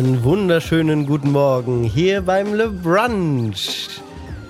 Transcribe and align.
Einen 0.00 0.24
wunderschönen 0.24 1.04
guten 1.04 1.30
Morgen 1.30 1.84
hier 1.84 2.22
beim 2.22 2.54
Le 2.54 2.70
Brunch. 2.70 4.00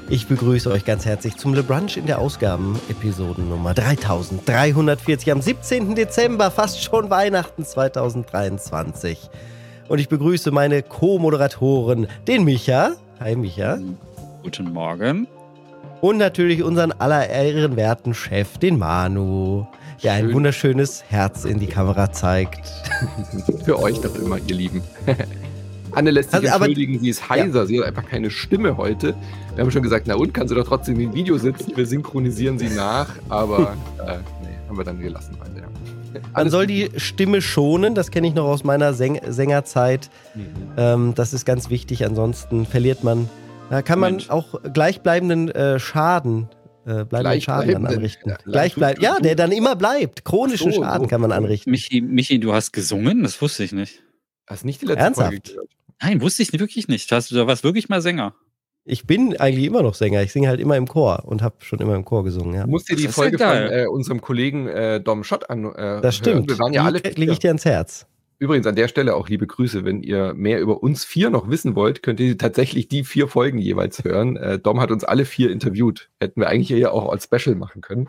Ich 0.08 0.28
begrüße 0.28 0.70
euch 0.70 0.84
ganz 0.84 1.04
herzlich 1.04 1.38
zum 1.38 1.54
Le 1.54 1.64
Brunch 1.64 1.96
in 1.96 2.06
der 2.06 2.20
Ausgaben-Episodennummer 2.20 3.74
3340 3.74 5.32
am 5.32 5.42
17. 5.42 5.96
Dezember, 5.96 6.52
fast 6.52 6.84
schon 6.84 7.10
Weihnachten 7.10 7.64
2023. 7.64 9.28
Und 9.88 9.98
ich 9.98 10.08
begrüße 10.08 10.52
meine 10.52 10.84
Co-Moderatoren, 10.84 12.06
den 12.28 12.44
Micha. 12.44 12.92
Hi 13.18 13.34
Micha. 13.34 13.80
Guten 14.44 14.72
Morgen. 14.72 15.26
Und 16.00 16.18
natürlich 16.18 16.62
unseren 16.62 16.92
aller 16.92 17.28
ehrenwerten 17.28 18.14
Chef, 18.14 18.56
den 18.58 18.78
Manu, 18.78 19.66
der 20.02 20.12
ein 20.12 20.32
wunderschönes 20.32 21.04
Herz 21.08 21.44
in 21.44 21.58
die 21.58 21.66
Kamera 21.66 22.12
zeigt. 22.12 22.60
Für 23.64 23.78
euch 23.78 24.00
doch 24.00 24.14
immer, 24.16 24.38
ihr 24.46 24.54
Lieben. 24.54 24.82
Anne 25.92 26.12
lässt 26.12 26.30
sich 26.30 26.40
also, 26.40 26.64
entschuldigen, 26.64 26.94
aber, 26.94 27.02
sie 27.02 27.10
ist 27.10 27.28
heiser, 27.28 27.60
ja. 27.60 27.66
sie 27.66 27.80
hat 27.80 27.86
einfach 27.86 28.06
keine 28.06 28.30
Stimme 28.30 28.76
heute. 28.76 29.14
Wir 29.54 29.64
haben 29.64 29.70
schon 29.70 29.82
gesagt, 29.82 30.06
na 30.06 30.14
und, 30.14 30.32
kann 30.32 30.46
sie 30.46 30.54
doch 30.54 30.66
trotzdem 30.66 31.00
im 31.00 31.14
Video 31.14 31.36
sitzen, 31.36 31.76
wir 31.76 31.86
synchronisieren 31.86 32.58
sie 32.58 32.68
nach, 32.68 33.08
aber 33.28 33.76
äh, 34.06 34.18
nee, 34.42 34.56
haben 34.68 34.78
wir 34.78 34.84
dann 34.84 35.00
gelassen 35.00 35.36
heute, 35.40 35.60
ja. 35.60 36.20
Man 36.34 36.50
soll 36.50 36.66
die 36.66 36.90
Stimme 36.96 37.42
schonen, 37.42 37.94
das 37.94 38.10
kenne 38.10 38.28
ich 38.28 38.34
noch 38.34 38.46
aus 38.46 38.64
meiner 38.64 38.94
Säng 38.94 39.20
Sängerzeit. 39.28 40.10
Mhm. 40.34 40.44
Ähm, 40.76 41.12
das 41.14 41.32
ist 41.32 41.44
ganz 41.44 41.70
wichtig, 41.70 42.04
ansonsten 42.04 42.66
verliert 42.66 43.04
man 43.04 43.28
da 43.70 43.82
kann 43.82 44.00
man 44.00 44.14
Mensch. 44.14 44.30
auch 44.30 44.60
gleichbleibenden 44.74 45.48
äh, 45.52 45.78
Schaden, 45.78 46.48
äh, 46.86 47.04
bleibenden 47.04 47.40
Schaden 47.40 47.72
dann 47.72 47.86
anrichten. 47.86 48.30
Ja, 48.30 48.38
Gleichbleib 48.44 49.00
ja, 49.00 49.18
der 49.18 49.34
dann 49.34 49.52
immer 49.52 49.76
bleibt. 49.76 50.24
Chronischen 50.24 50.72
so, 50.72 50.82
Schaden 50.82 51.08
kann 51.08 51.20
man 51.20 51.32
anrichten. 51.32 51.70
Michi, 51.70 52.00
Michi, 52.00 52.40
du 52.40 52.52
hast 52.52 52.72
gesungen? 52.72 53.22
Das 53.22 53.40
wusste 53.40 53.64
ich 53.64 53.72
nicht. 53.72 54.02
Hast 54.46 54.64
nicht 54.64 54.80
die 54.82 54.86
letzte 54.86 55.04
Ernsthaft? 55.04 55.28
Folge 55.28 55.42
gehört? 55.42 55.68
Nein, 56.02 56.20
wusste 56.20 56.42
ich 56.42 56.52
wirklich 56.52 56.88
nicht. 56.88 57.12
Hast, 57.12 57.30
du 57.30 57.46
warst 57.46 57.64
wirklich 57.64 57.88
mal 57.88 58.00
Sänger. 58.00 58.34
Ich 58.84 59.06
bin 59.06 59.36
eigentlich 59.36 59.66
immer 59.66 59.82
noch 59.82 59.94
Sänger. 59.94 60.22
Ich 60.22 60.32
singe 60.32 60.48
halt 60.48 60.58
immer 60.58 60.76
im 60.76 60.88
Chor 60.88 61.24
und 61.26 61.42
habe 61.42 61.56
schon 61.60 61.78
immer 61.80 61.94
im 61.94 62.04
Chor 62.04 62.24
gesungen. 62.24 62.54
Ja. 62.54 62.64
Du 62.64 62.70
musst 62.70 62.88
dir 62.88 62.96
die 62.96 63.08
Folge 63.08 63.36
ja 63.38 63.52
von 63.52 63.72
äh, 63.72 63.86
unserem 63.86 64.20
Kollegen 64.20 64.66
äh, 64.66 65.00
Dom 65.00 65.22
Schott 65.22 65.50
an. 65.50 65.66
Äh, 65.74 66.00
das 66.00 66.16
stimmt. 66.16 66.36
Hören. 66.36 66.48
Wir 66.48 66.58
waren 66.58 66.72
ja 66.72 66.84
alle. 66.84 66.98
Lege 66.98 67.32
ich 67.32 67.38
dir 67.38 67.48
ans 67.48 67.64
Herz. 67.64 68.06
Übrigens 68.40 68.66
an 68.66 68.74
der 68.74 68.88
Stelle 68.88 69.14
auch 69.14 69.28
liebe 69.28 69.46
Grüße, 69.46 69.84
wenn 69.84 70.02
ihr 70.02 70.32
mehr 70.32 70.62
über 70.62 70.82
uns 70.82 71.04
vier 71.04 71.28
noch 71.28 71.50
wissen 71.50 71.74
wollt, 71.74 72.02
könnt 72.02 72.20
ihr 72.20 72.38
tatsächlich 72.38 72.88
die 72.88 73.04
vier 73.04 73.28
Folgen 73.28 73.58
jeweils 73.58 74.02
hören. 74.02 74.38
Äh, 74.38 74.58
Dom 74.58 74.80
hat 74.80 74.90
uns 74.90 75.04
alle 75.04 75.26
vier 75.26 75.50
interviewt. 75.50 76.08
Hätten 76.20 76.40
wir 76.40 76.48
eigentlich 76.48 76.68
hier 76.68 76.94
auch 76.94 77.12
als 77.12 77.24
Special 77.24 77.54
machen 77.54 77.82
können. 77.82 78.08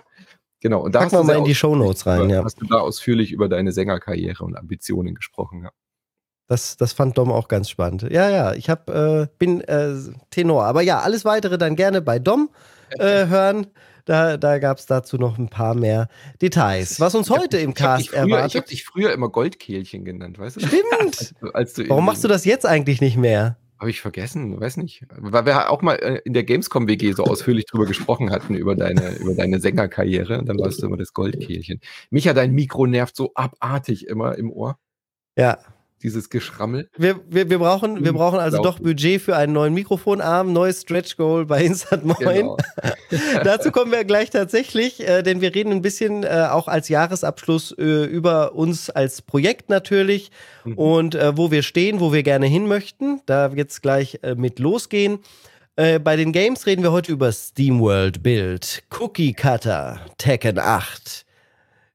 Genau. 0.62 0.80
Und 0.80 0.96
da 0.96 1.00
Pack 1.00 1.12
mal, 1.12 1.24
mal 1.26 1.38
in 1.38 1.44
die 1.44 1.54
Show 1.54 1.76
Notes 1.76 2.06
rein. 2.06 2.30
ja. 2.30 2.46
Hast 2.46 2.62
du 2.62 2.66
da 2.66 2.78
ausführlich 2.78 3.34
über 3.34 3.50
deine 3.50 3.74
Sängerkarriere 3.74 4.46
und 4.46 4.56
Ambitionen 4.56 5.16
gesprochen? 5.16 5.64
Ja. 5.64 5.72
Das, 6.48 6.78
das 6.78 6.94
fand 6.94 7.18
Dom 7.18 7.30
auch 7.30 7.50
ganz 7.50 7.70
spannend. 7.70 8.04
Ja, 8.04 8.30
ja, 8.30 8.54
ich 8.54 8.70
hab, 8.70 8.90
äh, 8.90 9.28
bin 9.38 9.60
äh, 9.60 9.96
Tenor. 10.30 10.64
Aber 10.64 10.82
ja, 10.82 11.02
alles 11.02 11.26
weitere 11.26 11.58
dann 11.58 11.76
gerne 11.76 12.02
bei 12.02 12.20
Dom 12.20 12.50
äh, 12.92 13.28
hören. 13.28 13.68
Da, 14.06 14.38
da 14.38 14.60
gab 14.60 14.78
es 14.78 14.86
dazu 14.86 15.18
noch 15.18 15.38
ein 15.38 15.50
paar 15.50 15.76
mehr 15.76 16.10
Details. 16.42 17.00
Was 17.00 17.16
uns 17.16 17.30
heute 17.30 17.58
im 17.58 17.74
Cast 17.74 18.10
früher, 18.10 18.20
erwartet. 18.20 18.52
Ich 18.52 18.56
habe 18.58 18.68
dich 18.68 18.84
früher 18.84 19.14
immer 19.14 19.30
Goldkehlchen 19.30 20.06
genannt, 20.06 20.40
weißt 20.40 20.58
du? 20.58 20.68
Stimmt. 20.68 21.34
als 21.54 21.72
als 21.72 21.74
du 21.74 21.90
Warum 21.90 22.06
machst 22.06 22.24
du 22.24 22.28
das 22.28 22.46
jetzt 22.46 22.66
eigentlich 22.66 23.02
nicht 23.02 23.18
mehr? 23.18 23.58
Habe 23.80 23.90
ich 23.90 24.02
vergessen, 24.02 24.60
weiß 24.60 24.78
nicht. 24.78 25.06
Weil 25.10 25.46
wir 25.46 25.72
auch 25.72 25.82
mal 25.82 25.96
äh, 25.96 26.22
in 26.24 26.34
der 26.34 26.44
Gamescom 26.44 26.88
WG 26.88 27.14
so 27.14 27.24
ausführlich 27.24 27.66
drüber 27.66 27.86
gesprochen 27.86 28.30
hatten, 28.30 28.54
über 28.54 28.76
deine, 28.76 29.16
über 29.16 29.34
deine 29.34 29.60
Sängerkarriere. 29.60 30.38
Und 30.40 30.48
dann 30.48 30.60
warst 30.60 30.82
du 30.82 30.86
immer 30.86 30.98
das 30.98 31.14
Goldkehlchen. 31.14 31.82
Mich 32.12 32.28
hat 32.28 32.38
dein 32.38 32.52
Mikro 32.52 32.86
nervt 32.86 33.16
so 33.16 33.32
abartig 33.34 34.08
immer 34.08 34.38
im 34.38 34.52
Ohr. 34.52 34.78
Ja, 35.36 35.60
dieses 36.04 36.30
Geschrammel. 36.30 36.90
Wir, 36.98 37.20
wir, 37.30 37.50
wir, 37.50 37.60
brauchen, 37.60 38.04
wir 38.04 38.14
brauchen 38.14 38.40
also 38.40 38.62
doch 38.62 38.80
Budget 38.80 39.22
für 39.22 39.36
einen 39.36 39.54
neuen 39.54 39.74
Mikrofonarm, 39.74 40.52
neues 40.54 40.82
Stretch 40.82 41.18
Goal 41.18 41.46
bei 41.46 41.64
Instant 41.64 42.06
Moin. 42.06 42.18
Genau. 42.20 42.58
Dazu 43.44 43.72
kommen 43.72 43.92
wir 43.92 44.04
gleich 44.04 44.30
tatsächlich, 44.30 45.08
äh, 45.08 45.22
denn 45.22 45.42
wir 45.42 45.54
reden 45.54 45.72
ein 45.72 45.82
bisschen 45.82 46.24
äh, 46.24 46.48
auch 46.50 46.68
als 46.68 46.90
Jahresabschluss 46.90 47.72
äh, 47.78 48.06
über 48.06 48.56
uns 48.56 48.90
als 48.90 49.22
Projekt 49.22 49.70
natürlich 49.70 50.32
mhm. 50.66 50.78
und 50.78 51.16
äh, 51.16 51.38
wo 51.38 51.52
wir 51.52 51.64
stehen, 51.64 52.00
wo 52.00 52.14
wir 52.14 52.24
gerne 52.24 52.48
hin 52.48 52.68
möchten. 52.68 53.22
Da 53.26 53.56
wird 53.56 53.72
es 53.72 53.82
gleich 53.82 54.20
äh, 54.24 54.36
mit 54.36 54.60
losgehen. 54.60 55.20
Äh, 55.76 56.00
bei 56.00 56.16
den 56.16 56.32
Games 56.32 56.66
reden 56.66 56.84
wir 56.84 56.92
heute 56.92 57.12
über 57.12 57.32
SteamWorld 57.32 58.22
Build, 58.22 58.84
Cookie 59.00 59.34
Cutter, 59.34 60.02
Tekken 60.18 60.60
8. 60.60 61.26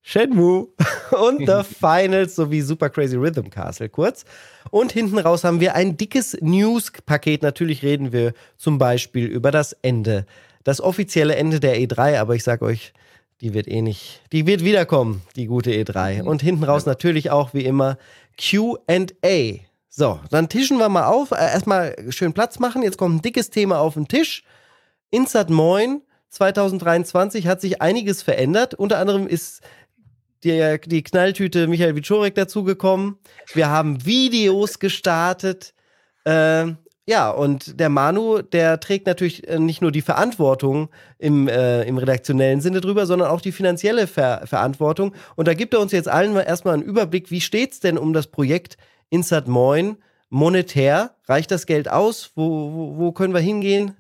Shenmue 0.09 0.69
und 1.11 1.47
The 1.47 1.62
Finals 1.81 2.37
sowie 2.37 2.62
Super 2.62 2.91
Crazy 2.91 3.17
Rhythm 3.17 3.50
Castle 3.50 3.89
kurz. 3.89 4.25
Und 4.71 4.93
hinten 4.93 5.19
raus 5.19 5.43
haben 5.43 5.59
wir 5.59 5.75
ein 5.75 5.97
dickes 5.97 6.37
News-Paket. 6.41 7.43
Natürlich 7.43 7.83
reden 7.83 8.12
wir 8.12 8.33
zum 8.56 8.78
Beispiel 8.78 9.27
über 9.27 9.50
das 9.50 9.72
Ende, 9.72 10.25
das 10.62 10.81
offizielle 10.81 11.34
Ende 11.34 11.59
der 11.59 11.77
E3, 11.77 12.21
aber 12.21 12.37
ich 12.37 12.44
sag 12.44 12.62
euch, 12.62 12.93
die 13.41 13.53
wird 13.53 13.67
eh 13.67 13.83
nicht, 13.83 14.22
die 14.31 14.47
wird 14.47 14.62
wiederkommen, 14.62 15.22
die 15.34 15.47
gute 15.47 15.72
E3. 15.72 16.23
Mhm. 16.23 16.28
Und 16.28 16.41
hinten 16.41 16.62
raus 16.62 16.87
natürlich 16.87 17.33
auch 17.33 17.53
wie 17.53 17.65
immer 17.65 17.99
QA. 18.38 19.59
So, 19.88 20.21
dann 20.31 20.49
tischen 20.49 20.78
wir 20.78 20.88
mal 20.88 21.06
auf. 21.06 21.33
Äh, 21.33 21.50
erstmal 21.53 21.97
schön 22.11 22.33
Platz 22.33 22.61
machen. 22.61 22.84
Jetzt 22.84 22.97
kommt 22.97 23.17
ein 23.17 23.23
dickes 23.23 23.50
Thema 23.50 23.81
auf 23.81 23.94
den 23.94 24.06
Tisch. 24.06 24.44
Insert 25.11 25.50
Moin 25.50 26.03
2023 26.28 27.49
hat 27.49 27.61
sich 27.61 27.83
einiges 27.83 28.23
verändert. 28.23 28.75
Unter 28.75 28.99
anderem 28.99 29.27
ist 29.27 29.62
die, 30.47 30.81
die 30.87 31.03
Knalltüte 31.03 31.67
Michael 31.67 31.97
Wiczorek 31.97 32.34
dazugekommen. 32.34 33.19
Wir 33.53 33.69
haben 33.69 34.05
Videos 34.05 34.79
gestartet. 34.79 35.75
Äh, 36.25 36.73
ja, 37.09 37.31
und 37.31 37.79
der 37.79 37.89
Manu, 37.89 38.43
der 38.43 38.81
trägt 38.81 39.06
natürlich 39.06 39.47
äh, 39.47 39.61
nicht 39.61 39.81
nur 39.81 39.93
die 39.93 40.03
Verantwortung 40.03 40.89
im, 41.19 41.47
äh, 41.47 41.85
im 41.85 41.99
redaktionellen 41.99 42.61
Sinne 42.61 42.81
drüber, 42.81 43.06
sondern 43.06 43.29
auch 43.29 43.41
die 43.41 43.53
finanzielle 43.53 44.06
Ver 44.06 44.43
Verantwortung. 44.45 45.15
Und 45.37 45.47
da 45.47 45.55
gibt 45.55 45.75
er 45.75 45.81
uns 45.81 45.93
jetzt 45.93 46.09
allen 46.09 46.33
mal 46.33 46.43
erstmal 46.43 46.75
einen 46.75 46.83
Überblick, 46.83 47.31
wie 47.31 47.41
steht 47.41 47.73
es 47.73 47.81
denn 47.81 47.97
um 47.97 48.12
das 48.12 48.27
Projekt 48.27 48.77
Insert 49.09 49.47
Moin 49.47 49.99
monetär? 50.31 51.15
Reicht 51.27 51.53
das 51.53 51.67
Geld 51.67 51.89
aus? 51.89 52.33
Wo, 52.35 52.73
wo, 52.73 52.99
wo 52.99 53.12
können 53.12 53.35
wir 53.35 53.41
hingehen? 53.41 53.97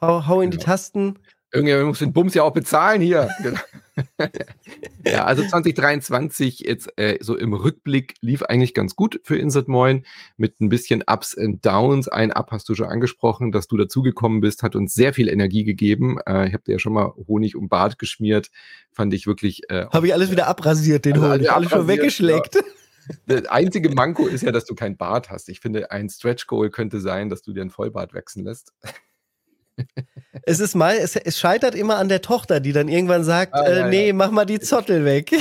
Hau, 0.00 0.26
hau 0.26 0.40
in 0.40 0.50
die 0.50 0.58
Tasten. 0.58 1.20
Irgendjemand 1.52 1.88
muss 1.88 1.98
den 1.98 2.12
Bums 2.12 2.34
ja 2.34 2.44
auch 2.44 2.52
bezahlen 2.52 3.00
hier. 3.00 3.28
ja, 5.04 5.24
also 5.24 5.42
2023 5.42 6.60
jetzt 6.60 6.96
äh, 6.96 7.18
so 7.20 7.36
im 7.36 7.54
Rückblick 7.54 8.14
lief 8.20 8.42
eigentlich 8.42 8.72
ganz 8.72 8.94
gut 8.94 9.20
für 9.24 9.36
Insert 9.36 9.66
Moin 9.66 10.04
mit 10.36 10.60
ein 10.60 10.68
bisschen 10.68 11.02
Ups 11.06 11.34
und 11.34 11.66
Downs. 11.66 12.06
Ein 12.06 12.32
Up 12.32 12.52
hast 12.52 12.68
du 12.68 12.74
schon 12.76 12.86
angesprochen, 12.86 13.50
dass 13.50 13.66
du 13.66 13.76
dazugekommen 13.76 14.40
bist, 14.40 14.62
hat 14.62 14.76
uns 14.76 14.94
sehr 14.94 15.12
viel 15.12 15.28
Energie 15.28 15.64
gegeben. 15.64 16.18
Äh, 16.24 16.46
ich 16.48 16.52
habe 16.52 16.62
dir 16.62 16.72
ja 16.72 16.78
schon 16.78 16.92
mal 16.92 17.12
Honig 17.26 17.56
um 17.56 17.68
Bart 17.68 17.98
geschmiert, 17.98 18.50
fand 18.92 19.12
ich 19.12 19.26
wirklich. 19.26 19.68
Äh, 19.70 19.86
habe 19.92 20.06
ich 20.06 20.14
alles 20.14 20.30
wieder 20.30 20.46
abrasiert, 20.46 21.04
den 21.04 21.14
also 21.14 21.32
Honig, 21.32 21.50
alles 21.50 21.70
schon 21.70 21.88
weggeschleckt. 21.88 22.54
Ja. 22.54 22.62
Das 23.26 23.46
einzige 23.46 23.90
Manko 23.90 24.28
ist 24.28 24.42
ja, 24.42 24.52
dass 24.52 24.66
du 24.66 24.76
kein 24.76 24.96
Bart 24.96 25.30
hast. 25.30 25.48
Ich 25.48 25.58
finde, 25.58 25.90
ein 25.90 26.08
Stretch 26.08 26.46
Goal 26.46 26.70
könnte 26.70 27.00
sein, 27.00 27.28
dass 27.28 27.42
du 27.42 27.52
dir 27.52 27.62
ein 27.62 27.70
Vollbart 27.70 28.14
wachsen 28.14 28.44
lässt 28.44 28.72
es 30.42 30.60
ist 30.60 30.74
mal, 30.74 30.96
es, 30.96 31.16
es, 31.16 31.38
scheitert 31.38 31.74
immer 31.74 31.96
an 31.96 32.08
der 32.08 32.22
Tochter, 32.22 32.60
die 32.60 32.72
dann 32.72 32.88
irgendwann 32.88 33.24
sagt, 33.24 33.54
ah, 33.54 33.64
äh, 33.64 33.88
nee, 33.88 34.08
ja. 34.08 34.12
mach 34.12 34.30
mal 34.30 34.44
die 34.44 34.60
Zottel 34.60 35.04
weg. 35.04 35.32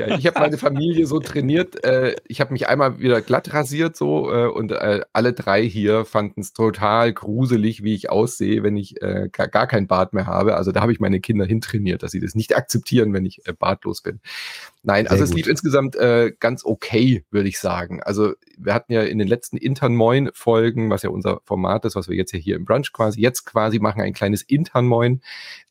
Ja, 0.00 0.18
ich 0.18 0.26
habe 0.26 0.40
meine 0.40 0.58
Familie 0.58 1.06
so 1.06 1.20
trainiert. 1.20 1.84
Äh, 1.84 2.16
ich 2.26 2.40
habe 2.40 2.52
mich 2.52 2.68
einmal 2.68 2.98
wieder 2.98 3.20
glatt 3.20 3.52
rasiert 3.52 3.96
so 3.96 4.32
äh, 4.32 4.46
und 4.46 4.72
äh, 4.72 5.02
alle 5.12 5.32
drei 5.32 5.62
hier 5.62 6.04
fanden 6.04 6.40
es 6.40 6.52
total 6.52 7.12
gruselig, 7.12 7.84
wie 7.84 7.94
ich 7.94 8.10
aussehe, 8.10 8.62
wenn 8.62 8.76
ich 8.76 9.00
äh, 9.02 9.28
gar, 9.30 9.48
gar 9.48 9.66
kein 9.66 9.86
Bart 9.86 10.12
mehr 10.12 10.26
habe. 10.26 10.56
Also 10.56 10.72
da 10.72 10.80
habe 10.80 10.92
ich 10.92 11.00
meine 11.00 11.20
Kinder 11.20 11.44
hintrainiert, 11.44 12.02
dass 12.02 12.12
sie 12.12 12.20
das 12.20 12.34
nicht 12.34 12.56
akzeptieren, 12.56 13.12
wenn 13.12 13.26
ich 13.26 13.46
äh, 13.46 13.52
bartlos 13.52 14.02
bin. 14.02 14.20
Nein, 14.82 15.04
Sehr 15.04 15.12
also 15.12 15.24
gut. 15.24 15.30
es 15.30 15.36
lief 15.36 15.46
insgesamt 15.46 15.96
äh, 15.96 16.32
ganz 16.38 16.64
okay, 16.64 17.24
würde 17.30 17.48
ich 17.48 17.58
sagen. 17.58 18.02
Also 18.02 18.34
wir 18.56 18.74
hatten 18.74 18.92
ja 18.92 19.02
in 19.02 19.18
den 19.18 19.28
letzten 19.28 19.56
Intern 19.56 19.94
Moin 19.94 20.30
Folgen, 20.32 20.90
was 20.90 21.02
ja 21.02 21.10
unser 21.10 21.40
Format 21.44 21.84
ist, 21.84 21.96
was 21.96 22.08
wir 22.08 22.16
jetzt 22.16 22.32
ja 22.32 22.38
hier 22.38 22.56
im 22.56 22.64
Brunch 22.64 22.92
quasi 22.92 23.20
jetzt 23.20 23.44
quasi 23.44 23.78
machen, 23.78 24.00
ein 24.00 24.14
kleines 24.14 24.42
Intern 24.42 24.86
Moin. 24.86 25.20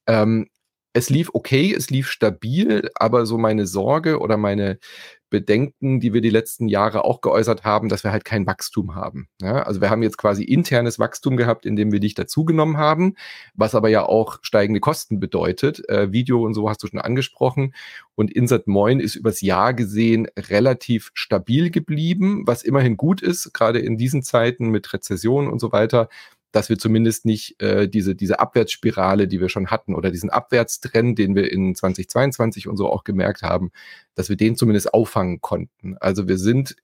Ähm, 0.07 0.47
es 0.93 1.09
lief 1.09 1.29
okay, 1.33 1.73
es 1.73 1.89
lief 1.89 2.09
stabil, 2.09 2.89
aber 2.95 3.25
so 3.25 3.37
meine 3.37 3.67
Sorge 3.67 4.19
oder 4.19 4.37
meine 4.37 4.79
Bedenken, 5.29 5.99
die 5.99 6.13
wir 6.13 6.21
die 6.21 6.29
letzten 6.29 6.67
Jahre 6.67 7.05
auch 7.05 7.21
geäußert 7.21 7.63
haben, 7.63 7.89
dass 7.89 8.03
wir 8.03 8.11
halt 8.11 8.25
kein 8.25 8.47
Wachstum 8.47 8.95
haben. 8.95 9.27
Ja, 9.41 9.61
also 9.63 9.81
wir 9.81 9.89
haben 9.89 10.01
jetzt 10.01 10.17
quasi 10.17 10.43
internes 10.43 10.97
Wachstum 10.97 11.37
gehabt, 11.37 11.65
indem 11.65 11.91
wir 11.91 11.99
dich 11.99 12.15
dazugenommen 12.15 12.77
haben, 12.77 13.15
was 13.53 13.75
aber 13.75 13.89
ja 13.89 14.03
auch 14.03 14.39
steigende 14.41 14.79
Kosten 14.79 15.19
bedeutet. 15.19 15.87
Äh, 15.87 16.11
Video 16.11 16.43
und 16.43 16.55
so 16.55 16.69
hast 16.69 16.81
du 16.81 16.87
schon 16.87 16.99
angesprochen. 16.99 17.75
Und 18.15 18.31
Insert 18.31 18.67
Moin 18.67 18.99
ist 18.99 19.15
übers 19.15 19.41
Jahr 19.41 19.73
gesehen 19.73 20.27
relativ 20.37 21.11
stabil 21.13 21.69
geblieben, 21.69 22.43
was 22.45 22.63
immerhin 22.63 22.97
gut 22.97 23.21
ist, 23.21 23.53
gerade 23.53 23.79
in 23.79 23.97
diesen 23.97 24.23
Zeiten 24.23 24.69
mit 24.69 24.91
Rezession 24.91 25.47
und 25.47 25.59
so 25.59 25.71
weiter 25.71 26.09
dass 26.51 26.69
wir 26.69 26.77
zumindest 26.77 27.25
nicht 27.25 27.61
äh, 27.61 27.87
diese, 27.87 28.15
diese 28.15 28.39
Abwärtsspirale, 28.39 29.27
die 29.27 29.39
wir 29.39 29.49
schon 29.49 29.67
hatten, 29.67 29.95
oder 29.95 30.11
diesen 30.11 30.29
Abwärtstrend, 30.29 31.17
den 31.17 31.35
wir 31.35 31.51
in 31.51 31.75
2022 31.75 32.67
und 32.67 32.77
so 32.77 32.89
auch 32.89 33.03
gemerkt 33.03 33.43
haben, 33.43 33.71
dass 34.15 34.29
wir 34.29 34.37
den 34.37 34.55
zumindest 34.55 34.93
auffangen 34.93 35.41
konnten. 35.41 35.97
Also 35.99 36.27
wir 36.27 36.37
sind 36.37 36.75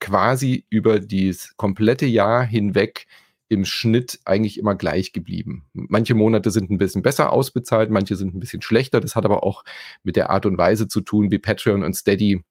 quasi 0.00 0.66
über 0.70 1.00
das 1.00 1.56
komplette 1.56 2.06
Jahr 2.06 2.44
hinweg 2.44 3.06
im 3.48 3.64
Schnitt 3.64 4.20
eigentlich 4.24 4.58
immer 4.58 4.74
gleich 4.74 5.12
geblieben. 5.12 5.64
Manche 5.72 6.14
Monate 6.14 6.50
sind 6.50 6.70
ein 6.70 6.78
bisschen 6.78 7.02
besser 7.02 7.32
ausbezahlt, 7.32 7.90
manche 7.90 8.16
sind 8.16 8.34
ein 8.34 8.40
bisschen 8.40 8.62
schlechter. 8.62 9.00
Das 9.00 9.16
hat 9.16 9.24
aber 9.24 9.44
auch 9.44 9.64
mit 10.02 10.16
der 10.16 10.30
Art 10.30 10.46
und 10.46 10.58
Weise 10.58 10.88
zu 10.88 11.00
tun, 11.00 11.30
wie 11.30 11.38
Patreon 11.38 11.82
und 11.82 11.94
Steady 11.94 12.42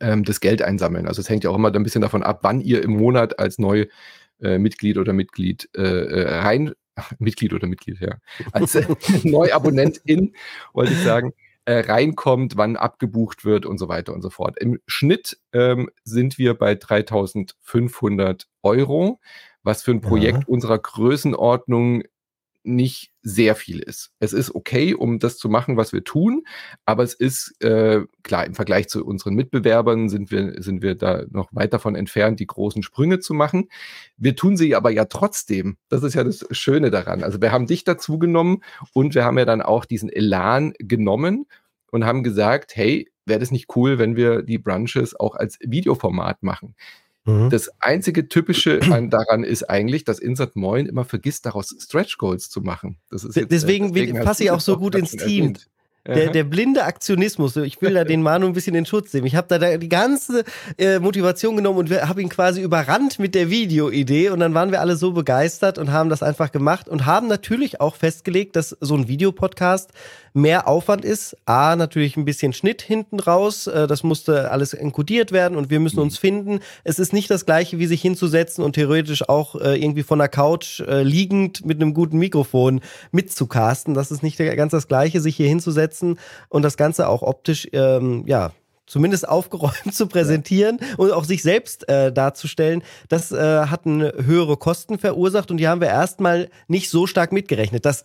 ähm, 0.00 0.24
das 0.24 0.40
Geld 0.40 0.62
einsammeln. 0.62 1.06
Also 1.06 1.20
es 1.20 1.28
hängt 1.28 1.44
ja 1.44 1.50
auch 1.50 1.56
immer 1.56 1.72
ein 1.72 1.82
bisschen 1.82 2.02
davon 2.02 2.22
ab, 2.22 2.40
wann 2.42 2.60
ihr 2.60 2.82
im 2.82 2.96
Monat 2.96 3.38
als 3.38 3.58
neu 3.58 3.86
äh, 4.40 4.58
Mitglied 4.58 4.98
oder 4.98 5.12
Mitglied 5.12 5.68
äh, 5.76 5.82
äh 5.82 6.38
rein 6.38 6.74
Mitglied 7.18 7.52
oder 7.52 7.66
Mitglied, 7.66 8.00
ja, 8.00 8.18
als 8.52 8.74
äh, 8.74 8.86
Neuabonnentin, 9.24 10.34
wollte 10.72 10.92
ich 10.92 11.00
sagen, 11.00 11.32
äh, 11.64 11.80
reinkommt, 11.80 12.56
wann 12.56 12.76
abgebucht 12.76 13.44
wird 13.44 13.66
und 13.66 13.78
so 13.78 13.88
weiter 13.88 14.12
und 14.12 14.22
so 14.22 14.30
fort. 14.30 14.58
Im 14.58 14.80
Schnitt 14.86 15.38
ähm, 15.52 15.90
sind 16.04 16.38
wir 16.38 16.54
bei 16.54 16.74
3500 16.74 18.46
Euro, 18.62 19.20
was 19.62 19.82
für 19.82 19.92
ein 19.92 20.00
Projekt 20.00 20.40
ja. 20.40 20.44
unserer 20.46 20.78
Größenordnung 20.78 22.02
nicht 22.64 23.12
sehr 23.22 23.54
viel 23.54 23.78
ist. 23.78 24.10
Es 24.18 24.32
ist 24.32 24.54
okay, 24.54 24.94
um 24.94 25.18
das 25.18 25.38
zu 25.38 25.48
machen, 25.48 25.76
was 25.76 25.92
wir 25.92 26.02
tun, 26.02 26.44
aber 26.84 27.02
es 27.02 27.14
ist 27.14 27.54
äh, 27.62 28.02
klar, 28.22 28.46
im 28.46 28.54
Vergleich 28.54 28.88
zu 28.88 29.04
unseren 29.04 29.34
Mitbewerbern 29.34 30.08
sind 30.08 30.30
wir, 30.30 30.62
sind 30.62 30.82
wir 30.82 30.94
da 30.94 31.24
noch 31.30 31.48
weit 31.52 31.72
davon 31.72 31.94
entfernt, 31.94 32.40
die 32.40 32.46
großen 32.46 32.82
Sprünge 32.82 33.20
zu 33.20 33.34
machen. 33.34 33.68
Wir 34.16 34.34
tun 34.34 34.56
sie 34.56 34.74
aber 34.74 34.90
ja 34.90 35.04
trotzdem. 35.04 35.76
Das 35.88 36.02
ist 36.02 36.14
ja 36.14 36.24
das 36.24 36.46
Schöne 36.50 36.90
daran. 36.90 37.22
Also 37.22 37.40
wir 37.40 37.52
haben 37.52 37.66
dich 37.66 37.84
dazu 37.84 38.18
genommen 38.18 38.62
und 38.92 39.14
wir 39.14 39.24
haben 39.24 39.38
ja 39.38 39.44
dann 39.44 39.62
auch 39.62 39.84
diesen 39.84 40.08
Elan 40.08 40.72
genommen 40.78 41.46
und 41.90 42.04
haben 42.04 42.22
gesagt, 42.24 42.76
hey, 42.76 43.10
wäre 43.26 43.40
das 43.40 43.50
nicht 43.50 43.74
cool, 43.76 43.98
wenn 43.98 44.16
wir 44.16 44.42
die 44.42 44.58
Brunches 44.58 45.18
auch 45.18 45.36
als 45.36 45.58
Videoformat 45.60 46.42
machen? 46.42 46.74
Mhm. 47.24 47.50
Das 47.50 47.70
einzige 47.80 48.28
Typische 48.28 48.80
an, 48.92 49.10
daran 49.10 49.44
ist 49.44 49.64
eigentlich, 49.64 50.04
dass 50.04 50.18
Insert 50.18 50.56
Moin 50.56 50.86
immer 50.86 51.04
vergisst, 51.04 51.46
daraus 51.46 51.74
Stretch 51.78 52.18
Goals 52.18 52.50
zu 52.50 52.60
machen. 52.60 52.98
Jetzt, 53.10 53.36
äh, 53.36 53.46
deswegen, 53.46 53.92
deswegen 53.92 54.22
passe 54.22 54.44
ich 54.44 54.50
auch 54.50 54.60
so 54.60 54.76
gut 54.76 54.94
ins 54.94 55.12
Team. 55.12 55.44
Erwähnt. 55.44 55.68
Der, 56.06 56.28
der, 56.28 56.44
blinde 56.44 56.84
Aktionismus, 56.84 57.56
ich 57.56 57.80
will 57.80 57.94
da 57.94 58.04
den 58.04 58.20
Manu 58.20 58.46
ein 58.46 58.52
bisschen 58.52 58.74
in 58.74 58.84
Schutz 58.84 59.14
nehmen. 59.14 59.26
Ich 59.26 59.36
habe 59.36 59.58
da 59.58 59.78
die 59.78 59.88
ganze 59.88 60.44
äh, 60.76 60.98
Motivation 60.98 61.56
genommen 61.56 61.78
und 61.78 61.90
habe 61.90 62.20
ihn 62.20 62.28
quasi 62.28 62.60
überrannt 62.60 63.18
mit 63.18 63.34
der 63.34 63.48
Videoidee 63.48 64.28
und 64.28 64.40
dann 64.40 64.52
waren 64.52 64.70
wir 64.70 64.82
alle 64.82 64.96
so 64.96 65.12
begeistert 65.12 65.78
und 65.78 65.92
haben 65.92 66.10
das 66.10 66.22
einfach 66.22 66.52
gemacht 66.52 66.90
und 66.90 67.06
haben 67.06 67.26
natürlich 67.26 67.80
auch 67.80 67.96
festgelegt, 67.96 68.54
dass 68.54 68.76
so 68.80 68.94
ein 68.94 69.08
Videopodcast 69.08 69.92
mehr 70.34 70.66
Aufwand 70.68 71.04
ist. 71.04 71.36
A, 71.46 71.76
natürlich 71.76 72.16
ein 72.16 72.24
bisschen 72.24 72.52
Schnitt 72.52 72.82
hinten 72.82 73.20
raus. 73.20 73.66
Äh, 73.66 73.86
das 73.86 74.02
musste 74.02 74.50
alles 74.50 74.74
enkodiert 74.74 75.32
werden 75.32 75.56
und 75.56 75.70
wir 75.70 75.80
müssen 75.80 76.00
uns 76.00 76.18
finden. 76.18 76.58
Es 76.82 76.98
ist 76.98 77.12
nicht 77.12 77.30
das 77.30 77.46
Gleiche, 77.46 77.78
wie 77.78 77.86
sich 77.86 78.02
hinzusetzen 78.02 78.62
und 78.62 78.74
theoretisch 78.74 79.26
auch 79.28 79.54
äh, 79.54 79.80
irgendwie 79.80 80.02
von 80.02 80.18
der 80.18 80.28
Couch 80.28 80.80
äh, 80.80 81.02
liegend 81.02 81.64
mit 81.64 81.80
einem 81.80 81.94
guten 81.94 82.18
Mikrofon 82.18 82.80
mitzucasten. 83.12 83.94
Das 83.94 84.10
ist 84.10 84.22
nicht 84.22 84.36
ganz 84.36 84.72
das 84.72 84.88
Gleiche, 84.88 85.20
sich 85.20 85.36
hier 85.36 85.48
hinzusetzen 85.48 86.18
und 86.48 86.62
das 86.62 86.76
Ganze 86.76 87.08
auch 87.08 87.22
optisch, 87.22 87.68
ähm, 87.72 88.24
ja, 88.26 88.50
zumindest 88.86 89.28
aufgeräumt 89.28 89.74
zu 89.94 90.08
präsentieren 90.08 90.78
und 90.96 91.12
auch 91.12 91.24
sich 91.24 91.42
selbst 91.42 91.88
äh, 91.88 92.12
darzustellen, 92.12 92.82
das 93.08 93.30
äh, 93.30 93.66
hatten 93.66 94.02
höhere 94.02 94.56
Kosten 94.56 94.98
verursacht 94.98 95.50
und 95.50 95.58
die 95.58 95.68
haben 95.68 95.80
wir 95.80 95.88
erstmal 95.88 96.50
nicht 96.66 96.90
so 96.90 97.06
stark 97.06 97.32
mitgerechnet. 97.32 97.86
Das 97.86 98.04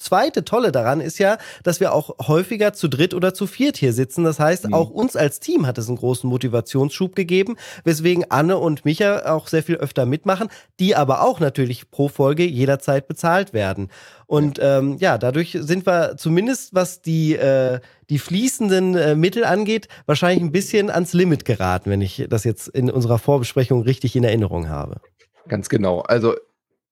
zweite 0.00 0.44
Tolle 0.44 0.72
daran 0.72 1.00
ist 1.00 1.18
ja, 1.18 1.38
dass 1.62 1.80
wir 1.80 1.92
auch 1.92 2.26
häufiger 2.26 2.72
zu 2.72 2.88
dritt 2.88 3.14
oder 3.14 3.34
zu 3.34 3.46
viert 3.46 3.76
hier 3.76 3.92
sitzen. 3.92 4.24
Das 4.24 4.40
heißt, 4.40 4.68
mhm. 4.68 4.74
auch 4.74 4.90
uns 4.90 5.16
als 5.16 5.40
Team 5.40 5.66
hat 5.66 5.78
es 5.78 5.88
einen 5.88 5.98
großen 5.98 6.28
Motivationsschub 6.28 7.14
gegeben, 7.14 7.56
weswegen 7.84 8.24
Anne 8.30 8.58
und 8.58 8.84
Micha 8.84 9.32
auch 9.32 9.48
sehr 9.48 9.62
viel 9.62 9.76
öfter 9.76 10.06
mitmachen, 10.06 10.48
die 10.78 10.96
aber 10.96 11.22
auch 11.22 11.40
natürlich 11.40 11.90
pro 11.90 12.08
Folge 12.08 12.44
jederzeit 12.44 13.06
bezahlt 13.06 13.52
werden. 13.52 13.88
Und 14.26 14.58
ähm, 14.62 14.96
ja, 14.98 15.18
dadurch 15.18 15.56
sind 15.60 15.86
wir 15.86 16.16
zumindest, 16.16 16.74
was 16.74 17.02
die, 17.02 17.34
äh, 17.34 17.80
die 18.10 18.18
fließenden 18.18 18.94
äh, 18.96 19.14
Mittel 19.16 19.44
angeht, 19.44 19.88
wahrscheinlich 20.06 20.42
ein 20.42 20.52
bisschen 20.52 20.88
ans 20.88 21.12
Limit 21.12 21.44
geraten, 21.44 21.90
wenn 21.90 22.00
ich 22.00 22.26
das 22.28 22.44
jetzt 22.44 22.68
in 22.68 22.90
unserer 22.90 23.18
Vorbesprechung 23.18 23.82
richtig 23.82 24.16
in 24.16 24.24
Erinnerung 24.24 24.68
habe. 24.68 25.00
Ganz 25.48 25.68
genau. 25.68 26.00
Also 26.00 26.36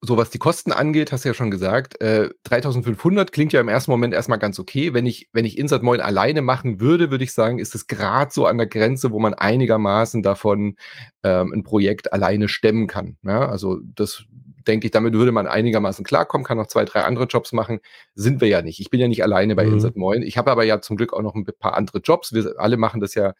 so 0.00 0.16
was 0.16 0.30
die 0.30 0.38
Kosten 0.38 0.70
angeht, 0.70 1.10
hast 1.10 1.24
du 1.24 1.30
ja 1.30 1.34
schon 1.34 1.50
gesagt, 1.50 2.00
äh, 2.00 2.30
3500 2.44 3.32
klingt 3.32 3.52
ja 3.52 3.60
im 3.60 3.68
ersten 3.68 3.90
Moment 3.90 4.14
erstmal 4.14 4.38
ganz 4.38 4.58
okay. 4.58 4.94
Wenn 4.94 5.06
ich, 5.06 5.28
wenn 5.32 5.44
ich 5.44 5.58
Insert 5.58 5.82
Moin 5.82 6.00
alleine 6.00 6.40
machen 6.40 6.80
würde, 6.80 7.10
würde 7.10 7.24
ich 7.24 7.32
sagen, 7.32 7.58
ist 7.58 7.74
es 7.74 7.88
gerade 7.88 8.32
so 8.32 8.46
an 8.46 8.58
der 8.58 8.68
Grenze, 8.68 9.10
wo 9.10 9.18
man 9.18 9.34
einigermaßen 9.34 10.22
davon 10.22 10.76
ähm, 11.24 11.52
ein 11.52 11.62
Projekt 11.64 12.12
alleine 12.12 12.48
stemmen 12.48 12.86
kann. 12.86 13.16
Ja? 13.24 13.48
Also 13.48 13.80
das 13.82 14.24
denke 14.68 14.86
ich, 14.86 14.92
damit 14.92 15.14
würde 15.14 15.32
man 15.32 15.46
einigermaßen 15.46 16.04
klarkommen, 16.04 16.44
kann 16.44 16.58
noch 16.58 16.66
zwei, 16.68 16.84
drei 16.84 17.02
andere 17.02 17.24
Jobs 17.24 17.52
machen. 17.52 17.80
Sind 18.14 18.40
wir 18.40 18.48
ja 18.48 18.62
nicht. 18.62 18.78
Ich 18.80 18.90
bin 18.90 19.00
ja 19.00 19.08
nicht 19.08 19.24
alleine 19.24 19.56
bei 19.56 19.64
mhm. 19.64 19.74
Insert 19.74 19.96
Moin. 19.96 20.22
Ich 20.22 20.38
habe 20.38 20.50
aber 20.52 20.62
ja 20.62 20.80
zum 20.80 20.96
Glück 20.96 21.12
auch 21.12 21.22
noch 21.22 21.34
ein 21.34 21.44
paar 21.58 21.74
andere 21.74 21.98
Jobs. 21.98 22.32
Wir 22.32 22.54
alle 22.58 22.76
machen 22.76 23.00
das 23.00 23.14
ja 23.14 23.32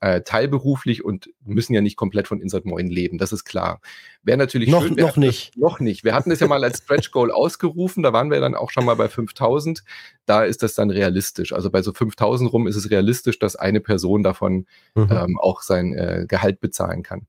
äh, 0.00 0.22
teilberuflich 0.22 1.04
und 1.04 1.30
müssen 1.44 1.74
ja 1.74 1.80
nicht 1.80 1.96
komplett 1.96 2.26
von 2.26 2.40
Insert 2.40 2.64
Moin 2.64 2.88
leben, 2.88 3.18
das 3.18 3.32
ist 3.32 3.44
klar. 3.44 3.80
Wäre 4.22 4.38
natürlich 4.38 4.68
noch, 4.68 4.82
schön, 4.82 4.94
noch 4.94 5.16
nicht. 5.16 5.56
noch 5.58 5.80
nicht. 5.80 6.04
Wir 6.04 6.14
hatten 6.14 6.30
es 6.30 6.40
ja 6.40 6.46
mal 6.46 6.64
als 6.64 6.78
Stretch 6.78 7.10
Goal 7.10 7.30
ausgerufen, 7.32 8.02
da 8.02 8.12
waren 8.12 8.30
wir 8.30 8.40
dann 8.40 8.54
auch 8.54 8.70
schon 8.70 8.84
mal 8.84 8.96
bei 8.96 9.08
5000. 9.08 9.84
Da 10.26 10.44
ist 10.44 10.62
das 10.62 10.74
dann 10.74 10.90
realistisch. 10.90 11.52
Also 11.52 11.70
bei 11.70 11.82
so 11.82 11.92
5000 11.92 12.52
rum 12.52 12.66
ist 12.66 12.76
es 12.76 12.90
realistisch, 12.90 13.38
dass 13.38 13.56
eine 13.56 13.80
Person 13.80 14.22
davon 14.22 14.66
mhm. 14.94 15.08
ähm, 15.10 15.38
auch 15.38 15.62
sein 15.62 15.94
äh, 15.94 16.24
Gehalt 16.26 16.60
bezahlen 16.60 17.02
kann. 17.02 17.26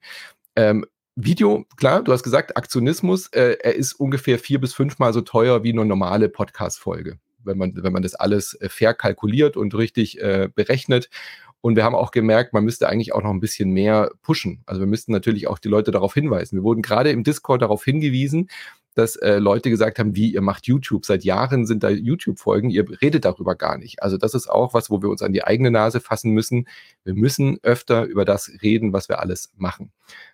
Ähm, 0.55 0.85
Video, 1.15 1.65
klar, 1.75 2.03
du 2.03 2.13
hast 2.13 2.23
gesagt, 2.23 2.55
Aktionismus, 2.55 3.27
äh, 3.27 3.57
er 3.61 3.75
ist 3.75 3.93
ungefähr 3.93 4.39
vier 4.39 4.61
bis 4.61 4.73
fünfmal 4.73 5.11
so 5.11 5.21
teuer 5.21 5.61
wie 5.63 5.73
eine 5.73 5.85
normale 5.85 6.29
Podcast-Folge, 6.29 7.19
wenn 7.43 7.57
man, 7.57 7.73
wenn 7.75 7.91
man 7.91 8.01
das 8.01 8.15
alles 8.15 8.53
äh, 8.61 8.69
fair 8.69 8.93
kalkuliert 8.93 9.57
und 9.57 9.75
richtig 9.75 10.21
äh, 10.21 10.47
berechnet. 10.53 11.09
Und 11.61 11.75
wir 11.75 11.83
haben 11.83 11.95
auch 11.95 12.11
gemerkt, 12.11 12.53
man 12.53 12.65
müsste 12.65 12.89
eigentlich 12.89 13.13
auch 13.13 13.21
noch 13.21 13.29
ein 13.29 13.39
bisschen 13.39 13.69
mehr 13.71 14.11
pushen. 14.23 14.63
Also 14.65 14.81
wir 14.81 14.87
müssten 14.87 15.11
natürlich 15.11 15.47
auch 15.47 15.59
die 15.59 15.69
Leute 15.69 15.91
darauf 15.91 16.13
hinweisen. 16.13 16.57
Wir 16.57 16.63
wurden 16.63 16.81
gerade 16.81 17.11
im 17.11 17.23
Discord 17.23 17.61
darauf 17.61 17.83
hingewiesen, 17.83 18.49
dass 18.95 19.15
äh, 19.15 19.37
Leute 19.37 19.69
gesagt 19.69 19.99
haben, 19.99 20.15
wie 20.15 20.33
ihr 20.33 20.41
macht 20.41 20.67
YouTube. 20.67 21.05
Seit 21.05 21.23
Jahren 21.23 21.65
sind 21.65 21.83
da 21.83 21.89
YouTube-Folgen, 21.89 22.69
ihr 22.69 22.85
redet 23.01 23.25
darüber 23.25 23.55
gar 23.55 23.77
nicht. 23.77 24.03
Also 24.03 24.17
das 24.17 24.33
ist 24.33 24.49
auch 24.49 24.73
was, 24.73 24.89
wo 24.89 25.01
wir 25.01 25.09
uns 25.09 25.21
an 25.21 25.33
die 25.33 25.43
eigene 25.43 25.71
Nase 25.71 26.01
fassen 26.01 26.31
müssen. 26.31 26.67
Wir 27.03 27.13
müssen 27.13 27.59
öfter 27.63 28.03
über 28.03 28.25
das 28.25 28.51
reden, 28.61 28.91
was 28.91 29.07
wir 29.07 29.19
alles 29.19 29.53
machen. 29.55 29.91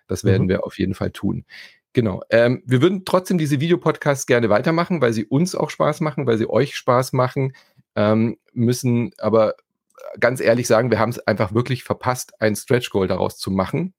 Das 0.08 0.24
werden 0.24 0.44
mhm. 0.44 0.48
wir 0.48 0.64
auf 0.64 0.78
jeden 0.78 0.94
Fall 0.94 1.10
tun. 1.10 1.44
Genau. 1.92 2.22
Ähm, 2.30 2.62
wir 2.66 2.82
würden 2.82 3.04
trotzdem 3.04 3.38
diese 3.38 3.60
Videopodcasts 3.60 4.26
gerne 4.26 4.50
weitermachen, 4.50 5.00
weil 5.00 5.12
sie 5.12 5.24
uns 5.24 5.54
auch 5.54 5.70
Spaß 5.70 6.00
machen, 6.00 6.26
weil 6.26 6.38
sie 6.38 6.48
euch 6.48 6.76
Spaß 6.76 7.12
machen. 7.12 7.52
Ähm, 7.96 8.38
müssen 8.52 9.12
aber 9.18 9.54
ganz 10.20 10.40
ehrlich 10.40 10.66
sagen, 10.66 10.90
wir 10.90 10.98
haben 10.98 11.10
es 11.10 11.18
einfach 11.20 11.54
wirklich 11.54 11.84
verpasst, 11.84 12.32
ein 12.40 12.56
Stretch 12.56 12.90
Goal 12.90 13.08
daraus 13.08 13.38
zu 13.38 13.50
machen. 13.50 13.94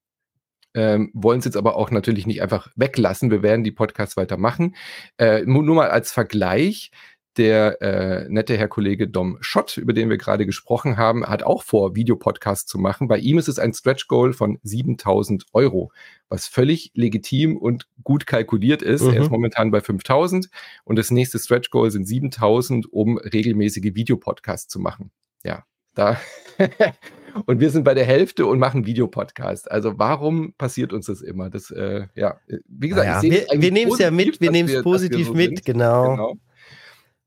Ähm, 0.75 1.09
wollen 1.13 1.39
es 1.39 1.45
jetzt 1.45 1.57
aber 1.57 1.75
auch 1.75 1.89
natürlich 1.89 2.27
nicht 2.27 2.41
einfach 2.41 2.69
weglassen. 2.75 3.31
Wir 3.31 3.41
werden 3.41 3.63
die 3.63 3.71
Podcasts 3.71 4.17
weitermachen. 4.17 4.75
Äh, 5.17 5.41
nur, 5.45 5.63
mal 5.63 5.89
als 5.89 6.11
Vergleich. 6.11 6.91
Der 7.37 7.81
äh, 7.81 8.27
nette 8.27 8.57
Herr 8.57 8.67
Kollege 8.67 9.07
Dom 9.07 9.37
Schott, 9.39 9.77
über 9.77 9.93
den 9.93 10.09
wir 10.09 10.17
gerade 10.17 10.45
gesprochen 10.45 10.97
haben, 10.97 11.25
hat 11.25 11.41
auch 11.43 11.63
vor, 11.63 11.95
Videopodcasts 11.95 12.65
zu 12.65 12.79
machen. 12.79 13.07
Bei 13.07 13.17
ihm 13.17 13.37
ist 13.37 13.47
es 13.47 13.59
ein 13.59 13.71
Stretch 13.71 14.07
Goal 14.07 14.33
von 14.33 14.59
7000 14.63 15.45
Euro, 15.53 15.91
was 16.27 16.47
völlig 16.47 16.91
legitim 16.95 17.55
und 17.55 17.87
gut 18.03 18.25
kalkuliert 18.27 18.81
ist. 18.81 19.03
Mhm. 19.03 19.13
Er 19.13 19.21
ist 19.21 19.31
momentan 19.31 19.71
bei 19.71 19.79
5000 19.79 20.49
und 20.83 20.97
das 20.97 21.11
nächste 21.11 21.39
Stretch 21.39 21.69
Goal 21.69 21.91
sind 21.91 22.05
7000, 22.05 22.91
um 22.91 23.17
regelmäßige 23.17 23.93
Videopodcasts 23.93 24.67
zu 24.67 24.79
machen. 24.79 25.11
Ja, 25.43 25.63
da. 25.93 26.19
und 27.45 27.59
wir 27.59 27.69
sind 27.69 27.83
bei 27.83 27.93
der 27.93 28.05
Hälfte 28.05 28.45
und 28.45 28.59
machen 28.59 28.85
Videopodcast. 28.85 29.69
Also 29.69 29.97
warum 29.97 30.53
passiert 30.53 30.93
uns 30.93 31.07
das 31.07 31.21
immer? 31.21 31.49
Das, 31.49 31.71
äh, 31.71 32.07
ja, 32.15 32.39
wie 32.67 32.89
gesagt, 32.89 33.07
ja, 33.07 33.21
wir, 33.21 33.45
wir 33.61 33.71
nehmen 33.71 33.91
es 33.91 33.99
ja 33.99 34.11
mit, 34.11 34.41
wir 34.41 34.51
nehmen 34.51 34.69
es 34.69 34.81
positiv 34.81 35.27
so 35.27 35.33
mit, 35.33 35.65
genau. 35.65 36.11
genau. 36.11 36.33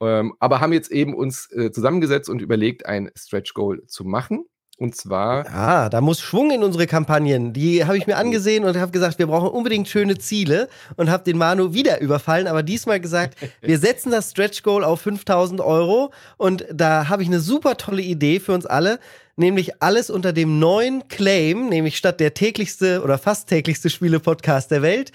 Ähm, 0.00 0.34
aber 0.40 0.60
haben 0.60 0.72
jetzt 0.72 0.90
eben 0.90 1.14
uns 1.14 1.50
äh, 1.52 1.70
zusammengesetzt 1.70 2.28
und 2.28 2.42
überlegt, 2.42 2.86
ein 2.86 3.10
Stretch 3.16 3.54
Goal 3.54 3.86
zu 3.86 4.04
machen. 4.04 4.46
Und 4.82 4.96
zwar. 4.96 5.46
Ah, 5.46 5.88
da 5.88 6.00
muss 6.00 6.20
Schwung 6.20 6.50
in 6.50 6.64
unsere 6.64 6.88
Kampagnen. 6.88 7.52
Die 7.52 7.84
habe 7.84 7.96
ich 7.96 8.08
mir 8.08 8.16
angesehen 8.16 8.64
und 8.64 8.76
habe 8.76 8.90
gesagt, 8.90 9.16
wir 9.20 9.28
brauchen 9.28 9.48
unbedingt 9.50 9.86
schöne 9.86 10.18
Ziele 10.18 10.68
und 10.96 11.08
habe 11.08 11.22
den 11.22 11.38
Manu 11.38 11.72
wieder 11.72 12.00
überfallen, 12.00 12.48
aber 12.48 12.64
diesmal 12.64 12.98
gesagt, 12.98 13.36
wir 13.60 13.78
setzen 13.78 14.10
das 14.10 14.32
Stretch 14.32 14.64
Goal 14.64 14.82
auf 14.82 15.02
5000 15.02 15.60
Euro 15.60 16.12
und 16.36 16.66
da 16.72 17.08
habe 17.08 17.22
ich 17.22 17.28
eine 17.28 17.38
super 17.38 17.76
tolle 17.76 18.02
Idee 18.02 18.40
für 18.40 18.54
uns 18.54 18.66
alle, 18.66 18.98
nämlich 19.36 19.80
alles 19.80 20.10
unter 20.10 20.32
dem 20.32 20.58
neuen 20.58 21.06
Claim, 21.06 21.68
nämlich 21.68 21.96
statt 21.96 22.18
der 22.18 22.34
täglichste 22.34 23.04
oder 23.04 23.18
fast 23.18 23.48
täglichste 23.48 23.88
Spiele-Podcast 23.88 24.72
der 24.72 24.82
Welt, 24.82 25.12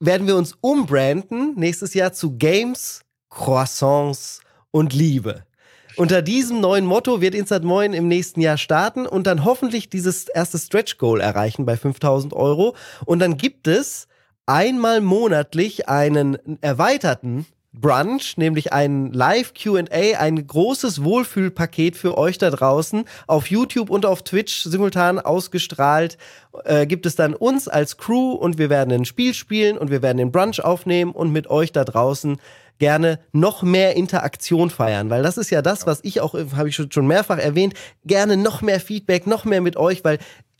werden 0.00 0.26
wir 0.26 0.34
uns 0.34 0.56
umbranden 0.60 1.54
nächstes 1.54 1.94
Jahr 1.94 2.12
zu 2.12 2.36
Games, 2.36 3.02
Croissants 3.30 4.40
und 4.72 4.92
Liebe. 4.92 5.44
Unter 5.98 6.22
diesem 6.22 6.60
neuen 6.60 6.86
Motto 6.86 7.20
wird 7.20 7.34
Instant 7.34 7.64
Moin 7.64 7.92
im 7.92 8.06
nächsten 8.06 8.40
Jahr 8.40 8.56
starten 8.56 9.04
und 9.04 9.26
dann 9.26 9.44
hoffentlich 9.44 9.90
dieses 9.90 10.28
erste 10.28 10.56
Stretch 10.56 10.96
Goal 10.96 11.20
erreichen 11.20 11.66
bei 11.66 11.76
5000 11.76 12.34
Euro. 12.34 12.76
Und 13.04 13.18
dann 13.18 13.36
gibt 13.36 13.66
es 13.66 14.06
einmal 14.46 15.00
monatlich 15.00 15.88
einen 15.88 16.38
erweiterten 16.60 17.46
Brunch, 17.72 18.36
nämlich 18.36 18.72
ein 18.72 19.12
Live-QA, 19.12 20.18
ein 20.20 20.46
großes 20.46 21.02
Wohlfühlpaket 21.02 21.96
für 21.96 22.16
euch 22.16 22.38
da 22.38 22.50
draußen, 22.50 23.04
auf 23.26 23.48
YouTube 23.48 23.90
und 23.90 24.06
auf 24.06 24.22
Twitch 24.22 24.62
simultan 24.62 25.18
ausgestrahlt. 25.18 26.16
Äh, 26.64 26.86
gibt 26.86 27.06
es 27.06 27.16
dann 27.16 27.34
uns 27.34 27.66
als 27.66 27.96
Crew 27.96 28.34
und 28.34 28.56
wir 28.56 28.70
werden 28.70 28.92
ein 28.92 29.04
Spiel 29.04 29.34
spielen 29.34 29.76
und 29.76 29.90
wir 29.90 30.00
werden 30.00 30.18
den 30.18 30.30
Brunch 30.30 30.62
aufnehmen 30.62 31.10
und 31.10 31.32
mit 31.32 31.50
euch 31.50 31.72
da 31.72 31.84
draußen 31.84 32.38
gerne 32.78 33.20
noch 33.32 33.62
mehr 33.62 33.96
Interaktion 33.96 34.70
feiern, 34.70 35.10
weil 35.10 35.22
das 35.22 35.36
ist 35.36 35.50
ja 35.50 35.62
das, 35.62 35.86
was 35.86 36.00
ich 36.02 36.20
auch, 36.20 36.34
habe 36.34 36.68
ich 36.68 36.76
schon 36.76 37.06
mehrfach 37.06 37.38
erwähnt, 37.38 37.74
gerne 38.04 38.36
noch 38.36 38.62
mehr 38.62 38.80
Feedback, 38.80 39.26
noch 39.26 39.44
mehr 39.44 39.60
mit 39.60 39.76
euch, 39.76 40.04
weil 40.04 40.18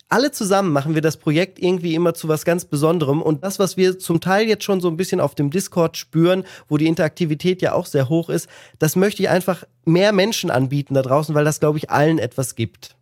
alle 0.09 0.31
zusammen 0.31 0.73
machen 0.73 0.95
wir 0.95 1.01
das 1.01 1.17
Projekt 1.17 1.59
irgendwie 1.59 1.93
immer 1.93 2.15
zu 2.15 2.27
was 2.27 2.43
ganz 2.43 2.65
Besonderem. 2.65 3.21
Und 3.21 3.43
das, 3.43 3.59
was 3.59 3.77
wir 3.77 3.99
zum 3.99 4.19
Teil 4.19 4.47
jetzt 4.47 4.63
schon 4.63 4.81
so 4.81 4.89
ein 4.89 4.97
bisschen 4.97 5.19
auf 5.19 5.35
dem 5.35 5.51
Discord 5.51 5.97
spüren, 5.97 6.43
wo 6.67 6.77
die 6.77 6.87
Interaktivität 6.87 7.61
ja 7.61 7.73
auch 7.73 7.85
sehr 7.85 8.09
hoch 8.09 8.29
ist, 8.29 8.49
das 8.79 8.95
möchte 8.95 9.21
ich 9.21 9.29
einfach 9.29 9.63
mehr 9.85 10.11
Menschen 10.11 10.49
anbieten 10.49 10.95
da 10.95 11.03
draußen, 11.03 11.35
weil 11.35 11.45
das, 11.45 11.59
glaube 11.59 11.77
ich, 11.77 11.91
allen 11.91 12.17
etwas 12.17 12.55
gibt. 12.55 12.95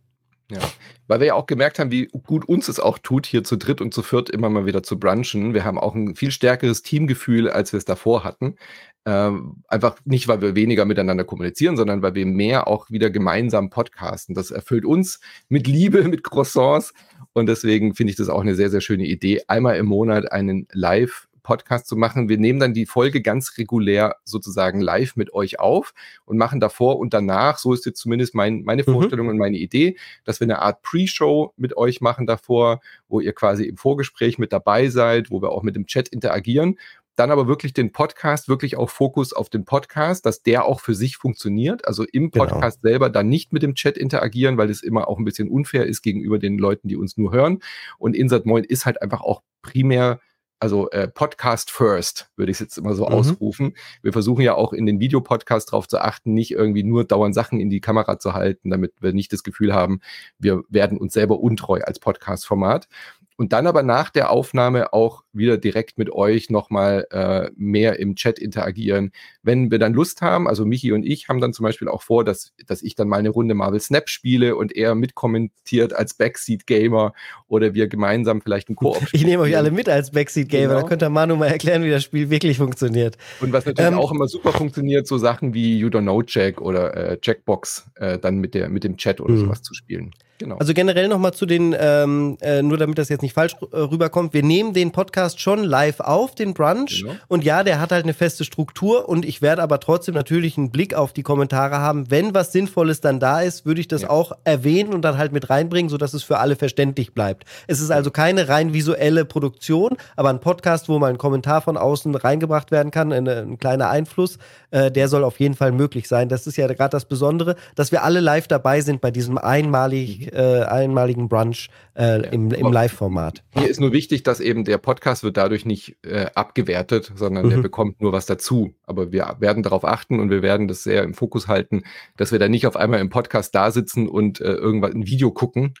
Ja, 0.50 0.60
weil 1.08 1.20
wir 1.20 1.26
ja 1.28 1.34
auch 1.34 1.46
gemerkt 1.46 1.78
haben, 1.78 1.90
wie 1.90 2.06
gut 2.06 2.48
uns 2.48 2.68
es 2.68 2.80
auch 2.80 2.98
tut, 2.98 3.26
hier 3.26 3.44
zu 3.44 3.56
dritt 3.56 3.82
und 3.82 3.92
zu 3.92 4.02
viert 4.02 4.30
immer 4.30 4.48
mal 4.48 4.64
wieder 4.64 4.82
zu 4.82 4.98
brunchen. 4.98 5.52
Wir 5.52 5.64
haben 5.64 5.78
auch 5.78 5.94
ein 5.94 6.14
viel 6.14 6.30
stärkeres 6.30 6.82
Teamgefühl, 6.82 7.50
als 7.50 7.72
wir 7.72 7.78
es 7.78 7.84
davor 7.84 8.24
hatten. 8.24 8.56
Ähm, 9.04 9.62
einfach 9.68 9.96
nicht, 10.04 10.28
weil 10.28 10.42
wir 10.42 10.54
weniger 10.54 10.84
miteinander 10.84 11.24
kommunizieren, 11.24 11.76
sondern 11.76 12.02
weil 12.02 12.14
wir 12.14 12.26
mehr 12.26 12.68
auch 12.68 12.90
wieder 12.90 13.08
gemeinsam 13.08 13.70
podcasten. 13.70 14.34
Das 14.34 14.50
erfüllt 14.50 14.84
uns 14.84 15.20
mit 15.48 15.66
Liebe, 15.66 16.02
mit 16.08 16.24
Croissants. 16.24 16.92
Und 17.32 17.46
deswegen 17.46 17.94
finde 17.94 18.10
ich 18.10 18.16
das 18.16 18.28
auch 18.28 18.40
eine 18.40 18.54
sehr, 18.54 18.70
sehr 18.70 18.80
schöne 18.80 19.06
Idee, 19.06 19.42
einmal 19.48 19.76
im 19.76 19.86
Monat 19.86 20.30
einen 20.32 20.66
Live- 20.72 21.28
Podcast 21.48 21.86
zu 21.86 21.96
machen. 21.96 22.28
Wir 22.28 22.36
nehmen 22.36 22.60
dann 22.60 22.74
die 22.74 22.84
Folge 22.84 23.22
ganz 23.22 23.56
regulär 23.56 24.16
sozusagen 24.24 24.82
live 24.82 25.16
mit 25.16 25.32
euch 25.32 25.58
auf 25.58 25.94
und 26.26 26.36
machen 26.36 26.60
davor 26.60 26.98
und 26.98 27.14
danach, 27.14 27.56
so 27.56 27.72
ist 27.72 27.86
jetzt 27.86 28.00
zumindest 28.00 28.34
mein, 28.34 28.64
meine 28.64 28.82
mhm. 28.86 28.92
Vorstellung 28.92 29.28
und 29.28 29.38
meine 29.38 29.56
Idee, 29.56 29.96
dass 30.24 30.40
wir 30.40 30.44
eine 30.44 30.60
Art 30.60 30.82
Pre-Show 30.82 31.54
mit 31.56 31.74
euch 31.74 32.02
machen 32.02 32.26
davor, 32.26 32.80
wo 33.08 33.20
ihr 33.20 33.32
quasi 33.32 33.64
im 33.64 33.78
Vorgespräch 33.78 34.38
mit 34.38 34.52
dabei 34.52 34.90
seid, 34.90 35.30
wo 35.30 35.40
wir 35.40 35.48
auch 35.48 35.62
mit 35.62 35.74
dem 35.74 35.86
Chat 35.86 36.08
interagieren 36.08 36.78
dann 37.18 37.30
aber 37.30 37.48
wirklich 37.48 37.72
den 37.72 37.92
Podcast, 37.92 38.48
wirklich 38.48 38.76
auch 38.76 38.90
Fokus 38.90 39.32
auf 39.32 39.50
den 39.50 39.64
Podcast, 39.64 40.24
dass 40.24 40.42
der 40.42 40.64
auch 40.64 40.80
für 40.80 40.94
sich 40.94 41.16
funktioniert. 41.16 41.86
Also 41.86 42.04
im 42.04 42.30
genau. 42.30 42.44
Podcast 42.44 42.82
genau. 42.82 42.90
selber 42.90 43.10
dann 43.10 43.28
nicht 43.28 43.52
mit 43.52 43.62
dem 43.62 43.74
Chat 43.74 43.98
interagieren, 43.98 44.56
weil 44.56 44.70
es 44.70 44.82
immer 44.82 45.08
auch 45.08 45.18
ein 45.18 45.24
bisschen 45.24 45.48
unfair 45.48 45.86
ist 45.86 46.02
gegenüber 46.02 46.38
den 46.38 46.58
Leuten, 46.58 46.88
die 46.88 46.96
uns 46.96 47.16
nur 47.16 47.32
hören. 47.32 47.58
Und 47.98 48.14
Insert 48.14 48.46
Moin 48.46 48.64
ist 48.64 48.86
halt 48.86 49.02
einfach 49.02 49.20
auch 49.20 49.42
primär 49.62 50.20
also 50.60 50.90
äh, 50.90 51.06
Podcast 51.06 51.70
first, 51.70 52.30
würde 52.36 52.50
ich 52.50 52.56
es 52.56 52.60
jetzt 52.60 52.78
immer 52.78 52.94
so 52.94 53.06
mhm. 53.06 53.14
ausrufen. 53.14 53.76
Wir 54.02 54.12
versuchen 54.12 54.42
ja 54.42 54.54
auch 54.54 54.72
in 54.72 54.86
den 54.86 54.98
Videopodcasts 54.98 55.70
darauf 55.70 55.86
zu 55.86 56.00
achten, 56.00 56.34
nicht 56.34 56.50
irgendwie 56.50 56.82
nur 56.82 57.04
dauernd 57.04 57.34
Sachen 57.34 57.60
in 57.60 57.70
die 57.70 57.80
Kamera 57.80 58.18
zu 58.18 58.34
halten, 58.34 58.70
damit 58.70 58.94
wir 59.00 59.12
nicht 59.12 59.32
das 59.32 59.44
Gefühl 59.44 59.72
haben, 59.72 60.00
wir 60.38 60.62
werden 60.68 60.98
uns 60.98 61.14
selber 61.14 61.38
untreu 61.38 61.80
als 61.84 62.00
Podcast-Format 62.00 62.88
und 63.38 63.52
dann 63.52 63.68
aber 63.68 63.84
nach 63.84 64.10
der 64.10 64.30
Aufnahme 64.32 64.92
auch 64.92 65.22
wieder 65.32 65.58
direkt 65.58 65.96
mit 65.96 66.10
euch 66.10 66.50
nochmal 66.50 67.06
äh, 67.12 67.50
mehr 67.54 68.00
im 68.00 68.16
Chat 68.16 68.36
interagieren. 68.40 69.12
Wenn 69.44 69.70
wir 69.70 69.78
dann 69.78 69.94
Lust 69.94 70.22
haben, 70.22 70.48
also 70.48 70.66
Michi 70.66 70.90
und 70.90 71.04
ich 71.04 71.28
haben 71.28 71.40
dann 71.40 71.52
zum 71.52 71.62
Beispiel 71.62 71.88
auch 71.88 72.02
vor, 72.02 72.24
dass, 72.24 72.52
dass 72.66 72.82
ich 72.82 72.96
dann 72.96 73.06
mal 73.06 73.18
eine 73.18 73.28
Runde 73.28 73.54
Marvel 73.54 73.78
Snap 73.78 74.08
spiele 74.08 74.56
und 74.56 74.74
er 74.74 74.96
mitkommentiert 74.96 75.92
als 75.92 76.14
Backseat-Gamer 76.14 77.12
oder 77.46 77.74
wir 77.74 77.86
gemeinsam 77.86 78.42
vielleicht 78.42 78.70
ein 78.70 78.74
Koop 78.74 78.98
Ich 79.12 79.24
nehme 79.24 79.44
euch 79.44 79.56
alle 79.56 79.70
mit 79.70 79.88
als 79.88 80.10
Backseat-Gamer, 80.10 80.74
genau. 80.74 80.80
da 80.82 80.88
könnte 80.88 81.08
Manu 81.08 81.36
mal 81.36 81.46
erklären, 81.46 81.84
wie 81.84 81.90
das 81.90 82.02
Spiel 82.02 82.30
wirklich 82.30 82.58
funktioniert. 82.58 83.16
Und 83.40 83.52
was 83.52 83.64
natürlich 83.64 83.92
ähm, 83.92 83.98
auch 83.98 84.10
immer 84.10 84.26
super 84.26 84.52
funktioniert, 84.52 85.06
so 85.06 85.16
Sachen 85.16 85.54
wie 85.54 85.78
You 85.78 85.86
Don't 85.86 86.02
Know 86.02 86.24
Jack 86.26 86.60
oder 86.60 86.92
äh, 86.96 87.18
Jackbox 87.22 87.88
äh, 87.94 88.18
dann 88.18 88.38
mit, 88.38 88.54
der, 88.54 88.68
mit 88.68 88.82
dem 88.82 88.96
Chat 88.96 89.20
oder 89.20 89.34
mhm. 89.34 89.40
sowas 89.42 89.62
zu 89.62 89.74
spielen. 89.74 90.10
Genau. 90.38 90.56
Also 90.58 90.72
generell 90.72 91.08
nochmal 91.08 91.34
zu 91.34 91.46
den, 91.46 91.74
ähm, 91.78 92.38
äh, 92.40 92.62
nur 92.62 92.78
damit 92.78 92.96
das 92.96 93.08
jetzt 93.08 93.22
nicht 93.22 93.34
falsch 93.34 93.56
äh, 93.72 93.76
rüberkommt, 93.76 94.32
wir 94.32 94.44
nehmen 94.44 94.72
den 94.72 94.92
Podcast 94.92 95.40
schon 95.40 95.64
live 95.64 95.98
auf, 95.98 96.36
den 96.36 96.54
Brunch. 96.54 97.02
Genau. 97.02 97.16
Und 97.26 97.42
ja, 97.42 97.64
der 97.64 97.80
hat 97.80 97.90
halt 97.90 98.04
eine 98.04 98.14
feste 98.14 98.44
Struktur 98.44 99.08
und 99.08 99.24
ich 99.24 99.42
werde 99.42 99.62
aber 99.62 99.80
trotzdem 99.80 100.14
natürlich 100.14 100.56
einen 100.56 100.70
Blick 100.70 100.94
auf 100.94 101.12
die 101.12 101.24
Kommentare 101.24 101.78
haben. 101.78 102.08
Wenn 102.10 102.34
was 102.34 102.52
Sinnvolles 102.52 103.00
dann 103.00 103.18
da 103.18 103.40
ist, 103.40 103.66
würde 103.66 103.80
ich 103.80 103.88
das 103.88 104.02
ja. 104.02 104.10
auch 104.10 104.32
erwähnen 104.44 104.94
und 104.94 105.02
dann 105.02 105.18
halt 105.18 105.32
mit 105.32 105.50
reinbringen, 105.50 105.88
sodass 105.88 106.14
es 106.14 106.22
für 106.22 106.38
alle 106.38 106.54
verständlich 106.54 107.12
bleibt. 107.14 107.44
Es 107.66 107.80
ist 107.80 107.90
also 107.90 108.12
keine 108.12 108.48
rein 108.48 108.72
visuelle 108.72 109.24
Produktion, 109.24 109.96
aber 110.14 110.30
ein 110.30 110.40
Podcast, 110.40 110.88
wo 110.88 111.00
mal 111.00 111.10
ein 111.10 111.18
Kommentar 111.18 111.62
von 111.62 111.76
außen 111.76 112.14
reingebracht 112.14 112.70
werden 112.70 112.92
kann, 112.92 113.12
ein, 113.12 113.26
ein 113.26 113.58
kleiner 113.58 113.90
Einfluss, 113.90 114.38
äh, 114.70 114.92
der 114.92 115.08
soll 115.08 115.24
auf 115.24 115.40
jeden 115.40 115.56
Fall 115.56 115.72
möglich 115.72 116.06
sein. 116.06 116.28
Das 116.28 116.46
ist 116.46 116.56
ja 116.56 116.68
gerade 116.68 116.90
das 116.90 117.06
Besondere, 117.06 117.56
dass 117.74 117.90
wir 117.90 118.04
alle 118.04 118.20
live 118.20 118.46
dabei 118.46 118.80
sind 118.82 119.00
bei 119.00 119.10
diesem 119.10 119.36
einmaligen 119.36 120.27
äh, 120.32 120.64
einmaligen 120.64 121.28
Brunch 121.28 121.68
äh, 121.94 122.22
ja. 122.22 122.28
im, 122.28 122.50
im 122.50 122.72
Live-Format. 122.72 123.42
Hier 123.54 123.68
ist 123.68 123.80
nur 123.80 123.92
wichtig, 123.92 124.22
dass 124.22 124.40
eben 124.40 124.64
der 124.64 124.78
Podcast 124.78 125.22
wird 125.22 125.36
dadurch 125.36 125.64
nicht 125.64 125.96
äh, 126.04 126.26
abgewertet, 126.34 127.12
sondern 127.14 127.46
mhm. 127.46 127.50
der 127.50 127.58
bekommt 127.58 128.00
nur 128.00 128.12
was 128.12 128.26
dazu. 128.26 128.74
Aber 128.84 129.12
wir 129.12 129.36
werden 129.40 129.62
darauf 129.62 129.84
achten 129.84 130.20
und 130.20 130.30
wir 130.30 130.42
werden 130.42 130.68
das 130.68 130.82
sehr 130.82 131.02
im 131.02 131.14
Fokus 131.14 131.48
halten, 131.48 131.82
dass 132.16 132.32
wir 132.32 132.38
da 132.38 132.48
nicht 132.48 132.66
auf 132.66 132.76
einmal 132.76 133.00
im 133.00 133.10
Podcast 133.10 133.54
da 133.54 133.70
sitzen 133.70 134.08
und 134.08 134.40
äh, 134.40 134.52
irgendwas 134.52 134.94
ein 134.94 135.06
Video 135.06 135.30
gucken, 135.30 135.74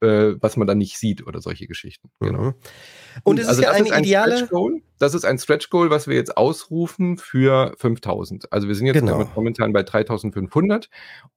äh, 0.00 0.34
was 0.40 0.56
man 0.56 0.66
dann 0.66 0.78
nicht 0.78 0.98
sieht 0.98 1.26
oder 1.26 1.40
solche 1.40 1.66
Geschichten. 1.66 2.10
Genau. 2.20 2.42
Mhm. 2.42 2.54
Und 3.24 3.38
es 3.38 3.48
also 3.48 3.60
ist 3.60 3.66
ja 3.66 3.72
eine 3.72 3.92
ein 3.92 4.04
ideale. 4.04 4.48
Das 4.98 5.14
ist 5.14 5.24
ein 5.24 5.38
Stretch 5.38 5.70
Goal, 5.70 5.88
was 5.88 6.08
wir 6.08 6.14
jetzt 6.14 6.36
ausrufen 6.36 7.16
für 7.16 7.72
5000. 7.78 8.52
Also 8.52 8.68
wir 8.68 8.74
sind 8.74 8.86
jetzt 8.86 9.00
genau. 9.00 9.26
momentan 9.34 9.72
bei 9.72 9.82
3500 9.82 10.90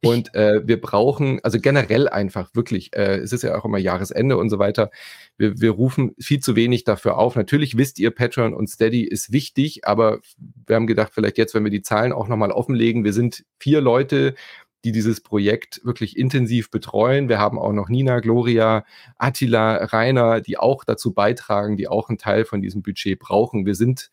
und 0.03 0.35
äh, 0.35 0.67
wir 0.67 0.81
brauchen, 0.81 1.39
also 1.43 1.59
generell 1.59 2.09
einfach 2.09 2.53
wirklich, 2.53 2.93
äh, 2.93 3.19
es 3.19 3.31
ist 3.31 3.41
ja 3.41 3.57
auch 3.57 3.63
immer 3.63 3.77
Jahresende 3.77 4.35
und 4.35 4.49
so 4.49 4.59
weiter. 4.59 4.91
Wir, 5.37 5.61
wir 5.61 5.71
rufen 5.71 6.13
viel 6.19 6.41
zu 6.41 6.57
wenig 6.57 6.83
dafür 6.83 7.17
auf. 7.17 7.37
Natürlich 7.37 7.77
wisst 7.77 7.99
ihr, 7.99 8.11
Patreon 8.11 8.53
und 8.53 8.69
Steady 8.69 9.03
ist 9.03 9.31
wichtig, 9.31 9.87
aber 9.87 10.19
wir 10.67 10.75
haben 10.75 10.87
gedacht, 10.87 11.13
vielleicht 11.13 11.37
jetzt, 11.37 11.55
wenn 11.55 11.63
wir 11.63 11.71
die 11.71 11.81
Zahlen 11.81 12.11
auch 12.11 12.27
nochmal 12.27 12.51
offenlegen, 12.51 13.05
wir 13.05 13.13
sind 13.13 13.45
vier 13.59 13.79
Leute 13.79 14.35
die 14.83 14.91
dieses 14.91 15.21
Projekt 15.21 15.81
wirklich 15.83 16.17
intensiv 16.17 16.69
betreuen. 16.69 17.29
Wir 17.29 17.39
haben 17.39 17.57
auch 17.57 17.71
noch 17.71 17.89
Nina, 17.89 18.19
Gloria, 18.19 18.85
Attila, 19.17 19.75
Rainer, 19.85 20.41
die 20.41 20.57
auch 20.57 20.83
dazu 20.83 21.13
beitragen, 21.13 21.77
die 21.77 21.87
auch 21.87 22.09
einen 22.09 22.17
Teil 22.17 22.45
von 22.45 22.61
diesem 22.61 22.81
Budget 22.81 23.19
brauchen. 23.19 23.65
Wir 23.65 23.75
sind 23.75 24.11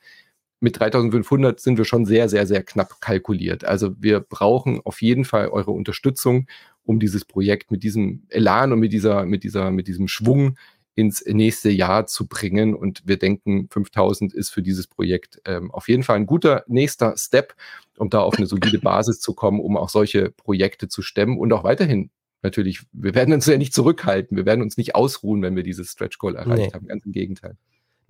mit 0.60 0.78
3500 0.78 1.58
sind 1.58 1.78
wir 1.78 1.86
schon 1.86 2.04
sehr, 2.04 2.28
sehr, 2.28 2.46
sehr 2.46 2.62
knapp 2.62 3.00
kalkuliert. 3.00 3.64
Also 3.64 3.94
wir 3.98 4.20
brauchen 4.20 4.80
auf 4.84 5.00
jeden 5.00 5.24
Fall 5.24 5.48
eure 5.48 5.70
Unterstützung, 5.70 6.46
um 6.84 7.00
dieses 7.00 7.24
Projekt 7.24 7.70
mit 7.70 7.82
diesem 7.82 8.24
Elan 8.28 8.72
und 8.72 8.78
mit 8.78 8.92
dieser, 8.92 9.24
mit 9.24 9.42
dieser, 9.42 9.70
mit 9.70 9.88
diesem 9.88 10.06
Schwung 10.06 10.58
ins 10.94 11.24
nächste 11.24 11.70
Jahr 11.70 12.06
zu 12.06 12.26
bringen. 12.26 12.74
Und 12.74 13.02
wir 13.06 13.18
denken, 13.18 13.68
5000 13.70 14.34
ist 14.34 14.50
für 14.50 14.62
dieses 14.62 14.86
Projekt 14.86 15.40
ähm, 15.44 15.70
auf 15.70 15.88
jeden 15.88 16.02
Fall 16.02 16.16
ein 16.16 16.26
guter 16.26 16.64
nächster 16.66 17.16
Step, 17.16 17.54
um 17.96 18.10
da 18.10 18.20
auf 18.20 18.36
eine 18.36 18.46
solide 18.46 18.78
Basis 18.82 19.20
zu 19.20 19.34
kommen, 19.34 19.60
um 19.60 19.76
auch 19.76 19.88
solche 19.88 20.30
Projekte 20.30 20.88
zu 20.88 21.02
stemmen 21.02 21.38
und 21.38 21.52
auch 21.52 21.64
weiterhin 21.64 22.10
natürlich, 22.42 22.82
wir 22.92 23.14
werden 23.14 23.34
uns 23.34 23.46
ja 23.46 23.58
nicht 23.58 23.74
zurückhalten, 23.74 24.36
wir 24.36 24.46
werden 24.46 24.62
uns 24.62 24.76
nicht 24.76 24.94
ausruhen, 24.94 25.42
wenn 25.42 25.56
wir 25.56 25.62
dieses 25.62 25.90
Stretch 25.90 26.18
Goal 26.18 26.36
erreicht 26.36 26.68
nee. 26.68 26.72
haben. 26.72 26.86
Ganz 26.86 27.04
im 27.04 27.12
Gegenteil. 27.12 27.56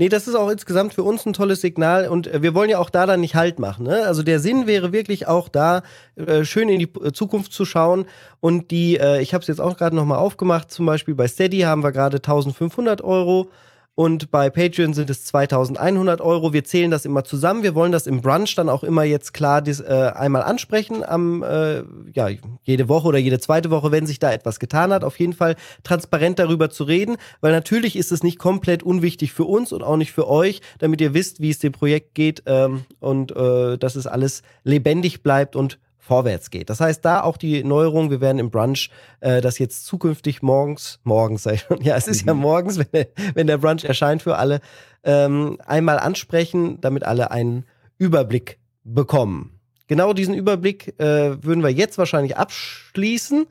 Nee, 0.00 0.08
das 0.08 0.26
ist 0.26 0.34
auch 0.34 0.48
insgesamt 0.48 0.94
für 0.94 1.02
uns 1.02 1.26
ein 1.26 1.34
tolles 1.34 1.60
Signal 1.60 2.08
und 2.08 2.26
äh, 2.26 2.40
wir 2.40 2.54
wollen 2.54 2.70
ja 2.70 2.78
auch 2.78 2.88
da 2.88 3.04
dann 3.04 3.20
nicht 3.20 3.34
Halt 3.34 3.58
machen. 3.58 3.84
Ne? 3.84 4.06
Also 4.06 4.22
der 4.22 4.40
Sinn 4.40 4.66
wäre 4.66 4.94
wirklich 4.94 5.28
auch 5.28 5.50
da, 5.50 5.82
äh, 6.16 6.42
schön 6.46 6.70
in 6.70 6.78
die 6.78 6.88
äh, 7.04 7.12
Zukunft 7.12 7.52
zu 7.52 7.66
schauen 7.66 8.06
und 8.40 8.70
die, 8.70 8.96
äh, 8.96 9.20
ich 9.20 9.34
habe 9.34 9.42
es 9.42 9.48
jetzt 9.48 9.60
auch 9.60 9.76
gerade 9.76 9.94
nochmal 9.94 10.16
aufgemacht, 10.16 10.70
zum 10.70 10.86
Beispiel 10.86 11.14
bei 11.14 11.28
Steady 11.28 11.60
haben 11.60 11.84
wir 11.84 11.92
gerade 11.92 12.16
1500 12.16 13.02
Euro 13.02 13.50
und 13.94 14.30
bei 14.30 14.48
Patreon 14.48 14.94
sind 14.94 15.10
es 15.10 15.24
2100 15.26 16.20
Euro. 16.20 16.52
Wir 16.52 16.64
zählen 16.64 16.90
das 16.90 17.04
immer 17.04 17.24
zusammen. 17.24 17.62
Wir 17.62 17.74
wollen 17.74 17.92
das 17.92 18.06
im 18.06 18.22
Brunch 18.22 18.54
dann 18.54 18.68
auch 18.68 18.82
immer 18.82 19.04
jetzt 19.04 19.34
klar 19.34 19.60
dies, 19.60 19.80
äh, 19.80 20.12
einmal 20.14 20.42
ansprechen, 20.42 21.04
am, 21.04 21.42
äh, 21.42 21.82
ja, 22.14 22.28
jede 22.62 22.88
Woche 22.88 23.08
oder 23.08 23.18
jede 23.18 23.40
zweite 23.40 23.70
Woche, 23.70 23.92
wenn 23.92 24.06
sich 24.06 24.18
da 24.18 24.32
etwas 24.32 24.58
getan 24.58 24.92
hat. 24.92 25.04
Auf 25.04 25.18
jeden 25.18 25.34
Fall 25.34 25.56
transparent 25.82 26.38
darüber 26.38 26.70
zu 26.70 26.84
reden, 26.84 27.16
weil 27.40 27.52
natürlich 27.52 27.96
ist 27.96 28.12
es 28.12 28.22
nicht 28.22 28.38
komplett 28.38 28.82
unwichtig 28.82 29.32
für 29.32 29.44
uns 29.44 29.72
und 29.72 29.82
auch 29.82 29.96
nicht 29.96 30.12
für 30.12 30.28
euch, 30.28 30.62
damit 30.78 31.00
ihr 31.00 31.12
wisst, 31.12 31.40
wie 31.40 31.50
es 31.50 31.58
dem 31.58 31.72
Projekt 31.72 32.14
geht 32.14 32.44
ähm, 32.46 32.84
und 33.00 33.36
äh, 33.36 33.76
dass 33.76 33.96
es 33.96 34.06
alles 34.06 34.42
lebendig 34.64 35.22
bleibt 35.22 35.56
und 35.56 35.78
vorwärts 36.10 36.50
geht. 36.50 36.68
Das 36.70 36.80
heißt, 36.80 37.04
da 37.04 37.22
auch 37.22 37.36
die 37.36 37.62
Neuerung, 37.62 38.10
wir 38.10 38.20
werden 38.20 38.40
im 38.40 38.50
Brunch 38.50 38.90
äh, 39.20 39.40
das 39.40 39.60
jetzt 39.60 39.86
zukünftig 39.86 40.42
morgens, 40.42 40.98
morgens 41.04 41.44
schon, 41.68 41.80
ja, 41.82 41.94
es 41.94 42.08
ist 42.08 42.22
mhm. 42.22 42.28
ja 42.28 42.34
morgens, 42.34 42.78
wenn 42.80 42.88
der, 42.92 43.06
wenn 43.34 43.46
der 43.46 43.58
Brunch 43.58 43.84
erscheint 43.84 44.20
für 44.20 44.36
alle, 44.36 44.60
ähm, 45.04 45.58
einmal 45.64 46.00
ansprechen, 46.00 46.80
damit 46.80 47.04
alle 47.04 47.30
einen 47.30 47.64
Überblick 47.96 48.58
bekommen. 48.82 49.60
genau 49.86 50.12
diesen 50.12 50.34
Überblick 50.34 50.98
äh, 50.98 51.40
würden 51.44 51.62
wir 51.62 51.70
jetzt 51.70 51.96
wahrscheinlich 51.96 52.36
abschließen 52.36 53.46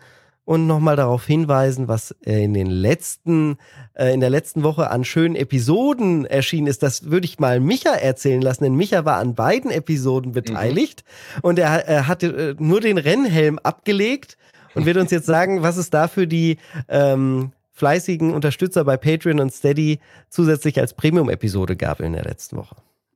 und 0.50 0.66
nochmal 0.66 0.96
darauf 0.96 1.28
hinweisen, 1.28 1.88
was 1.88 2.10
äh, 2.26 2.44
in 2.44 2.56
den 2.56 2.66
letzten, 2.66 3.60
äh, 3.94 4.12
in 4.16 4.20
der 4.20 4.32
letzten 4.32 4.64
Woche 4.64 4.90
an 4.90 5.04
schönen 5.04 5.36
Episoden 5.36 6.26
erschienen 6.26 6.66
ist. 6.66 6.82
Das 6.82 7.12
würde 7.12 7.26
ich 7.26 7.38
mal 7.38 7.60
Micha 7.60 7.92
erzählen 7.92 8.42
lassen, 8.42 8.64
denn 8.64 8.74
Micha 8.74 9.06
war 9.06 9.18
an 9.18 9.36
beiden 9.36 9.70
Episoden 9.70 10.32
beteiligt 10.32 11.04
mhm. 11.36 11.40
und 11.44 11.60
er, 11.60 11.88
er 11.88 12.08
hatte 12.08 12.28
äh, 12.30 12.56
nur 12.58 12.82
den 12.82 12.98
Rennhelm 12.98 13.60
abgelegt 13.60 14.40
und 14.74 14.88
wird 14.88 14.98
uns 14.98 15.12
jetzt 15.12 15.28
sagen, 15.28 15.62
was 15.62 15.78
es 15.78 15.92
da 15.92 16.08
für 16.08 16.26
die 16.26 16.58
ähm, 16.88 17.52
fleißigen 17.74 18.34
Unterstützer 18.34 18.84
bei 18.84 18.98
Patreon 18.98 19.42
und 19.42 19.54
Steady 19.54 20.00
zusätzlich 20.30 20.80
als 20.80 20.96
Premium-Episode 20.96 21.76
gab 21.76 22.00
in 22.00 22.14
der 22.14 22.24
letzten 22.24 22.58
Woche. 22.58 22.76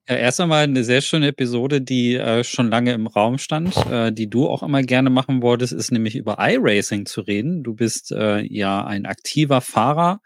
Ja, 0.10 0.16
erst 0.16 0.42
einmal 0.42 0.64
eine 0.64 0.84
sehr 0.84 1.00
schöne 1.02 1.28
Episode, 1.28 1.80
die 1.80 2.16
äh, 2.16 2.44
schon 2.44 2.70
lange 2.70 2.92
im 2.92 3.08
Raum 3.08 3.38
stand, 3.38 3.74
äh, 3.90 4.12
die 4.12 4.30
du 4.30 4.50
auch 4.50 4.62
immer 4.62 4.84
gerne 4.84 5.10
machen 5.10 5.42
wolltest, 5.42 5.72
ist 5.72 5.92
nämlich 5.94 6.18
über 6.18 6.38
iRacing 6.40 7.06
zu 7.06 7.22
reden. 7.22 7.64
Du 7.64 7.74
bist 7.74 8.12
äh, 8.12 8.42
ja 8.42 8.86
ein 8.86 9.06
aktiver 9.06 9.62
Fahrer 9.62 10.20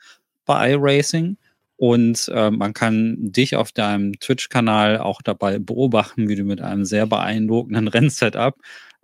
bei 0.46 0.72
iRacing 0.72 1.38
und 1.76 2.28
äh, 2.34 2.50
man 2.50 2.74
kann 2.74 3.18
dich 3.20 3.56
auf 3.56 3.72
deinem 3.72 4.20
Twitch-Kanal 4.20 4.98
auch 4.98 5.22
dabei 5.22 5.60
beobachten, 5.60 6.28
wie 6.28 6.36
du 6.36 6.44
mit 6.44 6.60
einem 6.60 6.84
sehr 6.84 7.06
beeindruckenden 7.06 7.88
Rennsetup 7.88 8.56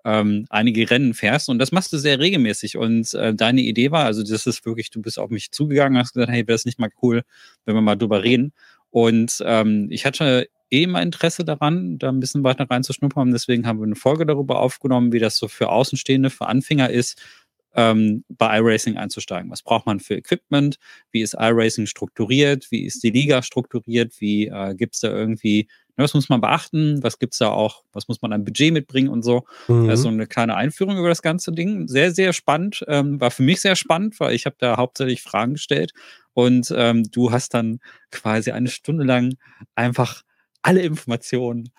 ähm, 0.05 0.47
einige 0.49 0.89
Rennen 0.89 1.13
fährst 1.13 1.49
und 1.49 1.59
das 1.59 1.71
machst 1.71 1.93
du 1.93 1.97
sehr 1.97 2.19
regelmäßig. 2.19 2.77
Und 2.77 3.13
äh, 3.13 3.35
deine 3.35 3.61
Idee 3.61 3.91
war, 3.91 4.05
also 4.05 4.23
das 4.23 4.47
ist 4.47 4.65
wirklich, 4.65 4.89
du 4.89 5.01
bist 5.01 5.19
auf 5.19 5.29
mich 5.29 5.51
zugegangen, 5.51 5.99
hast 5.99 6.13
gesagt, 6.13 6.31
hey, 6.31 6.47
wäre 6.47 6.55
es 6.55 6.65
nicht 6.65 6.79
mal 6.79 6.89
cool, 7.03 7.21
wenn 7.65 7.75
wir 7.75 7.81
mal 7.81 7.95
drüber 7.95 8.23
reden. 8.23 8.53
Und 8.89 9.41
ähm, 9.45 9.87
ich 9.89 10.05
hatte 10.05 10.47
eh 10.73 10.83
immer 10.83 11.01
Interesse 11.01 11.45
daran, 11.45 11.97
da 11.99 12.09
ein 12.09 12.19
bisschen 12.19 12.43
weiter 12.43 12.69
reinzuschnuppern. 12.69 13.31
Deswegen 13.31 13.67
haben 13.67 13.79
wir 13.79 13.85
eine 13.85 13.95
Folge 13.95 14.25
darüber 14.25 14.59
aufgenommen, 14.59 15.13
wie 15.13 15.19
das 15.19 15.37
so 15.37 15.47
für 15.47 15.69
Außenstehende, 15.69 16.29
für 16.29 16.47
Anfänger 16.47 16.89
ist, 16.89 17.21
ähm, 17.75 18.23
bei 18.29 18.57
iRacing 18.59 18.97
einzusteigen. 18.97 19.51
Was 19.51 19.61
braucht 19.61 19.85
man 19.85 19.99
für 19.99 20.15
Equipment? 20.15 20.77
Wie 21.11 21.21
ist 21.21 21.35
iRacing 21.35 21.85
strukturiert? 21.85 22.67
Wie 22.71 22.85
ist 22.85 23.03
die 23.03 23.09
Liga 23.09 23.41
strukturiert? 23.41 24.19
Wie 24.19 24.47
äh, 24.47 24.75
gibt 24.75 24.95
es 24.95 25.01
da 25.01 25.09
irgendwie, 25.09 25.67
ne, 25.97 26.03
was 26.03 26.13
muss 26.13 26.29
man 26.29 26.41
beachten? 26.41 27.01
Was 27.01 27.19
gibt 27.19 27.33
es 27.33 27.39
da 27.39 27.49
auch, 27.49 27.83
was 27.91 28.07
muss 28.07 28.21
man 28.21 28.33
an 28.33 28.45
Budget 28.45 28.73
mitbringen 28.73 29.09
und 29.09 29.23
so? 29.23 29.45
Mhm. 29.67 29.89
Also 29.89 30.09
eine 30.09 30.27
kleine 30.27 30.55
Einführung 30.55 30.97
über 30.97 31.09
das 31.09 31.21
ganze 31.21 31.51
Ding. 31.51 31.87
Sehr, 31.87 32.11
sehr 32.11 32.33
spannend. 32.33 32.83
Ähm, 32.87 33.19
war 33.19 33.31
für 33.31 33.43
mich 33.43 33.61
sehr 33.61 33.75
spannend, 33.75 34.19
weil 34.19 34.35
ich 34.35 34.45
habe 34.45 34.55
da 34.59 34.77
hauptsächlich 34.77 35.21
Fragen 35.21 35.53
gestellt. 35.53 35.93
Und 36.33 36.73
ähm, 36.75 37.03
du 37.11 37.31
hast 37.31 37.53
dann 37.53 37.79
quasi 38.11 38.51
eine 38.51 38.69
Stunde 38.69 39.03
lang 39.03 39.35
einfach 39.75 40.23
alle 40.63 40.81
Informationen 40.81 41.69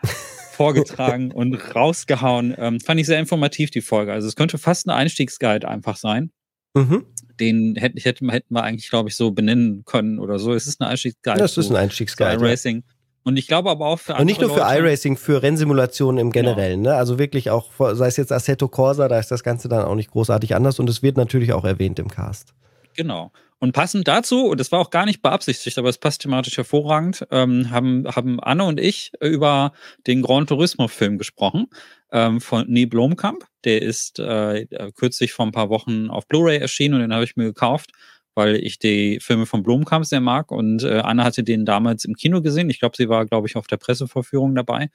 vorgetragen 0.52 1.32
und 1.32 1.54
rausgehauen. 1.74 2.54
Ähm, 2.56 2.80
fand 2.80 3.00
ich 3.00 3.06
sehr 3.06 3.18
informativ, 3.18 3.70
die 3.70 3.80
Folge. 3.80 4.12
Also 4.12 4.28
es 4.28 4.36
könnte 4.36 4.58
fast 4.58 4.86
ein 4.86 4.90
Einstiegsguide 4.90 5.68
einfach 5.68 5.96
sein. 5.96 6.30
Mhm. 6.74 7.06
Den 7.40 7.76
hätten, 7.76 7.98
hätten, 7.98 8.28
hätten 8.30 8.54
wir 8.54 8.62
eigentlich, 8.62 8.88
glaube 8.88 9.08
ich, 9.08 9.16
so 9.16 9.32
benennen 9.32 9.84
können 9.84 10.18
oder 10.18 10.38
so. 10.38 10.54
Es 10.54 10.66
ist 10.66 10.80
ein 10.80 10.84
Einstiegsguide. 10.84 11.38
Das 11.38 11.56
ist 11.56 11.70
ein 11.70 11.76
Einstiegsguide. 11.76 12.40
Racing. 12.40 12.76
Ja. 12.76 12.94
Und 13.24 13.38
ich 13.38 13.46
glaube 13.46 13.70
aber 13.70 13.86
auch 13.86 13.98
für 13.98 14.14
Und 14.14 14.26
nicht 14.26 14.40
nur 14.40 14.50
für 14.52 14.60
iRacing, 14.60 15.16
für 15.16 15.42
Rennsimulationen 15.42 16.18
im 16.18 16.30
Generellen. 16.30 16.82
Genau. 16.82 16.94
Ne? 16.94 16.96
Also 16.98 17.18
wirklich 17.18 17.50
auch, 17.50 17.70
sei 17.94 18.06
es 18.06 18.18
jetzt 18.18 18.30
Assetto 18.30 18.68
Corsa, 18.68 19.08
da 19.08 19.18
ist 19.18 19.30
das 19.30 19.42
Ganze 19.42 19.68
dann 19.68 19.84
auch 19.84 19.94
nicht 19.94 20.10
großartig 20.10 20.54
anders 20.54 20.78
und 20.78 20.90
es 20.90 21.02
wird 21.02 21.16
natürlich 21.16 21.54
auch 21.54 21.64
erwähnt 21.64 21.98
im 21.98 22.08
Cast. 22.08 22.54
Genau. 22.94 23.32
Und 23.58 23.72
passend 23.72 24.06
dazu, 24.08 24.46
und 24.46 24.60
das 24.60 24.72
war 24.72 24.80
auch 24.80 24.90
gar 24.90 25.06
nicht 25.06 25.22
beabsichtigt, 25.22 25.78
aber 25.78 25.88
es 25.88 25.96
passt 25.96 26.20
thematisch 26.20 26.56
hervorragend, 26.56 27.26
ähm, 27.30 27.70
haben, 27.70 28.04
haben 28.14 28.38
Anne 28.40 28.64
und 28.64 28.78
ich 28.78 29.12
über 29.20 29.72
den 30.06 30.22
Gran 30.22 30.46
Turismo-Film 30.46 31.16
gesprochen 31.16 31.68
ähm, 32.12 32.40
von 32.40 32.66
Nee 32.68 32.86
Blomkamp. 32.86 33.44
Der 33.64 33.80
ist 33.80 34.18
äh, 34.18 34.66
kürzlich 34.94 35.32
vor 35.32 35.46
ein 35.46 35.52
paar 35.52 35.70
Wochen 35.70 36.10
auf 36.10 36.28
Blu-ray 36.28 36.58
erschienen 36.58 36.94
und 36.94 37.00
den 37.00 37.14
habe 37.14 37.24
ich 37.24 37.36
mir 37.36 37.44
gekauft, 37.44 37.92
weil 38.34 38.56
ich 38.56 38.78
die 38.78 39.18
Filme 39.20 39.46
von 39.46 39.62
Blomkamp 39.62 40.04
sehr 40.04 40.20
mag. 40.20 40.50
Und 40.50 40.82
äh, 40.82 40.98
Anne 40.98 41.24
hatte 41.24 41.42
den 41.42 41.64
damals 41.64 42.04
im 42.04 42.14
Kino 42.14 42.42
gesehen. 42.42 42.68
Ich 42.68 42.80
glaube, 42.80 42.96
sie 42.98 43.08
war, 43.08 43.24
glaube 43.24 43.46
ich, 43.48 43.56
auf 43.56 43.66
der 43.66 43.78
Pressevorführung 43.78 44.54
dabei. 44.54 44.90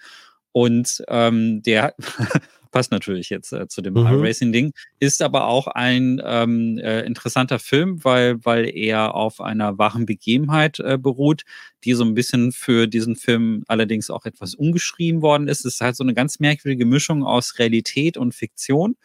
Und 0.52 1.04
ähm, 1.08 1.62
der 1.64 1.96
passt 2.72 2.92
natürlich 2.92 3.30
jetzt 3.30 3.52
äh, 3.52 3.68
zu 3.68 3.82
dem 3.82 3.94
mhm. 3.94 4.08
iRacing-Ding, 4.08 4.74
ist 5.00 5.22
aber 5.22 5.48
auch 5.48 5.68
ein 5.68 6.22
ähm, 6.24 6.78
äh, 6.78 7.02
interessanter 7.02 7.60
Film, 7.60 8.04
weil, 8.04 8.44
weil 8.46 8.70
er 8.76 9.16
auf 9.16 9.42
einer 9.42 9.78
wahren 9.78 10.06
Begebenheit 10.06 10.80
äh, 10.80 10.98
beruht, 10.98 11.44
die 11.84 11.94
so 11.94 12.04
ein 12.04 12.14
bisschen 12.14 12.52
für 12.52 12.88
diesen 12.88 13.16
Film 13.16 13.64
allerdings 13.68 14.10
auch 14.10 14.26
etwas 14.26 14.56
umgeschrieben 14.56 15.22
worden 15.22 15.48
ist. 15.48 15.66
Es 15.66 15.76
ist 15.76 15.82
halt 15.82 15.96
so 15.96 16.04
eine 16.04 16.14
ganz 16.14 16.40
merkwürdige 16.40 16.86
Mischung 16.86 17.24
aus 17.24 17.58
Realität 17.60 18.18
und 18.18 18.34
Fiktion. 18.34 18.96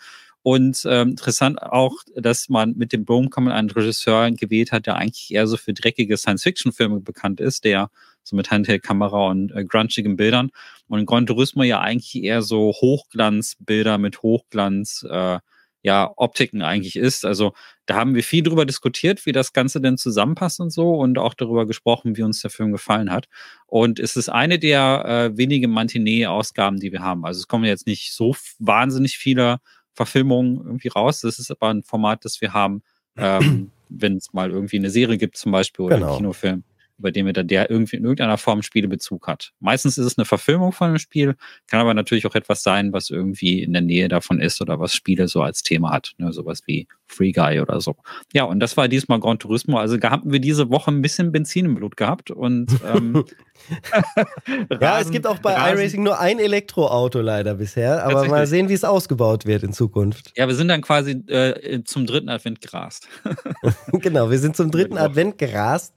Und 0.43 0.85
ähm, 0.87 1.11
interessant 1.11 1.63
auch, 1.63 2.03
dass 2.17 2.51
man 2.51 2.75
mit 2.77 2.93
dem 2.93 3.07
Blomkamp 3.07 3.49
einen 3.49 3.71
Regisseur 3.71 4.31
gewählt 4.31 4.73
hat, 4.73 4.85
der 4.85 4.97
eigentlich 4.97 5.33
eher 5.33 5.47
so 5.47 5.57
für 5.57 5.73
dreckige 5.73 6.19
Science-Fiction-Filme 6.19 7.01
bekannt 7.01 7.41
ist, 7.41 7.65
der 7.65 7.91
so 8.25 8.35
mit 8.37 8.51
Handheld-Kamera 8.51 9.29
und 9.29 9.53
äh, 9.53 9.65
grunchigen 9.65 10.17
Bildern. 10.17 10.51
Und 10.89 11.01
in 11.01 11.07
Gran 11.07 11.27
Turismo 11.27 11.63
ja 11.63 11.81
eigentlich 11.81 12.23
eher 12.23 12.43
so 12.43 12.73
Hochglanzbilder 12.73 13.99
mit 13.99 14.23
Hochglanz, 14.23 15.07
äh, 15.09 15.39
ja, 15.83 16.11
Optiken 16.17 16.63
eigentlich 16.63 16.97
ist. 16.97 17.27
Also 17.27 17.53
da 17.85 17.97
haben 17.97 18.15
wir 18.15 18.25
viel 18.25 18.43
drüber 18.43 18.65
diskutiert, 18.65 19.27
wie 19.27 19.33
das 19.33 19.53
Ganze 19.53 19.83
denn 19.83 19.99
zusammenpasst 19.99 20.59
und 20.61 20.71
so 20.71 20.95
und 20.95 21.19
auch 21.19 21.35
darüber 21.35 21.67
gesprochen, 21.67 22.17
wie 22.17 22.23
uns 22.23 22.41
der 22.41 22.51
Film 22.51 22.73
gefallen 22.73 23.11
hat. 23.13 23.29
Und 23.67 24.01
es 24.01 24.17
ist 24.17 24.31
eine 24.31 24.59
der 24.59 25.05
äh, 25.07 25.37
wenigen 25.37 25.71
Mantinee-Ausgaben, 25.71 26.81
die 26.81 26.91
wir 26.91 27.01
haben. 27.01 27.27
Also 27.27 27.41
es 27.41 27.49
kommen 27.49 27.65
jetzt 27.65 27.87
nicht 27.87 28.15
so 28.15 28.35
wahnsinnig 28.59 29.19
viele 29.19 29.59
Verfilmungen 29.93 30.57
irgendwie 30.57 30.89
raus. 30.89 31.21
Das 31.21 31.39
ist 31.39 31.51
aber 31.51 31.69
ein 31.69 31.83
Format, 31.83 32.25
das 32.25 32.41
wir 32.41 32.55
haben, 32.55 32.83
ähm, 33.19 33.71
wenn 33.91 34.17
es 34.17 34.33
mal 34.33 34.51
irgendwie 34.51 34.79
eine 34.79 34.89
Serie 34.89 35.19
gibt 35.19 35.37
zum 35.37 35.53
Beispiel 35.53 35.85
oder 35.85 35.97
genau. 35.97 36.09
einen 36.09 36.17
Kinofilm 36.17 36.65
über 36.99 37.13
den 37.13 37.27
wir 37.27 37.33
dann 37.33 37.49
der 37.49 37.71
irgendwie 37.71 37.97
in 37.97 38.05
irgendeiner 38.05 38.39
Form 38.39 38.63
Spielebezug 38.63 39.27
hat. 39.27 39.53
Meistens 39.61 39.99
ist 39.99 40.07
es 40.07 40.19
eine 40.19 40.25
Verfilmung 40.25 40.73
von 40.73 40.89
einem 40.89 40.99
Spiel, 40.99 41.35
kann 41.67 41.81
aber 41.81 41.95
natürlich 41.95 42.27
auch 42.27 42.35
etwas 42.35 42.63
sein, 42.63 42.93
was 42.93 43.11
irgendwie 43.11 43.63
in 43.63 43.73
der 43.73 43.83
Nähe 43.83 44.09
davon 44.09 44.41
ist 44.41 44.61
oder 44.61 44.79
was 44.81 44.95
Spiele 44.95 45.29
so 45.29 45.43
als 45.43 45.63
Thema 45.63 45.91
hat. 45.91 46.15
Ne? 46.19 46.33
Sowas 46.33 46.63
wie 46.67 46.87
Free 47.07 47.33
Guy 47.33 47.61
oder 47.61 47.81
so. 47.81 47.97
Ja, 48.33 48.45
und 48.45 48.61
das 48.61 48.77
war 48.77 48.89
diesmal 48.89 49.21
Gran 49.21 49.39
Turismo. 49.39 49.79
Also 49.79 49.97
da 49.97 50.11
haben 50.11 50.33
wir 50.33 50.41
diese 50.41 50.71
Woche 50.71 50.91
ein 50.91 51.03
bisschen 51.03 51.33
Benzin 51.33 51.67
im 51.67 51.75
Blut 51.75 51.97
gehabt 51.97 52.31
und 52.31 52.71
ähm, 52.85 53.25
ja, 54.81 55.01
es 55.01 55.11
gibt 55.11 55.27
auch 55.27 55.39
bei 55.39 55.55
Rasen. 55.55 55.79
iRacing 55.79 56.03
nur 56.03 56.19
ein 56.19 56.39
Elektroauto 56.39 57.21
leider 57.21 57.55
bisher, 57.55 58.05
aber 58.05 58.27
mal 58.27 58.47
sehen, 58.47 58.69
wie 58.69 58.75
es 58.75 58.85
ausgebaut 58.85 59.47
wird 59.47 59.63
in 59.63 59.73
Zukunft. 59.73 60.33
Ja, 60.37 60.49
wir 60.49 60.55
sind 60.55 60.69
dann 60.69 60.83
quasi 60.83 61.13
äh, 61.29 61.83
zum 61.85 62.07
dritten 62.07 62.29
Advent 62.29 62.61
gerast. 62.61 63.09
genau, 63.93 64.31
wir 64.31 64.39
sind 64.39 64.57
zum 64.57 64.71
dritten 64.71 64.99
Advent 64.99 65.39
gerast. 65.39 65.95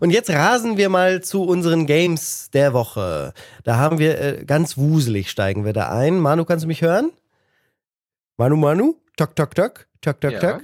Und 0.00 0.10
jetzt 0.10 0.30
rasen 0.30 0.78
wir 0.78 0.88
mal 0.88 1.22
zu 1.22 1.44
unseren 1.44 1.86
Games 1.86 2.50
der 2.52 2.72
Woche. 2.72 3.34
Da 3.64 3.76
haben 3.76 3.98
wir 3.98 4.18
äh, 4.18 4.44
ganz 4.46 4.78
wuselig 4.78 5.30
steigen 5.30 5.66
wir 5.66 5.74
da 5.74 5.90
ein. 5.90 6.18
Manu, 6.18 6.46
kannst 6.46 6.64
du 6.64 6.68
mich 6.68 6.80
hören? 6.80 7.10
Manu, 8.38 8.56
Manu? 8.56 8.96
Tok, 9.16 9.36
tok, 9.36 9.54
tok. 9.54 9.86
Tok, 10.00 10.20
tok, 10.20 10.32
ja. 10.32 10.40
tok. 10.40 10.62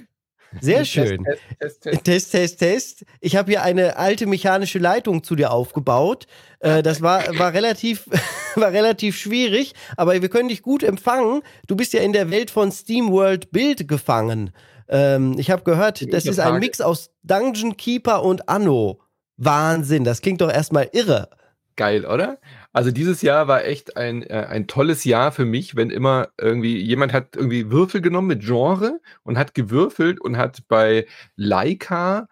Sehr 0.62 0.86
schön. 0.86 1.22
Test, 1.24 1.42
test, 1.60 1.82
test. 1.82 2.04
Test, 2.04 2.30
test, 2.32 2.58
test. 2.58 3.04
Ich 3.20 3.36
habe 3.36 3.50
hier 3.50 3.62
eine 3.62 3.98
alte 3.98 4.26
mechanische 4.26 4.78
Leitung 4.78 5.22
zu 5.22 5.36
dir 5.36 5.50
aufgebaut. 5.50 6.26
Äh, 6.60 6.82
das 6.82 7.02
war, 7.02 7.22
war, 7.38 7.52
relativ, 7.52 8.08
war 8.54 8.72
relativ 8.72 9.18
schwierig, 9.18 9.74
aber 9.98 10.22
wir 10.22 10.30
können 10.30 10.48
dich 10.48 10.62
gut 10.62 10.82
empfangen. 10.82 11.42
Du 11.66 11.76
bist 11.76 11.92
ja 11.92 12.00
in 12.00 12.14
der 12.14 12.30
Welt 12.30 12.50
von 12.50 12.72
SteamWorld 12.72 13.50
Build 13.50 13.86
gefangen. 13.86 14.50
Ähm, 14.88 15.34
ich 15.36 15.50
habe 15.50 15.62
gehört, 15.62 16.10
das 16.12 16.24
ist 16.24 16.40
ein 16.40 16.58
Mix 16.58 16.80
aus 16.80 17.10
Dungeon 17.22 17.76
Keeper 17.76 18.22
und 18.22 18.48
Anno. 18.48 19.00
Wahnsinn, 19.36 20.04
das 20.04 20.20
klingt 20.20 20.40
doch 20.40 20.50
erstmal 20.50 20.88
irre. 20.92 21.28
Geil, 21.76 22.06
oder? 22.06 22.38
Also 22.72 22.90
dieses 22.90 23.20
Jahr 23.22 23.48
war 23.48 23.64
echt 23.64 23.96
ein, 23.96 24.22
äh, 24.22 24.46
ein 24.48 24.66
tolles 24.66 25.04
Jahr 25.04 25.30
für 25.30 25.44
mich, 25.44 25.76
wenn 25.76 25.90
immer 25.90 26.28
irgendwie 26.38 26.78
jemand 26.78 27.12
hat 27.12 27.36
irgendwie 27.36 27.70
Würfel 27.70 28.00
genommen 28.00 28.28
mit 28.28 28.42
Genre 28.42 29.00
und 29.24 29.36
hat 29.36 29.54
gewürfelt 29.54 30.20
und 30.20 30.38
hat 30.38 30.62
bei 30.68 31.06
Leica 31.36 32.28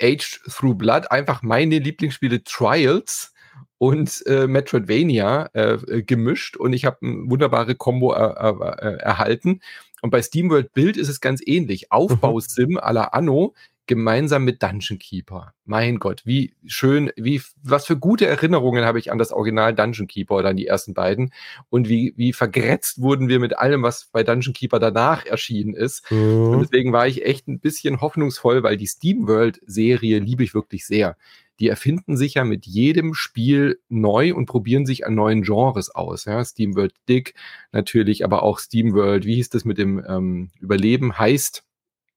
Aged 0.00 0.40
Through 0.48 0.74
Blood 0.74 1.10
einfach 1.10 1.42
meine 1.42 1.78
Lieblingsspiele 1.78 2.42
Trials 2.44 3.32
und 3.76 4.26
äh, 4.26 4.46
Metroidvania 4.46 5.50
äh, 5.52 6.02
gemischt 6.02 6.56
und 6.56 6.72
ich 6.72 6.84
habe 6.84 6.98
eine 7.02 7.30
wunderbare 7.30 7.74
Combo 7.74 8.12
äh, 8.14 8.96
erhalten. 8.98 9.60
Und 10.00 10.10
bei 10.10 10.22
SteamWorld 10.22 10.72
Build 10.72 10.96
ist 10.96 11.08
es 11.08 11.20
ganz 11.20 11.40
ähnlich. 11.44 11.82
Mhm. 11.82 11.86
Aufbausim 11.90 12.78
à 12.78 12.92
la 12.92 13.04
Anno 13.04 13.54
gemeinsam 13.88 14.44
mit 14.44 14.62
Dungeon 14.62 15.00
Keeper. 15.00 15.54
Mein 15.64 15.98
Gott, 15.98 16.22
wie 16.24 16.54
schön, 16.66 17.10
wie, 17.16 17.42
was 17.62 17.86
für 17.86 17.96
gute 17.96 18.26
Erinnerungen 18.26 18.84
habe 18.84 19.00
ich 19.00 19.10
an 19.10 19.18
das 19.18 19.32
Original 19.32 19.74
Dungeon 19.74 20.06
Keeper 20.06 20.36
oder 20.36 20.50
an 20.50 20.56
die 20.56 20.68
ersten 20.68 20.94
beiden 20.94 21.32
und 21.70 21.88
wie, 21.88 22.14
wie 22.16 22.32
vergrätzt 22.32 23.00
wurden 23.02 23.28
wir 23.28 23.40
mit 23.40 23.58
allem, 23.58 23.82
was 23.82 24.08
bei 24.12 24.22
Dungeon 24.22 24.54
Keeper 24.54 24.78
danach 24.78 25.26
erschienen 25.26 25.74
ist. 25.74 26.08
Mhm. 26.12 26.50
Und 26.50 26.60
deswegen 26.60 26.92
war 26.92 27.08
ich 27.08 27.24
echt 27.24 27.48
ein 27.48 27.58
bisschen 27.58 28.00
hoffnungsvoll, 28.00 28.62
weil 28.62 28.76
die 28.76 28.86
SteamWorld 28.86 29.60
Serie 29.66 30.20
liebe 30.20 30.44
ich 30.44 30.54
wirklich 30.54 30.86
sehr. 30.86 31.16
die 31.60 31.68
erfinden 31.68 32.16
sich 32.16 32.34
ja 32.34 32.44
mit 32.44 32.66
jedem 32.66 33.14
Spiel 33.14 33.80
neu 33.88 34.34
und 34.34 34.46
probieren 34.46 34.86
sich 34.86 35.06
an 35.06 35.14
neuen 35.14 35.42
Genres 35.42 35.90
aus. 35.90 36.24
Ja? 36.24 36.44
SteamWorld 36.44 36.94
Dick 37.08 37.34
natürlich, 37.72 38.24
aber 38.24 38.42
auch 38.42 38.60
SteamWorld, 38.60 39.24
wie 39.24 39.34
hieß 39.34 39.48
das 39.50 39.64
mit 39.64 39.78
dem 39.78 40.04
ähm, 40.06 40.50
Überleben, 40.60 41.18
heißt, 41.18 41.64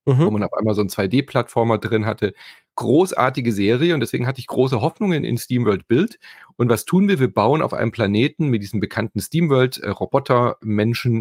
mhm. 0.06 0.26
wo 0.26 0.32
man 0.32 0.44
auf 0.44 0.54
einmal 0.54 0.76
so 0.76 0.82
einen 0.82 0.90
2D-Plattformer 0.90 1.78
drin 1.78 2.06
hatte 2.06 2.34
großartige 2.76 3.52
Serie 3.52 3.94
und 3.94 4.00
deswegen 4.00 4.28
hatte 4.28 4.40
ich 4.40 4.48
große 4.48 4.82
Hoffnungen 4.82 5.24
in 5.24 5.38
SteamWorld 5.38 5.88
Build. 5.88 6.20
Und 6.58 6.70
was 6.70 6.86
tun 6.86 7.08
wir? 7.08 7.20
Wir 7.20 7.34
bauen 7.34 7.62
auf 7.62 7.74
einem 7.74 7.92
Planeten 7.92 8.50
mit 8.50 8.62
diesen 8.62 8.80
bekannten 8.80 9.20
SteamWorld 9.20 9.80
äh, 9.80 9.90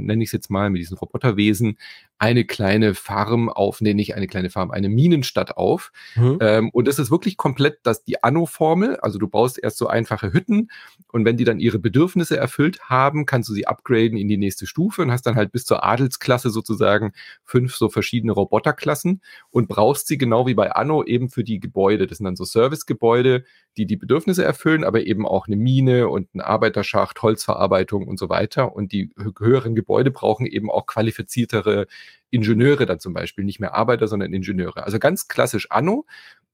nenne 0.06 0.22
ich 0.22 0.28
es 0.28 0.32
jetzt 0.32 0.50
mal, 0.50 0.70
mit 0.70 0.80
diesen 0.80 0.98
Roboterwesen, 0.98 1.78
eine 2.18 2.44
kleine 2.44 2.94
Farm 2.94 3.48
auf, 3.48 3.80
nee, 3.80 3.94
nicht 3.94 4.14
eine 4.14 4.26
kleine 4.26 4.50
Farm, 4.50 4.70
eine 4.70 4.90
Minenstadt 4.90 5.56
auf. 5.56 5.90
Mhm. 6.16 6.36
Ähm, 6.42 6.70
und 6.70 6.86
das 6.86 6.98
ist 6.98 7.10
wirklich 7.10 7.38
komplett 7.38 7.78
das, 7.82 8.04
die 8.04 8.22
Anno-Formel. 8.22 8.96
Also 8.96 9.18
du 9.18 9.26
baust 9.26 9.58
erst 9.58 9.78
so 9.78 9.86
einfache 9.86 10.34
Hütten 10.34 10.70
und 11.12 11.24
wenn 11.24 11.38
die 11.38 11.44
dann 11.44 11.58
ihre 11.58 11.78
Bedürfnisse 11.78 12.36
erfüllt 12.36 12.90
haben, 12.90 13.24
kannst 13.24 13.48
du 13.48 13.54
sie 13.54 13.66
upgraden 13.66 14.18
in 14.18 14.28
die 14.28 14.36
nächste 14.36 14.66
Stufe 14.66 15.00
und 15.00 15.10
hast 15.10 15.22
dann 15.22 15.36
halt 15.36 15.50
bis 15.50 15.64
zur 15.64 15.82
Adelsklasse 15.82 16.50
sozusagen 16.50 17.12
fünf 17.42 17.74
so 17.74 17.88
verschiedene 17.88 18.32
Roboterklassen 18.32 19.22
und 19.48 19.68
brauchst 19.68 20.06
sie 20.06 20.18
genau 20.18 20.46
wie 20.46 20.54
bei 20.54 20.72
Anno 20.72 21.02
eben 21.02 21.30
für 21.30 21.39
die 21.44 21.60
Gebäude. 21.60 22.06
Das 22.06 22.18
sind 22.18 22.24
dann 22.24 22.36
so 22.36 22.44
Servicegebäude, 22.44 23.44
die 23.76 23.86
die 23.86 23.96
Bedürfnisse 23.96 24.44
erfüllen, 24.44 24.84
aber 24.84 25.06
eben 25.06 25.26
auch 25.26 25.46
eine 25.46 25.56
Mine 25.56 26.08
und 26.08 26.34
ein 26.34 26.40
Arbeiterschacht, 26.40 27.20
Holzverarbeitung 27.22 28.06
und 28.06 28.18
so 28.18 28.28
weiter. 28.28 28.74
Und 28.74 28.92
die 28.92 29.10
höheren 29.38 29.74
Gebäude 29.74 30.10
brauchen 30.10 30.46
eben 30.46 30.70
auch 30.70 30.86
qualifiziertere 30.86 31.86
Ingenieure 32.30 32.86
dann 32.86 33.00
zum 33.00 33.12
Beispiel, 33.12 33.44
nicht 33.44 33.60
mehr 33.60 33.74
Arbeiter, 33.74 34.08
sondern 34.08 34.32
Ingenieure. 34.32 34.84
Also 34.84 34.98
ganz 34.98 35.28
klassisch 35.28 35.70
Anno, 35.70 36.06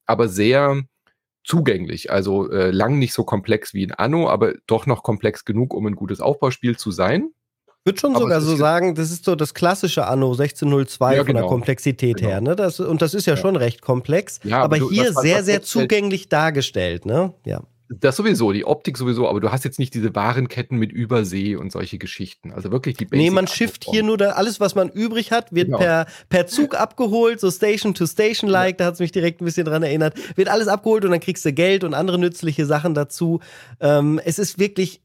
aber 0.06 0.28
sehr 0.28 0.82
zugänglich. 1.44 2.10
Also 2.10 2.50
äh, 2.50 2.70
lang 2.70 2.98
nicht 2.98 3.12
so 3.12 3.24
komplex 3.24 3.72
wie 3.72 3.84
in 3.84 3.92
Anno, 3.92 4.28
aber 4.28 4.54
doch 4.66 4.86
noch 4.86 5.02
komplex 5.02 5.44
genug, 5.44 5.72
um 5.74 5.86
ein 5.86 5.94
gutes 5.94 6.20
Aufbauspiel 6.20 6.76
zu 6.76 6.90
sein. 6.90 7.30
Ich 7.86 7.90
würde 7.90 8.00
schon 8.00 8.16
Aber 8.16 8.24
sogar 8.24 8.40
so 8.40 8.56
sagen, 8.56 8.96
das 8.96 9.12
ist 9.12 9.24
so 9.24 9.36
das 9.36 9.54
klassische 9.54 10.08
Anno 10.08 10.32
1602 10.32 11.12
ja, 11.12 11.18
von 11.18 11.26
der 11.26 11.34
genau. 11.36 11.46
Komplexität 11.46 12.16
genau. 12.16 12.30
her. 12.30 12.40
Ne? 12.40 12.56
Das, 12.56 12.80
und 12.80 13.00
das 13.00 13.14
ist 13.14 13.26
ja, 13.26 13.34
ja. 13.34 13.40
schon 13.40 13.54
recht 13.54 13.80
komplex, 13.80 14.40
ja, 14.42 14.56
aber, 14.56 14.64
aber 14.64 14.78
du, 14.78 14.90
hier 14.90 15.12
sehr, 15.12 15.44
sehr 15.44 15.62
zugänglich 15.62 16.28
dargestellt. 16.28 17.06
Ne? 17.06 17.32
Ja. 17.44 17.62
Das 17.88 18.16
sowieso, 18.16 18.50
die 18.50 18.64
Optik 18.64 18.98
sowieso, 18.98 19.28
aber 19.28 19.38
du 19.38 19.52
hast 19.52 19.64
jetzt 19.64 19.78
nicht 19.78 19.94
diese 19.94 20.16
Warenketten 20.16 20.76
mit 20.76 20.90
Übersee 20.90 21.54
und 21.54 21.70
solche 21.70 21.98
Geschichten. 21.98 22.50
Also 22.50 22.72
wirklich 22.72 22.96
die 22.96 23.04
Basic 23.04 23.24
Nee, 23.24 23.30
man 23.30 23.46
schifft 23.46 23.84
hier 23.84 24.02
nur 24.02 24.18
da, 24.18 24.30
alles, 24.30 24.58
was 24.58 24.74
man 24.74 24.88
übrig 24.88 25.30
hat, 25.30 25.54
wird 25.54 25.66
genau. 25.66 25.78
per, 25.78 26.06
per 26.28 26.48
Zug 26.48 26.74
abgeholt, 26.74 27.38
so 27.38 27.52
Station 27.52 27.94
to 27.94 28.08
Station-like, 28.08 28.72
ja. 28.72 28.76
da 28.78 28.84
hat 28.86 28.94
es 28.94 29.00
mich 29.00 29.12
direkt 29.12 29.40
ein 29.40 29.44
bisschen 29.44 29.64
dran 29.64 29.84
erinnert. 29.84 30.14
Wird 30.36 30.48
alles 30.48 30.66
abgeholt 30.66 31.04
und 31.04 31.12
dann 31.12 31.20
kriegst 31.20 31.44
du 31.44 31.52
Geld 31.52 31.84
und 31.84 31.94
andere 31.94 32.18
nützliche 32.18 32.66
Sachen 32.66 32.94
dazu. 32.94 33.38
Ähm, 33.78 34.20
es 34.24 34.40
ist 34.40 34.58
wirklich 34.58 35.00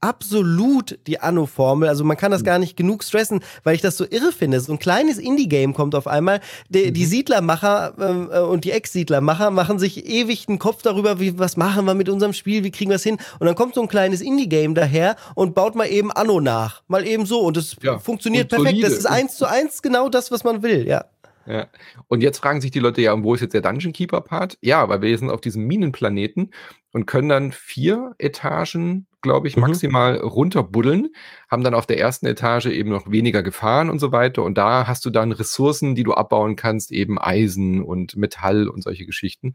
absolut 0.00 0.98
die 1.06 1.20
Anno-Formel. 1.20 1.88
Also 1.88 2.04
man 2.04 2.16
kann 2.16 2.30
das 2.30 2.40
hm. 2.40 2.46
gar 2.46 2.58
nicht 2.58 2.76
genug 2.76 3.02
stressen, 3.02 3.40
weil 3.64 3.74
ich 3.74 3.80
das 3.82 3.96
so 3.96 4.04
irre 4.08 4.32
finde. 4.32 4.60
So 4.60 4.72
ein 4.72 4.78
kleines 4.78 5.18
Indie-Game 5.18 5.74
kommt 5.74 5.94
auf 5.94 6.06
einmal. 6.06 6.40
Die, 6.68 6.92
die 6.92 7.04
mhm. 7.04 7.08
Siedlermacher 7.08 7.94
äh, 7.98 8.40
und 8.40 8.64
die 8.64 8.70
Ex-Siedlermacher 8.70 9.50
machen 9.50 9.78
sich 9.78 10.06
ewig 10.06 10.48
einen 10.48 10.58
Kopf 10.58 10.82
darüber, 10.82 11.20
wie, 11.20 11.38
was 11.38 11.56
machen 11.56 11.84
wir 11.86 11.94
mit 11.94 12.08
unserem 12.08 12.32
Spiel, 12.32 12.64
wie 12.64 12.70
kriegen 12.70 12.90
wir 12.90 12.96
es 12.96 13.02
hin? 13.02 13.18
Und 13.38 13.46
dann 13.46 13.54
kommt 13.54 13.74
so 13.74 13.82
ein 13.82 13.88
kleines 13.88 14.20
Indie-Game 14.20 14.74
daher 14.74 15.16
und 15.34 15.54
baut 15.54 15.74
mal 15.74 15.86
eben 15.86 16.12
Anno 16.12 16.40
nach. 16.40 16.82
Mal 16.88 17.06
eben 17.06 17.26
so. 17.26 17.40
Und 17.40 17.56
es 17.56 17.76
ja, 17.82 17.98
funktioniert 17.98 18.48
perfekt. 18.48 18.70
Solide. 18.70 18.88
Das 18.88 18.98
ist 18.98 19.06
eins 19.06 19.36
zu 19.36 19.46
eins 19.46 19.82
genau 19.82 20.08
das, 20.08 20.30
was 20.30 20.44
man 20.44 20.62
will, 20.62 20.86
ja. 20.86 21.04
Ja. 21.48 21.66
Und 22.08 22.22
jetzt 22.22 22.38
fragen 22.38 22.60
sich 22.60 22.70
die 22.70 22.78
Leute 22.78 23.00
ja, 23.00 23.22
wo 23.22 23.34
ist 23.34 23.40
jetzt 23.40 23.54
der 23.54 23.62
Dungeon 23.62 23.94
Keeper 23.94 24.20
Part? 24.20 24.58
Ja, 24.60 24.88
weil 24.90 25.00
wir 25.00 25.16
sind 25.16 25.30
auf 25.30 25.40
diesem 25.40 25.66
Minenplaneten 25.66 26.52
und 26.92 27.06
können 27.06 27.30
dann 27.30 27.52
vier 27.52 28.14
Etagen, 28.18 29.06
glaube 29.22 29.48
ich, 29.48 29.56
mhm. 29.56 29.62
maximal 29.62 30.18
runterbuddeln, 30.18 31.08
haben 31.50 31.64
dann 31.64 31.72
auf 31.72 31.86
der 31.86 31.98
ersten 31.98 32.26
Etage 32.26 32.66
eben 32.66 32.90
noch 32.90 33.10
weniger 33.10 33.42
Gefahren 33.42 33.88
und 33.88 33.98
so 33.98 34.12
weiter. 34.12 34.42
Und 34.42 34.58
da 34.58 34.86
hast 34.86 35.06
du 35.06 35.10
dann 35.10 35.32
Ressourcen, 35.32 35.94
die 35.94 36.04
du 36.04 36.12
abbauen 36.12 36.54
kannst, 36.54 36.92
eben 36.92 37.18
Eisen 37.18 37.82
und 37.82 38.16
Metall 38.16 38.68
und 38.68 38.82
solche 38.82 39.06
Geschichten. 39.06 39.54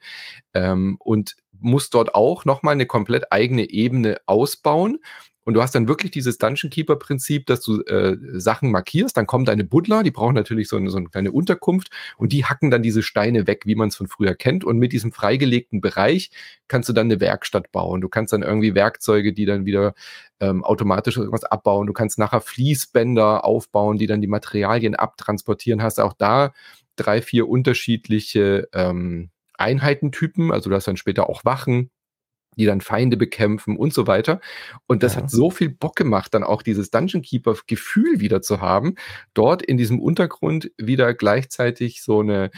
Ähm, 0.55 0.97
und 0.99 1.35
musst 1.59 1.93
dort 1.93 2.15
auch 2.15 2.43
nochmal 2.43 2.73
eine 2.73 2.87
komplett 2.87 3.31
eigene 3.31 3.69
Ebene 3.69 4.17
ausbauen. 4.25 4.97
Und 5.45 5.55
du 5.55 5.61
hast 5.61 5.75
dann 5.75 5.87
wirklich 5.87 6.11
dieses 6.11 6.37
Dungeon 6.37 6.69
Keeper 6.69 6.95
Prinzip, 6.95 7.45
dass 7.47 7.61
du 7.61 7.81
äh, 7.81 8.17
Sachen 8.33 8.71
markierst, 8.71 9.17
dann 9.17 9.27
kommen 9.27 9.45
deine 9.45 9.63
Buddler, 9.63 10.03
die 10.03 10.11
brauchen 10.11 10.35
natürlich 10.35 10.67
so 10.67 10.77
eine, 10.77 10.89
so 10.89 10.97
eine 10.97 11.09
kleine 11.09 11.31
Unterkunft 11.31 11.89
und 12.17 12.31
die 12.31 12.45
hacken 12.45 12.71
dann 12.71 12.83
diese 12.83 13.03
Steine 13.03 13.47
weg, 13.47 13.63
wie 13.65 13.75
man 13.75 13.89
es 13.89 13.95
von 13.95 14.07
früher 14.07 14.35
kennt. 14.35 14.63
Und 14.63 14.77
mit 14.77 14.93
diesem 14.93 15.11
freigelegten 15.11 15.81
Bereich 15.81 16.31
kannst 16.67 16.89
du 16.89 16.93
dann 16.93 17.07
eine 17.07 17.19
Werkstatt 17.19 17.71
bauen. 17.71 18.01
Du 18.01 18.09
kannst 18.09 18.33
dann 18.33 18.43
irgendwie 18.43 18.75
Werkzeuge, 18.75 19.33
die 19.33 19.45
dann 19.45 19.65
wieder 19.65 19.93
ähm, 20.39 20.63
automatisch 20.63 21.17
irgendwas 21.17 21.43
abbauen. 21.43 21.87
Du 21.87 21.93
kannst 21.93 22.17
nachher 22.17 22.41
Fließbänder 22.41 23.43
aufbauen, 23.45 23.97
die 23.97 24.07
dann 24.07 24.21
die 24.21 24.27
Materialien 24.27 24.95
abtransportieren. 24.95 25.81
Hast 25.81 25.99
auch 25.99 26.13
da 26.13 26.53
drei, 26.95 27.21
vier 27.21 27.47
unterschiedliche 27.49 28.67
ähm, 28.73 29.29
Einheitentypen. 29.55 30.51
Also 30.51 30.69
du 30.69 30.75
hast 30.75 30.87
dann 30.87 30.97
später 30.97 31.29
auch 31.29 31.45
Wachen 31.45 31.89
die 32.57 32.65
dann 32.65 32.81
Feinde 32.81 33.17
bekämpfen 33.17 33.77
und 33.77 33.93
so 33.93 34.07
weiter. 34.07 34.39
Und 34.87 35.03
das 35.03 35.15
ja. 35.15 35.21
hat 35.21 35.31
so 35.31 35.49
viel 35.49 35.69
Bock 35.69 35.95
gemacht, 35.95 36.33
dann 36.33 36.43
auch 36.43 36.61
dieses 36.61 36.91
Dungeon 36.91 37.21
Keeper 37.21 37.55
Gefühl 37.67 38.19
wieder 38.19 38.41
zu 38.41 38.61
haben, 38.61 38.95
dort 39.33 39.61
in 39.61 39.77
diesem 39.77 39.99
Untergrund 39.99 40.71
wieder 40.77 41.13
gleichzeitig 41.13 42.03
so 42.03 42.21
eine 42.21 42.51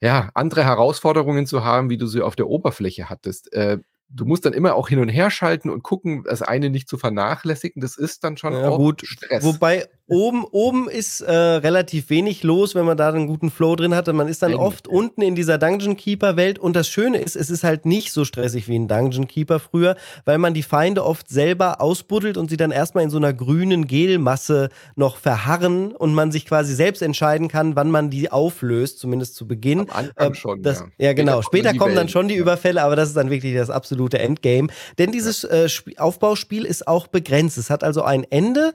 ja, 0.00 0.30
andere 0.34 0.64
Herausforderungen 0.64 1.46
zu 1.46 1.64
haben, 1.64 1.90
wie 1.90 1.96
du 1.96 2.06
sie 2.06 2.22
auf 2.22 2.36
der 2.36 2.48
Oberfläche 2.48 3.08
hattest. 3.08 3.52
Äh, 3.52 3.78
du 4.08 4.24
musst 4.24 4.44
dann 4.44 4.52
immer 4.52 4.74
auch 4.74 4.88
hin 4.88 4.98
und 4.98 5.08
her 5.08 5.30
schalten 5.30 5.70
und 5.70 5.82
gucken, 5.82 6.24
das 6.24 6.42
eine 6.42 6.70
nicht 6.70 6.88
zu 6.88 6.98
vernachlässigen. 6.98 7.80
Das 7.80 7.96
ist 7.96 8.24
dann 8.24 8.36
schon 8.36 8.52
ja, 8.52 8.68
auch 8.68 8.76
gut. 8.76 9.02
Stress. 9.06 9.42
Wobei 9.44 9.88
oben, 10.08 10.44
oben 10.44 10.88
ist 10.88 11.20
äh, 11.20 11.32
relativ 11.32 12.10
wenig 12.10 12.42
los, 12.42 12.74
wenn 12.74 12.84
man 12.84 12.96
da 12.96 13.08
einen 13.08 13.26
guten 13.26 13.50
Flow 13.50 13.74
drin 13.74 13.94
hat. 13.94 14.06
Man 14.12 14.28
ist 14.28 14.42
dann 14.42 14.54
oft 14.54 14.86
unten 14.86 15.22
in 15.22 15.34
dieser 15.34 15.58
Dungeon 15.58 15.96
Keeper 15.96 16.36
Welt 16.36 16.58
und 16.58 16.76
das 16.76 16.88
Schöne 16.88 17.18
ist, 17.18 17.34
es 17.34 17.50
ist 17.50 17.64
halt 17.64 17.86
nicht 17.86 18.12
so 18.12 18.24
stressig 18.24 18.68
wie 18.68 18.78
ein 18.78 18.86
Dungeon 18.86 19.26
Keeper 19.26 19.58
früher, 19.58 19.96
weil 20.24 20.38
man 20.38 20.54
die 20.54 20.62
Feinde 20.62 21.04
oft 21.04 21.28
selber 21.28 21.80
ausbuddelt 21.80 22.36
und 22.36 22.50
sie 22.50 22.56
dann 22.56 22.70
erstmal 22.70 23.04
in 23.04 23.10
so 23.10 23.16
einer 23.16 23.32
grünen 23.32 23.86
Gelmasse 23.86 24.68
noch 24.94 25.16
verharren 25.16 25.92
und 25.92 26.14
man 26.14 26.30
sich 26.30 26.46
quasi 26.46 26.74
selbst 26.74 27.02
entscheiden 27.02 27.48
kann, 27.48 27.74
wann 27.74 27.90
man 27.90 28.08
die 28.10 28.30
auflöst, 28.30 29.00
zumindest 29.00 29.34
zu 29.34 29.48
Beginn. 29.48 29.80
Am 29.80 29.88
Anfang 29.90 30.32
äh, 30.32 30.34
schon, 30.34 30.62
das, 30.62 30.80
ja. 30.98 31.06
ja. 31.06 31.12
genau. 31.14 31.42
Später, 31.42 31.70
Später 31.70 31.78
kommen 31.78 31.96
Welt, 31.96 31.98
dann 31.98 32.08
schon 32.08 32.28
die 32.28 32.36
Überfälle, 32.36 32.82
aber 32.82 32.94
das 32.94 33.08
ist 33.08 33.16
dann 33.16 33.30
wirklich 33.30 33.54
das 33.54 33.70
absolute 33.70 34.20
Endgame. 34.20 34.68
Denn 34.98 35.10
dieses 35.10 35.42
äh, 35.44 35.68
Aufbauspiel 35.96 36.64
ist 36.64 36.86
auch 36.86 37.08
begrenzt. 37.08 37.58
Es 37.58 37.70
hat 37.70 37.82
also 37.82 38.02
ein 38.02 38.24
Ende. 38.30 38.72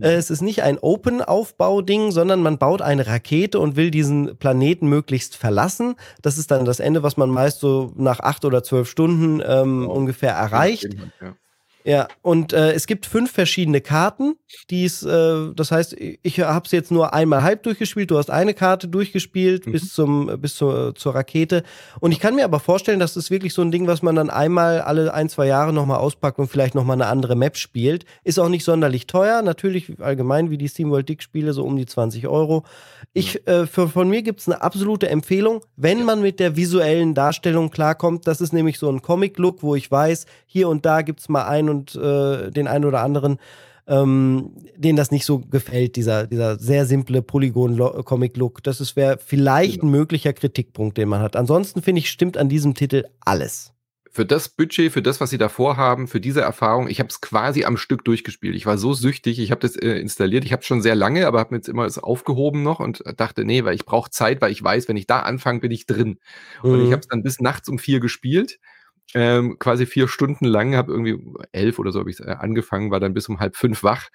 Äh, 0.00 0.14
es 0.14 0.30
ist 0.30 0.42
nicht 0.42 0.62
ein 0.62 0.78
Open-Aufbau-Ding, 0.78 2.10
sondern 2.10 2.42
man 2.42 2.58
baut 2.58 2.82
eine 2.82 3.06
Rakete 3.06 3.58
und 3.58 3.76
will 3.76 3.90
diesen 3.90 4.36
Planeten 4.36 4.88
möglichst 4.88 5.36
verlassen. 5.36 5.96
Das 6.22 6.38
ist 6.38 6.50
dann 6.50 6.64
das 6.64 6.80
Ende, 6.80 7.02
was 7.02 7.16
man 7.16 7.30
meist 7.30 7.60
so 7.60 7.92
nach 7.96 8.20
acht 8.20 8.44
oder 8.44 8.62
zwölf 8.62 8.88
Stunden 8.88 9.42
ähm, 9.44 9.86
wow. 9.86 9.96
ungefähr 9.96 10.32
erreicht. 10.32 10.94
Ja. 11.20 11.26
Ja, 11.28 11.34
und 12.22 12.52
äh, 12.52 12.72
es 12.72 12.86
gibt 12.86 13.06
fünf 13.06 13.30
verschiedene 13.30 13.80
Karten, 13.80 14.34
die 14.70 14.84
es, 14.84 15.02
äh, 15.02 15.52
das 15.54 15.72
heißt, 15.72 15.96
ich 15.98 16.40
habe 16.40 16.66
es 16.66 16.72
jetzt 16.72 16.90
nur 16.90 17.14
einmal 17.14 17.42
halb 17.42 17.62
durchgespielt, 17.62 18.10
du 18.10 18.18
hast 18.18 18.30
eine 18.30 18.54
Karte 18.54 18.88
durchgespielt 18.88 19.66
mhm. 19.66 19.72
bis 19.72 19.94
zum 19.94 20.40
bis 20.40 20.54
zur, 20.56 20.94
zur 20.94 21.14
Rakete 21.14 21.62
und 22.00 22.12
ich 22.12 22.20
kann 22.20 22.34
mir 22.34 22.44
aber 22.44 22.60
vorstellen, 22.60 23.00
dass 23.00 23.14
das 23.14 23.30
wirklich 23.30 23.54
so 23.54 23.62
ein 23.62 23.70
Ding, 23.70 23.86
was 23.86 24.02
man 24.02 24.14
dann 24.14 24.30
einmal 24.30 24.80
alle 24.80 25.14
ein, 25.14 25.28
zwei 25.28 25.46
Jahre 25.46 25.72
nochmal 25.72 25.98
auspackt 25.98 26.38
und 26.38 26.48
vielleicht 26.48 26.74
nochmal 26.74 26.96
eine 26.96 27.06
andere 27.06 27.36
Map 27.36 27.56
spielt. 27.56 28.04
Ist 28.24 28.38
auch 28.38 28.48
nicht 28.48 28.64
sonderlich 28.64 29.06
teuer, 29.06 29.42
natürlich 29.42 30.00
allgemein 30.00 30.50
wie 30.50 30.58
die 30.58 30.68
SteamWorld 30.68 31.08
Dick 31.08 31.22
Spiele, 31.22 31.52
so 31.52 31.64
um 31.64 31.76
die 31.76 31.86
20 31.86 32.28
Euro. 32.28 32.64
Ich, 33.12 33.46
äh, 33.46 33.66
für, 33.66 33.88
von 33.88 34.08
mir 34.08 34.22
gibt 34.22 34.40
es 34.40 34.48
eine 34.48 34.62
absolute 34.62 35.08
Empfehlung, 35.08 35.64
wenn 35.76 36.04
man 36.04 36.20
mit 36.20 36.40
der 36.40 36.56
visuellen 36.56 37.14
Darstellung 37.14 37.70
klarkommt, 37.70 38.26
das 38.26 38.40
ist 38.40 38.52
nämlich 38.52 38.78
so 38.78 38.90
ein 38.90 39.02
Comic-Look, 39.02 39.62
wo 39.62 39.74
ich 39.74 39.90
weiß, 39.90 40.26
hier 40.46 40.68
und 40.68 40.84
da 40.84 41.02
gibt 41.02 41.20
es 41.20 41.28
mal 41.28 41.44
einen 41.44 41.69
und 41.70 41.94
äh, 41.94 42.50
den 42.50 42.68
einen 42.68 42.84
oder 42.84 43.00
anderen, 43.02 43.38
ähm, 43.86 44.52
denen 44.76 44.96
das 44.96 45.10
nicht 45.10 45.24
so 45.24 45.38
gefällt, 45.38 45.96
dieser, 45.96 46.26
dieser 46.26 46.58
sehr 46.58 46.84
simple 46.84 47.22
Polygon-Comic-Look. 47.22 48.62
Das 48.62 48.94
wäre 48.96 49.18
vielleicht 49.24 49.80
genau. 49.80 49.86
ein 49.86 49.90
möglicher 49.90 50.32
Kritikpunkt, 50.32 50.98
den 50.98 51.08
man 51.08 51.20
hat. 51.20 51.34
Ansonsten 51.36 51.82
finde 51.82 52.00
ich, 52.00 52.10
stimmt 52.10 52.36
an 52.36 52.48
diesem 52.48 52.74
Titel 52.74 53.04
alles 53.20 53.72
für 54.12 54.26
das 54.26 54.48
Budget, 54.48 54.92
für 54.92 55.02
das, 55.02 55.20
was 55.20 55.30
sie 55.30 55.38
davor 55.38 55.76
haben, 55.76 56.08
für 56.08 56.20
diese 56.20 56.40
Erfahrung, 56.40 56.88
ich 56.88 56.98
habe 56.98 57.08
es 57.08 57.20
quasi 57.20 57.64
am 57.64 57.76
Stück 57.76 58.04
durchgespielt. 58.04 58.56
Ich 58.56 58.66
war 58.66 58.76
so 58.76 58.92
süchtig, 58.92 59.38
ich 59.38 59.52
habe 59.52 59.60
das 59.60 59.76
äh, 59.76 59.92
installiert. 59.92 60.44
Ich 60.44 60.52
habe 60.52 60.64
schon 60.64 60.82
sehr 60.82 60.96
lange, 60.96 61.28
aber 61.28 61.38
habe 61.38 61.54
mir 61.54 61.58
jetzt 61.58 61.68
immer 61.68 61.84
das 61.84 61.98
aufgehoben 61.98 62.64
noch 62.64 62.80
und 62.80 63.04
dachte, 63.16 63.44
nee, 63.44 63.64
weil 63.64 63.76
ich 63.76 63.86
brauche 63.86 64.10
Zeit, 64.10 64.40
weil 64.40 64.50
ich 64.50 64.62
weiß, 64.62 64.88
wenn 64.88 64.96
ich 64.96 65.06
da 65.06 65.20
anfange, 65.20 65.60
bin 65.60 65.70
ich 65.70 65.86
drin. 65.86 66.18
Mhm. 66.62 66.70
Und 66.70 66.80
ich 66.80 66.88
mhm. 66.88 66.92
habe 66.92 67.00
es 67.00 67.08
dann 67.08 67.22
bis 67.22 67.40
nachts 67.40 67.68
um 67.68 67.78
vier 67.78 68.00
gespielt 68.00 68.58
ähm, 69.14 69.58
quasi 69.58 69.86
vier 69.86 70.08
Stunden 70.08 70.44
lang, 70.44 70.76
habe 70.76 70.92
irgendwie 70.92 71.18
elf 71.52 71.78
oder 71.78 71.90
so 71.92 72.00
habe 72.00 72.10
ich 72.10 72.20
äh, 72.20 72.30
angefangen, 72.30 72.90
war 72.90 73.00
dann 73.00 73.14
bis 73.14 73.28
um 73.28 73.40
halb 73.40 73.56
fünf 73.56 73.82
wach, 73.82 74.08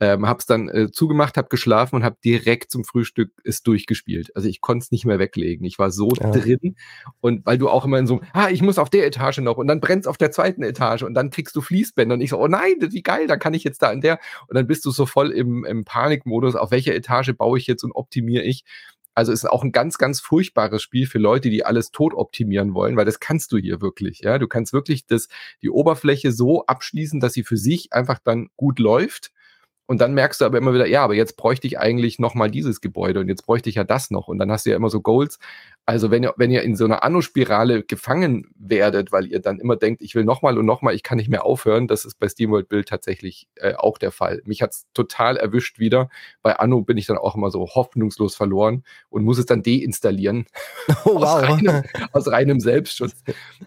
ähm, 0.00 0.26
habe 0.26 0.40
es 0.40 0.46
dann 0.46 0.68
äh, 0.68 0.90
zugemacht, 0.90 1.36
habe 1.36 1.48
geschlafen 1.48 1.96
und 1.96 2.04
habe 2.04 2.16
direkt 2.24 2.70
zum 2.70 2.84
Frühstück 2.84 3.32
es 3.44 3.62
durchgespielt. 3.62 4.34
Also 4.36 4.48
ich 4.48 4.60
konnte 4.60 4.84
es 4.84 4.90
nicht 4.90 5.06
mehr 5.06 5.18
weglegen. 5.18 5.64
Ich 5.64 5.78
war 5.78 5.90
so 5.90 6.10
ja. 6.20 6.30
drin 6.30 6.76
und 7.20 7.46
weil 7.46 7.58
du 7.58 7.68
auch 7.68 7.84
immer 7.84 7.98
in 7.98 8.06
so, 8.06 8.20
ah, 8.32 8.48
ich 8.50 8.62
muss 8.62 8.78
auf 8.78 8.90
der 8.90 9.06
Etage 9.06 9.38
noch 9.38 9.56
und 9.56 9.66
dann 9.66 9.80
brennt 9.80 10.06
auf 10.06 10.18
der 10.18 10.30
zweiten 10.30 10.62
Etage 10.62 11.02
und 11.02 11.14
dann 11.14 11.30
kriegst 11.30 11.56
du 11.56 11.60
Fließbänder 11.60 12.14
und 12.14 12.20
ich 12.20 12.30
so, 12.30 12.38
oh 12.38 12.48
nein, 12.48 12.74
wie 12.80 13.02
geil, 13.02 13.26
dann 13.26 13.38
kann 13.38 13.54
ich 13.54 13.64
jetzt 13.64 13.82
da 13.82 13.90
in 13.90 14.00
der 14.00 14.18
und 14.48 14.56
dann 14.56 14.66
bist 14.66 14.84
du 14.84 14.90
so 14.90 15.06
voll 15.06 15.30
im, 15.30 15.64
im 15.64 15.84
Panikmodus, 15.84 16.56
auf 16.56 16.70
welcher 16.70 16.94
Etage 16.94 17.32
baue 17.36 17.58
ich 17.58 17.66
jetzt 17.66 17.84
und 17.84 17.92
optimiere 17.92 18.44
ich 18.44 18.64
also 19.14 19.32
ist 19.32 19.44
auch 19.44 19.62
ein 19.62 19.72
ganz, 19.72 19.98
ganz 19.98 20.20
furchtbares 20.20 20.82
Spiel 20.82 21.06
für 21.06 21.18
Leute, 21.18 21.50
die 21.50 21.64
alles 21.64 21.90
tot 21.90 22.14
optimieren 22.14 22.74
wollen, 22.74 22.96
weil 22.96 23.04
das 23.04 23.20
kannst 23.20 23.52
du 23.52 23.58
hier 23.58 23.80
wirklich. 23.80 24.20
Ja, 24.20 24.38
du 24.38 24.48
kannst 24.48 24.72
wirklich 24.72 25.06
das, 25.06 25.28
die 25.60 25.70
Oberfläche 25.70 26.32
so 26.32 26.64
abschließen, 26.66 27.20
dass 27.20 27.34
sie 27.34 27.44
für 27.44 27.56
sich 27.56 27.92
einfach 27.92 28.18
dann 28.18 28.48
gut 28.56 28.78
läuft 28.78 29.32
und 29.92 29.98
dann 29.98 30.14
merkst 30.14 30.40
du 30.40 30.46
aber 30.46 30.56
immer 30.56 30.72
wieder, 30.72 30.86
ja, 30.86 31.04
aber 31.04 31.12
jetzt 31.12 31.36
bräuchte 31.36 31.66
ich 31.66 31.78
eigentlich 31.78 32.18
nochmal 32.18 32.50
dieses 32.50 32.80
Gebäude 32.80 33.20
und 33.20 33.28
jetzt 33.28 33.44
bräuchte 33.44 33.68
ich 33.68 33.74
ja 33.74 33.84
das 33.84 34.10
noch. 34.10 34.26
Und 34.26 34.38
dann 34.38 34.50
hast 34.50 34.64
du 34.64 34.70
ja 34.70 34.76
immer 34.76 34.88
so 34.88 35.02
Goals. 35.02 35.38
Also 35.84 36.10
wenn 36.10 36.22
ihr, 36.22 36.32
wenn 36.38 36.50
ihr 36.50 36.62
in 36.62 36.76
so 36.76 36.86
einer 36.86 37.02
Anno-Spirale 37.02 37.82
gefangen 37.82 38.46
werdet, 38.56 39.12
weil 39.12 39.26
ihr 39.26 39.40
dann 39.40 39.58
immer 39.58 39.76
denkt, 39.76 40.00
ich 40.00 40.14
will 40.14 40.24
nochmal 40.24 40.56
und 40.56 40.64
nochmal, 40.64 40.94
ich 40.94 41.02
kann 41.02 41.18
nicht 41.18 41.28
mehr 41.28 41.44
aufhören, 41.44 41.88
das 41.88 42.06
ist 42.06 42.18
bei 42.18 42.28
SteamWorld 42.28 42.70
Build 42.70 42.88
tatsächlich 42.88 43.48
äh, 43.56 43.74
auch 43.74 43.98
der 43.98 44.12
Fall. 44.12 44.40
Mich 44.46 44.62
hat's 44.62 44.86
total 44.94 45.36
erwischt 45.36 45.78
wieder. 45.78 46.08
Bei 46.40 46.58
Anno 46.58 46.80
bin 46.80 46.96
ich 46.96 47.04
dann 47.04 47.18
auch 47.18 47.34
immer 47.34 47.50
so 47.50 47.66
hoffnungslos 47.66 48.34
verloren 48.34 48.84
und 49.10 49.24
muss 49.24 49.38
es 49.38 49.44
dann 49.44 49.62
deinstallieren. 49.62 50.46
Oh, 51.04 51.16
wow. 51.16 51.24
aus, 51.24 51.42
reinem, 51.42 51.82
aus 52.12 52.28
reinem 52.28 52.60
Selbstschutz. 52.60 53.12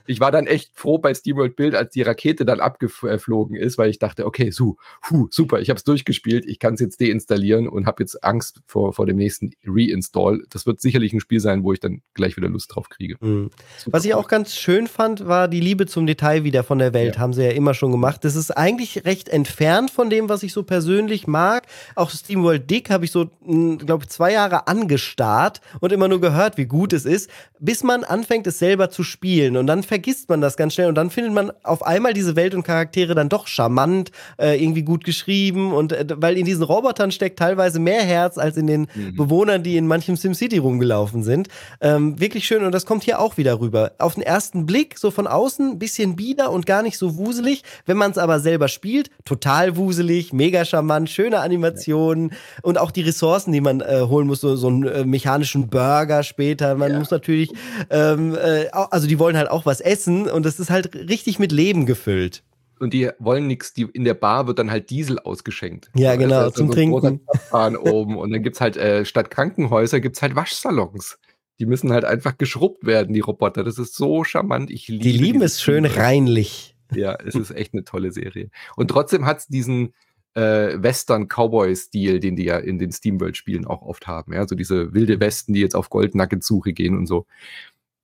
Ich 0.08 0.20
war 0.22 0.32
dann 0.32 0.48
echt 0.48 0.72
froh 0.74 0.98
bei 0.98 1.14
SteamWorld 1.14 1.56
Build, 1.56 1.76
als 1.76 1.92
die 1.92 2.02
Rakete 2.02 2.46
dann 2.46 2.62
abgeflogen 2.62 3.58
ist, 3.58 3.78
weil 3.78 3.90
ich 3.90 4.00
dachte, 4.00 4.26
okay, 4.26 4.50
so, 4.52 4.78
puh, 5.02 5.28
super, 5.30 5.60
ich 5.60 5.70
habe 5.70 5.78
es 5.78 5.84
durch 5.84 6.06
durchgespielt, 6.16 6.46
ich 6.46 6.60
kann 6.60 6.76
es 6.76 6.80
jetzt 6.80 7.02
deinstallieren 7.02 7.68
und 7.68 7.86
habe 7.86 8.04
jetzt 8.04 8.24
Angst 8.24 8.62
vor, 8.68 8.94
vor 8.94 9.06
dem 9.06 9.18
nächsten 9.18 9.52
Reinstall. 9.66 10.44
Das 10.50 10.66
wird 10.66 10.82
sicherlich 10.82 11.14
ein 11.14 11.20
Spiel 11.20 11.40
sein, 11.40 11.64
wo 11.64 11.74
ich 11.74 11.80
dann 11.80 12.02
gleich 12.14 12.38
wieder 12.38 12.50
Lust 12.50 12.74
drauf 12.74 12.90
kriege. 12.90 13.16
Mhm. 13.20 13.52
Was 13.86 14.06
ich 14.06 14.14
auch 14.14 14.28
ganz 14.28 14.56
schön 14.56 14.88
fand, 14.88 15.28
war 15.28 15.48
die 15.48 15.60
Liebe 15.60 15.86
zum 15.86 16.06
Detail 16.06 16.44
wieder 16.44 16.64
von 16.64 16.80
der 16.80 16.94
Welt. 16.94 17.16
Ja. 17.16 17.22
Haben 17.22 17.34
sie 17.34 17.44
ja 17.44 17.52
immer 17.52 17.74
schon 17.74 17.92
gemacht. 17.92 18.24
Das 18.24 18.36
ist 18.36 18.52
eigentlich 18.52 19.06
recht 19.06 19.30
entfernt 19.30 19.92
von 19.92 20.10
dem, 20.10 20.30
was 20.30 20.44
ich 20.44 20.54
so 20.54 20.64
persönlich 20.64 21.28
mag. 21.28 21.68
Auch 21.96 22.10
SteamWorld 22.10 22.70
Dick 22.70 22.90
habe 22.90 23.06
ich 23.06 23.12
so, 23.12 23.30
glaube 23.46 24.06
ich, 24.06 24.10
zwei 24.10 24.34
Jahre 24.34 24.68
angestarrt 24.68 25.62
und 25.80 25.92
immer 25.92 26.08
nur 26.08 26.22
gehört, 26.22 26.58
wie 26.58 26.66
gut 26.66 26.94
es 26.94 27.06
ist, 27.06 27.30
bis 27.60 27.84
man 27.84 28.04
anfängt, 28.04 28.48
es 28.48 28.60
selber 28.60 28.90
zu 28.90 29.04
spielen. 29.04 29.58
Und 29.58 29.68
dann 29.68 29.84
vergisst 29.84 30.30
man 30.30 30.42
das 30.42 30.58
ganz 30.58 30.74
schnell 30.74 30.88
und 30.88 30.96
dann 30.96 31.10
findet 31.10 31.34
man 31.34 31.52
auf 31.64 31.86
einmal 31.86 32.14
diese 32.14 32.36
Welt 32.36 32.54
und 32.54 32.64
Charaktere 32.64 33.16
dann 33.16 33.30
doch 33.30 33.48
charmant, 33.48 34.12
äh, 34.38 34.62
irgendwie 34.62 34.84
gut 34.84 35.04
geschrieben 35.04 35.74
und 35.74 35.92
äh, 35.92 36.05
weil 36.18 36.38
in 36.38 36.46
diesen 36.46 36.64
Robotern 36.64 37.12
steckt 37.12 37.40
teilweise 37.40 37.80
mehr 37.80 38.02
Herz 38.02 38.38
als 38.38 38.58
in 38.58 38.68
den 38.68 38.88
mhm. 38.94 39.16
Bewohnern, 39.16 39.64
die 39.64 39.78
in 39.78 39.88
manchem 39.88 40.16
SimCity 40.16 40.58
rumgelaufen 40.58 41.24
sind. 41.24 41.48
Ähm, 41.82 42.20
wirklich 42.20 42.46
schön 42.46 42.64
und 42.64 42.72
das 42.72 42.86
kommt 42.86 43.04
hier 43.04 43.20
auch 43.20 43.38
wieder 43.38 43.60
rüber. 43.60 43.94
Auf 43.98 44.16
den 44.16 44.24
ersten 44.24 44.66
Blick, 44.66 44.98
so 44.98 45.12
von 45.12 45.28
außen, 45.28 45.80
bisschen 45.80 46.16
bieder 46.16 46.52
und 46.52 46.66
gar 46.66 46.84
nicht 46.84 46.98
so 46.98 47.18
wuselig. 47.18 47.64
Wenn 47.86 47.98
man 47.98 48.12
es 48.12 48.18
aber 48.18 48.40
selber 48.40 48.68
spielt, 48.68 49.10
total 49.26 49.78
wuselig, 49.78 50.34
mega 50.34 50.66
charmant, 50.66 51.10
schöne 51.10 51.40
Animationen 51.40 52.30
ja. 52.30 52.38
und 52.64 52.78
auch 52.78 52.92
die 52.92 53.02
Ressourcen, 53.02 53.52
die 53.52 53.62
man 53.62 53.82
äh, 53.82 54.02
holen 54.02 54.28
muss, 54.28 54.42
so, 54.42 54.56
so 54.56 54.68
einen 54.68 54.88
äh, 54.88 55.06
mechanischen 55.06 55.70
Burger 55.70 56.24
später. 56.24 56.76
Man 56.76 56.92
ja. 56.92 57.00
muss 57.00 57.12
natürlich, 57.12 57.52
ähm, 57.90 58.36
äh, 58.36 58.68
also 58.72 59.08
die 59.08 59.20
wollen 59.20 59.38
halt 59.38 59.50
auch 59.50 59.66
was 59.66 59.82
essen 59.82 60.30
und 60.30 60.46
das 60.46 60.60
ist 60.60 60.70
halt 60.70 60.96
richtig 60.96 61.40
mit 61.40 61.52
Leben 61.52 61.86
gefüllt 61.86 62.44
und 62.80 62.94
die 62.94 63.10
wollen 63.20 63.48
nichts, 63.48 63.74
die 63.74 63.84
in 63.84 64.04
der 64.04 64.14
Bar 64.14 64.48
wird 64.48 64.60
dann 64.60 64.72
halt 64.72 64.90
Diesel 64.90 65.20
ausgeschenkt. 65.20 65.90
Ja, 65.96 66.12
also 66.12 66.22
genau, 66.22 66.50
zum 66.50 66.68
so 66.68 66.74
Trinken. 66.74 67.22
oben 67.52 68.18
und 68.18 68.32
dann 68.32 68.44
gibt 68.44 68.56
es 68.56 68.62
halt 68.62 68.78
äh, 68.78 69.06
statt 69.06 69.30
Krankenhäuser 69.30 70.00
gibt 70.00 70.16
es 70.16 70.22
halt 70.22 70.36
Waschsalons. 70.36 71.18
Die 71.60 71.66
müssen 71.66 71.94
halt 71.94 72.04
einfach 72.04 72.38
geschrubbt 72.38 72.86
werden, 72.86 73.14
die 73.14 73.22
Roboter. 73.22 73.64
Das 73.64 73.78
ist 73.78 73.96
so 73.96 74.24
charmant. 74.24 74.70
Ich 74.70 74.88
liebe 74.90 75.04
Die 75.04 75.12
lieben 75.12 75.42
es 75.42 75.62
schön 75.62 75.86
reinlich. 75.86 76.76
Ja, 76.94 77.16
es 77.26 77.36
ist 77.36 77.52
echt 77.52 77.74
eine 77.74 77.84
tolle 77.84 78.12
Serie. 78.12 78.50
Und 78.76 78.90
trotzdem 78.90 79.26
hat 79.26 79.40
es 79.40 79.48
diesen 79.48 79.94
äh, 80.34 80.82
Western-Cowboy-Stil, 80.82 82.20
den 82.20 82.36
die 82.36 82.44
ja 82.44 82.58
in 82.58 82.78
den 82.78 82.92
Steamworld-Spielen 82.92 83.66
auch 83.66 83.82
oft 83.82 84.06
haben. 84.06 84.34
Ja, 84.34 84.48
so 84.48 84.56
diese 84.56 84.94
wilde 84.94 85.20
Westen, 85.20 85.54
die 85.54 85.62
jetzt 85.62 85.76
auf 85.76 85.90
Goldnugget-Suche 85.90 86.74
gehen 86.74 86.98
und 86.98 87.08
so. 87.08 87.26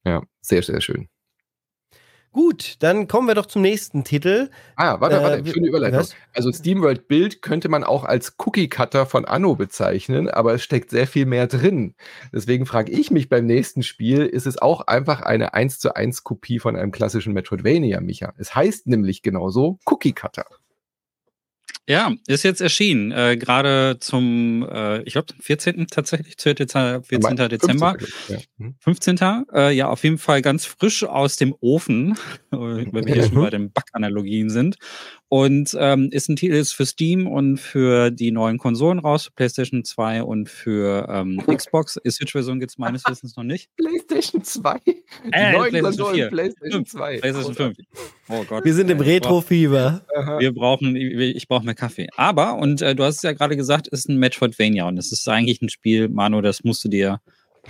Ja, 0.06 0.24
sehr, 0.42 0.64
sehr 0.64 0.82
schön. 0.82 1.10
Gut, 2.34 2.78
dann 2.80 3.10
kommen 3.10 3.28
wir 3.28 3.36
doch 3.36 3.46
zum 3.46 3.62
nächsten 3.62 4.06
Titel. 4.06 4.50
Ah, 4.78 5.02
warte, 5.02 5.22
warte, 5.22 5.50
äh, 5.50 5.52
schöne 5.52 5.68
Überleitung. 5.68 6.00
Was? 6.00 6.16
Also 6.34 6.54
SteamWorld 6.54 7.10
Build 7.10 7.42
könnte 7.42 7.68
man 7.68 7.84
auch 7.84 8.06
als 8.06 8.36
Cookie 8.38 8.70
Cutter 8.70 9.06
von 9.06 9.26
Anno 9.26 9.58
bezeichnen, 9.58 10.30
aber 10.30 10.54
es 10.54 10.64
steckt 10.64 10.92
sehr 10.92 11.08
viel 11.08 11.26
mehr 11.26 11.48
drin. 11.48 11.94
Deswegen 12.34 12.66
frage 12.66 12.94
ich 12.94 13.12
mich 13.12 13.28
beim 13.28 13.46
nächsten 13.46 13.84
Spiel, 13.84 14.26
ist 14.26 14.48
es 14.48 14.58
auch 14.58 14.88
einfach 14.88 15.22
eine 15.22 15.54
1 15.54 15.80
zu 15.80 15.94
1 15.94 16.24
Kopie 16.24 16.60
von 16.60 16.78
einem 16.78 16.92
klassischen 16.92 17.34
Metroidvania, 17.34 18.00
Micha? 18.00 18.34
Es 18.38 18.56
heißt 18.56 18.88
nämlich 18.88 19.24
genauso 19.24 19.80
Cookie 19.86 20.14
Cutter. 20.14 20.46
Ja, 21.92 22.14
ist 22.26 22.44
jetzt 22.44 22.62
erschienen. 22.62 23.12
Äh, 23.12 23.36
Gerade 23.36 23.98
zum, 24.00 24.66
äh, 24.72 25.02
ich 25.02 25.12
glaube, 25.12 25.28
zum 25.28 25.42
14. 25.42 25.88
tatsächlich, 25.88 26.36
14. 26.40 27.04
14. 27.04 27.50
Dezember. 27.50 27.98
15. 28.00 28.76
15. 28.80 29.16
Mhm. 29.16 29.46
Äh, 29.54 29.72
ja, 29.74 29.90
auf 29.90 30.02
jeden 30.06 30.18
Fall 30.18 30.42
ganz 30.42 30.64
frisch 30.64 31.04
aus 31.04 31.36
dem 31.36 31.54
Ofen, 31.60 32.18
wenn 32.52 32.94
wir 32.94 33.14
hier 33.14 33.24
schon 33.24 33.36
bei 33.36 33.50
den 33.50 33.74
Backanalogien 33.74 34.50
sind. 34.50 34.78
Und 35.28 35.76
ähm, 35.80 36.10
ist 36.12 36.30
ein 36.30 36.38
Titel 36.38 36.56
ist 36.56 36.74
für 36.74 36.86
Steam 36.86 37.28
und 37.28 37.58
für 37.58 38.10
die 38.10 38.32
neuen 38.32 38.58
Konsolen 38.58 39.00
raus, 39.00 39.26
für 39.26 39.32
PlayStation 39.32 39.84
2 39.84 40.24
und 40.24 40.50
für 40.50 41.08
ähm, 41.10 41.42
Xbox. 41.46 41.98
Ist 41.98 42.18
Switch-Version 42.18 42.60
gibt 42.60 42.72
es 42.72 42.78
meines 42.78 43.04
Wissens 43.06 43.36
noch 43.36 43.44
nicht. 43.44 43.70
PlayStation 43.78 44.44
2? 44.44 44.80
Die 44.86 45.04
äh, 45.32 45.52
neuen 45.54 45.70
PlayStation 45.72 45.82
Konsolen, 45.84 46.16
4. 46.16 46.28
PlayStation 46.30 46.86
2. 46.86 47.20
PlayStation 47.20 47.56
5. 47.56 47.78
Oh 48.32 48.46
Gott. 48.48 48.64
Wir 48.64 48.74
sind 48.74 48.90
im 48.90 49.00
Retro-Fieber. 49.00 50.02
Wir 50.40 50.54
brauchen, 50.54 50.96
ich 50.96 51.48
brauche 51.48 51.66
mehr 51.66 51.76
Kaffee. 51.76 52.08
Aber, 52.16 52.56
und 52.56 52.82
äh, 52.82 52.96
du 52.96 53.04
hast 53.04 53.18
es 53.18 53.22
ja 53.24 53.34
gerade 53.34 53.58
gesagt, 53.58 53.88
ist 53.90 54.08
ein 54.08 54.18
Metroidvania 54.18 54.88
und 54.88 54.98
es 54.98 55.12
ist 55.12 55.28
eigentlich 55.28 55.62
ein 55.62 55.70
Spiel, 55.70 56.08
Manu, 56.08 56.42
das 56.42 56.64
musst 56.64 56.84
du 56.86 56.90
dir 56.90 57.20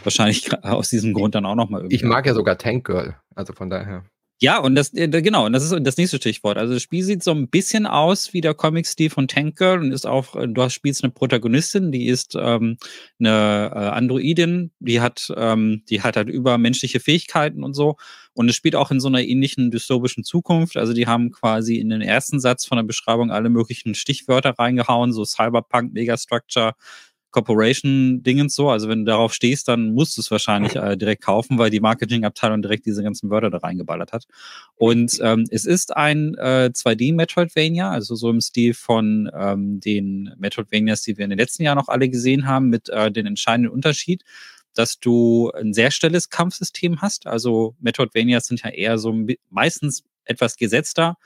wahrscheinlich 0.03 0.51
aus 0.63 0.89
diesem 0.89 1.13
Grund 1.13 1.35
dann 1.35 1.45
auch 1.45 1.55
nochmal 1.55 1.81
irgendwie. 1.81 1.95
Ich 1.95 2.03
mag 2.03 2.25
ja 2.25 2.33
sogar 2.33 2.57
Tank 2.57 2.85
Girl, 2.85 3.15
also 3.35 3.53
von 3.53 3.69
daher. 3.69 4.05
Ja, 4.43 4.57
und 4.57 4.73
das, 4.73 4.91
äh, 4.95 5.07
genau, 5.07 5.45
und 5.45 5.53
das 5.53 5.63
ist 5.63 5.85
das 5.85 5.97
nächste 5.97 6.17
Stichwort. 6.17 6.57
Also 6.57 6.73
das 6.73 6.81
Spiel 6.81 7.03
sieht 7.03 7.23
so 7.23 7.29
ein 7.29 7.47
bisschen 7.47 7.85
aus 7.85 8.33
wie 8.33 8.41
der 8.41 8.55
Comic-Stil 8.55 9.11
von 9.11 9.27
Tank 9.27 9.55
Girl 9.55 9.79
und 9.79 9.91
ist 9.91 10.07
auch, 10.07 10.35
äh, 10.35 10.47
du 10.47 10.67
spielst 10.69 11.03
eine 11.03 11.11
Protagonistin, 11.11 11.91
die 11.91 12.07
ist 12.07 12.35
ähm, 12.35 12.77
eine 13.19 13.71
äh, 13.71 13.77
Androidin, 13.77 14.71
die 14.79 14.99
hat, 14.99 15.31
ähm, 15.37 15.83
die 15.89 16.01
hat 16.01 16.17
halt 16.17 16.27
übermenschliche 16.27 16.99
Fähigkeiten 16.99 17.63
und 17.63 17.75
so. 17.75 17.97
Und 18.33 18.49
es 18.49 18.55
spielt 18.55 18.75
auch 18.75 18.91
in 18.91 18.99
so 18.99 19.07
einer 19.07 19.21
ähnlichen 19.21 19.71
dystopischen 19.71 20.23
Zukunft. 20.23 20.77
Also 20.77 20.93
die 20.93 21.07
haben 21.07 21.31
quasi 21.31 21.77
in 21.77 21.89
den 21.89 22.01
ersten 22.01 22.39
Satz 22.39 22.65
von 22.65 22.77
der 22.77 22.83
Beschreibung 22.83 23.31
alle 23.31 23.49
möglichen 23.49 23.93
Stichwörter 23.93 24.51
reingehauen, 24.57 25.11
so 25.11 25.25
Cyberpunk, 25.25 25.93
Megastructure, 25.93 26.73
Corporation-Dingens 27.31 28.55
so. 28.55 28.69
Also 28.69 28.87
wenn 28.89 28.99
du 28.99 29.11
darauf 29.11 29.33
stehst, 29.33 29.67
dann 29.67 29.93
musst 29.93 30.17
du 30.17 30.21
es 30.21 30.29
wahrscheinlich 30.29 30.75
äh, 30.75 30.97
direkt 30.97 31.23
kaufen, 31.23 31.57
weil 31.57 31.69
die 31.69 31.79
Marketingabteilung 31.79 32.61
direkt 32.61 32.85
diese 32.85 33.03
ganzen 33.03 33.29
Wörter 33.29 33.49
da 33.49 33.57
reingeballert 33.57 34.13
hat. 34.13 34.25
Und 34.75 35.17
ähm, 35.21 35.45
es 35.49 35.65
ist 35.65 35.95
ein 35.95 36.35
äh, 36.35 36.69
2D-Metroidvania, 36.73 37.89
also 37.89 38.15
so 38.15 38.29
im 38.29 38.41
Stil 38.41 38.73
von 38.73 39.31
ähm, 39.33 39.79
den 39.79 40.33
Metroidvanias, 40.37 41.01
die 41.01 41.17
wir 41.17 41.23
in 41.23 41.29
den 41.29 41.39
letzten 41.39 41.63
Jahren 41.63 41.77
noch 41.77 41.89
alle 41.89 42.09
gesehen 42.09 42.47
haben, 42.47 42.69
mit 42.69 42.89
äh, 42.89 43.11
den 43.11 43.25
entscheidenden 43.25 43.71
Unterschied 43.71 44.23
dass 44.73 44.99
du 44.99 45.51
ein 45.51 45.73
sehr 45.73 45.91
schnelles 45.91 46.29
Kampfsystem 46.29 47.01
hast. 47.01 47.27
Also 47.27 47.75
Metroidvanias 47.79 48.47
sind 48.47 48.63
ja 48.63 48.69
eher 48.69 48.97
so 48.97 49.13
meistens 49.49 50.03
etwas 50.25 50.55
gesetzter. 50.55 51.17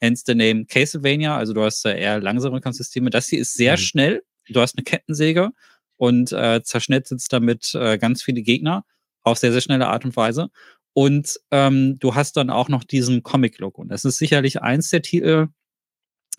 Hence 0.00 0.24
the 0.26 0.34
name 0.34 0.66
Castlevania. 0.66 1.36
Also 1.36 1.52
du 1.52 1.62
hast 1.62 1.84
äh, 1.84 1.98
eher 1.98 2.20
langsame 2.20 2.60
Kampfsysteme. 2.60 3.10
Das 3.10 3.28
hier 3.28 3.40
ist 3.40 3.54
sehr 3.54 3.72
mhm. 3.72 3.78
schnell 3.78 4.22
du 4.52 4.60
hast 4.60 4.76
eine 4.76 4.84
Kettensäge 4.84 5.50
und 5.96 6.32
äh, 6.32 6.62
zerschnitzelst 6.62 7.32
damit 7.32 7.74
äh, 7.74 7.98
ganz 7.98 8.22
viele 8.22 8.42
Gegner 8.42 8.84
auf 9.22 9.38
sehr, 9.38 9.52
sehr 9.52 9.60
schnelle 9.60 9.88
Art 9.88 10.04
und 10.04 10.16
Weise. 10.16 10.50
Und 10.92 11.40
ähm, 11.50 11.98
du 11.98 12.14
hast 12.14 12.36
dann 12.36 12.50
auch 12.50 12.68
noch 12.68 12.84
diesen 12.84 13.22
Comic-Look. 13.22 13.78
Und 13.78 13.88
das 13.88 14.04
ist 14.04 14.18
sicherlich 14.18 14.62
eins 14.62 14.90
der 14.90 15.02
Titel, 15.02 15.48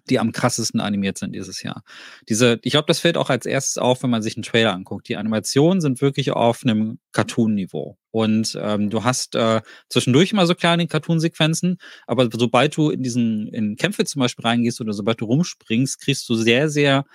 die 0.09 0.19
am 0.19 0.31
krassesten 0.31 0.79
animiert 0.79 1.17
sind 1.17 1.33
dieses 1.33 1.63
Jahr. 1.63 1.83
Diese, 2.29 2.59
ich 2.63 2.71
glaube, 2.71 2.85
das 2.87 2.99
fällt 2.99 3.17
auch 3.17 3.29
als 3.29 3.45
erstes 3.45 3.77
auf, 3.77 4.03
wenn 4.03 4.09
man 4.09 4.21
sich 4.21 4.35
einen 4.37 4.43
Trailer 4.43 4.73
anguckt. 4.73 5.09
Die 5.09 5.17
Animationen 5.17 5.81
sind 5.81 6.01
wirklich 6.01 6.31
auf 6.31 6.63
einem 6.63 6.99
Cartoon-Niveau. 7.11 7.97
Und 8.11 8.57
ähm, 8.61 8.89
du 8.89 9.03
hast 9.03 9.35
äh, 9.35 9.61
zwischendurch 9.89 10.31
immer 10.31 10.47
so 10.47 10.55
kleine 10.55 10.87
Cartoon-Sequenzen, 10.87 11.77
aber 12.07 12.29
sobald 12.31 12.77
du 12.77 12.89
in 12.89 13.03
diesen 13.03 13.47
in 13.49 13.75
Kämpfe 13.75 14.05
zum 14.05 14.21
Beispiel 14.21 14.45
reingehst 14.45 14.79
oder 14.79 14.93
sobald 14.93 15.19
du 15.19 15.25
rumspringst, 15.25 15.99
kriegst 15.99 16.29
du 16.29 16.35
sehr, 16.35 16.69
sehr 16.69 17.05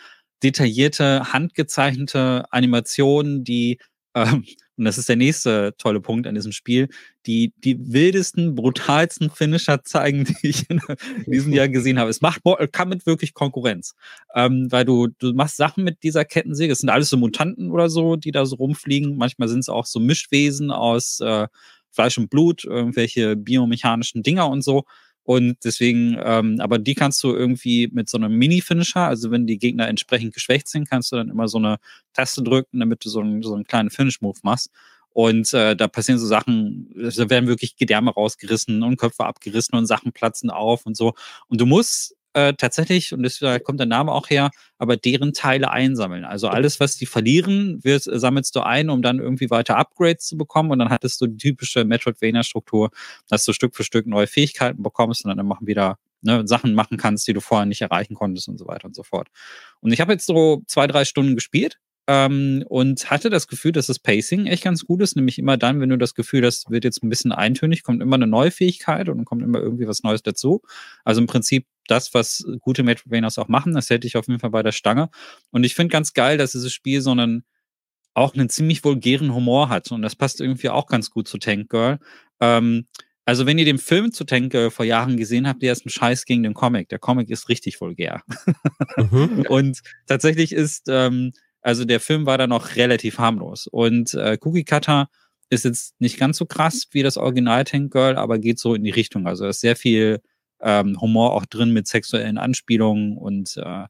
detaillierte, 0.43 1.33
handgezeichnete 1.33 2.45
Animationen, 2.51 3.45
die 3.45 3.79
ähm, 4.15 4.45
und 4.81 4.87
das 4.87 4.97
ist 4.97 5.11
der 5.11 5.17
nächste 5.17 5.75
tolle 5.77 6.01
Punkt 6.01 6.27
an 6.27 6.35
diesem 6.35 6.53
Spiel, 6.53 6.89
die 7.27 7.53
die 7.59 7.93
wildesten, 7.93 8.55
brutalsten 8.55 9.29
Finisher 9.29 9.85
zeigen, 9.85 10.25
die 10.43 10.49
ich 10.49 10.71
in 10.71 10.81
diesem 11.27 11.53
Jahr 11.53 11.69
gesehen 11.69 11.99
habe. 11.99 12.09
Es 12.09 12.23
macht 12.23 12.47
Mortal 12.47 12.67
Kombat 12.67 13.05
wirklich 13.05 13.35
Konkurrenz, 13.35 13.95
ähm, 14.35 14.69
weil 14.73 14.87
du, 14.87 15.09
du 15.19 15.35
machst 15.35 15.59
Sachen 15.59 15.85
mit 15.85 16.03
dieser 16.03 16.25
Kettensäge. 16.25 16.73
Es 16.73 16.79
sind 16.79 16.89
alles 16.89 17.11
so 17.11 17.19
Mutanten 17.19 17.71
oder 17.71 17.91
so, 17.91 18.17
die 18.17 18.31
da 18.31 18.47
so 18.47 18.57
rumfliegen. 18.57 19.19
Manchmal 19.19 19.49
sind 19.49 19.59
es 19.59 19.69
auch 19.69 19.85
so 19.85 20.01
Mischwesen 20.01 20.71
aus 20.71 21.21
äh, 21.21 21.47
Fleisch 21.91 22.17
und 22.17 22.31
Blut, 22.31 22.65
irgendwelche 22.65 23.37
biomechanischen 23.37 24.23
Dinger 24.23 24.49
und 24.49 24.63
so. 24.63 24.85
Und 25.31 25.59
deswegen, 25.63 26.19
ähm, 26.21 26.57
aber 26.59 26.81
die 26.81 26.97
kannst 26.97 27.23
du 27.23 27.33
irgendwie 27.33 27.89
mit 27.93 28.09
so 28.09 28.19
einem 28.19 28.33
Mini-Finisher, 28.37 29.07
also 29.07 29.31
wenn 29.31 29.47
die 29.47 29.59
Gegner 29.59 29.87
entsprechend 29.87 30.35
geschwächt 30.35 30.67
sind, 30.67 30.91
kannst 30.91 31.13
du 31.13 31.17
dann 31.17 31.29
immer 31.29 31.47
so 31.47 31.59
eine 31.59 31.77
Taste 32.15 32.43
drücken, 32.43 32.81
damit 32.81 33.05
du 33.05 33.11
so 33.11 33.21
einen, 33.21 33.41
so 33.41 33.55
einen 33.55 33.63
kleinen 33.63 33.91
Finish-Move 33.91 34.41
machst. 34.43 34.71
Und 35.11 35.55
äh, 35.55 35.77
da 35.77 35.87
passieren 35.87 36.19
so 36.19 36.27
Sachen, 36.27 36.93
da 36.97 37.31
werden 37.31 37.47
wirklich 37.47 37.77
Gedärme 37.77 38.11
rausgerissen 38.11 38.83
und 38.83 38.97
Köpfe 38.97 39.25
abgerissen 39.25 39.79
und 39.79 39.87
Sachen 39.87 40.11
platzen 40.13 40.51
auf 40.51 40.85
und 40.85 40.97
so. 40.97 41.15
Und 41.47 41.61
du 41.61 41.67
musst 41.67 42.17
äh, 42.33 42.55
tatsächlich, 42.55 43.13
und 43.13 43.43
da 43.43 43.59
kommt 43.59 43.81
der 43.81 43.87
Name 43.87 44.13
auch 44.13 44.31
her, 44.31 44.51
aber 44.79 44.97
deren 44.97 45.33
Teile 45.33 45.71
einsammeln. 45.71 46.25
Also 46.25 46.49
alles, 46.49 46.79
was 46.81 46.97
die 46.97 47.07
verlieren, 47.07 47.83
wird, 47.83 48.07
äh, 48.07 48.19
sammelst 48.19 48.55
du 48.55 48.61
ein, 48.61 48.91
um 48.91 49.03
dann 49.03 49.19
irgendwie 49.19 49.51
weiter 49.51 49.77
Upgrades 49.77 50.27
zu 50.27 50.37
bekommen. 50.37 50.71
Und 50.71 50.79
dann 50.79 50.91
hattest 50.91 51.21
du 51.21 51.27
die 51.27 51.37
typische 51.37 51.85
Metroidvania-Struktur, 51.85 52.91
dass 53.29 53.45
du 53.45 53.53
Stück 53.53 53.75
für 53.75 53.85
Stück 53.85 54.07
neue 54.07 54.27
Fähigkeiten 54.27 54.83
bekommst 54.83 55.25
und 55.25 55.31
dann 55.31 55.39
immer 55.39 55.59
wieder 55.61 55.99
ne, 56.23 56.47
Sachen 56.47 56.75
machen 56.75 56.97
kannst, 56.97 57.27
die 57.27 57.33
du 57.33 57.41
vorher 57.41 57.67
nicht 57.67 57.83
erreichen 57.83 58.15
konntest 58.15 58.49
und 58.49 58.59
so 58.59 58.67
weiter 58.67 58.87
und 58.87 58.95
so 58.95 59.03
fort. 59.03 59.29
Und 59.81 59.93
ich 59.93 60.01
habe 60.01 60.13
jetzt 60.13 60.27
so 60.27 60.63
zwei, 60.67 60.87
drei 60.87 61.05
Stunden 61.05 61.35
gespielt 61.35 61.79
ähm, 62.13 62.65
und 62.69 63.09
hatte 63.09 63.31
das 63.31 63.47
Gefühl, 63.47 63.71
dass 63.71 63.87
das 63.87 64.01
Pacing 64.01 64.47
echt 64.47 64.65
ganz 64.65 64.85
gut 64.85 65.01
ist. 65.01 65.15
Nämlich 65.15 65.39
immer 65.39 65.57
dann, 65.57 65.81
wenn 65.81 65.91
du 65.91 65.97
das 65.97 66.17
Gefühl 66.17 66.45
hast, 66.45 66.69
wird 66.69 66.83
jetzt 66.83 67.05
ein 67.05 67.09
bisschen 67.09 67.31
eintönig, 67.31 67.85
kommt 67.85 68.03
immer 68.03 68.17
eine 68.17 68.27
neue 68.27 68.51
Fähigkeit 68.51 69.09
und 69.09 69.19
dann 69.19 69.25
kommt 69.25 69.45
immer 69.45 69.61
irgendwie 69.61 69.87
was 69.87 70.03
Neues 70.03 70.21
dazu. 70.21 70.61
Also 71.05 71.21
im 71.21 71.29
Prinzip 71.29 71.67
das, 71.87 72.13
was 72.13 72.45
gute 72.59 72.83
Metroidvanias 72.83 73.39
auch 73.39 73.47
machen. 73.47 73.75
Das 73.75 73.91
hätte 73.91 74.09
ich 74.09 74.17
auf 74.17 74.27
jeden 74.27 74.41
Fall 74.41 74.51
bei 74.51 74.65
der 74.65 74.73
Stange. 74.73 75.09
Und 75.53 75.63
ich 75.63 75.77
finde 75.77 75.93
ganz 75.93 76.13
geil, 76.13 76.37
dass 76.37 76.51
dieses 76.51 76.73
Spiel 76.73 77.01
so 77.01 77.13
einen 77.13 77.45
auch 78.13 78.35
einen 78.35 78.49
ziemlich 78.49 78.83
vulgären 78.83 79.33
Humor 79.33 79.69
hat. 79.69 79.93
Und 79.93 80.03
das 80.03 80.17
passt 80.17 80.41
irgendwie 80.41 80.69
auch 80.69 80.89
ganz 80.89 81.11
gut 81.11 81.29
zu 81.29 81.39
Tank 81.39 81.69
Girl. 81.71 82.01
Ähm, 82.41 82.89
also, 83.25 83.47
wenn 83.47 83.59
ihr 83.59 83.65
den 83.65 83.79
Film 83.79 84.11
zu 84.11 84.25
Tank 84.25 84.51
Girl 84.51 84.73
vor 84.73 84.85
Jahren 84.85 85.17
gesehen 85.17 85.47
habt, 85.47 85.63
der 85.63 85.71
ist 85.73 85.87
ein 85.87 85.91
Scheiß 85.91 86.25
gegen 86.25 86.43
den 86.43 86.55
Comic. 86.55 86.89
Der 86.89 86.99
Comic 86.99 87.31
ist 87.31 87.49
richtig 87.49 87.81
vulgär. 87.81 88.25
Mhm. 88.97 89.47
und 89.49 89.81
tatsächlich 90.09 90.51
ist, 90.51 90.89
ähm, 90.89 91.31
also 91.63 91.85
der 91.85 92.01
Film 92.01 92.27
war 92.27 92.39
da 92.39 92.47
noch 92.47 92.77
relativ 92.77 93.19
harmlos. 93.19 93.67
Und 93.67 94.15
äh, 94.15 94.39
Cookie 94.43 94.65
Cutter 94.65 95.09
ist 95.51 95.65
jetzt 95.65 96.01
nicht 96.01 96.19
ganz 96.19 96.39
so 96.39 96.47
krass 96.47 96.87
wie 96.93 97.03
das 97.03 97.17
Original 97.17 97.65
Tank 97.65 97.93
Girl, 97.93 98.17
aber 98.17 98.39
geht 98.39 98.59
so 98.59 98.75
in 98.75 98.85
die 98.85 98.91
Richtung. 98.91 99.27
Also 99.27 99.47
ist 99.47 99.61
sehr 99.61 99.77
viel 99.77 100.21
ähm, 100.61 101.01
Humor 101.01 101.33
auch 101.35 101.47
drin 101.47 101.73
mit 101.73 101.87
sexuellen 101.87 102.39
Anspielungen 102.39 103.17
und 103.17 103.57
äh, 103.57 103.85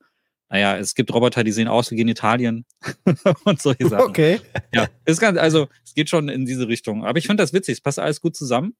naja, 0.52 0.76
es 0.76 0.96
gibt 0.96 1.14
Roboter, 1.14 1.44
die 1.44 1.52
sehen 1.52 1.68
aus 1.68 1.92
wie 1.92 1.96
Genitalien 1.96 2.66
und 3.44 3.62
solche 3.62 3.88
Sachen. 3.88 4.08
Okay. 4.08 4.40
Ja, 4.74 4.88
ist 5.04 5.20
ganz, 5.20 5.38
also 5.38 5.68
es 5.84 5.94
geht 5.94 6.10
schon 6.10 6.28
in 6.28 6.44
diese 6.44 6.66
Richtung. 6.66 7.04
Aber 7.04 7.18
ich 7.18 7.26
finde 7.26 7.42
das 7.42 7.52
witzig, 7.52 7.74
es 7.74 7.80
passt 7.80 8.00
alles 8.00 8.20
gut 8.20 8.34
zusammen. 8.34 8.74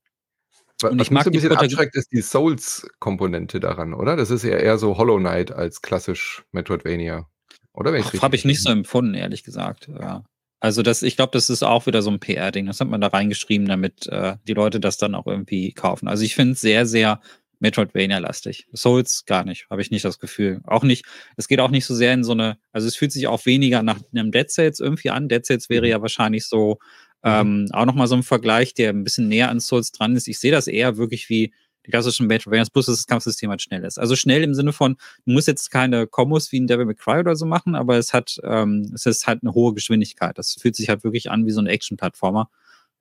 Und 0.82 0.98
Was 0.98 1.06
ich 1.06 1.10
mag 1.12 1.26
ein 1.26 1.32
bisschen 1.32 1.52
abschreckt, 1.52 1.94
ist 1.94 2.10
die 2.10 2.22
Souls-Komponente 2.22 3.60
daran, 3.60 3.94
oder? 3.94 4.16
Das 4.16 4.30
ist 4.30 4.42
ja 4.42 4.56
eher 4.56 4.78
so 4.78 4.96
Hollow 4.96 5.18
Knight 5.18 5.52
als 5.52 5.80
klassisch 5.80 6.42
Metroidvania. 6.50 7.29
Oder 7.72 7.92
Habe 7.92 8.36
ich 8.36 8.44
nicht 8.44 8.62
so 8.62 8.70
empfunden, 8.70 9.14
ehrlich 9.14 9.44
gesagt. 9.44 9.88
Ja. 9.88 10.24
Also 10.60 10.82
das, 10.82 11.02
ich 11.02 11.16
glaube, 11.16 11.30
das 11.32 11.48
ist 11.48 11.62
auch 11.62 11.86
wieder 11.86 12.02
so 12.02 12.10
ein 12.10 12.20
PR-Ding. 12.20 12.66
Das 12.66 12.80
hat 12.80 12.88
man 12.88 13.00
da 13.00 13.08
reingeschrieben, 13.08 13.66
damit 13.66 14.06
äh, 14.08 14.36
die 14.46 14.52
Leute 14.52 14.78
das 14.78 14.98
dann 14.98 15.14
auch 15.14 15.26
irgendwie 15.26 15.72
kaufen. 15.72 16.06
Also 16.06 16.22
ich 16.22 16.34
finde 16.34 16.52
es 16.52 16.60
sehr, 16.60 16.84
sehr 16.84 17.20
Metroidvania-lastig. 17.60 18.66
Souls 18.72 19.24
gar 19.26 19.44
nicht, 19.44 19.68
habe 19.70 19.80
ich 19.82 19.90
nicht 19.90 20.04
das 20.04 20.18
Gefühl. 20.18 20.60
Auch 20.64 20.82
nicht, 20.82 21.04
es 21.36 21.48
geht 21.48 21.60
auch 21.60 21.70
nicht 21.70 21.86
so 21.86 21.94
sehr 21.94 22.12
in 22.12 22.24
so 22.24 22.32
eine, 22.32 22.58
also 22.72 22.88
es 22.88 22.96
fühlt 22.96 23.12
sich 23.12 23.26
auch 23.26 23.46
weniger 23.46 23.82
nach 23.82 24.00
einem 24.12 24.32
Dead 24.32 24.50
Cells 24.50 24.80
irgendwie 24.80 25.10
an. 25.10 25.28
Dead 25.28 25.44
Cells 25.44 25.68
wäre 25.70 25.84
mhm. 25.84 25.90
ja 25.90 26.02
wahrscheinlich 26.02 26.46
so 26.46 26.78
mhm. 27.22 27.30
ähm, 27.30 27.68
auch 27.72 27.86
nochmal 27.86 28.06
so 28.06 28.16
ein 28.16 28.22
Vergleich, 28.22 28.74
der 28.74 28.90
ein 28.90 29.04
bisschen 29.04 29.28
näher 29.28 29.50
an 29.50 29.60
Souls 29.60 29.92
dran 29.92 30.16
ist. 30.16 30.28
Ich 30.28 30.38
sehe 30.38 30.52
das 30.52 30.66
eher 30.66 30.96
wirklich 30.96 31.28
wie 31.28 31.52
die 31.86 31.90
klassischen 31.90 32.26
Metroidvanias, 32.26 32.70
plus 32.70 32.86
dass 32.86 32.96
das 32.96 33.06
Kampfsystem 33.06 33.50
halt 33.50 33.62
schnell 33.62 33.84
ist. 33.84 33.98
Also 33.98 34.16
schnell 34.16 34.42
im 34.42 34.54
Sinne 34.54 34.72
von, 34.72 34.96
du 35.24 35.32
musst 35.32 35.48
jetzt 35.48 35.70
keine 35.70 36.06
Kombos 36.06 36.52
wie 36.52 36.60
ein 36.60 36.66
Devil 36.66 36.86
May 36.86 36.94
Cry 36.94 37.20
oder 37.20 37.36
so 37.36 37.46
machen, 37.46 37.74
aber 37.74 37.96
es 37.98 38.12
hat, 38.12 38.38
ähm, 38.44 38.90
es 38.94 39.06
ist 39.06 39.26
halt 39.26 39.42
eine 39.42 39.54
hohe 39.54 39.74
Geschwindigkeit. 39.74 40.36
Das 40.38 40.54
fühlt 40.60 40.76
sich 40.76 40.88
halt 40.88 41.04
wirklich 41.04 41.30
an 41.30 41.46
wie 41.46 41.50
so 41.52 41.60
ein 41.60 41.66
Action-Plattformer. 41.66 42.50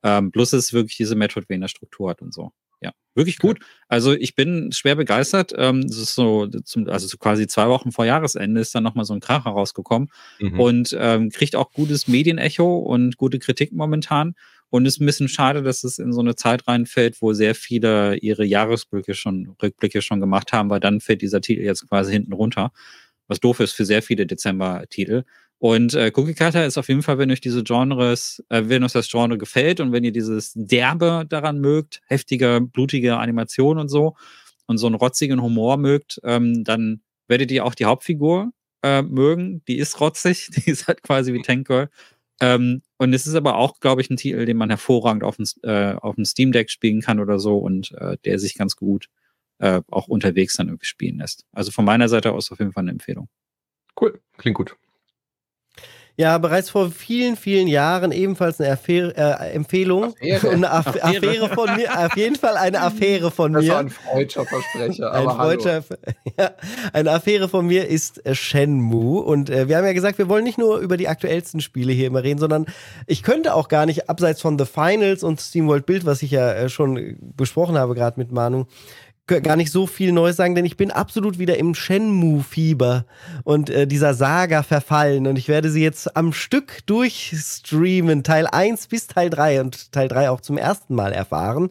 Ähm, 0.02 0.32
plus 0.32 0.54
es 0.54 0.72
wirklich 0.72 0.98
diese 0.98 1.16
Metroidvania-Struktur 1.16 2.10
hat 2.10 2.22
und 2.22 2.34
so 2.34 2.54
ja, 2.82 2.94
wirklich 3.14 3.40
gut. 3.40 3.60
Also 3.88 4.14
ich 4.14 4.36
bin 4.36 4.72
schwer 4.72 4.96
begeistert. 4.96 5.54
Ähm, 5.58 5.88
das 5.88 5.98
ist 5.98 6.16
so, 6.16 6.48
zum, 6.48 6.88
also 6.88 7.08
so 7.08 7.18
quasi 7.18 7.48
zwei 7.48 7.68
Wochen 7.68 7.92
vor 7.92 8.06
Jahresende 8.06 8.62
ist 8.62 8.74
dann 8.74 8.84
nochmal 8.84 9.06
so 9.06 9.14
ein 9.14 9.20
Kracher 9.20 9.50
rausgekommen 9.50 10.10
mhm. 10.40 10.60
und 10.60 10.98
ähm, 10.98 11.30
kriegt 11.30 11.56
auch 11.56 11.72
gutes 11.72 12.08
Medienecho 12.08 12.78
und 12.78 13.18
gute 13.18 13.40
Kritik 13.40 13.74
momentan. 13.74 14.36
Und 14.72 14.86
ist 14.86 15.02
ein 15.02 15.06
bisschen 15.06 15.28
schade, 15.28 15.64
dass 15.64 15.84
es 15.84 15.98
in 15.98 16.14
so 16.14 16.20
eine 16.20 16.36
Zeit 16.36 16.68
reinfällt, 16.68 17.22
wo 17.22 17.34
sehr 17.34 17.56
viele 17.56 18.18
ihre 18.18 18.46
Jahresblicke 18.46 19.16
schon, 19.16 19.56
Rückblicke 19.62 20.02
schon 20.02 20.20
gemacht 20.20 20.54
haben, 20.54 20.70
weil 20.70 20.80
dann 20.80 21.02
fällt 21.02 21.22
dieser 21.22 21.42
Titel 21.42 21.64
jetzt 21.64 21.88
quasi 21.90 22.12
hinten 22.12 22.34
runter. 22.34 22.72
Was 23.28 23.40
doof 23.40 23.60
ist 23.60 23.74
für 23.74 23.86
sehr 23.86 24.04
viele 24.04 24.28
Dezember-Titel. 24.28 25.24
Und 25.60 25.94
äh, 25.94 26.12
Cookie 26.16 26.34
Cutter 26.34 26.66
ist 26.66 26.78
auf 26.78 26.88
jeden 26.88 27.04
Fall, 27.04 27.18
wenn 27.18 27.32
euch 27.32 27.42
diese 27.42 27.64
Genres, 27.64 28.44
äh, 28.50 28.64
wenn 28.66 28.84
euch 28.84 28.94
das 28.94 29.10
Genre 29.10 29.38
gefällt 29.38 29.82
und 29.82 29.92
wenn 29.92 30.06
ihr 30.06 30.14
dieses 30.14 30.54
Derbe 30.56 31.26
daran 31.28 31.60
mögt, 31.60 32.02
heftige, 32.06 32.62
blutige 32.62 33.18
Animation 33.18 33.78
und 33.78 33.90
so 33.90 34.16
und 34.68 34.78
so 34.78 34.88
einen 34.88 34.96
rotzigen 34.96 35.42
Humor 35.42 35.78
mögt, 35.78 36.20
ähm, 36.24 36.64
dann 36.64 37.02
werdet 37.28 37.52
ihr 37.52 37.66
auch 37.66 37.76
die 37.76 37.86
Hauptfigur 37.86 38.52
äh, 38.84 39.02
mögen. 39.02 39.62
Die 39.68 39.78
ist 39.78 40.00
rotzig, 40.00 40.50
die 40.56 40.70
ist 40.70 40.88
halt 40.88 41.04
quasi 41.04 41.34
wie 41.34 41.42
Tank 41.42 41.68
Girl. 41.68 41.90
Ähm, 42.40 42.82
und 43.00 43.14
es 43.14 43.26
ist 43.26 43.36
aber 43.36 43.56
auch, 43.56 43.80
glaube 43.80 44.02
ich, 44.02 44.10
ein 44.10 44.18
Titel, 44.18 44.46
den 44.46 44.58
man 44.58 44.70
hervorragend 44.70 45.24
auf 45.24 45.38
dem, 45.38 45.46
äh, 45.64 45.94
auf 45.94 46.16
dem 46.16 46.26
Steam 46.26 46.52
Deck 46.52 46.70
spielen 46.70 47.02
kann 47.02 47.22
oder 47.22 47.40
so 47.40 47.58
und 47.58 47.94
äh, 47.94 48.18
der 48.26 48.40
sich 48.40 48.56
ganz 48.56 48.76
gut 48.76 49.08
äh, 49.60 49.82
auch 49.90 50.10
unterwegs 50.10 50.58
dann 50.58 50.68
irgendwie 50.68 50.86
spielen 50.86 51.18
lässt. 51.18 51.46
Also 51.54 51.72
von 51.72 51.86
meiner 51.86 52.10
Seite 52.10 52.34
aus 52.34 52.52
auf 52.52 52.60
jeden 52.60 52.74
Fall 52.74 52.84
eine 52.84 52.92
Empfehlung. 52.92 53.30
Cool, 54.00 54.20
klingt 54.38 54.58
gut. 54.58 54.76
Ja, 56.20 56.38
bereits 56.38 56.70
vor 56.70 56.92
vielen, 56.92 57.38
vielen 57.38 57.70
Jahren 57.70 58.12
ebenfalls 58.12 58.60
eine 58.60 58.74
Affäre, 58.74 59.16
äh, 59.16 59.54
Empfehlung. 59.54 60.16
Affäre. 60.20 60.50
Eine 60.50 60.70
Aff 60.70 60.88
Affäre. 60.88 61.18
Affäre. 61.18 61.50
von 61.50 61.76
mir. 61.78 61.98
Auf 61.98 62.18
jeden 62.18 62.36
Fall 62.36 62.58
eine 62.58 62.82
Affäre 62.82 63.32
von 63.32 63.54
mir. 63.54 63.60
Das 63.62 63.70
war 63.70 63.80
ein 63.80 63.90
freudscher 63.90 64.46
Versprecher. 64.46 65.14
ein 65.14 65.30
freudscher, 65.30 65.82
ja, 66.38 66.52
eine 66.92 67.12
Affäre 67.12 67.48
von 67.48 67.68
mir 67.68 67.88
ist 67.88 68.26
äh, 68.26 68.36
Shenmue. 68.36 69.22
Und 69.22 69.50
äh, 69.50 69.70
wir 69.70 69.78
haben 69.78 69.86
ja 69.86 69.94
gesagt, 69.94 70.18
wir 70.18 70.28
wollen 70.28 70.44
nicht 70.44 70.58
nur 70.58 70.80
über 70.80 70.98
die 70.98 71.08
aktuellsten 71.08 71.62
Spiele 71.62 71.94
hier 71.94 72.08
immer 72.08 72.22
reden, 72.22 72.40
sondern 72.40 72.66
ich 73.08 73.24
könnte 73.24 73.54
auch 73.54 73.70
gar 73.70 73.86
nicht, 73.86 74.10
abseits 74.10 74.42
von 74.42 74.60
The 74.60 74.66
Finals 74.66 75.24
und 75.24 75.40
SteamWorld 75.40 75.86
Build, 75.86 76.06
was 76.06 76.22
ich 76.22 76.32
ja 76.32 76.52
äh, 76.52 76.68
schon 76.68 77.16
besprochen 77.38 77.78
habe, 77.78 77.96
gerade 77.96 78.20
mit 78.20 78.34
Manu, 78.34 78.66
gar 79.42 79.56
nicht 79.56 79.72
so 79.72 79.88
viel 79.88 80.12
Neues 80.12 80.36
sagen, 80.36 80.56
denn 80.56 80.66
ich 80.66 80.78
bin 80.78 80.92
absolut 80.92 81.40
wieder 81.40 81.58
im 81.58 81.76
Shenmue-Fieber 81.76 83.06
und 83.44 83.70
äh, 83.70 83.88
dieser 83.88 84.14
Saga 84.14 84.64
verfallen 84.64 85.28
und 85.28 85.38
ich 85.38 85.48
werde 85.48 85.70
sie 85.70 85.84
jetzt 85.84 86.16
am 86.18 86.34
Stück 86.34 86.86
durchstreamen, 86.88 88.24
Teil 88.24 88.48
1 88.48 88.88
bis 88.88 89.08
Teil 89.08 89.30
3 89.30 89.62
und 89.62 89.92
Teil 89.92 90.08
3 90.08 90.30
auch 90.30 90.42
zum 90.42 90.58
ersten 90.58 90.96
Mal 90.96 91.14
erfahren. 91.14 91.70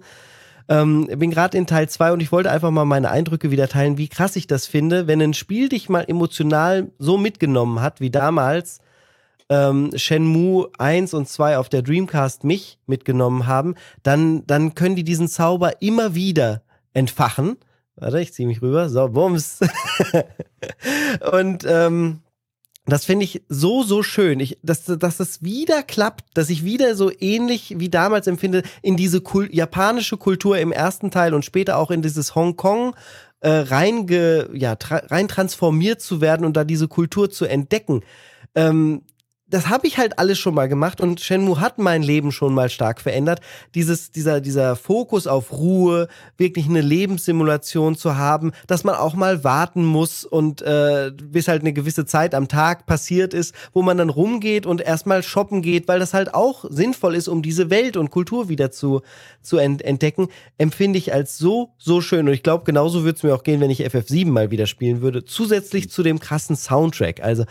Ähm, 0.68 1.08
bin 1.16 1.30
gerade 1.30 1.56
in 1.56 1.66
Teil 1.66 1.88
2 1.88 2.12
und 2.12 2.20
ich 2.20 2.30
wollte 2.30 2.50
einfach 2.50 2.70
mal 2.70 2.84
meine 2.84 3.10
Eindrücke 3.10 3.50
wieder 3.50 3.68
teilen, 3.68 3.98
wie 3.98 4.08
krass 4.08 4.36
ich 4.36 4.46
das 4.46 4.66
finde, 4.66 5.06
wenn 5.06 5.20
ein 5.20 5.34
Spiel 5.34 5.68
dich 5.68 5.88
mal 5.88 6.04
emotional 6.06 6.90
so 6.98 7.18
mitgenommen 7.18 7.80
hat 7.80 8.00
wie 8.00 8.10
damals 8.10 8.80
ähm, 9.48 9.90
Shenmue 9.96 10.70
1 10.78 11.14
und 11.14 11.28
2 11.28 11.58
auf 11.58 11.68
der 11.68 11.82
Dreamcast 11.82 12.44
mich 12.44 12.78
mitgenommen 12.86 13.46
haben, 13.46 13.74
dann, 14.02 14.46
dann 14.46 14.74
können 14.74 14.96
die 14.96 15.04
diesen 15.04 15.28
Zauber 15.28 15.80
immer 15.80 16.14
wieder 16.14 16.62
entfachen. 16.92 17.56
Warte, 17.96 18.20
ich 18.20 18.32
ziehe 18.32 18.46
mich 18.46 18.62
rüber. 18.62 18.88
So, 18.88 19.08
Bums. 19.08 19.60
und 21.32 21.64
ähm, 21.66 22.20
das 22.88 23.04
finde 23.04 23.24
ich 23.24 23.42
so, 23.48 23.82
so 23.82 24.02
schön, 24.02 24.40
ich, 24.40 24.58
dass, 24.62 24.84
dass 24.84 25.18
das 25.18 25.42
wieder 25.42 25.82
klappt, 25.82 26.24
dass 26.34 26.48
ich 26.48 26.64
wieder 26.64 26.94
so 26.94 27.12
ähnlich 27.20 27.74
wie 27.78 27.90
damals 27.90 28.26
empfinde, 28.26 28.62
in 28.80 28.96
diese 28.96 29.20
Kul 29.20 29.48
japanische 29.52 30.16
Kultur 30.16 30.58
im 30.58 30.72
ersten 30.72 31.10
Teil 31.10 31.34
und 31.34 31.44
später 31.44 31.76
auch 31.76 31.90
in 31.90 32.00
dieses 32.00 32.34
Hongkong 32.34 32.96
äh, 33.40 33.50
rein, 33.50 34.06
ja, 34.54 34.76
tra 34.76 35.02
rein 35.06 35.28
transformiert 35.28 36.00
zu 36.00 36.20
werden 36.20 36.46
und 36.46 36.56
da 36.56 36.64
diese 36.64 36.88
Kultur 36.88 37.30
zu 37.30 37.44
entdecken. 37.44 38.02
Ähm, 38.54 39.02
das 39.50 39.68
habe 39.68 39.86
ich 39.86 39.96
halt 39.96 40.18
alles 40.18 40.38
schon 40.38 40.54
mal 40.54 40.68
gemacht 40.68 41.00
und 41.00 41.20
Shenmue 41.20 41.60
hat 41.60 41.78
mein 41.78 42.02
Leben 42.02 42.32
schon 42.32 42.52
mal 42.52 42.68
stark 42.68 43.00
verändert. 43.00 43.40
Dieses, 43.74 44.12
dieser, 44.12 44.40
dieser 44.40 44.76
Fokus 44.76 45.26
auf 45.26 45.52
Ruhe, 45.52 46.08
wirklich 46.36 46.68
eine 46.68 46.82
Lebenssimulation 46.82 47.96
zu 47.96 48.16
haben, 48.16 48.52
dass 48.66 48.84
man 48.84 48.94
auch 48.94 49.14
mal 49.14 49.44
warten 49.44 49.84
muss 49.84 50.24
und 50.24 50.60
äh, 50.62 51.10
bis 51.14 51.48
halt 51.48 51.62
eine 51.62 51.72
gewisse 51.72 52.04
Zeit 52.04 52.34
am 52.34 52.48
Tag 52.48 52.84
passiert 52.86 53.32
ist, 53.32 53.54
wo 53.72 53.82
man 53.82 53.96
dann 53.96 54.10
rumgeht 54.10 54.66
und 54.66 54.82
erstmal 54.82 55.22
shoppen 55.22 55.62
geht, 55.62 55.88
weil 55.88 55.98
das 55.98 56.12
halt 56.12 56.34
auch 56.34 56.66
sinnvoll 56.68 57.14
ist, 57.14 57.28
um 57.28 57.40
diese 57.40 57.70
Welt 57.70 57.96
und 57.96 58.10
Kultur 58.10 58.50
wieder 58.50 58.70
zu, 58.70 59.00
zu 59.40 59.56
entdecken, 59.56 60.28
empfinde 60.58 60.98
ich 60.98 61.14
als 61.14 61.38
so, 61.38 61.70
so 61.78 62.02
schön. 62.02 62.28
Und 62.28 62.34
ich 62.34 62.42
glaube, 62.42 62.64
genauso 62.64 63.02
würde 63.04 63.16
es 63.16 63.22
mir 63.22 63.34
auch 63.34 63.44
gehen, 63.44 63.60
wenn 63.60 63.70
ich 63.70 63.84
FF7 63.84 64.26
mal 64.26 64.50
wieder 64.50 64.66
spielen 64.66 65.00
würde. 65.00 65.24
Zusätzlich 65.24 65.90
zu 65.90 66.02
dem 66.02 66.20
krassen 66.20 66.54
Soundtrack. 66.54 67.22
Also 67.22 67.44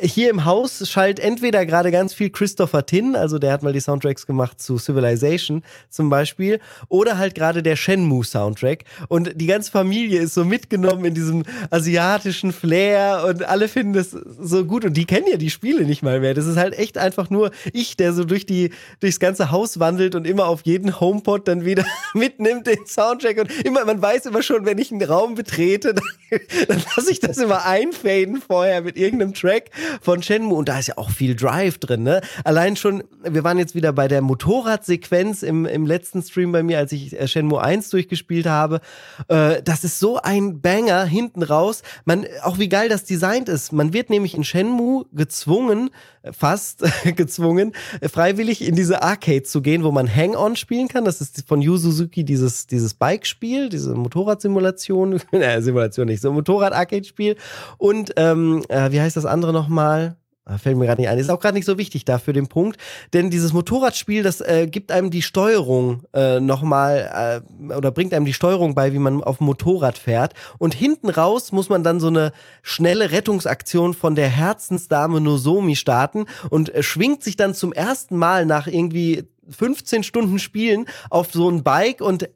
hier 0.00 0.30
im 0.30 0.44
Haus 0.44 0.88
schallt 0.88 1.18
entweder 1.18 1.39
entweder 1.40 1.64
gerade 1.64 1.90
ganz 1.90 2.12
viel 2.12 2.28
Christopher 2.28 2.84
Tin, 2.84 3.16
also 3.16 3.38
der 3.38 3.54
hat 3.54 3.62
mal 3.62 3.72
die 3.72 3.80
Soundtracks 3.80 4.26
gemacht 4.26 4.60
zu 4.60 4.76
Civilization 4.76 5.62
zum 5.88 6.10
Beispiel, 6.10 6.60
oder 6.90 7.16
halt 7.16 7.34
gerade 7.34 7.62
der 7.62 7.76
Shenmue 7.76 8.22
Soundtrack. 8.22 8.84
Und 9.08 9.32
die 9.36 9.46
ganze 9.46 9.70
Familie 9.70 10.20
ist 10.20 10.34
so 10.34 10.44
mitgenommen 10.44 11.06
in 11.06 11.14
diesem 11.14 11.44
asiatischen 11.70 12.52
Flair 12.52 13.24
und 13.26 13.42
alle 13.44 13.68
finden 13.68 13.94
das 13.94 14.10
so 14.10 14.66
gut. 14.66 14.84
Und 14.84 14.98
die 14.98 15.06
kennen 15.06 15.28
ja 15.30 15.38
die 15.38 15.48
Spiele 15.48 15.84
nicht 15.84 16.02
mal 16.02 16.20
mehr. 16.20 16.34
Das 16.34 16.44
ist 16.44 16.58
halt 16.58 16.78
echt 16.78 16.98
einfach 16.98 17.30
nur 17.30 17.52
ich, 17.72 17.96
der 17.96 18.12
so 18.12 18.24
durch 18.24 18.44
die, 18.44 18.68
durchs 19.00 19.18
ganze 19.18 19.50
Haus 19.50 19.80
wandelt 19.80 20.14
und 20.16 20.26
immer 20.26 20.46
auf 20.46 20.60
jeden 20.64 21.00
HomePod 21.00 21.48
dann 21.48 21.64
wieder 21.64 21.86
mitnimmt 22.12 22.66
den 22.66 22.84
Soundtrack. 22.84 23.38
Und 23.38 23.64
immer, 23.64 23.86
man 23.86 24.02
weiß 24.02 24.26
immer 24.26 24.42
schon, 24.42 24.66
wenn 24.66 24.76
ich 24.76 24.92
einen 24.92 25.02
Raum 25.02 25.36
betrete, 25.36 25.94
dann, 25.94 26.04
dann 26.68 26.82
lasse 26.94 27.10
ich 27.10 27.20
das 27.20 27.38
immer 27.38 27.64
einfaden 27.64 28.42
vorher 28.46 28.82
mit 28.82 28.98
irgendeinem 28.98 29.32
Track 29.32 29.70
von 30.02 30.22
Shenmue. 30.22 30.58
Und 30.58 30.68
da 30.68 30.78
ist 30.78 30.88
ja 30.88 30.98
auch 30.98 31.08
viel 31.08 31.29
viel 31.30 31.36
Drive 31.36 31.78
drin, 31.78 32.02
ne? 32.02 32.20
Allein 32.44 32.76
schon, 32.76 33.04
wir 33.22 33.44
waren 33.44 33.58
jetzt 33.58 33.74
wieder 33.74 33.92
bei 33.92 34.08
der 34.08 34.20
Motorradsequenz 34.20 35.42
im, 35.42 35.66
im 35.66 35.86
letzten 35.86 36.22
Stream 36.22 36.52
bei 36.52 36.62
mir, 36.62 36.78
als 36.78 36.92
ich 36.92 37.18
äh, 37.18 37.28
Shenmue 37.28 37.60
1 37.60 37.90
durchgespielt 37.90 38.46
habe. 38.46 38.80
Äh, 39.28 39.62
das 39.62 39.84
ist 39.84 39.98
so 39.98 40.18
ein 40.18 40.60
Banger 40.60 41.04
hinten 41.04 41.42
raus. 41.42 41.82
Man, 42.04 42.26
auch 42.42 42.58
wie 42.58 42.68
geil 42.68 42.88
das 42.88 43.04
designt 43.04 43.48
ist. 43.48 43.72
Man 43.72 43.92
wird 43.92 44.10
nämlich 44.10 44.34
in 44.34 44.44
Shenmue 44.44 45.06
gezwungen, 45.12 45.90
fast 46.32 46.84
gezwungen, 47.16 47.72
freiwillig 48.02 48.66
in 48.66 48.74
diese 48.74 49.02
Arcade 49.02 49.44
zu 49.44 49.62
gehen, 49.62 49.84
wo 49.84 49.92
man 49.92 50.14
Hang-On 50.14 50.56
spielen 50.56 50.88
kann. 50.88 51.04
Das 51.04 51.20
ist 51.20 51.44
von 51.46 51.62
Yu 51.62 51.76
Suzuki 51.76 52.24
dieses, 52.24 52.66
dieses 52.66 52.94
Bike-Spiel, 52.94 53.68
diese 53.68 53.94
Motorradsimulation, 53.94 55.20
äh, 55.32 55.62
Simulation 55.62 56.06
nicht, 56.06 56.22
so 56.22 56.30
ein 56.30 56.34
Motorrad-Arcade-Spiel. 56.34 57.36
Und 57.78 58.12
ähm, 58.16 58.62
äh, 58.68 58.90
wie 58.90 59.00
heißt 59.00 59.16
das 59.16 59.26
andere 59.26 59.52
nochmal? 59.52 60.16
Ah, 60.50 60.58
fällt 60.58 60.76
mir 60.76 60.86
gerade 60.86 61.00
nicht 61.00 61.08
ein. 61.08 61.18
Ist 61.18 61.30
auch 61.30 61.38
gerade 61.38 61.54
nicht 61.54 61.64
so 61.64 61.78
wichtig 61.78 62.04
da 62.04 62.18
für 62.18 62.32
den 62.32 62.48
Punkt, 62.48 62.76
denn 63.12 63.30
dieses 63.30 63.52
Motorradspiel, 63.52 64.24
das 64.24 64.40
äh, 64.40 64.66
gibt 64.68 64.90
einem 64.90 65.10
die 65.10 65.22
Steuerung 65.22 66.02
äh, 66.12 66.40
nochmal 66.40 67.42
äh, 67.70 67.72
oder 67.72 67.92
bringt 67.92 68.12
einem 68.12 68.24
die 68.24 68.32
Steuerung 68.32 68.74
bei, 68.74 68.92
wie 68.92 68.98
man 68.98 69.22
auf 69.22 69.38
dem 69.38 69.46
Motorrad 69.46 69.96
fährt. 69.96 70.34
Und 70.58 70.74
hinten 70.74 71.08
raus 71.08 71.52
muss 71.52 71.68
man 71.68 71.84
dann 71.84 72.00
so 72.00 72.08
eine 72.08 72.32
schnelle 72.62 73.12
Rettungsaktion 73.12 73.94
von 73.94 74.16
der 74.16 74.28
Herzensdame 74.28 75.20
Nozomi 75.20 75.76
starten 75.76 76.26
und 76.48 76.74
äh, 76.74 76.82
schwingt 76.82 77.22
sich 77.22 77.36
dann 77.36 77.54
zum 77.54 77.72
ersten 77.72 78.16
Mal 78.16 78.44
nach 78.44 78.66
irgendwie 78.66 79.28
15 79.50 80.02
Stunden 80.02 80.38
Spielen 80.38 80.86
auf 81.10 81.32
so 81.32 81.48
ein 81.48 81.62
Bike 81.62 82.00
und 82.00 82.24
äh, 82.24 82.28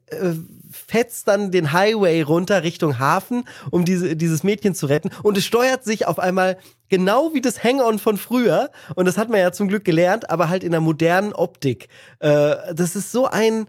fetzt 0.75 1.27
dann 1.27 1.51
den 1.51 1.71
Highway 1.71 2.21
runter 2.21 2.63
Richtung 2.63 2.99
Hafen, 2.99 3.45
um 3.71 3.85
diese, 3.85 4.15
dieses 4.15 4.43
Mädchen 4.43 4.75
zu 4.75 4.85
retten. 4.85 5.09
Und 5.23 5.37
es 5.37 5.45
steuert 5.45 5.83
sich 5.83 6.07
auf 6.07 6.19
einmal 6.19 6.57
genau 6.89 7.33
wie 7.33 7.41
das 7.41 7.63
Hang-On 7.63 7.99
von 7.99 8.17
früher. 8.17 8.69
Und 8.95 9.05
das 9.05 9.17
hat 9.17 9.29
man 9.29 9.39
ja 9.39 9.51
zum 9.51 9.67
Glück 9.67 9.85
gelernt, 9.85 10.29
aber 10.29 10.49
halt 10.49 10.63
in 10.63 10.71
der 10.71 10.81
modernen 10.81 11.33
Optik. 11.33 11.87
Äh, 12.19 12.55
das 12.73 12.95
ist 12.95 13.11
so 13.11 13.27
ein 13.27 13.67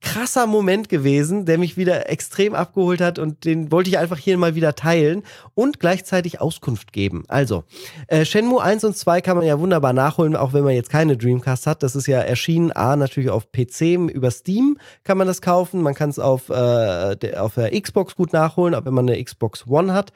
krasser 0.00 0.46
Moment 0.46 0.88
gewesen, 0.88 1.44
der 1.44 1.58
mich 1.58 1.76
wieder 1.76 2.08
extrem 2.08 2.54
abgeholt 2.54 3.00
hat 3.00 3.18
und 3.18 3.44
den 3.44 3.72
wollte 3.72 3.90
ich 3.90 3.98
einfach 3.98 4.18
hier 4.18 4.38
mal 4.38 4.54
wieder 4.54 4.74
teilen 4.74 5.24
und 5.54 5.80
gleichzeitig 5.80 6.40
Auskunft 6.40 6.92
geben. 6.92 7.24
Also, 7.26 7.64
äh, 8.06 8.24
Shenmue 8.24 8.62
1 8.62 8.84
und 8.84 8.96
2 8.96 9.20
kann 9.20 9.36
man 9.36 9.46
ja 9.46 9.58
wunderbar 9.58 9.92
nachholen, 9.92 10.36
auch 10.36 10.52
wenn 10.52 10.62
man 10.62 10.74
jetzt 10.74 10.90
keine 10.90 11.16
Dreamcast 11.16 11.66
hat. 11.66 11.82
Das 11.82 11.96
ist 11.96 12.06
ja 12.06 12.20
erschienen, 12.20 12.70
A, 12.72 12.94
natürlich 12.94 13.30
auf 13.30 13.50
PC, 13.50 14.08
über 14.12 14.30
Steam 14.30 14.78
kann 15.02 15.18
man 15.18 15.26
das 15.26 15.42
kaufen. 15.42 15.82
Man 15.82 15.94
kann 15.94 16.10
es 16.10 16.18
auf, 16.18 16.48
äh, 16.48 17.36
auf 17.36 17.54
der 17.54 17.80
Xbox 17.80 18.14
gut 18.14 18.32
nachholen, 18.32 18.74
auch 18.74 18.84
wenn 18.84 18.94
man 18.94 19.08
eine 19.08 19.22
Xbox 19.22 19.66
One 19.66 19.92
hat 19.92 20.12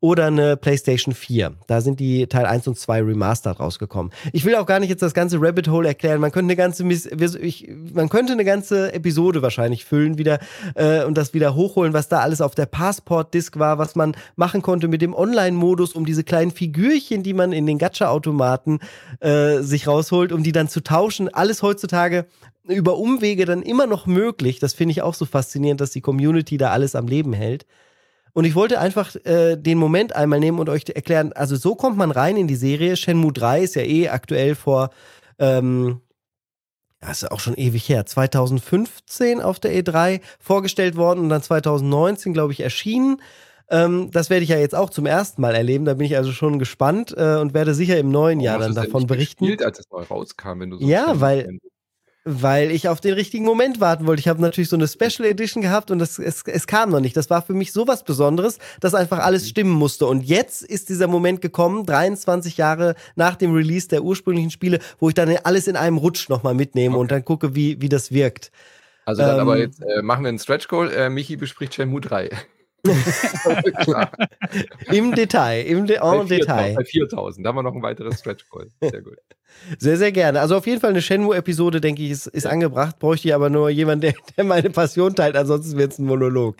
oder 0.00 0.26
eine 0.26 0.56
PlayStation 0.56 1.14
4. 1.14 1.52
Da 1.66 1.80
sind 1.80 2.00
die 2.00 2.26
Teil 2.26 2.46
1 2.46 2.68
und 2.68 2.78
2 2.78 3.02
Remastered 3.02 3.60
rausgekommen. 3.60 4.12
Ich 4.32 4.44
will 4.44 4.54
auch 4.56 4.66
gar 4.66 4.80
nicht 4.80 4.90
jetzt 4.90 5.02
das 5.02 5.14
ganze 5.14 5.40
Rabbit 5.40 5.68
Hole 5.68 5.88
erklären. 5.88 6.20
Man 6.20 6.32
könnte 6.32 6.46
eine 6.46 6.56
ganze, 6.56 6.84
ich, 7.40 7.70
man 7.92 8.08
könnte 8.08 8.32
eine 8.32 8.44
ganze 8.44 8.92
Episode 8.92 9.42
wahrscheinlich 9.42 9.84
füllen 9.84 10.18
wieder 10.18 10.38
äh, 10.74 11.04
und 11.04 11.16
das 11.16 11.34
wieder 11.34 11.54
hochholen, 11.54 11.92
was 11.92 12.08
da 12.08 12.20
alles 12.20 12.40
auf 12.40 12.54
der 12.54 12.66
Passport-Disc 12.66 13.58
war, 13.58 13.78
was 13.78 13.94
man 13.94 14.16
machen 14.36 14.62
konnte 14.62 14.88
mit 14.88 15.02
dem 15.02 15.14
Online-Modus, 15.14 15.92
um 15.92 16.04
diese 16.04 16.24
kleinen 16.24 16.50
Figürchen, 16.50 17.22
die 17.22 17.34
man 17.34 17.52
in 17.52 17.66
den 17.66 17.78
Gacha-Automaten 17.78 18.80
äh, 19.20 19.60
sich 19.60 19.86
rausholt, 19.86 20.32
um 20.32 20.42
die 20.42 20.52
dann 20.52 20.68
zu 20.68 20.82
tauschen. 20.82 21.32
Alles 21.32 21.62
heutzutage 21.62 22.26
über 22.68 22.98
Umwege 22.98 23.44
dann 23.44 23.62
immer 23.62 23.86
noch 23.86 24.06
möglich. 24.06 24.58
Das 24.58 24.74
finde 24.74 24.92
ich 24.92 25.02
auch 25.02 25.14
so 25.14 25.24
faszinierend, 25.24 25.80
dass 25.80 25.90
die 25.90 26.00
Community 26.00 26.56
da 26.56 26.70
alles 26.70 26.94
am 26.94 27.06
Leben 27.06 27.32
hält. 27.32 27.66
Und 28.36 28.44
ich 28.44 28.54
wollte 28.54 28.78
einfach 28.80 29.16
äh, 29.24 29.56
den 29.56 29.78
Moment 29.78 30.14
einmal 30.14 30.40
nehmen 30.40 30.58
und 30.58 30.68
euch 30.68 30.84
erklären, 30.94 31.32
also 31.32 31.56
so 31.56 31.74
kommt 31.74 31.96
man 31.96 32.10
rein 32.10 32.36
in 32.36 32.46
die 32.46 32.54
Serie. 32.54 32.94
Shenmue 32.94 33.32
3 33.32 33.62
ist 33.62 33.76
ja 33.76 33.82
eh 33.82 34.10
aktuell 34.10 34.54
vor, 34.54 34.90
ähm, 35.38 36.02
das 37.00 37.22
ist 37.22 37.32
auch 37.32 37.40
schon 37.40 37.54
ewig 37.54 37.88
her, 37.88 38.04
2015 38.04 39.40
auf 39.40 39.58
der 39.58 39.72
E3 39.72 40.20
vorgestellt 40.38 40.96
worden 40.96 41.20
und 41.20 41.30
dann 41.30 41.40
2019, 41.40 42.34
glaube 42.34 42.52
ich, 42.52 42.60
erschienen. 42.60 43.22
Ähm, 43.70 44.10
das 44.10 44.28
werde 44.28 44.42
ich 44.42 44.50
ja 44.50 44.58
jetzt 44.58 44.74
auch 44.74 44.90
zum 44.90 45.06
ersten 45.06 45.40
Mal 45.40 45.54
erleben. 45.54 45.86
Da 45.86 45.94
bin 45.94 46.04
ich 46.04 46.18
also 46.18 46.30
schon 46.30 46.58
gespannt 46.58 47.14
äh, 47.16 47.36
und 47.36 47.54
werde 47.54 47.72
sicher 47.72 47.96
im 47.96 48.10
neuen 48.10 48.40
Warum 48.40 48.44
Jahr 48.44 48.58
dann 48.58 48.74
davon 48.74 49.06
berichten. 49.06 49.46
Gespielt, 49.46 49.62
als 49.64 49.78
es 49.78 49.86
neu 49.90 50.02
rauskam, 50.02 50.60
wenn 50.60 50.68
du 50.68 50.76
so 50.76 50.86
Ja, 50.86 51.22
weil 51.22 51.58
weil 52.28 52.72
ich 52.72 52.88
auf 52.88 53.00
den 53.00 53.14
richtigen 53.14 53.44
Moment 53.44 53.80
warten 53.80 54.06
wollte. 54.06 54.18
Ich 54.18 54.26
habe 54.26 54.42
natürlich 54.42 54.68
so 54.68 54.76
eine 54.76 54.88
Special 54.88 55.26
Edition 55.28 55.62
gehabt 55.62 55.92
und 55.92 56.00
das, 56.00 56.18
es, 56.18 56.42
es 56.44 56.66
kam 56.66 56.90
noch 56.90 56.98
nicht. 56.98 57.16
Das 57.16 57.30
war 57.30 57.40
für 57.40 57.54
mich 57.54 57.72
so 57.72 57.86
was 57.86 58.02
Besonderes, 58.02 58.58
dass 58.80 58.94
einfach 58.94 59.20
alles 59.20 59.44
mhm. 59.44 59.48
stimmen 59.48 59.70
musste. 59.70 60.06
Und 60.06 60.22
jetzt 60.22 60.62
ist 60.62 60.88
dieser 60.88 61.06
Moment 61.06 61.40
gekommen, 61.40 61.86
23 61.86 62.56
Jahre 62.56 62.96
nach 63.14 63.36
dem 63.36 63.54
Release 63.54 63.86
der 63.86 64.02
ursprünglichen 64.02 64.50
Spiele, 64.50 64.80
wo 64.98 65.08
ich 65.08 65.14
dann 65.14 65.34
alles 65.44 65.68
in 65.68 65.76
einem 65.76 65.98
Rutsch 65.98 66.28
nochmal 66.28 66.54
mitnehme 66.54 66.96
okay. 66.96 67.00
und 67.00 67.10
dann 67.12 67.24
gucke, 67.24 67.54
wie, 67.54 67.80
wie 67.80 67.88
das 67.88 68.10
wirkt. 68.10 68.50
Also 69.04 69.22
dann 69.22 69.36
ähm, 69.36 69.40
aber 69.40 69.58
jetzt 69.58 69.80
äh, 69.80 70.02
machen 70.02 70.24
wir 70.24 70.30
einen 70.30 70.40
Stretch 70.40 70.66
Goal. 70.66 70.90
Äh, 70.90 71.08
Michi 71.08 71.36
bespricht 71.36 71.74
Shenmue 71.74 72.00
3. 72.00 72.28
Im 74.92 75.14
Detail, 75.14 75.66
im 75.66 75.86
De 75.86 75.96
en 75.96 76.26
Detail. 76.26 76.74
Bei 76.74 76.84
4000, 76.84 77.44
da 77.44 77.48
haben 77.48 77.56
wir 77.56 77.62
noch 77.62 77.74
ein 77.74 77.82
weiteres 77.82 78.20
Stretch 78.20 78.48
Goal. 78.48 78.70
Sehr 78.80 79.02
gut. 79.02 79.18
Sehr, 79.78 79.96
sehr 79.96 80.12
gerne. 80.12 80.40
Also 80.40 80.56
auf 80.56 80.66
jeden 80.66 80.80
Fall 80.80 80.90
eine 80.90 81.02
Shenmue-Episode, 81.02 81.80
denke 81.80 82.02
ich, 82.02 82.10
ist, 82.10 82.26
ist 82.28 82.46
angebracht. 82.46 82.98
Bräuchte 82.98 83.28
ich 83.28 83.34
aber 83.34 83.50
nur 83.50 83.68
jemanden, 83.68 84.02
der, 84.02 84.14
der 84.36 84.44
meine 84.44 84.70
Passion 84.70 85.14
teilt. 85.14 85.36
Ansonsten 85.36 85.76
wird 85.76 85.92
es 85.92 85.98
ein 85.98 86.06
Monolog. 86.06 86.56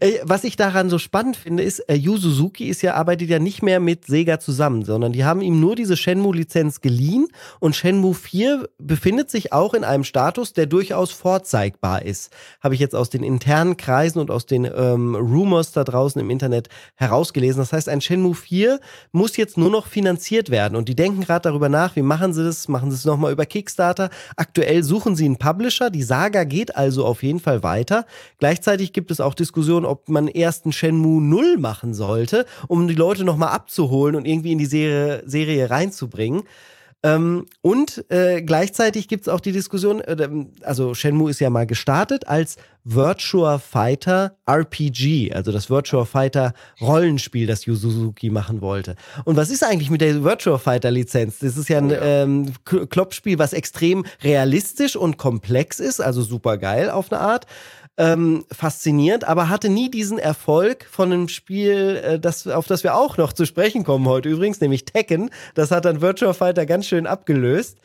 Äh, 0.00 0.18
was 0.22 0.44
ich 0.44 0.56
daran 0.56 0.90
so 0.90 0.98
spannend 0.98 1.36
finde, 1.36 1.62
ist, 1.62 1.80
äh, 1.88 1.94
Yu 1.94 2.18
Suzuki 2.18 2.68
ist 2.68 2.82
ja, 2.82 2.94
arbeitet 2.94 3.30
ja 3.30 3.38
nicht 3.38 3.62
mehr 3.62 3.80
mit 3.80 4.06
Sega 4.06 4.38
zusammen, 4.38 4.84
sondern 4.84 5.12
die 5.12 5.24
haben 5.24 5.40
ihm 5.40 5.60
nur 5.60 5.76
diese 5.76 5.96
Shenmue-Lizenz 5.96 6.80
geliehen 6.80 7.28
und 7.58 7.74
Shenmue 7.74 8.14
4 8.14 8.68
befindet 8.78 9.30
sich 9.30 9.52
auch 9.52 9.72
in 9.72 9.84
einem 9.84 10.04
Status, 10.04 10.52
der 10.52 10.66
durchaus 10.66 11.10
vorzeigbar 11.10 12.02
ist. 12.02 12.30
Habe 12.60 12.74
ich 12.74 12.80
jetzt 12.80 12.94
aus 12.94 13.08
den 13.08 13.22
internen 13.22 13.78
Kreisen 13.78 14.18
und 14.18 14.30
aus 14.30 14.44
den 14.44 14.64
ähm, 14.64 15.14
Rumors 15.14 15.61
da 15.70 15.84
draußen 15.84 16.20
im 16.20 16.30
Internet 16.30 16.68
herausgelesen. 16.96 17.60
Das 17.60 17.72
heißt, 17.72 17.88
ein 17.88 18.00
Shenmue 18.00 18.34
4 18.34 18.80
muss 19.12 19.36
jetzt 19.36 19.56
nur 19.56 19.70
noch 19.70 19.86
finanziert 19.86 20.50
werden 20.50 20.74
und 20.74 20.88
die 20.88 20.96
denken 20.96 21.20
gerade 21.20 21.42
darüber 21.42 21.68
nach, 21.68 21.94
wie 21.94 22.02
machen 22.02 22.32
sie 22.32 22.42
das, 22.42 22.66
machen 22.66 22.90
sie 22.90 22.96
es 22.96 23.04
nochmal 23.04 23.30
über 23.30 23.46
Kickstarter. 23.46 24.10
Aktuell 24.36 24.82
suchen 24.82 25.14
sie 25.14 25.26
einen 25.26 25.36
Publisher. 25.36 25.90
Die 25.90 26.02
Saga 26.02 26.42
geht 26.42 26.74
also 26.74 27.04
auf 27.04 27.22
jeden 27.22 27.38
Fall 27.38 27.62
weiter. 27.62 28.06
Gleichzeitig 28.38 28.92
gibt 28.92 29.12
es 29.12 29.20
auch 29.20 29.34
Diskussionen, 29.34 29.86
ob 29.86 30.08
man 30.08 30.26
erst 30.26 30.64
einen 30.64 30.72
Shenmue 30.72 31.22
0 31.22 31.58
machen 31.58 31.94
sollte, 31.94 32.46
um 32.66 32.88
die 32.88 32.94
Leute 32.94 33.22
nochmal 33.22 33.50
abzuholen 33.50 34.16
und 34.16 34.26
irgendwie 34.26 34.52
in 34.52 34.58
die 34.58 34.66
Serie, 34.66 35.22
Serie 35.26 35.70
reinzubringen. 35.70 36.42
Ähm, 37.04 37.46
und 37.62 38.04
äh, 38.10 38.42
gleichzeitig 38.42 39.08
gibt 39.08 39.22
es 39.22 39.28
auch 39.28 39.40
die 39.40 39.50
Diskussion, 39.50 40.00
äh, 40.00 40.28
also 40.62 40.94
Shenmue 40.94 41.30
ist 41.30 41.40
ja 41.40 41.50
mal 41.50 41.66
gestartet 41.66 42.28
als 42.28 42.56
Virtua 42.84 43.58
Fighter 43.58 44.36
RPG, 44.46 45.32
also 45.32 45.50
das 45.50 45.68
Virtua 45.68 46.04
Fighter 46.04 46.52
Rollenspiel, 46.80 47.46
das 47.46 47.66
Yu 47.66 47.74
Suzuki 47.74 48.30
machen 48.30 48.60
wollte. 48.60 48.94
Und 49.24 49.36
was 49.36 49.50
ist 49.50 49.64
eigentlich 49.64 49.90
mit 49.90 50.00
der 50.00 50.22
Virtua 50.22 50.58
Fighter 50.58 50.90
Lizenz? 50.92 51.40
Das 51.40 51.56
ist 51.56 51.68
ja 51.68 51.78
ein 51.78 51.90
oh. 51.90 51.96
Ähm, 52.00 52.52
Kloppspiel, 52.64 53.38
was 53.38 53.52
extrem 53.52 54.04
realistisch 54.22 54.94
und 54.94 55.16
komplex 55.16 55.80
ist, 55.80 56.00
also 56.00 56.22
super 56.22 56.56
geil 56.56 56.90
auf 56.90 57.10
eine 57.10 57.20
Art. 57.20 57.46
Ähm, 57.98 58.44
faszinierend, 58.50 59.24
aber 59.24 59.48
hatte 59.48 59.68
nie 59.68 59.90
diesen 59.90 60.18
Erfolg 60.18 60.86
von 60.90 61.12
einem 61.12 61.28
Spiel, 61.28 62.00
äh, 62.02 62.18
das, 62.18 62.46
auf 62.46 62.66
das 62.66 62.84
wir 62.84 62.94
auch 62.94 63.16
noch 63.16 63.32
zu 63.32 63.44
sprechen 63.44 63.84
kommen 63.84 64.06
heute 64.06 64.28
übrigens, 64.28 64.60
nämlich 64.60 64.84
Tekken. 64.84 65.30
Das 65.54 65.70
hat 65.70 65.84
dann 65.84 66.00
Virtual 66.00 66.34
Fighter 66.34 66.64
ganz 66.64 66.86
schön 66.86 67.06
abgelöst. 67.06 67.78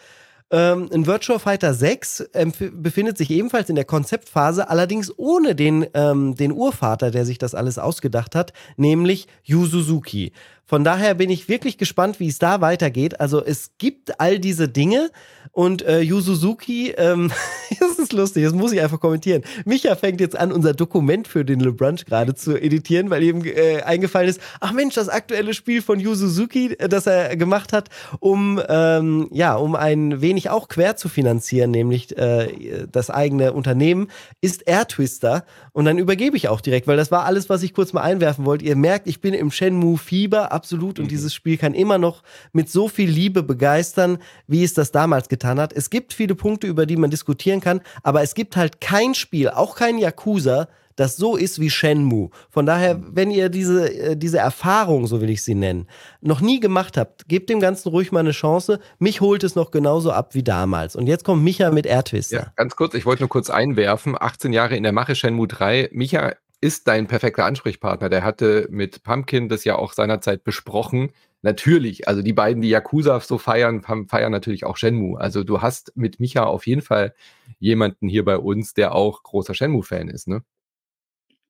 Ähm, 0.50 0.90
ein 0.94 1.06
Virtual 1.06 1.40
Fighter 1.40 1.74
6 1.74 2.30
ähm, 2.34 2.54
befindet 2.72 3.18
sich 3.18 3.30
ebenfalls 3.32 3.70
in 3.70 3.76
der 3.76 3.84
Konzeptphase, 3.84 4.70
allerdings 4.70 5.12
ohne 5.18 5.56
den, 5.56 5.86
ähm, 5.94 6.36
den 6.36 6.54
Urvater, 6.54 7.12
der 7.12 7.26
sich 7.26 7.38
das 7.38 7.54
alles 7.54 7.78
ausgedacht 7.78 8.34
hat, 8.34 8.54
nämlich 8.78 9.28
Yu 9.44 9.66
Suzuki. 9.66 10.32
Von 10.68 10.84
daher 10.84 11.14
bin 11.14 11.30
ich 11.30 11.48
wirklich 11.48 11.78
gespannt, 11.78 12.20
wie 12.20 12.28
es 12.28 12.40
da 12.40 12.60
weitergeht. 12.60 13.22
Also 13.22 13.44
es 13.44 13.72
gibt 13.78 14.20
all 14.20 14.38
diese 14.38 14.68
Dinge 14.68 15.10
und 15.54 15.82
äh, 15.82 16.02
Yu 16.02 16.20
Suzuki, 16.20 16.94
ähm, 16.98 17.32
das 17.80 17.98
ist 17.98 18.12
lustig, 18.12 18.44
das 18.44 18.54
muss 18.54 18.74
ich 18.74 18.82
einfach 18.82 19.00
kommentieren. 19.00 19.44
Micha 19.66 19.96
fängt 19.96 20.20
jetzt 20.20 20.38
an, 20.38 20.52
unser 20.52 20.74
Dokument 20.74 21.28
für 21.28 21.46
den 21.46 21.62
LeBrunch 21.62 22.06
gerade 22.06 22.36
zu 22.36 22.58
editieren, 22.58 23.10
weil 23.10 23.24
ihm 23.24 23.44
äh, 23.46 23.82
eingefallen 23.82 24.30
ist, 24.30 24.42
ach 24.60 24.74
Mensch, 24.74 24.96
das 24.96 25.08
aktuelle 25.08 25.54
Spiel 25.54 25.82
von 25.82 26.00
Yu 26.00 26.16
Suzuki, 26.16 26.74
äh, 26.74 26.90
das 26.90 27.08
er 27.08 27.36
gemacht 27.38 27.72
hat, 27.72 27.90
um 28.20 28.62
ähm, 28.68 29.30
ja, 29.32 29.56
um 29.56 29.76
ein 29.76 30.22
wenig 30.22 30.50
auch 30.50 30.68
quer 30.68 30.98
zu 30.98 31.08
finanzieren, 31.08 31.72
nämlich 31.72 32.18
äh, 32.18 32.88
das 32.92 33.10
eigene 33.10 33.54
Unternehmen, 33.54 34.10
ist 34.42 34.68
Air 34.68 34.88
Twister. 34.88 35.46
Und 35.72 35.86
dann 35.86 35.98
übergebe 35.98 36.36
ich 36.36 36.50
auch 36.50 36.60
direkt, 36.60 36.88
weil 36.88 36.98
das 36.98 37.12
war 37.12 37.26
alles, 37.26 37.50
was 37.50 37.64
ich 37.64 37.74
kurz 37.74 37.94
mal 37.94 38.02
einwerfen 38.02 38.46
wollte. 38.46 38.66
Ihr 38.66 38.76
merkt, 38.76 39.08
ich 39.08 39.22
bin 39.22 39.34
im 39.34 39.52
Shenmue-Fieber 39.52 40.52
absolut. 40.58 41.00
Und 41.00 41.06
mhm. 41.06 41.10
dieses 41.10 41.34
Spiel 41.34 41.58
kann 41.58 41.74
immer 41.74 41.98
noch 41.98 42.24
mit 42.52 42.70
so 42.70 42.90
viel 42.90 43.10
Liebe 43.10 43.44
begeistern, 43.44 44.18
wie 44.48 44.64
es 44.64 44.74
das 44.74 44.92
damals 44.92 45.30
getan 45.30 45.60
hat. 45.60 45.72
Es 45.72 45.90
gibt 45.90 46.14
viele 46.14 46.36
Punkte, 46.36 46.68
über 46.68 46.86
die 46.86 46.98
man 46.98 47.12
diskutieren 47.12 47.62
kann, 47.62 47.82
aber 48.04 48.24
es 48.24 48.34
gibt 48.34 48.58
halt 48.58 48.82
kein 48.82 49.14
Spiel, 49.14 49.50
auch 49.50 49.76
kein 49.76 49.98
Yakuza, 50.00 50.68
das 50.98 51.16
so 51.16 51.38
ist 51.38 51.60
wie 51.60 51.70
Shenmue. 51.70 52.32
Von 52.50 52.66
daher, 52.66 52.96
mhm. 52.96 53.10
wenn 53.14 53.32
ihr 53.32 53.50
diese, 53.50 53.94
äh, 53.94 54.18
diese 54.18 54.40
Erfahrung, 54.40 55.06
so 55.08 55.22
will 55.22 55.30
ich 55.30 55.44
sie 55.44 55.56
nennen, 55.56 55.88
noch 56.22 56.42
nie 56.42 56.60
gemacht 56.60 56.98
habt, 56.98 57.30
gebt 57.30 57.50
dem 57.50 57.60
Ganzen 57.60 57.90
ruhig 57.90 58.12
mal 58.12 58.22
eine 58.22 58.32
Chance. 58.32 58.80
Mich 58.98 59.22
holt 59.22 59.44
es 59.44 59.56
noch 59.56 59.70
genauso 59.70 60.12
ab 60.12 60.34
wie 60.34 60.44
damals. 60.44 60.96
Und 60.96 61.08
jetzt 61.08 61.24
kommt 61.24 61.44
Micha 61.44 61.70
mit 61.70 61.86
Airtwister. 61.86 62.38
Ja, 62.38 62.54
ganz 62.56 62.76
kurz, 62.76 62.96
ich 62.96 63.06
wollte 63.06 63.22
nur 63.22 63.30
kurz 63.30 63.52
einwerfen. 63.52 64.16
18 64.20 64.52
Jahre 64.54 64.76
in 64.76 64.84
der 64.84 64.92
Mache 64.92 65.16
Shenmue 65.16 65.48
3. 65.48 65.90
Micha 65.94 66.34
ist 66.62 66.88
dein 66.88 67.08
perfekter 67.08 67.46
Ansprechpartner. 67.46 68.10
Der 68.10 68.24
hatte 68.24 68.68
mit 68.72 69.04
Pumpkin 69.04 69.50
das 69.50 69.64
ja 69.64 69.76
auch 69.76 69.94
seinerzeit 69.94 70.44
besprochen. 70.44 71.12
Natürlich, 71.44 72.08
also 72.08 72.22
die 72.22 72.34
beiden, 72.34 72.62
die 72.62 72.70
Yakuza 72.70 73.20
so 73.20 73.38
feiern, 73.38 73.84
feiern 73.84 74.32
natürlich 74.32 74.66
auch 74.66 74.78
Shenmue. 74.78 75.20
Also 75.20 75.44
du 75.44 75.62
hast 75.62 75.92
mit 75.96 76.20
Micha 76.20 76.44
auf 76.44 76.66
jeden 76.68 76.82
Fall 76.82 77.14
jemanden 77.60 78.08
hier 78.10 78.26
bei 78.26 78.38
uns, 78.38 78.74
der 78.74 78.96
auch 78.96 79.24
großer 79.24 79.54
Shenmue-Fan 79.54 80.10
ist, 80.10 80.28
ne? 80.28 80.44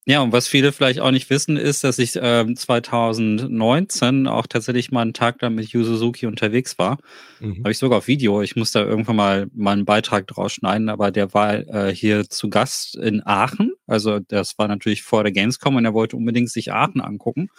Ja, 0.09 0.21
und 0.21 0.31
was 0.31 0.47
viele 0.47 0.71
vielleicht 0.71 1.01
auch 1.01 1.11
nicht 1.11 1.29
wissen, 1.29 1.57
ist, 1.57 1.83
dass 1.83 1.99
ich 1.99 2.15
äh, 2.15 2.45
2019 2.55 4.27
auch 4.27 4.47
tatsächlich 4.47 4.89
mal 4.89 5.01
einen 5.01 5.11
Tag 5.11 5.39
da 5.39 5.49
mit 5.49 5.67
Yu 5.67 5.83
Suzuki 5.83 6.27
unterwegs 6.27 6.79
war. 6.79 6.97
Mhm. 7.41 7.57
Habe 7.57 7.71
ich 7.71 7.77
sogar 7.77 7.97
auf 7.97 8.07
Video. 8.07 8.41
Ich 8.41 8.55
muss 8.55 8.71
da 8.71 8.85
irgendwann 8.85 9.17
mal, 9.17 9.47
mal 9.53 9.73
einen 9.73 9.83
Beitrag 9.83 10.25
draus 10.25 10.53
schneiden, 10.53 10.87
aber 10.87 11.11
der 11.11 11.33
war 11.33 11.55
äh, 11.55 11.93
hier 11.93 12.29
zu 12.29 12.49
Gast 12.49 12.95
in 12.95 13.21
Aachen. 13.25 13.73
Also 13.85 14.19
das 14.19 14.57
war 14.57 14.69
natürlich 14.69 15.03
vor 15.03 15.23
der 15.23 15.33
Gamescom 15.33 15.75
und 15.75 15.83
er 15.83 15.93
wollte 15.93 16.15
unbedingt 16.15 16.51
sich 16.51 16.71
Aachen 16.71 17.01
angucken, 17.01 17.49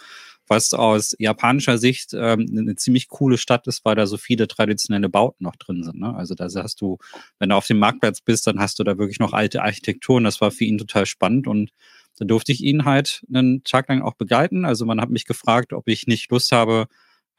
was 0.47 0.73
aus 0.73 1.15
japanischer 1.19 1.77
Sicht 1.77 2.15
ähm, 2.15 2.47
eine 2.51 2.75
ziemlich 2.77 3.09
coole 3.09 3.37
Stadt 3.37 3.67
ist, 3.67 3.85
weil 3.85 3.93
da 3.93 4.07
so 4.07 4.17
viele 4.17 4.47
traditionelle 4.47 5.07
Bauten 5.07 5.43
noch 5.43 5.55
drin 5.55 5.83
sind. 5.83 5.99
Ne? 5.99 6.15
Also 6.15 6.33
da 6.33 6.45
hast 6.45 6.81
du, 6.81 6.97
wenn 7.37 7.49
du 7.49 7.55
auf 7.55 7.67
dem 7.67 7.77
Marktplatz 7.77 8.21
bist, 8.21 8.47
dann 8.47 8.59
hast 8.59 8.79
du 8.79 8.83
da 8.83 8.97
wirklich 8.97 9.19
noch 9.19 9.33
alte 9.33 9.61
Architekturen. 9.61 10.23
Das 10.23 10.41
war 10.41 10.49
für 10.49 10.65
ihn 10.65 10.79
total 10.79 11.05
spannend 11.05 11.45
und 11.45 11.69
da 12.19 12.25
durfte 12.25 12.51
ich 12.51 12.61
ihn 12.61 12.85
halt 12.85 13.23
einen 13.33 13.63
Tag 13.63 13.87
lang 13.89 14.01
auch 14.01 14.13
begleiten. 14.13 14.65
Also 14.65 14.85
man 14.85 14.99
hat 15.01 15.09
mich 15.09 15.25
gefragt, 15.25 15.73
ob 15.73 15.87
ich 15.87 16.05
nicht 16.05 16.29
Lust 16.29 16.51
habe, 16.51 16.87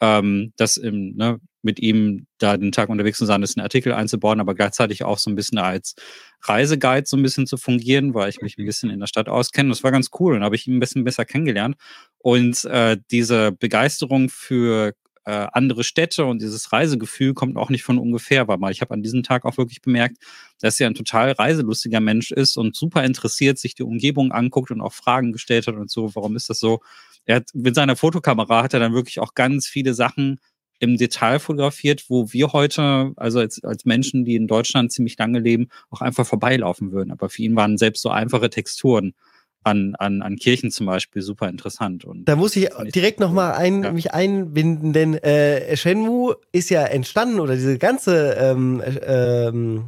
ähm, 0.01 0.53
das 0.57 0.79
im, 0.79 1.15
ne, 1.17 1.39
mit 1.63 1.79
ihm 1.79 2.27
da 2.39 2.57
den 2.57 2.73
Tag 2.73 2.89
unterwegs 2.89 3.19
zu 3.19 3.27
sein, 3.27 3.43
ist 3.43 3.59
einen 3.59 3.65
Artikel 3.65 3.93
einzubauen, 3.93 4.41
aber 4.41 4.55
gleichzeitig 4.55 5.05
auch 5.05 5.19
so 5.19 5.31
ein 5.31 5.35
bisschen 5.35 5.59
als 5.59 5.95
Reiseguide 6.43 7.07
so 7.07 7.19
ein 7.19 7.23
bisschen 7.23 7.47
zu 7.47 7.59
fungieren, 7.59 8.15
weil 8.15 8.31
ich 8.31 8.41
mich 8.41 8.57
ein 8.57 8.65
bisschen 8.65 8.89
in 8.89 9.01
der 9.01 9.07
Stadt 9.07 9.29
auskenne. 9.29 9.69
Das 9.69 9.85
war 9.85 9.91
ganz 9.91 10.09
cool 10.19 10.37
und 10.37 10.43
habe 10.43 10.57
ich 10.57 10.67
ihn 10.67 10.77
ein 10.77 10.81
bisschen 10.81 11.05
besser 11.05 11.27
kennengelernt. 11.27 11.77
Und 12.19 12.65
äh, 12.65 12.97
diese 13.11 13.53
Begeisterung 13.53 14.31
für 14.31 14.95
äh, 15.25 15.47
andere 15.53 15.85
Städte 15.85 16.25
und 16.25 16.41
dieses 16.41 16.73
Reisegefühl 16.73 17.35
kommt 17.35 17.57
auch 17.57 17.71
nicht 17.71 17.83
von 17.83 17.99
ungefähr, 17.99 18.49
weil 18.49 18.73
ich 18.73 18.81
habe 18.81 18.95
an 18.95 19.03
diesem 19.03 19.23
Tag 19.23 19.45
auch 19.45 19.59
wirklich 19.59 19.83
bemerkt, 19.83 20.19
dass 20.61 20.81
er 20.81 20.89
ein 20.89 20.95
total 20.95 21.33
reiselustiger 21.33 22.01
Mensch 22.01 22.31
ist 22.31 22.57
und 22.57 22.75
super 22.75 23.05
interessiert, 23.05 23.59
sich 23.59 23.75
die 23.75 23.83
Umgebung 23.83 24.33
anguckt 24.33 24.71
und 24.71 24.81
auch 24.81 24.93
Fragen 24.93 25.33
gestellt 25.33 25.67
hat 25.67 25.75
und 25.75 25.91
so, 25.91 26.15
warum 26.15 26.37
ist 26.37 26.49
das 26.51 26.59
so? 26.59 26.81
Er 27.27 27.37
hat 27.37 27.51
mit 27.55 27.75
seiner 27.75 27.97
Fotokamera 27.97 28.63
hat 28.63 28.75
er 28.75 28.81
dann 28.81 28.95
wirklich 28.95 29.21
auch 29.21 29.35
ganz 29.35 29.67
viele 29.67 29.95
Sachen 29.95 30.41
im 30.79 30.97
Detail 30.97 31.39
fotografiert, 31.39 32.07
wo 32.09 32.33
wir 32.33 32.53
heute, 32.55 33.13
also 33.17 33.39
als, 33.39 33.63
als 33.63 33.85
Menschen, 33.85 34.25
die 34.25 34.35
in 34.35 34.47
Deutschland 34.47 34.91
ziemlich 34.91 35.19
lange 35.19 35.39
leben, 35.39 35.69
auch 35.91 36.01
einfach 36.01 36.27
vorbeilaufen 36.27 36.91
würden. 36.91 37.13
Aber 37.13 37.29
für 37.29 37.43
ihn 37.43 37.55
waren 37.55 37.77
selbst 37.77 38.01
so 38.01 38.09
einfache 38.09 38.49
Texturen 38.49 39.15
an, 39.63 39.95
an, 39.99 40.23
an 40.23 40.37
Kirchen 40.37 40.71
zum 40.71 40.87
Beispiel 40.87 41.23
super 41.23 41.49
interessant. 41.49 42.05
Und 42.05 42.25
da 42.27 42.37
muss 42.37 42.57
ich 42.57 42.69
direkt 42.95 43.21
nochmal 43.21 43.53
ein, 43.53 43.83
ja. 43.83 43.93
mich 43.93 44.13
einbinden, 44.13 44.93
denn 44.93 45.15
äh, 45.15 45.77
Shenmue 45.77 46.37
ist 46.53 46.71
ja 46.71 46.83
entstanden 46.85 47.41
oder 47.41 47.55
diese 47.55 47.79
ganze 47.79 48.35
ähm, 48.39 48.83
ähm, 49.07 49.85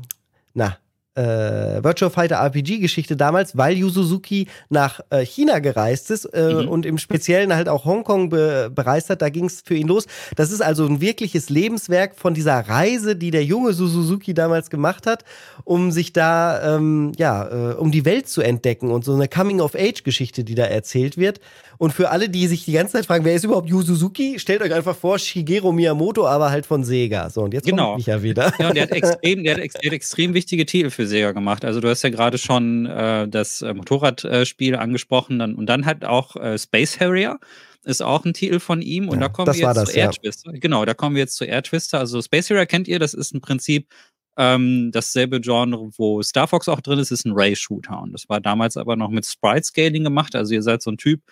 na, 0.54 0.76
äh, 1.14 1.82
Virtual 1.84 2.10
Fighter 2.10 2.36
RPG-Geschichte 2.36 3.16
damals, 3.16 3.56
weil 3.56 3.76
Yu 3.76 3.88
Suzuki 3.88 4.48
nach 4.68 5.00
äh, 5.10 5.24
China 5.24 5.58
gereist 5.58 6.10
ist 6.10 6.24
äh, 6.26 6.54
mhm. 6.54 6.68
und 6.68 6.86
im 6.86 6.98
Speziellen 6.98 7.54
halt 7.54 7.68
auch 7.68 7.84
Hongkong 7.84 8.30
be 8.30 8.70
bereist 8.74 9.10
hat. 9.10 9.22
Da 9.22 9.28
ging 9.28 9.46
es 9.46 9.62
für 9.62 9.74
ihn 9.74 9.88
los. 9.88 10.06
Das 10.36 10.50
ist 10.50 10.62
also 10.62 10.86
ein 10.86 11.00
wirkliches 11.00 11.50
Lebenswerk 11.50 12.16
von 12.16 12.34
dieser 12.34 12.58
Reise, 12.60 13.16
die 13.16 13.30
der 13.30 13.44
junge 13.44 13.72
Suzuki 13.72 14.34
damals 14.34 14.70
gemacht 14.70 15.06
hat, 15.06 15.24
um 15.64 15.90
sich 15.90 16.12
da, 16.12 16.76
ähm, 16.76 17.12
ja, 17.16 17.72
äh, 17.72 17.74
um 17.74 17.90
die 17.90 18.04
Welt 18.04 18.28
zu 18.28 18.40
entdecken 18.40 18.90
und 18.90 19.04
so 19.04 19.14
eine 19.14 19.28
Coming-of-Age-Geschichte, 19.28 20.44
die 20.44 20.54
da 20.54 20.64
erzählt 20.64 21.16
wird. 21.16 21.40
Und 21.83 21.93
für 21.93 22.11
alle, 22.11 22.28
die 22.28 22.47
sich 22.47 22.64
die 22.64 22.70
ganze 22.70 22.93
Zeit 22.93 23.07
fragen, 23.07 23.24
wer 23.24 23.35
ist 23.35 23.43
überhaupt 23.43 23.68
Yu 23.68 23.83
Suzuki, 23.83 24.39
stellt 24.39 24.62
euch 24.62 24.72
einfach 24.72 24.95
vor, 24.95 25.18
Shigeru 25.18 25.72
Miyamoto, 25.72 26.24
aber 26.28 26.53
halt 26.53 26.64
von 26.64 26.85
Sega. 26.85 27.28
So, 27.28 27.43
und 27.43 27.53
jetzt 27.53 27.66
genau. 27.66 27.95
kommt 27.95 28.07
Micha 28.07 28.22
wieder. 28.22 28.53
Ja, 28.61 28.68
und 28.68 28.76
der 28.76 28.85
hat 28.85 28.91
extrem, 28.93 29.43
der 29.43 29.55
hat, 29.55 29.62
ex 29.62 29.74
der 29.74 29.91
hat 29.91 29.93
extrem 29.93 30.33
wichtige 30.33 30.64
Titel 30.64 30.91
für 30.91 31.09
Sega 31.09 31.33
gemacht. 31.33 31.64
Also 31.64 31.80
du 31.80 31.89
hast 31.89 32.03
ja 32.03 32.11
gerade 32.11 32.39
schon 32.39 32.87
äh, 32.87 33.26
das 33.26 33.62
äh, 33.62 33.74
Motorradspiel 33.74 34.76
angesprochen 34.76 35.41
dann, 35.41 35.57
und 35.57 35.66
dann 35.66 35.85
halt 35.85 36.05
auch 36.05 36.37
äh, 36.37 36.57
Space 36.57 37.01
Harrier 37.01 37.41
ist 37.83 38.01
auch 38.01 38.24
ein 38.24 38.33
Titel 38.33 38.61
von 38.61 38.80
ihm 38.80 39.09
und 39.09 39.16
ja, 39.16 39.22
da 39.22 39.28
kommen 39.30 39.53
wir 39.53 39.61
jetzt 39.61 39.76
das, 39.76 39.91
zu 39.91 39.99
Air 39.99 40.11
Twister. 40.12 40.53
Genau, 40.53 40.85
da 40.85 40.95
kommen 40.95 41.16
wir 41.16 41.22
jetzt 41.22 41.35
zu 41.35 41.45
Air 41.45 41.64
Twister. 41.64 41.99
Also 41.99 42.22
Space 42.22 42.49
Harrier 42.49 42.66
kennt 42.66 42.87
ihr, 42.87 43.01
das 43.01 43.12
ist 43.12 43.35
im 43.35 43.41
Prinzip 43.41 43.89
ähm, 44.37 44.91
dasselbe 44.93 45.41
Genre, 45.41 45.91
wo 45.97 46.22
Star 46.22 46.47
Fox 46.47 46.68
auch 46.68 46.80
drin 46.80 47.01
ist, 47.01 47.11
ist 47.11 47.26
ein 47.26 47.33
Ray-Shooter. 47.33 48.01
Und 48.03 48.12
das 48.12 48.28
war 48.28 48.41
damals 48.41 48.76
aber 48.76 48.95
noch 48.95 49.11
mit 49.11 49.26
Sprite-Scaling 49.26 50.05
gemacht. 50.05 50.37
Also 50.37 50.55
ihr 50.55 50.62
seid 50.62 50.80
so 50.80 50.93
ein 50.93 50.97
Typ, 50.97 51.22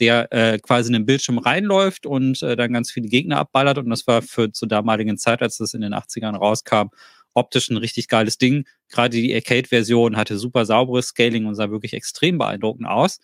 der 0.00 0.32
äh, 0.32 0.58
quasi 0.58 0.88
in 0.88 0.94
den 0.94 1.06
Bildschirm 1.06 1.38
reinläuft 1.38 2.06
und 2.06 2.42
äh, 2.42 2.56
dann 2.56 2.72
ganz 2.72 2.90
viele 2.90 3.08
Gegner 3.08 3.38
abballert. 3.38 3.78
Und 3.78 3.90
das 3.90 4.06
war 4.06 4.22
für 4.22 4.52
zur 4.52 4.68
damaligen 4.68 5.18
Zeit, 5.18 5.42
als 5.42 5.58
das 5.58 5.74
in 5.74 5.80
den 5.80 5.94
80ern 5.94 6.36
rauskam, 6.36 6.88
optisch 7.34 7.68
ein 7.68 7.76
richtig 7.76 8.08
geiles 8.08 8.38
Ding. 8.38 8.66
Gerade 8.88 9.16
die 9.16 9.34
Arcade-Version 9.34 10.16
hatte 10.16 10.38
super 10.38 10.64
sauberes 10.66 11.08
Scaling 11.08 11.46
und 11.46 11.54
sah 11.54 11.70
wirklich 11.70 11.92
extrem 11.92 12.38
beeindruckend 12.38 12.88
aus. 12.88 13.20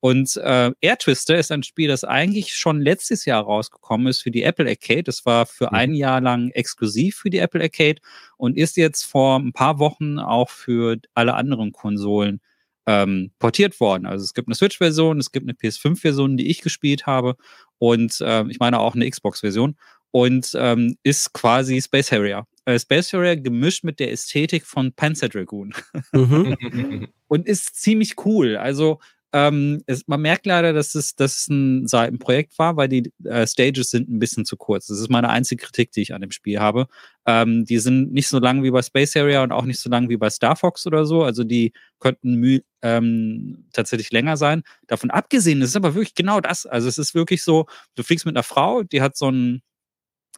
Und 0.00 0.36
äh, 0.36 0.70
Air 0.82 0.98
Twister 0.98 1.38
ist 1.38 1.50
ein 1.50 1.62
Spiel, 1.62 1.88
das 1.88 2.04
eigentlich 2.04 2.54
schon 2.54 2.82
letztes 2.82 3.24
Jahr 3.24 3.42
rausgekommen 3.42 4.08
ist 4.08 4.20
für 4.20 4.30
die 4.30 4.42
Apple 4.42 4.68
Arcade. 4.68 5.04
Das 5.04 5.24
war 5.24 5.46
für 5.46 5.68
mhm. 5.68 5.74
ein 5.74 5.94
Jahr 5.94 6.20
lang 6.20 6.50
exklusiv 6.50 7.16
für 7.16 7.30
die 7.30 7.38
Apple 7.38 7.62
Arcade 7.62 8.02
und 8.36 8.58
ist 8.58 8.76
jetzt 8.76 9.04
vor 9.04 9.38
ein 9.38 9.54
paar 9.54 9.78
Wochen 9.78 10.18
auch 10.18 10.50
für 10.50 10.98
alle 11.14 11.32
anderen 11.32 11.72
Konsolen 11.72 12.42
ähm, 12.86 13.32
portiert 13.38 13.78
worden. 13.80 14.06
Also 14.06 14.24
es 14.24 14.34
gibt 14.34 14.48
eine 14.48 14.54
Switch-Version, 14.54 15.18
es 15.18 15.32
gibt 15.32 15.46
eine 15.46 15.54
PS5-Version, 15.54 16.36
die 16.36 16.48
ich 16.48 16.60
gespielt 16.60 17.06
habe 17.06 17.36
und 17.78 18.20
äh, 18.20 18.44
ich 18.48 18.58
meine 18.58 18.80
auch 18.80 18.94
eine 18.94 19.08
Xbox-Version 19.08 19.76
und 20.10 20.52
ähm, 20.56 20.96
ist 21.02 21.32
quasi 21.32 21.80
Space 21.80 22.12
Harrier. 22.12 22.46
Äh, 22.66 22.78
Space 22.78 23.12
Harrier 23.12 23.36
gemischt 23.36 23.84
mit 23.84 23.98
der 24.00 24.12
Ästhetik 24.12 24.64
von 24.64 24.92
Panzer 24.92 25.28
Dragoon. 25.28 25.74
Mhm. 26.12 27.08
und 27.28 27.46
ist 27.48 27.74
ziemlich 27.76 28.14
cool. 28.24 28.56
Also 28.56 29.00
ähm, 29.34 29.82
es, 29.86 30.06
man 30.06 30.22
merkt 30.22 30.46
leider, 30.46 30.72
dass 30.72 30.94
es, 30.94 31.16
dass 31.16 31.36
es 31.36 31.48
ein 31.48 31.88
Seitenprojekt 31.88 32.56
war, 32.56 32.76
weil 32.76 32.88
die 32.88 33.12
äh, 33.24 33.44
Stages 33.48 33.90
sind 33.90 34.08
ein 34.08 34.20
bisschen 34.20 34.44
zu 34.44 34.56
kurz. 34.56 34.86
Das 34.86 35.00
ist 35.00 35.10
meine 35.10 35.28
einzige 35.28 35.64
Kritik, 35.64 35.90
die 35.90 36.02
ich 36.02 36.14
an 36.14 36.20
dem 36.20 36.30
Spiel 36.30 36.60
habe. 36.60 36.86
Ähm, 37.26 37.64
die 37.64 37.78
sind 37.78 38.12
nicht 38.12 38.28
so 38.28 38.38
lang 38.38 38.62
wie 38.62 38.70
bei 38.70 38.80
Space 38.80 39.16
Area 39.16 39.42
und 39.42 39.50
auch 39.50 39.64
nicht 39.64 39.80
so 39.80 39.90
lang 39.90 40.08
wie 40.08 40.16
bei 40.16 40.30
Star 40.30 40.54
Fox 40.54 40.86
oder 40.86 41.04
so. 41.04 41.24
Also 41.24 41.42
die 41.42 41.72
könnten 41.98 42.60
ähm, 42.82 43.64
tatsächlich 43.72 44.12
länger 44.12 44.36
sein. 44.36 44.62
Davon 44.86 45.10
abgesehen, 45.10 45.62
ist 45.62 45.70
es 45.70 45.76
aber 45.76 45.96
wirklich 45.96 46.14
genau 46.14 46.40
das. 46.40 46.64
Also 46.64 46.86
es 46.86 46.98
ist 46.98 47.16
wirklich 47.16 47.42
so, 47.42 47.66
du 47.96 48.04
fliegst 48.04 48.26
mit 48.26 48.36
einer 48.36 48.44
Frau, 48.44 48.84
die 48.84 49.02
hat 49.02 49.16
so 49.16 49.26
einen 49.26 49.62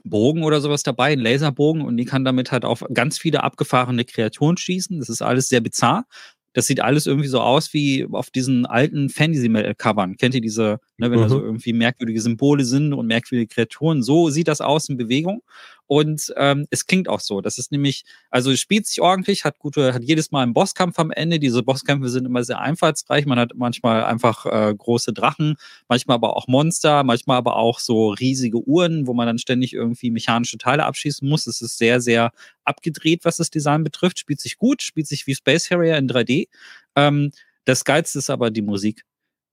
Bogen 0.05 0.45
oder 0.45 0.61
sowas 0.61 0.83
dabei, 0.83 1.13
einen 1.13 1.23
Laserbogen 1.23 1.83
und 1.83 1.97
die 1.97 2.05
kann 2.05 2.25
damit 2.25 2.53
halt 2.53 2.65
auf 2.65 2.85
ganz 2.95 3.19
viele 3.19 3.43
abgefahrene 3.43 4.05
Kreaturen 4.05 4.57
schießen. 4.57 4.99
Das 4.99 5.09
ist 5.09 5.23
alles 5.23 5.49
sehr 5.49 5.61
bizarr. 5.61 6.07
Das 6.57 6.67
sieht 6.67 6.81
alles 6.81 7.07
irgendwie 7.07 7.29
so 7.29 7.43
aus 7.43 7.75
wie 7.75 8.07
auf 8.11 8.31
diesen 8.31 8.65
alten 8.65 9.11
Fantasy-Covern. 9.11 10.17
Kennt 10.17 10.35
ihr 10.35 10.41
diese, 10.41 10.81
ne, 10.99 11.11
wenn 11.11 11.19
mhm. 11.19 11.23
da 11.23 11.29
so 11.29 11.41
irgendwie 11.41 11.73
merkwürdige 11.73 12.21
Symbole 12.21 12.65
sind 12.65 12.93
und 12.93 13.07
merkwürdige 13.07 13.53
Kreaturen? 13.53 14.03
So 14.03 14.31
sieht 14.31 14.49
das 14.49 14.61
aus 14.61 14.89
in 14.89 14.97
Bewegung. 14.97 15.43
Und 15.89 16.35
ähm, 16.37 16.67
es 16.71 16.87
klingt 16.87 17.09
auch 17.09 17.21
so. 17.21 17.41
Das 17.41 17.59
ist 17.59 17.71
nämlich, 17.71 18.05
also 18.31 18.51
es 18.51 18.59
spielt 18.59 18.87
sich 18.87 19.01
ordentlich, 19.01 19.45
hat 19.45 19.59
gute, 19.59 19.95
hat 19.95 20.03
jedes 20.03 20.33
Mal 20.33 20.43
einen 20.43 20.53
Bosskampf 20.53 20.99
am 20.99 21.13
Ende. 21.13 21.39
Diese 21.39 21.63
Bosskämpfe 21.63 22.09
sind 22.09 22.27
immer 22.27 22.43
sehr 22.43 22.61
einfallsreich. 22.61 23.25
Man 23.25 23.39
hat 23.39 23.53
manchmal 23.55 24.05
einfach 24.05 24.47
äh, 24.47 24.75
große 24.77 25.13
Drachen, 25.13 25.57
manchmal 25.89 26.17
aber 26.17 26.37
auch 26.37 26.49
Monster, 26.49 27.05
manchmal 27.05 27.37
aber 27.39 27.57
auch 27.57 27.79
so 27.79 28.11
riesige 28.11 28.59
Uhren, 28.67 29.07
wo 29.07 29.15
man 29.15 29.29
dann 29.29 29.39
ständig 29.39 29.75
irgendwie 29.75 30.11
mechanische 30.11 30.59
Teile 30.59 30.85
abschießen 30.85 31.29
muss. 31.29 31.47
Es 31.47 31.61
ist 31.61 31.79
sehr, 31.79 32.01
sehr 32.01 32.33
abgedreht, 32.65 33.25
was 33.25 33.37
das 33.37 33.51
Design 33.51 33.85
betrifft. 33.85 34.19
Spielt 34.19 34.41
sich 34.41 34.59
gut, 34.59 34.83
spielt 34.83 35.07
sich 35.07 35.27
wie 35.29 35.37
Space 35.37 35.71
Harrier 35.71 35.99
in 35.99 36.09
3D. 36.09 36.49
Ähm, 36.97 37.31
das 37.65 37.85
Geilste 37.85 38.19
ist 38.19 38.31
aber 38.31 38.51
die 38.51 38.63
Musik. 38.63 39.05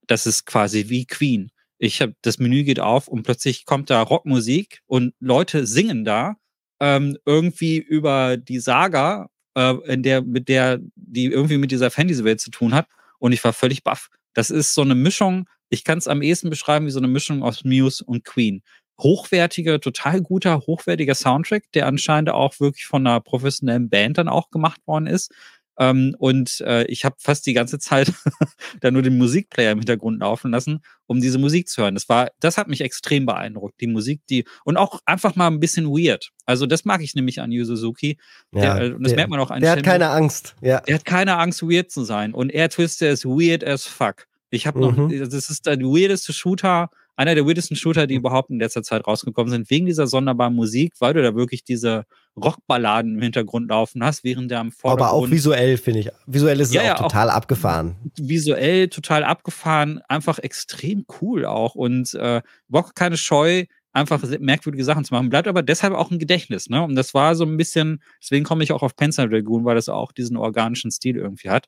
Das 0.08 0.26
ist 0.26 0.46
quasi 0.46 0.90
wie 0.90 1.06
Queen. 1.06 1.52
Ich 1.78 2.02
habe 2.02 2.16
das 2.22 2.38
Menü 2.38 2.64
geht 2.64 2.80
auf 2.80 3.08
und 3.08 3.24
plötzlich 3.24 3.66
kommt 3.66 3.90
da 3.90 4.02
Rockmusik 4.02 4.82
und 4.86 5.14
Leute 5.20 5.68
singen 5.68 6.06
da 6.06 6.38
ähm, 6.80 7.18
irgendwie 7.26 7.78
über 7.78 8.38
die 8.38 8.60
Saga, 8.60 9.30
äh, 9.56 9.76
in 9.86 10.04
der 10.04 10.22
mit 10.22 10.50
der 10.50 10.80
die 10.96 11.26
irgendwie 11.26 11.58
mit 11.58 11.72
dieser 11.72 11.92
Fantasy-Welt 11.92 12.42
zu 12.42 12.52
tun 12.52 12.74
hat. 12.74 12.88
Und 13.20 13.32
ich 13.32 13.44
war 13.44 13.54
völlig 13.54 13.84
baff. 13.84 14.10
Das 14.34 14.50
ist 14.50 14.74
so 14.74 14.82
eine 14.82 14.96
Mischung. 14.96 15.48
Ich 15.70 15.84
kann 15.84 15.98
es 15.98 16.08
am 16.08 16.22
ehesten 16.22 16.50
beschreiben 16.50 16.86
wie 16.86 16.92
so 16.92 17.00
eine 17.00 17.08
Mischung 17.08 17.44
aus 17.44 17.64
Muse 17.64 18.04
und 18.04 18.26
Queen. 18.26 18.64
Hochwertiger, 19.00 19.80
total 19.80 20.22
guter, 20.22 20.60
hochwertiger 20.68 21.16
Soundtrack, 21.16 21.72
der 21.74 21.88
anscheinend 21.88 22.30
auch 22.30 22.60
wirklich 22.60 22.86
von 22.86 23.08
einer 23.08 23.22
professionellen 23.22 23.90
Band 23.90 24.18
dann 24.18 24.28
auch 24.28 24.50
gemacht 24.50 24.82
worden 24.86 25.08
ist. 25.08 25.34
Ähm, 25.78 26.16
und 26.20 26.62
äh, 26.62 26.84
ich 26.86 27.06
habe 27.06 27.16
fast 27.20 27.46
die 27.46 27.54
ganze 27.54 27.80
Zeit 27.80 28.12
da 28.82 28.92
nur 28.92 29.02
den 29.02 29.18
Musikplayer 29.18 29.72
im 29.72 29.80
Hintergrund 29.80 30.20
laufen 30.20 30.52
lassen, 30.52 30.82
um 31.08 31.20
diese 31.20 31.40
Musik 31.40 31.68
zu 31.68 31.82
hören. 31.82 31.96
Das 31.96 32.10
war, 32.10 32.30
das 32.40 32.58
hat 32.58 32.68
mich 32.68 32.82
extrem 32.82 33.26
beeindruckt. 33.26 33.82
Die 33.82 33.88
Musik, 33.88 34.22
die 34.30 34.46
und 34.66 34.78
auch 34.78 35.00
einfach 35.06 35.36
mal 35.36 35.48
ein 35.48 35.60
bisschen 35.60 35.88
weird. 35.88 36.30
Also 36.46 36.66
das 36.66 36.86
mag 36.86 37.02
ich 37.02 37.16
nämlich 37.16 37.42
an 37.42 37.52
Yu 37.52 37.66
Suzuki. 37.66 38.18
Ja, 38.52 38.80
der, 38.80 38.96
und 38.96 39.04
das 39.04 39.12
der, 39.12 39.18
merkt 39.18 39.32
man 39.32 39.40
auch 39.40 39.52
an 39.52 39.62
Der 39.62 39.72
hat 39.72 39.84
keine 39.84 40.10
Angst. 40.10 40.56
Ja. 40.62 40.82
Der 40.82 40.96
hat 40.96 41.06
keine 41.06 41.38
Angst, 41.38 41.64
weird 41.64 41.92
zu 41.92 42.04
sein. 42.04 42.34
Und 42.34 42.52
Air 42.52 42.70
Twister 42.70 43.10
ist 43.10 43.26
weird 43.26 43.64
as 43.64 43.86
fuck. 43.86 44.28
Ich 44.50 44.68
habe 44.68 44.80
noch, 44.80 44.96
mhm. 44.96 45.10
das 45.18 45.50
ist 45.50 45.66
der 45.66 45.80
weirdeste 45.80 46.32
Shooter, 46.32 46.92
einer 47.16 47.36
der 47.36 47.46
weirdesten 47.46 47.76
Shooter, 47.76 48.08
die 48.08 48.16
überhaupt 48.16 48.50
in 48.50 48.60
letzter 48.60 48.84
Zeit 48.84 49.06
rausgekommen 49.06 49.52
sind, 49.52 49.70
wegen 49.70 49.86
dieser 49.86 50.08
sonderbaren 50.08 50.56
Musik, 50.56 50.94
weil 51.00 51.14
du 51.14 51.22
da 51.22 51.36
wirklich 51.36 51.64
diese 51.64 52.06
Rockballaden 52.36 53.16
im 53.16 53.22
Hintergrund 53.22 53.70
laufen 53.70 54.04
hast, 54.04 54.24
während 54.24 54.50
der 54.50 54.60
am 54.60 54.72
Vordergrund... 54.72 55.10
Aber 55.10 55.28
auch 55.28 55.30
visuell, 55.30 55.78
finde 55.78 56.00
ich. 56.00 56.10
Visuell 56.26 56.60
ist 56.60 56.70
es 56.70 56.74
ja, 56.74 56.82
auch 56.82 56.86
ja, 56.86 56.96
total 56.96 57.30
auch 57.30 57.36
abgefahren. 57.36 57.96
Visuell 58.18 58.90
total 58.90 59.24
abgefahren, 59.24 60.02
einfach 60.08 60.40
extrem 60.40 61.06
cool 61.22 61.46
auch 61.46 61.76
und 61.76 62.14
äh, 62.16 62.42
überhaupt 62.70 62.96
keine 62.96 63.18
Scheu, 63.18 63.66
einfach 63.94 64.24
merkwürdige 64.40 64.84
Sachen 64.84 65.06
zu 65.06 65.14
machen. 65.14 65.30
Bleibt 65.30 65.48
aber 65.48 65.62
deshalb 65.62 65.94
auch 65.94 66.10
ein 66.10 66.18
Gedächtnis, 66.18 66.68
ne? 66.68 66.82
Und 66.82 66.96
das 66.96 67.14
war 67.14 67.36
so 67.36 67.46
ein 67.46 67.58
bisschen, 67.58 68.02
deswegen 68.20 68.44
komme 68.44 68.64
ich 68.64 68.72
auch 68.72 68.82
auf 68.82 68.96
Panzer 68.96 69.28
Dragoon, 69.28 69.66
weil 69.66 69.76
das 69.76 69.88
auch 69.88 70.12
diesen 70.12 70.36
organischen 70.36 70.90
Stil 70.90 71.18
irgendwie 71.18 71.50
hat. 71.50 71.68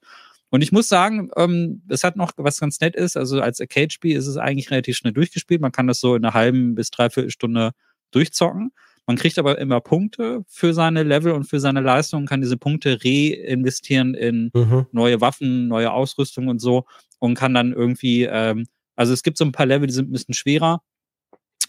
Und 0.56 0.62
ich 0.62 0.72
muss 0.72 0.88
sagen, 0.88 1.32
ähm, 1.36 1.82
es 1.90 2.06
hat 2.06 2.16
noch 2.16 2.32
was 2.38 2.62
ganz 2.62 2.80
nett 2.80 2.96
ist. 2.96 3.18
Also 3.18 3.42
als 3.42 3.60
Arcade-Spiel 3.60 4.16
ist 4.16 4.26
es 4.26 4.38
eigentlich 4.38 4.72
relativ 4.72 4.96
schnell 4.96 5.12
durchgespielt. 5.12 5.60
Man 5.60 5.74
kann 5.74 5.86
das 5.86 6.00
so 6.00 6.16
in 6.16 6.24
einer 6.24 6.34
halben 6.34 6.76
bis 6.76 6.92
dreiviertel 6.92 7.30
Stunde 7.30 7.72
durchzocken. 8.12 8.72
Man 9.06 9.18
kriegt 9.18 9.38
aber 9.38 9.58
immer 9.60 9.82
Punkte 9.82 10.46
für 10.48 10.74
seine 10.74 11.04
Level 11.04 11.34
und 11.34 11.44
für 11.44 11.60
seine 11.60 11.82
Leistung, 11.82 12.26
kann 12.26 12.40
diese 12.40 12.56
Punkte 12.56 13.00
reinvestieren 13.04 14.14
in 14.14 14.50
mhm. 14.54 14.86
neue 14.94 15.20
Waffen, 15.20 15.68
neue 15.68 15.92
Ausrüstung 15.92 16.48
und 16.48 16.60
so 16.60 16.86
und 17.20 17.36
kann 17.36 17.54
dann 17.54 17.74
irgendwie, 17.74 18.24
ähm, 18.24 18.66
also 18.96 19.12
es 19.12 19.24
gibt 19.24 19.38
so 19.38 19.44
ein 19.44 19.52
paar 19.52 19.66
Level, 19.66 19.88
die 19.88 19.94
sind 19.94 20.08
ein 20.10 20.14
bisschen 20.14 20.36
schwerer 20.36 20.82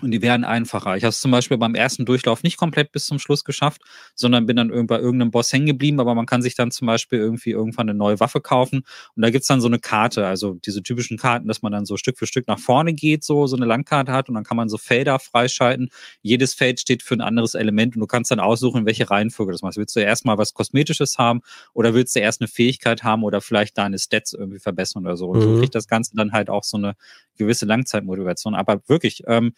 und 0.03 0.11
die 0.11 0.20
werden 0.20 0.44
einfacher. 0.44 0.97
Ich 0.97 1.05
habe 1.05 1.11
es 1.11 1.20
zum 1.20 1.30
Beispiel 1.30 1.57
beim 1.57 1.74
ersten 1.74 2.05
Durchlauf 2.05 2.42
nicht 2.42 2.59
komplett 2.59 2.92
bis 2.92 3.07
zum 3.07 3.18
Schluss 3.18 3.44
geschafft, 3.44 3.80
sondern 4.14 4.44
bin 4.44 4.57
dann 4.57 4.68
bei 4.86 4.99
irgendeinem 4.99 5.30
Boss 5.30 5.51
hängen 5.53 5.66
geblieben. 5.66 6.01
Aber 6.01 6.14
man 6.14 6.26
kann 6.26 6.42
sich 6.42 6.55
dann 6.55 6.70
zum 6.70 6.86
Beispiel 6.86 7.18
irgendwie 7.18 7.53
irgendwann 7.53 7.88
eine 7.88 7.97
neue 7.97 8.20
Waffe 8.20 8.42
kaufen. 8.42 8.82
Und 9.14 9.22
da 9.22 9.30
gibt's 9.30 9.49
dann 9.49 9.62
so 9.62 9.68
eine 9.68 9.78
Karte, 9.78 10.26
also 10.26 10.55
diese 10.55 10.82
typischen 10.82 11.16
Karten, 11.16 11.49
dass 11.49 11.62
man 11.62 11.72
dann 11.72 11.86
so 11.86 11.97
Stück 11.97 12.18
für 12.18 12.26
Stück 12.26 12.47
nach 12.47 12.59
vorne 12.59 12.92
geht, 12.92 13.24
so, 13.24 13.47
so 13.47 13.57
eine 13.57 13.64
Landkarte 13.64 14.12
hat. 14.12 14.28
Und 14.28 14.34
dann 14.34 14.44
kann 14.44 14.59
man 14.59 14.68
so 14.68 14.76
Felder 14.76 15.18
freischalten. 15.18 15.88
Jedes 16.20 16.53
Feld 16.53 16.78
steht 16.80 17.03
für 17.03 17.14
ein 17.14 17.22
anderes 17.22 17.55
Element 17.55 17.97
und 17.97 18.01
du 18.01 18.07
kannst 18.07 18.30
dann 18.30 18.40
aussuchen, 18.40 18.80
in 18.80 18.86
welche 18.86 19.11
Reihenfolge 19.11 19.53
das 19.53 19.62
machst. 19.62 19.78
Willst 19.78 19.97
du 19.97 20.01
erstmal 20.01 20.36
was 20.36 20.53
Kosmetisches 20.53 21.16
haben 21.16 21.40
oder 21.72 21.94
willst 21.94 22.14
du 22.14 22.20
erst 22.20 22.42
eine 22.42 22.49
Fähigkeit 22.49 23.03
haben 23.03 23.22
oder 23.22 23.40
vielleicht 23.40 23.78
deine 23.78 23.99
Stats 23.99 24.34
irgendwie 24.34 24.59
verbessern 24.59 25.07
oder 25.07 25.16
so. 25.16 25.28
Und 25.28 25.38
mhm. 25.38 25.42
so 25.42 25.59
kriegt 25.61 25.74
das 25.74 25.88
Ganze 25.88 26.14
dann 26.16 26.32
halt 26.32 26.51
auch 26.51 26.64
so 26.64 26.76
eine 26.76 26.97
gewisse 27.38 27.64
Langzeitmotivation. 27.64 28.55
Aber 28.55 28.82
wirklich, 28.88 29.22
ähm, 29.26 29.53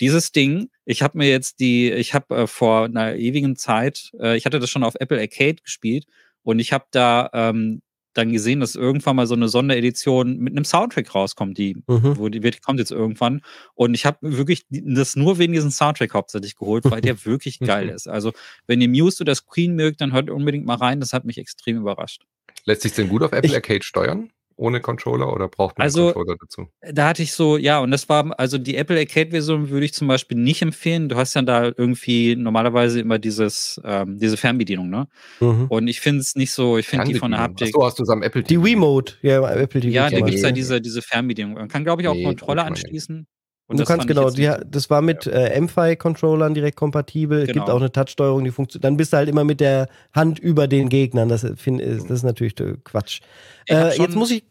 dieses 0.00 0.32
Ding, 0.32 0.70
ich 0.84 1.02
habe 1.02 1.18
mir 1.18 1.28
jetzt 1.28 1.60
die, 1.60 1.90
ich 1.92 2.14
habe 2.14 2.34
äh, 2.34 2.46
vor 2.46 2.84
einer 2.84 3.16
ewigen 3.16 3.56
Zeit, 3.56 4.10
äh, 4.18 4.36
ich 4.36 4.46
hatte 4.46 4.58
das 4.58 4.70
schon 4.70 4.84
auf 4.84 4.94
Apple 4.98 5.18
Arcade 5.18 5.56
gespielt 5.62 6.06
und 6.42 6.58
ich 6.58 6.72
habe 6.72 6.86
da 6.90 7.30
ähm, 7.32 7.82
dann 8.14 8.32
gesehen, 8.32 8.60
dass 8.60 8.74
irgendwann 8.74 9.16
mal 9.16 9.26
so 9.26 9.34
eine 9.34 9.48
Sonderedition 9.48 10.38
mit 10.38 10.54
einem 10.54 10.64
Soundtrack 10.64 11.14
rauskommt, 11.14 11.58
die, 11.58 11.76
mhm. 11.86 12.18
wo 12.18 12.28
die 12.28 12.42
wird, 12.42 12.62
kommt 12.62 12.80
jetzt 12.80 12.90
irgendwann. 12.90 13.42
Und 13.74 13.94
ich 13.94 14.04
habe 14.04 14.18
wirklich 14.22 14.66
das 14.68 15.16
nur 15.16 15.38
wegen 15.38 15.52
diesem 15.52 15.70
Soundtrack 15.70 16.14
hauptsächlich 16.14 16.56
geholt, 16.56 16.84
weil 16.90 17.00
der 17.00 17.24
wirklich 17.24 17.60
geil 17.60 17.88
ist. 17.88 18.08
Also, 18.08 18.32
wenn 18.66 18.80
ihr 18.80 18.88
Muse 18.88 19.22
oder 19.22 19.34
Screen 19.34 19.74
mögt, 19.74 20.00
dann 20.00 20.12
hört 20.12 20.28
unbedingt 20.28 20.66
mal 20.66 20.76
rein. 20.76 21.00
Das 21.00 21.12
hat 21.12 21.24
mich 21.24 21.38
extrem 21.38 21.76
überrascht. 21.76 22.24
Lässt 22.64 22.82
sich 22.82 22.92
denn 22.92 23.08
gut 23.08 23.22
auf 23.22 23.32
Apple 23.32 23.50
ich, 23.50 23.54
Arcade 23.54 23.84
steuern? 23.84 24.30
Ohne 24.60 24.80
Controller 24.80 25.32
oder 25.32 25.48
braucht 25.48 25.78
man 25.78 25.86
also, 25.86 26.04
einen 26.04 26.12
Controller 26.12 26.36
dazu? 26.40 26.68
Da 26.92 27.08
hatte 27.08 27.22
ich 27.22 27.32
so, 27.32 27.56
ja, 27.56 27.80
und 27.80 27.90
das 27.90 28.08
war, 28.08 28.38
also 28.38 28.58
die 28.58 28.76
Apple 28.76 28.98
Arcade-Version 28.98 29.70
würde 29.70 29.86
ich 29.86 29.94
zum 29.94 30.06
Beispiel 30.06 30.36
nicht 30.36 30.60
empfehlen. 30.60 31.08
Du 31.08 31.16
hast 31.16 31.34
ja 31.34 31.42
da 31.42 31.64
irgendwie 31.64 32.36
normalerweise 32.36 33.00
immer 33.00 33.18
dieses, 33.18 33.80
ähm, 33.84 34.18
diese 34.18 34.36
Fernbedienung, 34.36 34.90
ne? 34.90 35.08
Mhm. 35.40 35.66
Und 35.68 35.88
ich 35.88 36.00
finde 36.00 36.20
es 36.20 36.36
nicht 36.36 36.52
so, 36.52 36.76
ich 36.76 36.86
finde 36.86 37.06
die 37.06 37.14
von 37.14 37.30
der 37.30 37.40
Haptik. 37.40 37.68
Achso, 37.68 37.84
hast 37.84 37.98
du 37.98 38.02
es 38.02 38.10
am 38.10 38.22
Apple 38.22 38.44
TV? 38.44 38.62
Die 38.62 38.70
Remote, 38.70 39.14
ja, 39.22 39.50
Apple 39.50 39.80
TV. 39.80 39.92
Ja, 39.92 40.10
da 40.10 40.20
gibt 40.20 40.34
es 40.34 40.42
ja 40.42 40.52
diese, 40.52 40.80
diese 40.80 41.00
Fernbedienung. 41.00 41.54
Man 41.54 41.68
kann, 41.68 41.82
glaube 41.82 42.02
ich, 42.02 42.08
auch 42.08 42.14
nee, 42.14 42.24
Controller 42.24 42.66
anschließen. 42.66 43.26
Und 43.70 43.78
du 43.78 43.84
kannst 43.84 44.08
genau, 44.08 44.30
die, 44.30 44.50
das 44.66 44.90
war 44.90 45.00
mit 45.00 45.26
ja. 45.26 45.32
äh, 45.32 45.60
MFI-Controllern 45.60 46.54
direkt 46.54 46.76
kompatibel. 46.76 47.46
Genau. 47.46 47.50
Es 47.50 47.54
gibt 47.54 47.70
auch 47.70 47.78
eine 47.78 47.92
Touch-Steuerung, 47.92 48.42
die 48.42 48.50
funktioniert. 48.50 48.84
Dann 48.84 48.96
bist 48.96 49.12
du 49.12 49.16
halt 49.16 49.28
immer 49.28 49.44
mit 49.44 49.60
der 49.60 49.86
Hand 50.12 50.40
über 50.40 50.66
den 50.66 50.88
Gegnern. 50.88 51.28
Das, 51.28 51.46
find, 51.54 51.80
ist, 51.80 52.10
das 52.10 52.18
ist 52.18 52.22
natürlich 52.24 52.56
Quatsch. 52.82 53.20
Äh, 53.68 53.96
jetzt 53.96 54.16
muss 54.16 54.32
ich 54.32 54.42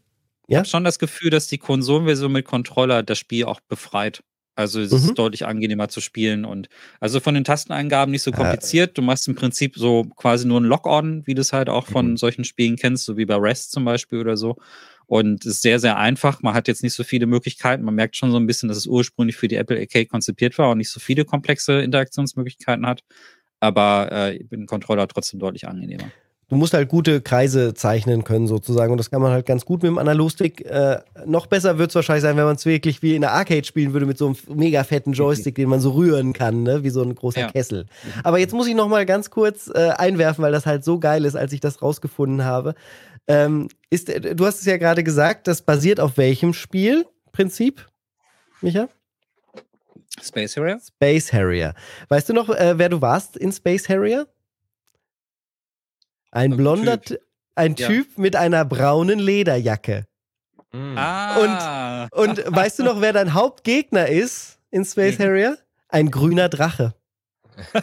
ja? 0.49 0.55
Ich 0.55 0.57
habe 0.57 0.67
schon 0.67 0.83
das 0.83 0.99
Gefühl, 0.99 1.29
dass 1.29 1.47
die 1.47 1.57
Konsolenversion 1.57 2.31
mit 2.31 2.45
Controller 2.45 3.03
das 3.03 3.17
Spiel 3.17 3.45
auch 3.45 3.59
befreit. 3.61 4.21
Also 4.59 4.81
es 4.81 4.91
mhm. 4.91 4.97
ist 4.97 5.13
deutlich 5.13 5.45
angenehmer 5.45 5.87
zu 5.87 6.01
spielen 6.01 6.43
und 6.43 6.67
also 6.99 7.21
von 7.21 7.33
den 7.33 7.45
Tasteneingaben 7.45 8.11
nicht 8.11 8.23
so 8.23 8.33
kompliziert. 8.33 8.97
Du 8.97 9.01
machst 9.01 9.25
im 9.29 9.35
Prinzip 9.35 9.77
so 9.77 10.03
quasi 10.17 10.45
nur 10.45 10.59
ein 10.59 10.65
Lock-on, 10.65 11.25
wie 11.25 11.33
du 11.33 11.39
es 11.39 11.53
halt 11.53 11.69
auch 11.69 11.87
von 11.87 12.11
mhm. 12.11 12.17
solchen 12.17 12.43
Spielen 12.43 12.75
kennst, 12.75 13.05
so 13.05 13.15
wie 13.15 13.25
bei 13.25 13.35
Rest 13.35 13.71
zum 13.71 13.85
Beispiel 13.85 14.19
oder 14.19 14.35
so. 14.35 14.57
Und 15.05 15.45
es 15.45 15.53
ist 15.53 15.61
sehr, 15.61 15.79
sehr 15.79 15.97
einfach. 15.97 16.41
Man 16.41 16.53
hat 16.53 16.67
jetzt 16.67 16.83
nicht 16.83 16.93
so 16.93 17.05
viele 17.05 17.25
Möglichkeiten. 17.25 17.83
Man 17.83 17.95
merkt 17.95 18.17
schon 18.17 18.31
so 18.31 18.37
ein 18.37 18.47
bisschen, 18.47 18.67
dass 18.67 18.77
es 18.77 18.85
ursprünglich 18.85 19.37
für 19.37 19.47
die 19.47 19.55
Apple 19.55 19.79
Arcade 19.79 20.07
konzipiert 20.07 20.57
war 20.57 20.71
und 20.71 20.79
nicht 20.79 20.91
so 20.91 20.99
viele 20.99 21.23
komplexe 21.23 21.79
Interaktionsmöglichkeiten 21.79 22.85
hat. 22.85 23.01
Aber 23.61 24.11
äh, 24.11 24.43
ein 24.51 24.65
Controller 24.65 25.07
trotzdem 25.07 25.39
deutlich 25.39 25.69
angenehmer 25.69 26.11
du 26.49 26.55
musst 26.55 26.73
halt 26.73 26.89
gute 26.89 27.21
Kreise 27.21 27.73
zeichnen 27.73 28.23
können 28.23 28.47
sozusagen 28.47 28.91
und 28.91 28.97
das 28.97 29.09
kann 29.09 29.21
man 29.21 29.31
halt 29.31 29.45
ganz 29.45 29.65
gut 29.65 29.83
mit 29.83 29.89
dem 29.89 29.97
Analogstick. 29.97 30.65
Äh, 30.65 30.99
noch 31.25 31.47
besser 31.47 31.77
wird 31.77 31.91
es 31.91 31.95
wahrscheinlich 31.95 32.23
sein, 32.23 32.35
wenn 32.35 32.45
man 32.45 32.55
es 32.55 32.65
wirklich 32.65 33.01
wie 33.01 33.15
in 33.15 33.21
der 33.21 33.31
Arcade 33.31 33.63
spielen 33.63 33.93
würde 33.93 34.05
mit 34.05 34.17
so 34.17 34.27
einem 34.27 34.35
mega 34.57 34.83
fetten 34.83 35.13
Joystick, 35.13 35.55
den 35.55 35.69
man 35.69 35.79
so 35.79 35.91
rühren 35.91 36.33
kann, 36.33 36.63
ne? 36.63 36.83
wie 36.83 36.89
so 36.89 37.01
ein 37.01 37.15
großer 37.15 37.41
ja. 37.41 37.51
Kessel. 37.51 37.85
Aber 38.23 38.39
jetzt 38.39 38.53
muss 38.53 38.67
ich 38.67 38.75
noch 38.75 38.89
mal 38.89 39.05
ganz 39.05 39.29
kurz 39.29 39.69
äh, 39.73 39.91
einwerfen, 39.97 40.43
weil 40.43 40.51
das 40.51 40.65
halt 40.65 40.83
so 40.83 40.99
geil 40.99 41.25
ist, 41.25 41.35
als 41.35 41.53
ich 41.53 41.59
das 41.59 41.81
rausgefunden 41.81 42.43
habe. 42.43 42.75
Ähm, 43.27 43.69
ist, 43.89 44.09
äh, 44.09 44.35
du 44.35 44.45
hast 44.45 44.59
es 44.59 44.65
ja 44.65 44.77
gerade 44.77 45.03
gesagt, 45.03 45.47
das 45.47 45.61
basiert 45.61 45.99
auf 45.99 46.17
welchem 46.17 46.53
Spielprinzip, 46.53 47.85
Micha? 48.61 48.89
Space 50.21 50.57
Harrier? 50.57 50.79
Space 50.85 51.31
Harrier. 51.31 51.73
Weißt 52.09 52.27
du 52.27 52.33
noch, 52.33 52.49
äh, 52.49 52.77
wer 52.77 52.89
du 52.89 53.01
warst 53.01 53.37
in 53.37 53.51
Space 53.51 53.87
Harrier? 53.87 54.27
Ein 56.31 56.57
blonder, 56.57 57.01
typ. 57.01 57.19
ein 57.55 57.75
Typ 57.75 58.07
ja. 58.15 58.21
mit 58.21 58.35
einer 58.35 58.65
braunen 58.65 59.19
Lederjacke. 59.19 60.05
Mhm. 60.71 60.97
Ah. 60.97 62.07
Und, 62.11 62.37
und 62.37 62.43
weißt 62.55 62.79
du 62.79 62.83
noch, 62.83 63.01
wer 63.01 63.13
dein 63.13 63.33
Hauptgegner 63.33 64.07
ist 64.07 64.59
in 64.71 64.85
Space 64.85 65.19
Harrier? 65.19 65.57
Ein 65.87 66.11
grüner 66.11 66.49
Drache. 66.49 66.93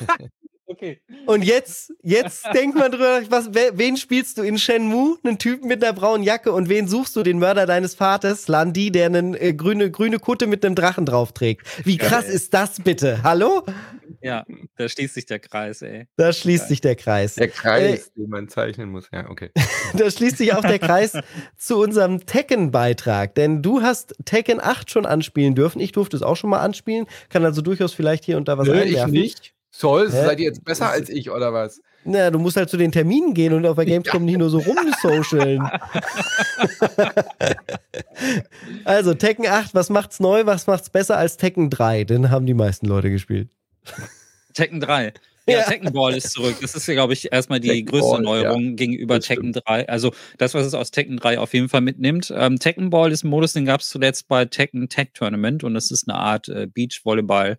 Okay. 0.69 1.01
Und 1.27 1.45
jetzt, 1.45 1.93
jetzt 2.03 2.45
denkt 2.53 2.77
man 2.77 2.91
drüber, 2.91 3.23
was, 3.31 3.51
wen 3.55 3.97
spielst 3.97 4.37
du 4.37 4.43
in 4.43 4.59
Shenmue? 4.59 5.17
Einen 5.23 5.39
Typen 5.39 5.69
mit 5.69 5.83
einer 5.83 5.93
braunen 5.93 6.25
Jacke 6.25 6.53
und 6.53 6.69
wen 6.69 6.89
suchst 6.89 7.15
du? 7.15 7.23
Den 7.23 7.39
Mörder 7.39 7.67
deines 7.67 7.95
Vaters, 7.95 8.49
Landi, 8.49 8.91
der 8.91 9.07
eine 9.07 9.39
äh, 9.39 9.55
grüne, 9.55 9.93
grüne 9.93 10.19
Kutte 10.19 10.49
mit 10.49 10.65
einem 10.65 10.75
Drachen 10.75 11.07
drauf 11.07 11.31
trägt. 11.33 11.65
Wie 11.87 11.97
krass 11.97 12.27
ja, 12.27 12.33
ist 12.33 12.53
das 12.53 12.81
bitte? 12.83 13.23
Hallo? 13.23 13.63
Ja, 14.27 14.45
da 14.77 14.89
schließt 14.89 15.15
sich 15.15 15.27
der 15.27 15.39
Kreis, 15.39 15.83
ey. 15.83 16.09
Da 16.17 16.33
schließt 16.33 16.65
ja. 16.65 16.69
sich 16.69 16.81
der 16.81 16.97
Kreis. 16.97 17.37
Der 17.37 17.47
Kreis, 17.47 18.09
äh, 18.09 18.11
den 18.17 18.29
man 18.29 18.49
zeichnen 18.49 18.91
muss, 18.91 19.09
ja, 19.13 19.31
okay. 19.31 19.51
da 19.97 20.11
schließt 20.11 20.39
sich 20.39 20.53
auch 20.53 20.63
der 20.63 20.81
Kreis 20.81 21.13
zu 21.57 21.79
unserem 21.79 22.27
Tekken-Beitrag, 22.27 23.37
denn 23.37 23.63
du 23.63 23.83
hast 23.83 24.17
Tekken 24.25 24.61
8 24.61 24.91
schon 24.91 25.07
anspielen 25.07 25.55
dürfen. 25.55 25.79
Ich 25.79 25.93
durfte 25.93 26.17
es 26.17 26.25
auch 26.25 26.35
schon 26.35 26.51
mal 26.51 26.59
anspielen, 26.59 27.07
kann 27.29 27.45
also 27.45 27.63
durchaus 27.63 27.93
vielleicht 27.95 28.25
hier 28.25 28.37
und 28.37 28.49
da 28.49 28.59
was 28.59 28.67
Nö, 28.67 28.73
einwerfen. 28.73 29.15
ich 29.15 29.21
nicht. 29.21 29.55
Soll, 29.71 30.11
seid 30.11 30.41
ihr 30.41 30.47
jetzt 30.47 30.65
besser 30.65 30.91
als 30.91 31.09
ich 31.09 31.31
oder 31.31 31.53
was? 31.53 31.81
Na, 32.03 32.31
du 32.31 32.41
musst 32.41 32.57
halt 32.57 32.69
zu 32.69 32.77
den 32.77 32.91
Terminen 32.91 33.33
gehen 33.33 33.53
und 33.53 33.65
auf 33.65 33.77
der 33.77 33.85
Gamescom 33.85 34.23
ja. 34.23 34.27
nicht 34.27 34.39
nur 34.39 34.51
so 34.51 34.59
rumsocialen. 34.59 35.63
also, 38.85 39.15
Tekken 39.15 39.47
8, 39.47 39.73
was 39.75 39.89
macht's 39.89 40.19
neu, 40.19 40.47
was 40.47 40.67
macht's 40.67 40.91
besser 40.91 41.17
als 41.17 41.37
Tekken 41.37 41.71
3? 41.71 42.05
Den 42.05 42.31
haben 42.31 42.47
die 42.47 42.55
meisten 42.55 42.87
Leute 42.87 43.11
gespielt. 43.11 43.51
Tekken 44.57 44.81
3. 44.81 45.13
Ja, 45.49 45.59
ja, 45.59 45.63
Tekken 45.65 45.93
Ball 45.93 46.15
ist 46.17 46.33
zurück. 46.33 46.57
Das 46.61 46.75
ist 46.75 46.89
ja, 46.89 46.95
glaube 46.95 47.13
ich, 47.13 47.33
erstmal 47.33 47.61
die 47.61 47.69
Tekken 47.69 47.87
größte 47.87 48.15
Ball, 48.15 48.23
Neuerung 48.23 48.71
ja. 48.71 48.73
gegenüber 48.73 49.21
Tekken 49.21 49.51
stimmt. 49.53 49.69
3. 49.69 49.89
Also 49.89 50.13
das, 50.39 50.55
was 50.55 50.67
es 50.67 50.75
aus 50.75 50.91
Tekken 50.91 51.19
3 51.19 51.39
auf 51.39 51.55
jeden 51.55 51.69
Fall 51.69 51.83
mitnimmt. 51.83 52.35
Ähm, 52.37 52.59
Tekken 52.59 52.91
Ball 52.91 53.13
ist 53.13 53.23
ein 53.23 53.29
Modus, 53.29 53.53
den 53.53 53.65
gab 53.65 53.81
es 53.81 53.89
zuletzt 53.89 54.27
bei 54.27 54.45
Tekken 54.47 54.89
Tech 54.89 55.11
Tournament 55.15 55.63
und 55.63 55.75
das 55.75 55.93
ist 55.93 56.09
eine 56.09 56.19
Art 56.19 56.49
äh, 56.49 56.67
Beach-Volleyball. 56.67 57.59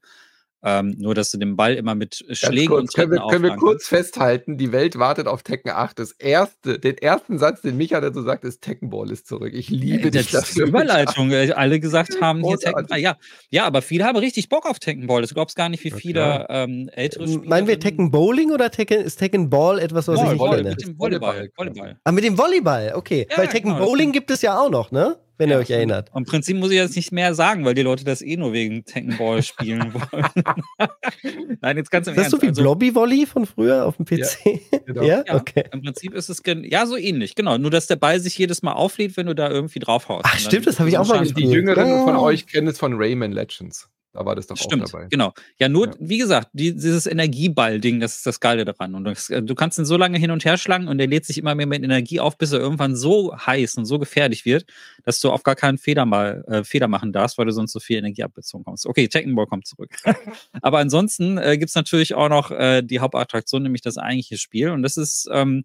Ähm, 0.63 0.95
nur, 0.97 1.13
dass 1.13 1.29
du 1.29 1.37
den 1.37 1.55
Ball 1.55 1.75
immer 1.75 1.93
mit 1.93 2.25
Schlägen 2.31 2.69
kurz, 2.69 2.81
und 2.81 2.93
können 2.95 3.11
wir, 3.11 3.27
können 3.29 3.43
wir 3.43 3.55
kurz 3.55 3.87
festhalten, 3.87 4.57
die 4.57 4.71
Welt 4.71 4.97
wartet 4.97 5.27
auf 5.27 5.43
Tekken 5.43 5.71
8. 5.71 5.99
Das 5.99 6.11
erste, 6.13 6.79
den 6.79 6.97
ersten 6.97 7.37
Satz, 7.37 7.61
den 7.61 7.77
Micha 7.77 8.01
dazu 8.01 8.23
sagt, 8.23 8.43
ist 8.43 8.61
Tekken 8.61 8.89
Ball 8.89 9.11
ist 9.11 9.27
zurück. 9.27 9.53
Ich 9.53 9.69
liebe 9.69 10.07
äh, 10.07 10.11
dich 10.11 10.31
das 10.31 10.47
dafür. 10.47 10.67
Überleitung. 10.67 11.27
Micha. 11.27 11.53
Alle 11.53 11.79
gesagt 11.79 12.19
haben, 12.21 12.43
hier 12.43 12.57
Tekken 12.57 12.87
3. 12.87 12.97
Ja. 12.97 13.17
ja, 13.51 13.65
aber 13.65 13.83
viele 13.83 14.05
haben 14.05 14.17
richtig 14.17 14.49
Bock 14.49 14.65
auf 14.65 14.79
Tekken 14.79 15.05
Ball. 15.05 15.21
Du 15.21 15.27
glaubst 15.27 15.55
gar 15.55 15.69
nicht, 15.69 15.83
wie 15.83 15.91
viele 15.91 16.47
ähm, 16.49 16.89
ältere 16.91 17.27
Spieler. 17.27 17.47
Meinen 17.47 17.67
wir 17.67 17.79
Tekken 17.79 18.09
Bowling 18.09 18.51
oder 18.51 18.71
Tekken, 18.71 19.01
ist 19.01 19.17
Tekken 19.17 19.51
Ball 19.51 19.77
etwas, 19.77 20.07
was 20.07 20.15
Ball, 20.15 20.33
ich 20.33 20.41
nicht 20.41 20.51
kenne? 20.51 20.69
Mit 20.69 20.81
dem 20.81 20.99
Volleyball. 20.99 21.49
Volleyball. 21.55 21.99
Ah, 22.03 22.11
mit 22.11 22.23
dem 22.23 22.37
Volleyball, 22.37 22.93
okay. 22.95 23.27
Ja, 23.29 23.37
Weil 23.37 23.47
Tekken 23.47 23.73
genau, 23.73 23.85
Bowling 23.85 24.11
gibt 24.11 24.31
es 24.31 24.41
ja 24.41 24.59
auch 24.59 24.71
noch, 24.71 24.91
ne? 24.91 25.17
Wenn 25.37 25.49
ja, 25.49 25.55
ihr 25.55 25.59
euch 25.59 25.69
erinnert. 25.69 26.11
Im 26.15 26.25
Prinzip 26.25 26.57
muss 26.57 26.71
ich 26.71 26.77
jetzt 26.77 26.95
nicht 26.95 27.11
mehr 27.11 27.33
sagen, 27.35 27.65
weil 27.65 27.73
die 27.73 27.81
Leute 27.81 28.03
das 28.03 28.21
eh 28.21 28.37
nur 28.37 28.53
wegen 28.53 28.85
Tekken 28.85 29.17
spielen 29.41 29.93
wollen. 29.93 31.57
Nein, 31.61 31.77
jetzt 31.77 31.91
ganz 31.91 32.07
im 32.07 32.13
Ist 32.13 32.23
das 32.23 32.31
so 32.31 32.41
wie 32.41 32.47
also, 32.47 32.61
Blobby-Volley 32.61 33.25
von 33.25 33.45
früher 33.45 33.85
auf 33.85 33.97
dem 33.97 34.05
PC? 34.05 34.37
Ja, 34.45 34.79
genau. 34.85 35.01
ja? 35.03 35.23
ja? 35.25 35.35
okay. 35.35 35.65
Im 35.71 35.81
Prinzip 35.81 36.13
ist 36.13 36.29
es 36.29 36.41
ja 36.45 36.85
so 36.85 36.97
ähnlich, 36.97 37.35
genau. 37.35 37.57
Nur, 37.57 37.71
dass 37.71 37.87
der 37.87 37.95
Ball 37.95 38.19
sich 38.19 38.37
jedes 38.37 38.61
Mal 38.63 38.73
auflädt, 38.73 39.17
wenn 39.17 39.27
du 39.27 39.35
da 39.35 39.49
irgendwie 39.49 39.79
draufhaust. 39.79 40.25
Ach, 40.27 40.39
stimmt, 40.39 40.67
das 40.67 40.79
habe 40.79 40.89
ich 40.89 40.97
auch 40.97 41.07
mal 41.07 41.19
gespielt. 41.19 41.47
Die 41.47 41.51
Jüngeren 41.51 42.03
von 42.03 42.15
euch 42.15 42.47
kennen 42.47 42.67
es 42.67 42.79
von 42.79 42.93
Rayman 42.95 43.31
Legends. 43.31 43.89
Da 44.17 44.25
war 44.25 44.35
das 44.35 44.47
doch 44.47 44.57
Stimmt, 44.57 44.85
auch 44.85 44.89
dabei. 44.89 45.07
Genau. 45.11 45.31
Ja, 45.59 45.69
nur, 45.69 45.89
ja. 45.89 45.93
wie 45.99 46.17
gesagt, 46.17 46.49
die, 46.53 46.73
dieses 46.73 47.05
Energieball-Ding, 47.05 47.99
das 47.99 48.17
ist 48.17 48.25
das 48.25 48.39
Geile 48.39 48.65
daran. 48.65 48.95
Und 48.95 49.03
das, 49.03 49.27
du 49.27 49.53
kannst 49.53 49.77
ihn 49.77 49.85
so 49.85 49.95
lange 49.95 50.17
hin 50.17 50.31
und 50.31 50.43
her 50.43 50.57
schlagen 50.57 50.87
und 50.87 50.99
er 50.99 51.05
lädt 51.05 51.23
sich 51.27 51.37
immer 51.37 51.53
mehr 51.53 51.67
mit 51.67 51.83
Energie 51.83 52.19
auf, 52.19 52.35
bis 52.35 52.51
er 52.51 52.59
irgendwann 52.59 52.95
so 52.95 53.37
heiß 53.37 53.77
und 53.77 53.85
so 53.85 53.99
gefährlich 53.99 54.43
wird, 54.43 54.65
dass 55.03 55.19
du 55.19 55.29
auf 55.29 55.43
gar 55.43 55.55
keinen 55.55 55.77
Feder 55.77 56.07
mal 56.07 56.43
äh, 56.47 56.63
Feder 56.63 56.87
machen 56.87 57.13
darfst, 57.13 57.37
weil 57.37 57.45
du 57.45 57.51
sonst 57.51 57.73
so 57.73 57.79
viel 57.79 57.97
Energie 57.97 58.23
abbezogen 58.23 58.63
kommst. 58.63 58.87
Okay, 58.87 59.07
Tekken 59.07 59.35
Ball 59.35 59.45
kommt 59.45 59.67
zurück. 59.67 59.91
Aber 60.63 60.79
ansonsten 60.79 61.37
äh, 61.37 61.59
gibt 61.59 61.69
es 61.69 61.75
natürlich 61.75 62.15
auch 62.15 62.29
noch 62.29 62.49
äh, 62.49 62.81
die 62.81 62.99
Hauptattraktion, 62.99 63.61
nämlich 63.61 63.83
das 63.83 63.99
eigentliche 63.99 64.39
Spiel. 64.39 64.71
Und 64.71 64.81
das 64.81 64.97
ist 64.97 65.29
ähm, 65.31 65.63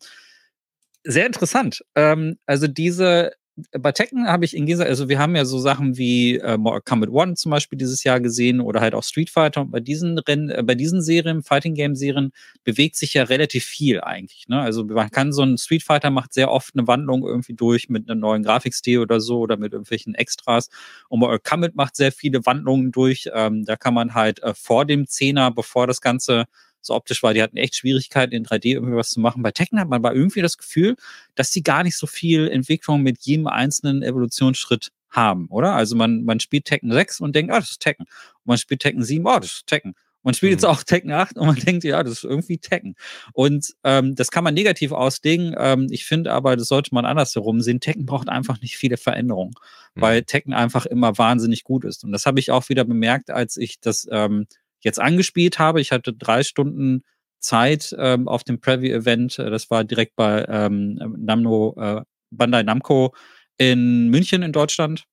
sehr 1.05 1.25
interessant. 1.25 1.83
Ähm, 1.95 2.37
also 2.45 2.67
diese 2.67 3.33
bei 3.73 3.93
Tekken 3.93 4.27
habe 4.27 4.47
ich 4.47 4.57
in 4.57 4.65
dieser, 4.65 4.87
also 4.87 5.09
wir 5.11 5.19
haben 5.19 5.37
ja 5.37 5.45
so 5.45 5.59
Sachen 5.59 5.99
wie 5.99 6.39
äh, 6.39 6.57
Mortal 6.57 6.81
Kombat 6.81 7.11
One 7.11 7.35
zum 7.35 7.51
Beispiel 7.51 7.77
dieses 7.77 8.03
Jahr 8.03 8.19
gesehen 8.19 8.61
oder 8.61 8.81
halt 8.81 8.95
auch 8.95 9.05
Street 9.05 9.29
Fighter. 9.29 9.61
Und 9.61 9.71
bei 9.71 9.81
diesen 9.81 10.19
Rennen, 10.19 10.49
äh, 10.49 10.63
bei 10.63 10.75
diesen 10.75 11.03
Serien, 11.03 11.43
Fighting 11.43 11.75
Game 11.75 11.95
Serien, 11.95 12.33
bewegt 12.65 12.97
sich 12.97 13.13
ja 13.13 13.25
relativ 13.25 13.65
viel 13.65 14.01
eigentlich. 14.01 14.49
Ne? 14.49 14.59
Also 14.59 14.85
man 14.85 15.11
kann 15.11 15.33
so 15.33 15.43
ein 15.43 15.59
Street 15.59 15.83
Fighter 15.83 16.11
macht 16.11 16.33
sehr 16.33 16.51
oft 16.51 16.75
eine 16.75 16.87
Wandlung 16.87 17.27
irgendwie 17.27 17.55
durch 17.55 17.91
mit 17.91 18.09
einem 18.09 18.21
neuen 18.21 18.43
Grafikstil 18.43 19.01
oder 19.01 19.21
so 19.21 19.41
oder 19.41 19.59
mit 19.59 19.73
irgendwelchen 19.73 20.15
Extras. 20.15 20.71
Und 21.09 21.21
Mortal 21.21 21.41
Kombat 21.41 21.75
macht 21.75 21.97
sehr 21.97 22.13
viele 22.13 22.47
Wandlungen 22.47 22.91
durch. 22.91 23.29
Ähm, 23.35 23.67
da 23.67 23.77
kann 23.77 23.93
man 23.93 24.15
halt 24.15 24.43
äh, 24.43 24.55
vor 24.55 24.87
dem 24.87 25.07
Zehner, 25.07 25.51
bevor 25.51 25.87
das 25.87 26.01
Ganze 26.01 26.47
so 26.87 26.95
optisch 26.95 27.23
war. 27.23 27.35
Die 27.35 27.43
hatten 27.43 27.57
echt 27.57 27.77
Schwierigkeiten, 27.77 28.35
in 28.35 28.45
3D 28.45 28.75
irgendwie 28.75 28.97
was 28.97 29.11
zu 29.11 29.21
machen. 29.21 29.43
Bei 29.43 29.51
Tekken 29.51 29.79
hat 29.81 29.89
man 29.89 30.05
aber 30.05 30.15
irgendwie 30.15 30.43
das 30.43 30.59
Gefühl, 30.59 30.97
dass 31.35 31.51
die 31.51 31.63
gar 31.63 31.83
nicht 31.83 31.97
so 31.97 32.07
viel 32.07 32.49
Entwicklung 32.49 33.03
mit 33.03 33.21
jedem 33.23 33.47
einzelnen 33.47 34.03
Evolutionsschritt 34.03 34.91
haben, 35.11 35.47
oder? 35.49 35.75
Also 35.75 35.95
man, 35.95 36.25
man 36.25 36.41
spielt 36.41 36.65
Tekken 36.65 36.93
6 36.93 37.21
und 37.21 37.37
denkt, 37.37 37.53
ah, 37.53 37.61
das 37.61 37.73
ist 37.73 37.81
Tekken. 37.81 38.07
Und 38.07 38.47
man 38.47 38.59
spielt 38.59 38.81
Tekken 38.81 39.03
7, 39.03 39.27
oh, 39.27 39.39
das 39.39 39.53
ist 39.53 39.67
Tekken. 39.67 39.95
Man 40.23 40.35
spielt 40.35 40.53
jetzt 40.53 40.63
mhm. 40.63 40.69
auch 40.69 40.83
Tekken 40.83 41.13
8 41.13 41.37
und 41.37 41.47
man 41.47 41.57
denkt, 41.67 41.85
ja, 41.85 42.03
das 42.03 42.13
ist 42.15 42.25
irgendwie 42.25 42.59
Tekken. 42.59 42.95
Und 43.33 43.75
ähm, 43.85 44.15
das 44.15 44.31
kann 44.31 44.45
man 44.45 44.55
negativ 44.55 44.93
auslegen. 44.93 45.55
Ähm, 45.59 45.89
ich 45.91 46.05
finde 46.05 46.33
aber, 46.33 46.57
das 46.57 46.69
sollte 46.69 46.95
man 46.95 47.05
andersherum 47.05 47.61
sehen. 47.61 47.81
Tekken 47.81 48.07
braucht 48.07 48.29
einfach 48.29 48.61
nicht 48.61 48.77
viele 48.77 48.97
Veränderungen, 48.97 49.55
mhm. 49.95 50.01
weil 50.01 50.23
Tekken 50.23 50.55
einfach 50.55 50.87
immer 50.87 51.19
wahnsinnig 51.19 51.65
gut 51.65 51.85
ist. 51.85 52.05
Und 52.05 52.13
das 52.13 52.27
habe 52.27 52.41
ich 52.41 52.51
auch 52.51 52.69
wieder 52.69 52.85
bemerkt, 52.85 53.31
als 53.31 53.57
ich 53.57 53.81
das 53.81 54.07
ähm, 54.11 54.47
jetzt 54.85 55.01
angespielt 55.01 55.59
habe. 55.59 55.81
Ich 55.81 55.93
hatte 55.93 56.13
drei 56.13 56.43
Stunden 56.43 57.03
Zeit 57.39 57.95
ähm, 57.99 58.29
auf 58.29 58.45
dem 58.45 58.61
Preview-Event. 58.61 59.39
Äh, 59.39 59.51
das 59.51 59.71
war 59.71 59.85
direkt 59.85 60.17
bei 60.17 60.45
ähm, 60.49 60.99
Namno, 61.19 61.75
äh, 61.79 62.03
Bandai 62.31 62.63
Namco 62.63 63.15
in 63.59 64.09
München 64.09 64.43
in 64.43 64.53
Deutschland. 64.53 65.05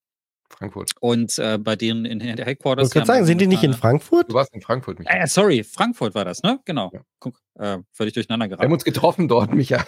Frankfurt. 0.49 0.91
Und 0.99 1.38
äh, 1.38 1.57
bei 1.59 1.76
denen 1.76 2.05
in 2.05 2.20
der 2.20 2.45
Headquarters. 2.45 2.88
Ich 2.88 2.93
kann 2.93 3.05
sagen, 3.05 3.26
sind 3.26 3.39
die 3.39 3.47
nicht 3.47 3.63
in 3.63 3.74
Frankfurt? 3.74 4.30
Du 4.30 4.34
warst 4.34 4.53
in 4.53 4.61
Frankfurt, 4.61 4.99
Micha. 4.99 5.13
Äh, 5.13 5.28
sorry, 5.28 5.63
Frankfurt 5.63 6.15
war 6.15 6.26
das, 6.26 6.41
ne? 6.41 6.59
Genau. 6.65 6.89
Ja. 6.93 7.01
Guck, 7.20 7.39
äh, 7.55 7.78
völlig 7.91 8.13
durcheinander 8.13 8.47
geraten. 8.47 8.63
Wir 8.63 8.65
haben 8.65 8.74
uns 8.74 8.84
getroffen 8.84 9.28
dort, 9.28 9.53
Micha. 9.53 9.86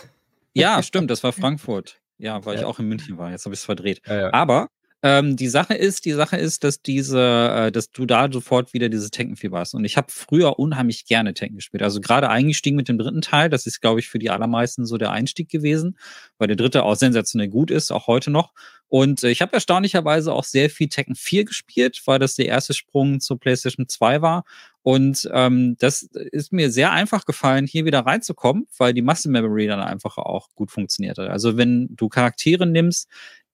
Ja, 0.53 0.83
stimmt, 0.83 1.09
das 1.09 1.23
war 1.23 1.33
Frankfurt. 1.33 1.99
Ja, 2.17 2.45
weil 2.45 2.55
ja. 2.55 2.61
ich 2.61 2.65
auch 2.65 2.77
in 2.77 2.87
München 2.87 3.17
war. 3.17 3.31
Jetzt 3.31 3.45
habe 3.45 3.55
ich 3.55 3.61
es 3.61 3.65
verdreht. 3.65 4.01
Ja, 4.05 4.31
Aber 4.33 4.69
ähm, 5.03 5.35
die 5.35 5.47
Sache 5.47 5.73
ist, 5.73 6.05
die 6.05 6.11
Sache 6.11 6.37
ist, 6.37 6.63
dass 6.63 6.81
diese, 6.81 7.19
äh, 7.19 7.71
dass 7.71 7.89
du 7.91 8.05
da 8.05 8.31
sofort 8.31 8.73
wieder 8.73 8.87
diese 8.87 9.09
Tekken-Fieber 9.09 9.59
hast. 9.59 9.73
Und 9.73 9.83
ich 9.83 9.97
habe 9.97 10.07
früher 10.11 10.59
unheimlich 10.59 11.05
gerne 11.05 11.33
Tekken 11.33 11.55
gespielt. 11.55 11.81
Also 11.81 12.01
gerade 12.01 12.29
eingestiegen 12.29 12.75
mit 12.75 12.87
dem 12.87 12.99
dritten 12.99 13.21
Teil, 13.21 13.49
das 13.49 13.65
ist, 13.65 13.81
glaube 13.81 13.99
ich, 13.99 14.09
für 14.09 14.19
die 14.19 14.29
allermeisten 14.29 14.85
so 14.85 14.97
der 14.97 15.11
Einstieg 15.11 15.49
gewesen, 15.49 15.97
weil 16.37 16.47
der 16.47 16.57
dritte 16.57 16.83
auch 16.83 16.95
sensationell 16.95 17.49
gut 17.49 17.71
ist, 17.71 17.91
auch 17.91 18.05
heute 18.05 18.29
noch. 18.29 18.53
Und 18.89 19.23
äh, 19.23 19.31
ich 19.31 19.41
habe 19.41 19.53
erstaunlicherweise 19.53 20.33
auch 20.33 20.43
sehr 20.43 20.69
viel 20.69 20.89
Tekken 20.89 21.15
4 21.15 21.45
gespielt, 21.45 22.01
weil 22.05 22.19
das 22.19 22.35
der 22.35 22.47
erste 22.47 22.73
Sprung 22.73 23.21
zur 23.21 23.39
PlayStation 23.39 23.87
2 23.87 24.21
war. 24.21 24.43
Und 24.83 25.29
ähm, 25.33 25.77
das 25.79 26.03
ist 26.03 26.51
mir 26.51 26.71
sehr 26.71 26.91
einfach 26.91 27.25
gefallen, 27.25 27.67
hier 27.67 27.85
wieder 27.85 27.99
reinzukommen, 27.99 28.67
weil 28.77 28.93
die 28.93 29.01
Muscle 29.01 29.31
Memory 29.31 29.67
dann 29.67 29.79
einfach 29.79 30.17
auch 30.17 30.49
gut 30.55 30.71
funktionierte. 30.71 31.29
Also 31.29 31.55
wenn 31.55 31.87
du 31.91 32.09
Charaktere 32.09 32.65
nimmst, 32.65 33.07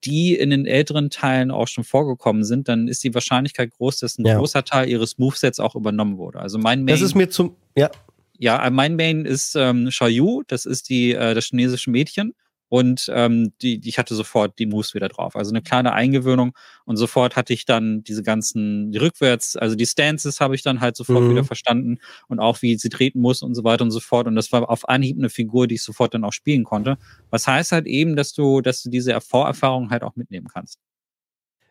die 0.04 0.34
in 0.34 0.50
den 0.50 0.66
älteren 0.66 1.10
Teilen 1.10 1.50
auch 1.50 1.68
schon 1.68 1.84
vorgekommen 1.84 2.44
sind, 2.44 2.68
dann 2.68 2.88
ist 2.88 3.02
die 3.04 3.14
Wahrscheinlichkeit 3.14 3.72
groß, 3.72 3.98
dass 3.98 4.18
ein 4.18 4.26
ja. 4.26 4.38
großer 4.38 4.64
Teil 4.64 4.88
ihres 4.88 5.18
Movesets 5.18 5.60
auch 5.60 5.74
übernommen 5.74 6.18
wurde. 6.18 6.38
Also 6.38 6.58
mein 6.58 6.84
Main. 6.84 6.94
Das 6.94 7.00
ist 7.00 7.14
mir 7.14 7.28
zum, 7.28 7.56
ja. 7.76 7.90
Ja, 8.38 8.68
mein 8.70 8.94
Main 8.94 9.24
ist 9.24 9.56
ähm, 9.56 9.88
Xiaoyu, 9.88 10.44
das 10.46 10.64
ist 10.64 10.88
die, 10.88 11.12
äh, 11.12 11.34
das 11.34 11.46
chinesische 11.46 11.90
Mädchen. 11.90 12.34
Und 12.68 13.10
ähm, 13.14 13.52
die, 13.62 13.80
ich 13.88 13.98
hatte 13.98 14.14
sofort 14.14 14.58
die 14.58 14.66
Moves 14.66 14.94
wieder 14.94 15.08
drauf. 15.08 15.36
Also 15.36 15.50
eine 15.50 15.62
kleine 15.62 15.92
Eingewöhnung 15.92 16.52
und 16.84 16.96
sofort 16.96 17.36
hatte 17.36 17.52
ich 17.52 17.64
dann 17.64 18.02
diese 18.04 18.22
ganzen, 18.22 18.92
die 18.92 18.98
rückwärts, 18.98 19.56
also 19.56 19.74
die 19.74 19.86
Stances 19.86 20.40
habe 20.40 20.54
ich 20.54 20.62
dann 20.62 20.80
halt 20.80 20.96
sofort 20.96 21.22
mhm. 21.22 21.30
wieder 21.30 21.44
verstanden 21.44 21.98
und 22.28 22.40
auch 22.40 22.62
wie 22.62 22.76
sie 22.76 22.90
treten 22.90 23.20
muss 23.20 23.42
und 23.42 23.54
so 23.54 23.64
weiter 23.64 23.84
und 23.84 23.90
so 23.90 24.00
fort. 24.00 24.26
Und 24.26 24.36
das 24.36 24.52
war 24.52 24.68
auf 24.68 24.88
Anhieb 24.88 25.18
eine 25.18 25.30
Figur, 25.30 25.66
die 25.66 25.76
ich 25.76 25.82
sofort 25.82 26.14
dann 26.14 26.24
auch 26.24 26.32
spielen 26.32 26.64
konnte. 26.64 26.98
Was 27.30 27.46
heißt 27.46 27.72
halt 27.72 27.86
eben, 27.86 28.16
dass 28.16 28.32
du, 28.32 28.60
dass 28.60 28.82
du 28.82 28.90
diese 28.90 29.18
Vorerfahrung 29.20 29.90
halt 29.90 30.02
auch 30.02 30.16
mitnehmen 30.16 30.48
kannst. 30.52 30.78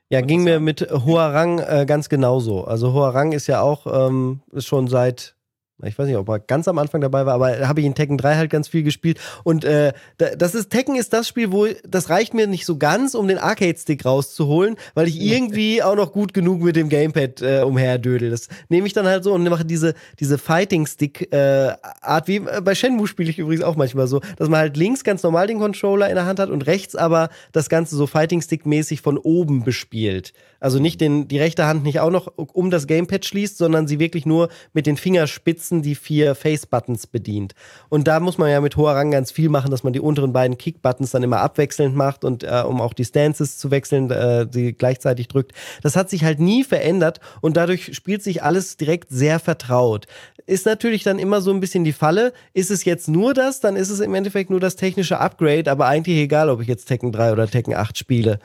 Ja, 0.09 0.21
ging 0.21 0.43
mir 0.43 0.61
mit 0.61 0.89
hoher 0.89 1.33
Rang 1.33 1.59
äh, 1.59 1.85
ganz 1.85 2.07
genauso. 2.07 2.63
Also 2.63 2.93
hoher 2.93 3.13
Rang 3.13 3.33
ist 3.33 3.47
ja 3.47 3.61
auch 3.61 4.07
ähm, 4.07 4.41
ist 4.51 4.65
schon 4.65 4.87
seit 4.87 5.36
ich 5.83 5.97
weiß 5.97 6.07
nicht, 6.07 6.17
ob 6.17 6.27
er 6.29 6.39
ganz 6.39 6.67
am 6.67 6.79
Anfang 6.79 7.01
dabei 7.01 7.27
war, 7.27 7.35
aber 7.35 7.67
habe 7.67 7.81
ich 7.81 7.85
in 7.85 7.93
Tekken 7.93 8.17
3 8.17 8.35
halt 8.35 8.49
ganz 8.49 8.67
viel 8.67 8.81
gespielt. 8.81 9.19
Und 9.43 9.63
äh, 9.63 9.93
das 10.17 10.55
ist, 10.55 10.71
Tekken 10.71 10.95
ist 10.95 11.13
das 11.13 11.27
Spiel, 11.27 11.51
wo 11.51 11.67
das 11.87 12.09
reicht 12.09 12.33
mir 12.33 12.47
nicht 12.47 12.65
so 12.65 12.77
ganz, 12.77 13.13
um 13.13 13.27
den 13.27 13.37
Arcade-Stick 13.37 14.03
rauszuholen, 14.03 14.75
weil 14.95 15.07
ich 15.07 15.21
irgendwie 15.21 15.83
auch 15.83 15.95
noch 15.95 16.11
gut 16.13 16.33
genug 16.33 16.61
mit 16.61 16.75
dem 16.75 16.89
Gamepad 16.89 17.41
äh, 17.43 17.61
umherdödel. 17.61 18.31
Das 18.31 18.47
nehme 18.69 18.87
ich 18.87 18.93
dann 18.93 19.05
halt 19.05 19.23
so 19.23 19.33
und 19.33 19.47
mache 19.47 19.65
diese, 19.65 19.93
diese 20.19 20.39
Fighting-Stick-Art, 20.39 22.23
äh, 22.23 22.27
wie 22.27 22.39
bei 22.39 22.73
Shenmue 22.73 23.07
spiele 23.07 23.29
ich 23.29 23.37
übrigens 23.37 23.63
auch 23.63 23.75
manchmal 23.75 24.07
so, 24.07 24.21
dass 24.37 24.49
man 24.49 24.59
halt 24.59 24.77
links 24.77 25.03
ganz 25.03 25.21
normal 25.21 25.45
den 25.45 25.59
Controller 25.59 26.09
in 26.09 26.15
der 26.15 26.25
Hand 26.25 26.39
hat 26.39 26.49
und 26.49 26.65
rechts 26.65 26.95
aber 26.95 27.29
das 27.51 27.69
Ganze 27.69 27.95
so 27.95 28.07
Fighting-Stick-mäßig 28.07 29.01
von 29.01 29.19
oben 29.19 29.63
bespielt. 29.63 30.33
Also 30.59 30.79
nicht 30.79 31.01
den, 31.01 31.27
die 31.27 31.39
rechte 31.39 31.65
Hand 31.65 31.83
nicht 31.83 31.99
auch 31.99 32.09
noch 32.09 32.31
um 32.35 32.71
das 32.71 32.87
Gamepad 32.87 33.25
schließt, 33.25 33.57
sondern 33.57 33.87
sie 33.87 33.99
wirklich 33.99 34.25
nur 34.25 34.49
mit 34.73 34.87
den 34.87 34.97
Fingerspitzen 34.97 35.81
die 35.81 35.95
vier 35.95 36.35
Face-Buttons 36.35 37.07
bedient. 37.07 37.53
Und 37.89 38.07
da 38.07 38.19
muss 38.19 38.37
man 38.37 38.49
ja 38.49 38.61
mit 38.61 38.77
hoher 38.77 38.93
Rang 38.93 39.11
ganz 39.11 39.31
viel 39.31 39.49
machen, 39.49 39.71
dass 39.71 39.83
man 39.83 39.93
die 39.93 39.99
unteren 39.99 40.33
beiden 40.33 40.57
Kick-Buttons 40.57 41.11
dann 41.11 41.23
immer 41.23 41.41
abwechselnd 41.41 41.95
macht 41.95 42.23
und 42.23 42.43
äh, 42.43 42.63
um 42.65 42.81
auch 42.81 42.93
die 42.93 43.05
Stances 43.05 43.57
zu 43.57 43.71
wechseln, 43.71 44.09
äh, 44.09 44.47
sie 44.51 44.73
gleichzeitig 44.73 45.27
drückt. 45.27 45.53
Das 45.83 45.95
hat 45.95 46.09
sich 46.09 46.23
halt 46.23 46.39
nie 46.39 46.63
verändert 46.63 47.19
und 47.41 47.57
dadurch 47.57 47.95
spielt 47.95 48.23
sich 48.23 48.43
alles 48.43 48.77
direkt 48.77 49.09
sehr 49.09 49.39
vertraut. 49.39 50.07
ist 50.45 50.65
natürlich 50.65 51.03
dann 51.03 51.19
immer 51.19 51.41
so 51.41 51.51
ein 51.51 51.59
bisschen 51.59 51.83
die 51.83 51.93
Falle. 51.93 52.33
Ist 52.53 52.71
es 52.71 52.85
jetzt 52.85 53.07
nur 53.07 53.33
das, 53.33 53.59
dann 53.59 53.75
ist 53.75 53.89
es 53.89 53.99
im 53.99 54.13
Endeffekt 54.15 54.49
nur 54.49 54.59
das 54.59 54.75
technische 54.75 55.19
Upgrade, 55.19 55.69
aber 55.69 55.87
eigentlich 55.87 56.17
egal, 56.17 56.49
ob 56.49 56.61
ich 56.61 56.67
jetzt 56.67 56.85
Tekken 56.85 57.11
3 57.11 57.33
oder 57.33 57.47
Tekken 57.47 57.75
8 57.75 57.97
spiele. 57.97 58.39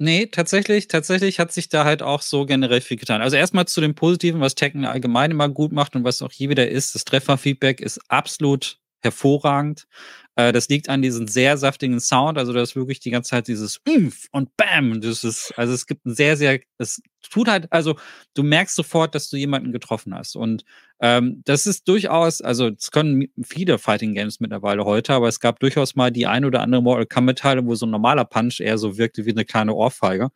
Nee, 0.00 0.26
tatsächlich, 0.26 0.88
tatsächlich 0.88 1.38
hat 1.38 1.52
sich 1.52 1.68
da 1.68 1.84
halt 1.84 2.02
auch 2.02 2.22
so 2.22 2.44
generell 2.44 2.80
viel 2.80 2.96
getan. 2.96 3.22
Also 3.22 3.36
erstmal 3.36 3.66
zu 3.66 3.80
dem 3.80 3.94
Positiven, 3.94 4.40
was 4.40 4.54
Tekken 4.54 4.84
allgemein 4.84 5.30
immer 5.30 5.48
gut 5.48 5.70
macht 5.72 5.94
und 5.94 6.02
was 6.04 6.22
auch 6.22 6.32
hier 6.32 6.48
wieder 6.48 6.68
ist, 6.68 6.94
das 6.94 7.04
Trefferfeedback 7.04 7.80
ist 7.80 8.00
absolut 8.08 8.78
hervorragend. 9.00 9.86
Äh, 10.36 10.52
das 10.52 10.68
liegt 10.68 10.88
an 10.88 11.02
diesem 11.02 11.28
sehr 11.28 11.56
saftigen 11.56 12.00
Sound. 12.00 12.38
Also, 12.38 12.52
da 12.52 12.62
ist 12.62 12.76
wirklich 12.76 13.00
die 13.00 13.10
ganze 13.10 13.30
Zeit 13.30 13.48
dieses 13.48 13.80
Umf 13.88 14.26
und 14.32 14.56
Bam. 14.56 15.00
Das 15.00 15.24
ist, 15.24 15.52
also 15.56 15.72
es 15.72 15.86
gibt 15.86 16.06
ein 16.06 16.14
sehr, 16.14 16.36
sehr, 16.36 16.60
es 16.78 17.02
tut 17.30 17.48
halt, 17.48 17.72
also 17.72 17.96
du 18.34 18.42
merkst 18.42 18.74
sofort, 18.74 19.14
dass 19.14 19.28
du 19.30 19.36
jemanden 19.36 19.72
getroffen 19.72 20.14
hast. 20.14 20.36
Und 20.36 20.64
ähm, 21.00 21.42
das 21.44 21.66
ist 21.66 21.88
durchaus, 21.88 22.40
also 22.40 22.68
es 22.68 22.90
können 22.90 23.28
viele 23.42 23.78
Fighting 23.78 24.14
Games 24.14 24.40
mittlerweile 24.40 24.84
heute, 24.84 25.14
aber 25.14 25.28
es 25.28 25.40
gab 25.40 25.60
durchaus 25.60 25.96
mal 25.96 26.10
die 26.10 26.26
ein 26.26 26.44
oder 26.44 26.60
andere 26.60 26.82
Mortal 26.82 27.06
Kombat-Teile, 27.06 27.64
wo 27.66 27.74
so 27.74 27.86
ein 27.86 27.90
normaler 27.90 28.24
Punch 28.24 28.60
eher 28.60 28.78
so 28.78 28.98
wirkte 28.98 29.24
wie 29.26 29.30
eine 29.30 29.44
kleine 29.44 29.74
Ohrfeige 29.74 30.30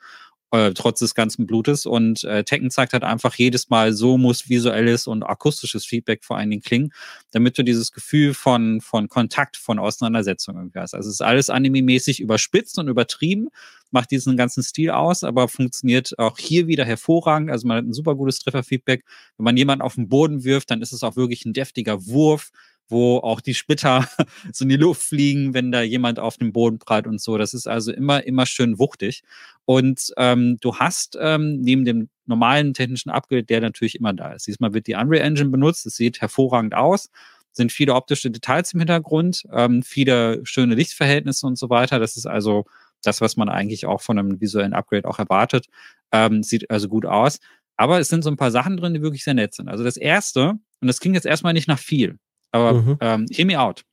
äh, 0.57 0.75
trotz 0.75 1.01
des 1.01 1.15
ganzen 1.15 1.47
Blutes. 1.47 1.87
Und 1.87 2.25
äh, 2.25 2.45
Tekken 2.45 2.71
zeigt 2.71 2.93
halt 2.93 3.05
einfach 3.05 3.35
jedes 3.35 3.69
Mal, 3.69 3.93
so 3.93 4.17
muss 4.17 4.49
visuelles 4.49 5.07
und 5.07 5.23
akustisches 5.23 5.85
Feedback 5.85 6.25
vor 6.25 6.37
allen 6.37 6.51
Dingen 6.51 6.63
klingen, 6.63 6.93
damit 7.33 7.59
du 7.59 7.63
dieses 7.63 7.93
Gefühl 7.93 8.35
von, 8.35 8.81
von 8.81 9.09
Kontakt, 9.09 9.57
von 9.57 9.79
Auseinandersetzung 9.79 10.57
irgendwie 10.57 10.79
hast. 10.79 10.95
Also 10.95 11.09
es 11.09 11.17
ist 11.17 11.21
alles 11.21 11.51
anime-mäßig 11.51 12.21
überspitzt 12.21 12.79
und 12.79 12.89
übertrieben, 12.89 13.49
macht 13.91 14.11
diesen 14.11 14.37
ganzen 14.37 14.63
Stil 14.63 14.91
aus, 14.91 15.25
aber 15.25 15.49
funktioniert 15.49 16.19
auch 16.19 16.39
hier 16.39 16.67
wieder 16.67 16.85
hervorragend. 16.85 17.51
Also 17.51 17.67
man 17.67 17.79
hat 17.79 17.85
ein 17.85 17.93
super 17.93 18.15
gutes 18.15 18.39
Trefferfeedback. 18.41 19.05
Wenn 19.37 19.45
man 19.45 19.57
jemanden 19.57 19.83
auf 19.83 19.95
den 19.95 20.09
Boden 20.09 20.45
wirft, 20.45 20.71
dann 20.71 20.83
ist 20.83 20.93
es 20.93 21.03
auch 21.03 21.17
wirklich 21.17 21.45
ein 21.45 21.53
deftiger 21.53 22.07
Wurf 22.07 22.51
wo 22.89 23.19
auch 23.19 23.41
die 23.41 23.55
Splitter 23.55 24.09
so 24.53 24.65
in 24.65 24.69
die 24.69 24.77
Luft 24.77 25.03
fliegen, 25.03 25.55
wenn 25.55 25.73
da 25.73 25.83
jemand 25.83 26.19
auf 26.19 26.37
dem 26.37 26.53
Boden 26.53 26.79
prallt 26.79 27.07
und 27.07 27.21
so. 27.21 27.39
Das 27.39 27.55
ist 27.55 27.67
also 27.67 27.93
immer, 27.93 28.27
immer 28.27 28.47
schön 28.47 28.79
wuchtig. 28.79 29.23
Und 29.65 30.13
ähm, 30.17 30.59
du 30.61 30.77
hast 30.77 31.19
ähm, 31.21 31.61
neben 31.61 31.85
dem 31.85 32.09
normalen 32.27 32.75
technischen 32.75 33.11
Upgrade, 33.11 33.45
der 33.45 33.61
natürlich 33.61 33.97
immer 33.97 34.13
da 34.13 34.33
ist. 34.33 34.47
Diesmal 34.47 34.75
wird 34.75 34.87
die 34.87 34.95
Unreal 34.95 35.27
Engine 35.27 35.51
benutzt. 35.51 35.87
Es 35.87 35.97
sieht 35.97 36.21
hervorragend 36.21 36.75
aus. 36.75 37.11
Sind 37.53 37.73
viele 37.73 37.95
optische 37.95 38.31
Details 38.31 38.75
im 38.75 38.81
Hintergrund, 38.81 39.45
ähm, 39.51 39.83
viele 39.83 40.45
schöne 40.45 40.75
Lichtverhältnisse 40.75 41.47
und 41.47 41.57
so 41.57 41.71
weiter. 41.71 41.99
Das 41.99 42.17
ist 42.17 42.27
also 42.27 42.67
das, 43.03 43.21
was 43.21 43.37
man 43.37 43.49
eigentlich 43.49 43.87
auch 43.87 44.03
von 44.03 44.19
einem 44.19 44.41
visuellen 44.41 44.75
Upgrade 44.75 45.09
auch 45.09 45.19
erwartet. 45.19 45.67
Ähm, 46.13 46.43
sieht 46.43 46.71
also 46.71 46.89
gut 46.89 47.07
aus. 47.07 47.39
Aber 47.77 47.99
es 47.99 48.09
sind 48.09 48.23
so 48.23 48.31
ein 48.31 48.37
paar 48.37 48.51
Sachen 48.51 48.77
drin, 48.77 48.95
die 48.95 49.03
wirklich 49.03 49.25
sehr 49.25 49.35
nett 49.35 49.55
sind. 49.55 49.69
Also 49.69 49.85
das 49.85 49.97
erste, 49.97 50.51
und 50.81 50.87
das 50.87 51.01
klingt 51.01 51.15
jetzt 51.15 51.27
erstmal 51.27 51.53
nicht 51.53 51.69
nach 51.69 51.79
viel, 51.79 52.19
aber 52.57 52.73
mhm. 52.75 52.99
ähm, 53.01 53.27
hear 53.31 53.47
me 53.47 53.61
out. 53.61 53.85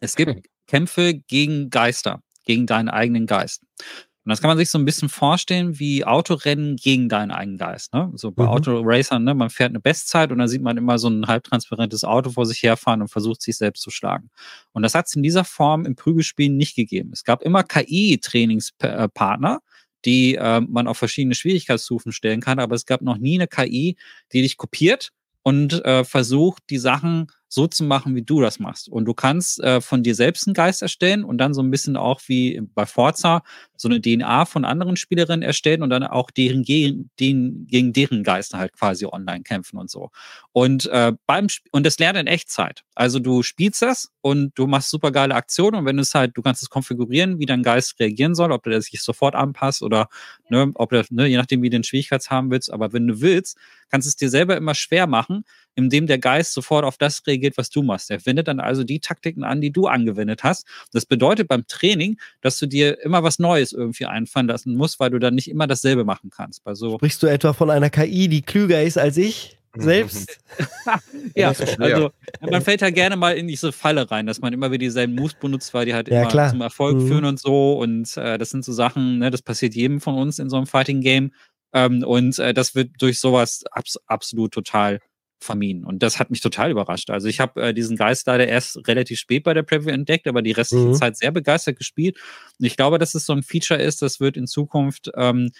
Es 0.00 0.16
gibt 0.16 0.46
Kämpfe 0.66 1.14
gegen 1.14 1.70
Geister, 1.70 2.22
gegen 2.44 2.66
deinen 2.66 2.88
eigenen 2.88 3.26
Geist. 3.26 3.62
Und 4.24 4.30
das 4.30 4.40
kann 4.40 4.48
man 4.48 4.58
sich 4.58 4.70
so 4.70 4.78
ein 4.78 4.84
bisschen 4.84 5.08
vorstellen 5.08 5.80
wie 5.80 6.04
Autorennen 6.04 6.76
gegen 6.76 7.08
deinen 7.08 7.32
eigenen 7.32 7.58
Geist. 7.58 7.92
Ne? 7.92 8.12
So 8.14 8.30
bei 8.30 8.44
mhm. 8.44 8.50
Autoracern, 8.50 9.24
ne? 9.24 9.34
man 9.34 9.50
fährt 9.50 9.70
eine 9.70 9.80
Bestzeit 9.80 10.30
und 10.30 10.38
dann 10.38 10.46
sieht 10.46 10.62
man 10.62 10.76
immer 10.76 10.98
so 10.98 11.08
ein 11.08 11.26
halbtransparentes 11.26 12.04
Auto 12.04 12.30
vor 12.30 12.46
sich 12.46 12.62
herfahren 12.62 13.02
und 13.02 13.08
versucht 13.08 13.42
sich 13.42 13.56
selbst 13.56 13.82
zu 13.82 13.90
schlagen. 13.90 14.30
Und 14.72 14.82
das 14.82 14.94
hat 14.94 15.06
es 15.06 15.16
in 15.16 15.24
dieser 15.24 15.42
Form 15.44 15.84
im 15.84 15.96
Prügelspielen 15.96 16.56
nicht 16.56 16.76
gegeben. 16.76 17.10
Es 17.12 17.24
gab 17.24 17.42
immer 17.42 17.64
KI-Trainingspartner, 17.64 19.60
die 20.04 20.36
äh, 20.36 20.60
man 20.60 20.86
auf 20.86 20.98
verschiedene 20.98 21.34
Schwierigkeitsstufen 21.34 22.12
stellen 22.12 22.40
kann, 22.40 22.60
aber 22.60 22.76
es 22.76 22.86
gab 22.86 23.02
noch 23.02 23.18
nie 23.18 23.34
eine 23.34 23.48
KI, 23.48 23.96
die 24.32 24.42
dich 24.42 24.56
kopiert 24.56 25.10
und 25.42 25.84
äh, 25.84 26.04
versucht, 26.04 26.62
die 26.70 26.78
Sachen 26.78 27.26
so 27.52 27.66
zu 27.66 27.84
machen, 27.84 28.14
wie 28.14 28.22
du 28.22 28.40
das 28.40 28.58
machst. 28.58 28.88
Und 28.88 29.04
du 29.04 29.12
kannst 29.12 29.60
äh, 29.60 29.82
von 29.82 30.02
dir 30.02 30.14
selbst 30.14 30.46
einen 30.46 30.54
Geist 30.54 30.80
erstellen 30.80 31.22
und 31.22 31.36
dann 31.36 31.52
so 31.52 31.60
ein 31.60 31.70
bisschen 31.70 31.98
auch 31.98 32.22
wie 32.26 32.62
bei 32.74 32.86
Forza 32.86 33.42
so 33.76 33.88
eine 33.88 34.00
DNA 34.00 34.46
von 34.46 34.64
anderen 34.64 34.96
Spielerinnen 34.96 35.42
erstellen 35.42 35.82
und 35.82 35.90
dann 35.90 36.02
auch 36.02 36.30
deren 36.30 36.62
gegen, 36.62 37.10
den, 37.20 37.66
gegen 37.66 37.92
deren 37.92 38.22
Geister 38.22 38.56
halt 38.56 38.72
quasi 38.72 39.04
online 39.04 39.42
kämpfen 39.42 39.76
und 39.76 39.90
so. 39.90 40.08
Und 40.52 40.86
äh, 40.86 41.12
beim 41.26 41.48
und 41.72 41.84
das 41.84 41.98
lernt 41.98 42.18
in 42.18 42.26
Echtzeit. 42.26 42.84
Also 42.94 43.18
du 43.18 43.42
spielst 43.42 43.82
das 43.82 44.10
und 44.22 44.52
du 44.54 44.66
machst 44.66 44.88
super 44.88 45.10
geile 45.10 45.34
Aktionen 45.34 45.80
und 45.80 45.84
wenn 45.84 45.98
es 45.98 46.14
halt, 46.14 46.38
du 46.38 46.40
kannst 46.40 46.62
es 46.62 46.70
konfigurieren, 46.70 47.38
wie 47.38 47.46
dein 47.46 47.62
Geist 47.62 48.00
reagieren 48.00 48.34
soll, 48.34 48.50
ob 48.50 48.62
der 48.62 48.80
sich 48.80 49.02
sofort 49.02 49.34
anpasst 49.34 49.82
oder 49.82 50.08
ne, 50.48 50.70
ob 50.74 50.88
der, 50.88 51.04
ne, 51.10 51.26
je 51.26 51.36
nachdem, 51.36 51.60
wie 51.60 51.68
du 51.68 51.76
den 51.76 51.84
Schwierigkeits 51.84 52.30
haben 52.30 52.50
willst. 52.50 52.72
Aber 52.72 52.94
wenn 52.94 53.06
du 53.06 53.20
willst, 53.20 53.58
kannst 53.90 54.06
du 54.06 54.08
es 54.08 54.16
dir 54.16 54.30
selber 54.30 54.56
immer 54.56 54.74
schwer 54.74 55.06
machen, 55.06 55.44
indem 55.74 56.06
der 56.06 56.18
Geist 56.18 56.52
sofort 56.52 56.84
auf 56.84 56.98
das 56.98 57.26
reagiert, 57.26 57.56
was 57.56 57.70
du 57.70 57.82
machst. 57.82 58.10
Er 58.10 58.24
wendet 58.26 58.48
dann 58.48 58.60
also 58.60 58.84
die 58.84 59.00
Taktiken 59.00 59.44
an, 59.44 59.60
die 59.60 59.70
du 59.70 59.86
angewendet 59.86 60.44
hast. 60.44 60.66
Das 60.92 61.06
bedeutet 61.06 61.48
beim 61.48 61.66
Training, 61.66 62.18
dass 62.40 62.58
du 62.58 62.66
dir 62.66 63.00
immer 63.02 63.22
was 63.22 63.38
Neues 63.38 63.72
irgendwie 63.72 64.06
einfallen 64.06 64.48
lassen 64.48 64.76
musst, 64.76 65.00
weil 65.00 65.10
du 65.10 65.18
dann 65.18 65.34
nicht 65.34 65.48
immer 65.48 65.66
dasselbe 65.66 66.04
machen 66.04 66.30
kannst. 66.30 66.64
Bei 66.64 66.74
so 66.74 66.96
Sprichst 66.96 67.22
du 67.22 67.26
etwa 67.26 67.52
von 67.52 67.70
einer 67.70 67.90
KI, 67.90 68.28
die 68.28 68.42
klüger 68.42 68.82
ist 68.82 68.98
als 68.98 69.16
ich? 69.16 69.58
Selbst? 69.74 70.38
ja, 71.34 71.48
also 71.78 72.10
man 72.42 72.60
fällt 72.60 72.82
ja 72.82 72.90
gerne 72.90 73.16
mal 73.16 73.38
in 73.38 73.48
diese 73.48 73.72
Falle 73.72 74.10
rein, 74.10 74.26
dass 74.26 74.42
man 74.42 74.52
immer 74.52 74.70
wieder 74.70 74.80
dieselben 74.80 75.14
Moves 75.14 75.32
benutzt, 75.34 75.72
weil 75.72 75.86
die 75.86 75.94
halt 75.94 76.08
ja, 76.08 76.20
immer 76.20 76.30
klar. 76.30 76.50
zum 76.50 76.60
Erfolg 76.60 76.98
mhm. 76.98 77.08
führen 77.08 77.24
und 77.24 77.40
so. 77.40 77.78
Und 77.78 78.14
äh, 78.18 78.36
das 78.36 78.50
sind 78.50 78.66
so 78.66 78.72
Sachen, 78.72 79.18
ne, 79.18 79.30
das 79.30 79.40
passiert 79.40 79.74
jedem 79.74 80.02
von 80.02 80.16
uns 80.16 80.38
in 80.38 80.50
so 80.50 80.56
einem 80.56 80.66
Fighting-Game. 80.66 81.32
Ähm, 81.72 82.04
und 82.04 82.38
äh, 82.38 82.52
das 82.52 82.74
wird 82.74 82.90
durch 83.00 83.18
sowas 83.18 83.64
abs 83.70 83.98
absolut 84.06 84.52
total 84.52 85.00
vermieden. 85.42 85.84
Und 85.84 86.02
das 86.02 86.18
hat 86.18 86.30
mich 86.30 86.40
total 86.40 86.70
überrascht. 86.70 87.10
Also 87.10 87.28
ich 87.28 87.40
habe 87.40 87.62
äh, 87.62 87.74
diesen 87.74 87.96
Geist 87.96 88.26
leider 88.26 88.46
erst 88.46 88.86
relativ 88.88 89.18
spät 89.18 89.44
bei 89.44 89.54
der 89.54 89.62
Preview 89.62 89.90
entdeckt, 89.90 90.26
aber 90.26 90.42
die 90.42 90.52
restliche 90.52 90.86
mhm. 90.86 90.94
Zeit 90.94 91.16
sehr 91.16 91.30
begeistert 91.30 91.76
gespielt. 91.76 92.18
Und 92.58 92.66
ich 92.66 92.76
glaube, 92.76 92.98
dass 92.98 93.14
es 93.14 93.26
so 93.26 93.32
ein 93.32 93.42
Feature 93.42 93.80
ist, 93.80 94.02
das 94.02 94.20
wird 94.20 94.36
in 94.36 94.46
Zukunft 94.46 95.10
ähm, 95.16 95.50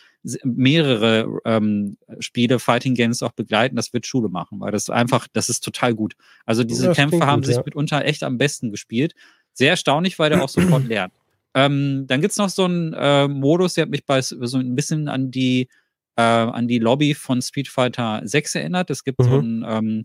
mehrere 0.44 1.40
ähm, 1.44 1.96
Spiele, 2.20 2.58
Fighting 2.58 2.94
Games 2.94 3.22
auch 3.22 3.32
begleiten. 3.32 3.76
Das 3.76 3.92
wird 3.92 4.06
Schule 4.06 4.28
machen, 4.28 4.60
weil 4.60 4.72
das 4.72 4.90
einfach, 4.90 5.28
das 5.32 5.48
ist 5.48 5.60
total 5.60 5.94
gut. 5.94 6.14
Also 6.46 6.64
diese 6.64 6.86
ja, 6.86 6.94
Kämpfe 6.94 7.26
haben 7.26 7.40
gut, 7.40 7.46
sich 7.46 7.56
ja. 7.56 7.62
mitunter 7.64 8.04
echt 8.04 8.22
am 8.22 8.38
besten 8.38 8.70
gespielt. 8.70 9.14
Sehr 9.52 9.70
erstaunlich, 9.70 10.18
weil 10.18 10.30
der 10.30 10.42
auch 10.42 10.48
sofort 10.48 10.84
lernt. 10.88 11.12
Ähm, 11.54 12.06
dann 12.06 12.20
gibt's 12.20 12.38
noch 12.38 12.48
so 12.48 12.64
einen 12.64 12.94
äh, 12.94 13.28
Modus, 13.28 13.74
der 13.74 13.82
hat 13.82 13.90
mich 13.90 14.06
bei 14.06 14.22
so 14.22 14.56
ein 14.56 14.74
bisschen 14.74 15.08
an 15.08 15.30
die 15.30 15.68
äh, 16.16 16.22
an 16.22 16.68
die 16.68 16.78
Lobby 16.78 17.14
von 17.14 17.40
Street 17.42 17.68
Fighter 17.68 18.20
6 18.24 18.54
erinnert. 18.56 18.90
Es 18.90 19.04
gibt 19.04 19.20
mhm. 19.20 19.24
so 19.24 19.38
ein, 19.38 19.64
ähm, 19.66 20.02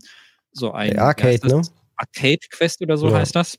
so 0.52 0.72
ein 0.72 0.98
Arcade, 0.98 1.46
ne? 1.46 1.62
Arcade 1.96 2.46
Quest 2.50 2.80
oder 2.82 2.96
so 2.96 3.08
ja. 3.08 3.18
heißt 3.18 3.36
das. 3.36 3.58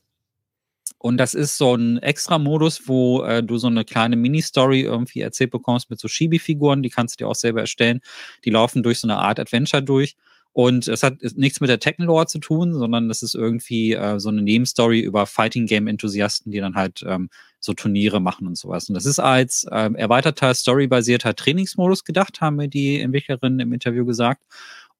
Und 0.98 1.16
das 1.18 1.34
ist 1.34 1.56
so 1.56 1.74
ein 1.74 1.98
extra 1.98 2.38
Modus, 2.38 2.86
wo 2.86 3.22
äh, 3.22 3.42
du 3.42 3.58
so 3.58 3.68
eine 3.68 3.84
kleine 3.84 4.16
Mini-Story 4.16 4.82
irgendwie 4.82 5.20
erzählt 5.20 5.50
bekommst 5.50 5.88
mit 5.88 6.00
so 6.00 6.08
Chibi-Figuren, 6.08 6.82
die 6.82 6.90
kannst 6.90 7.14
du 7.14 7.24
dir 7.24 7.28
auch 7.28 7.34
selber 7.34 7.60
erstellen. 7.60 8.00
Die 8.44 8.50
laufen 8.50 8.82
durch 8.82 8.98
so 8.98 9.06
eine 9.06 9.16
Art 9.16 9.38
Adventure 9.38 9.82
durch. 9.82 10.16
Und 10.52 10.88
es 10.88 11.02
hat 11.02 11.18
nichts 11.36 11.60
mit 11.60 11.70
der 11.70 11.78
Tekken-Lore 11.78 12.26
zu 12.26 12.40
tun, 12.40 12.74
sondern 12.74 13.08
das 13.08 13.22
ist 13.22 13.34
irgendwie 13.34 13.92
äh, 13.92 14.18
so 14.18 14.30
eine 14.30 14.42
Nebenstory 14.42 15.00
über 15.00 15.26
Fighting-Game-Enthusiasten, 15.26 16.50
die 16.50 16.58
dann 16.58 16.74
halt 16.74 17.04
ähm, 17.06 17.30
so 17.60 17.72
Turniere 17.72 18.20
machen 18.20 18.48
und 18.48 18.58
sowas. 18.58 18.88
Und 18.88 18.94
das 18.94 19.06
ist 19.06 19.20
als 19.20 19.66
ähm, 19.70 19.94
erweiterter, 19.94 20.52
storybasierter 20.52 21.36
Trainingsmodus 21.36 22.04
gedacht, 22.04 22.40
haben 22.40 22.56
mir 22.56 22.68
die 22.68 23.00
Entwicklerinnen 23.00 23.60
im 23.60 23.72
Interview 23.72 24.04
gesagt. 24.04 24.42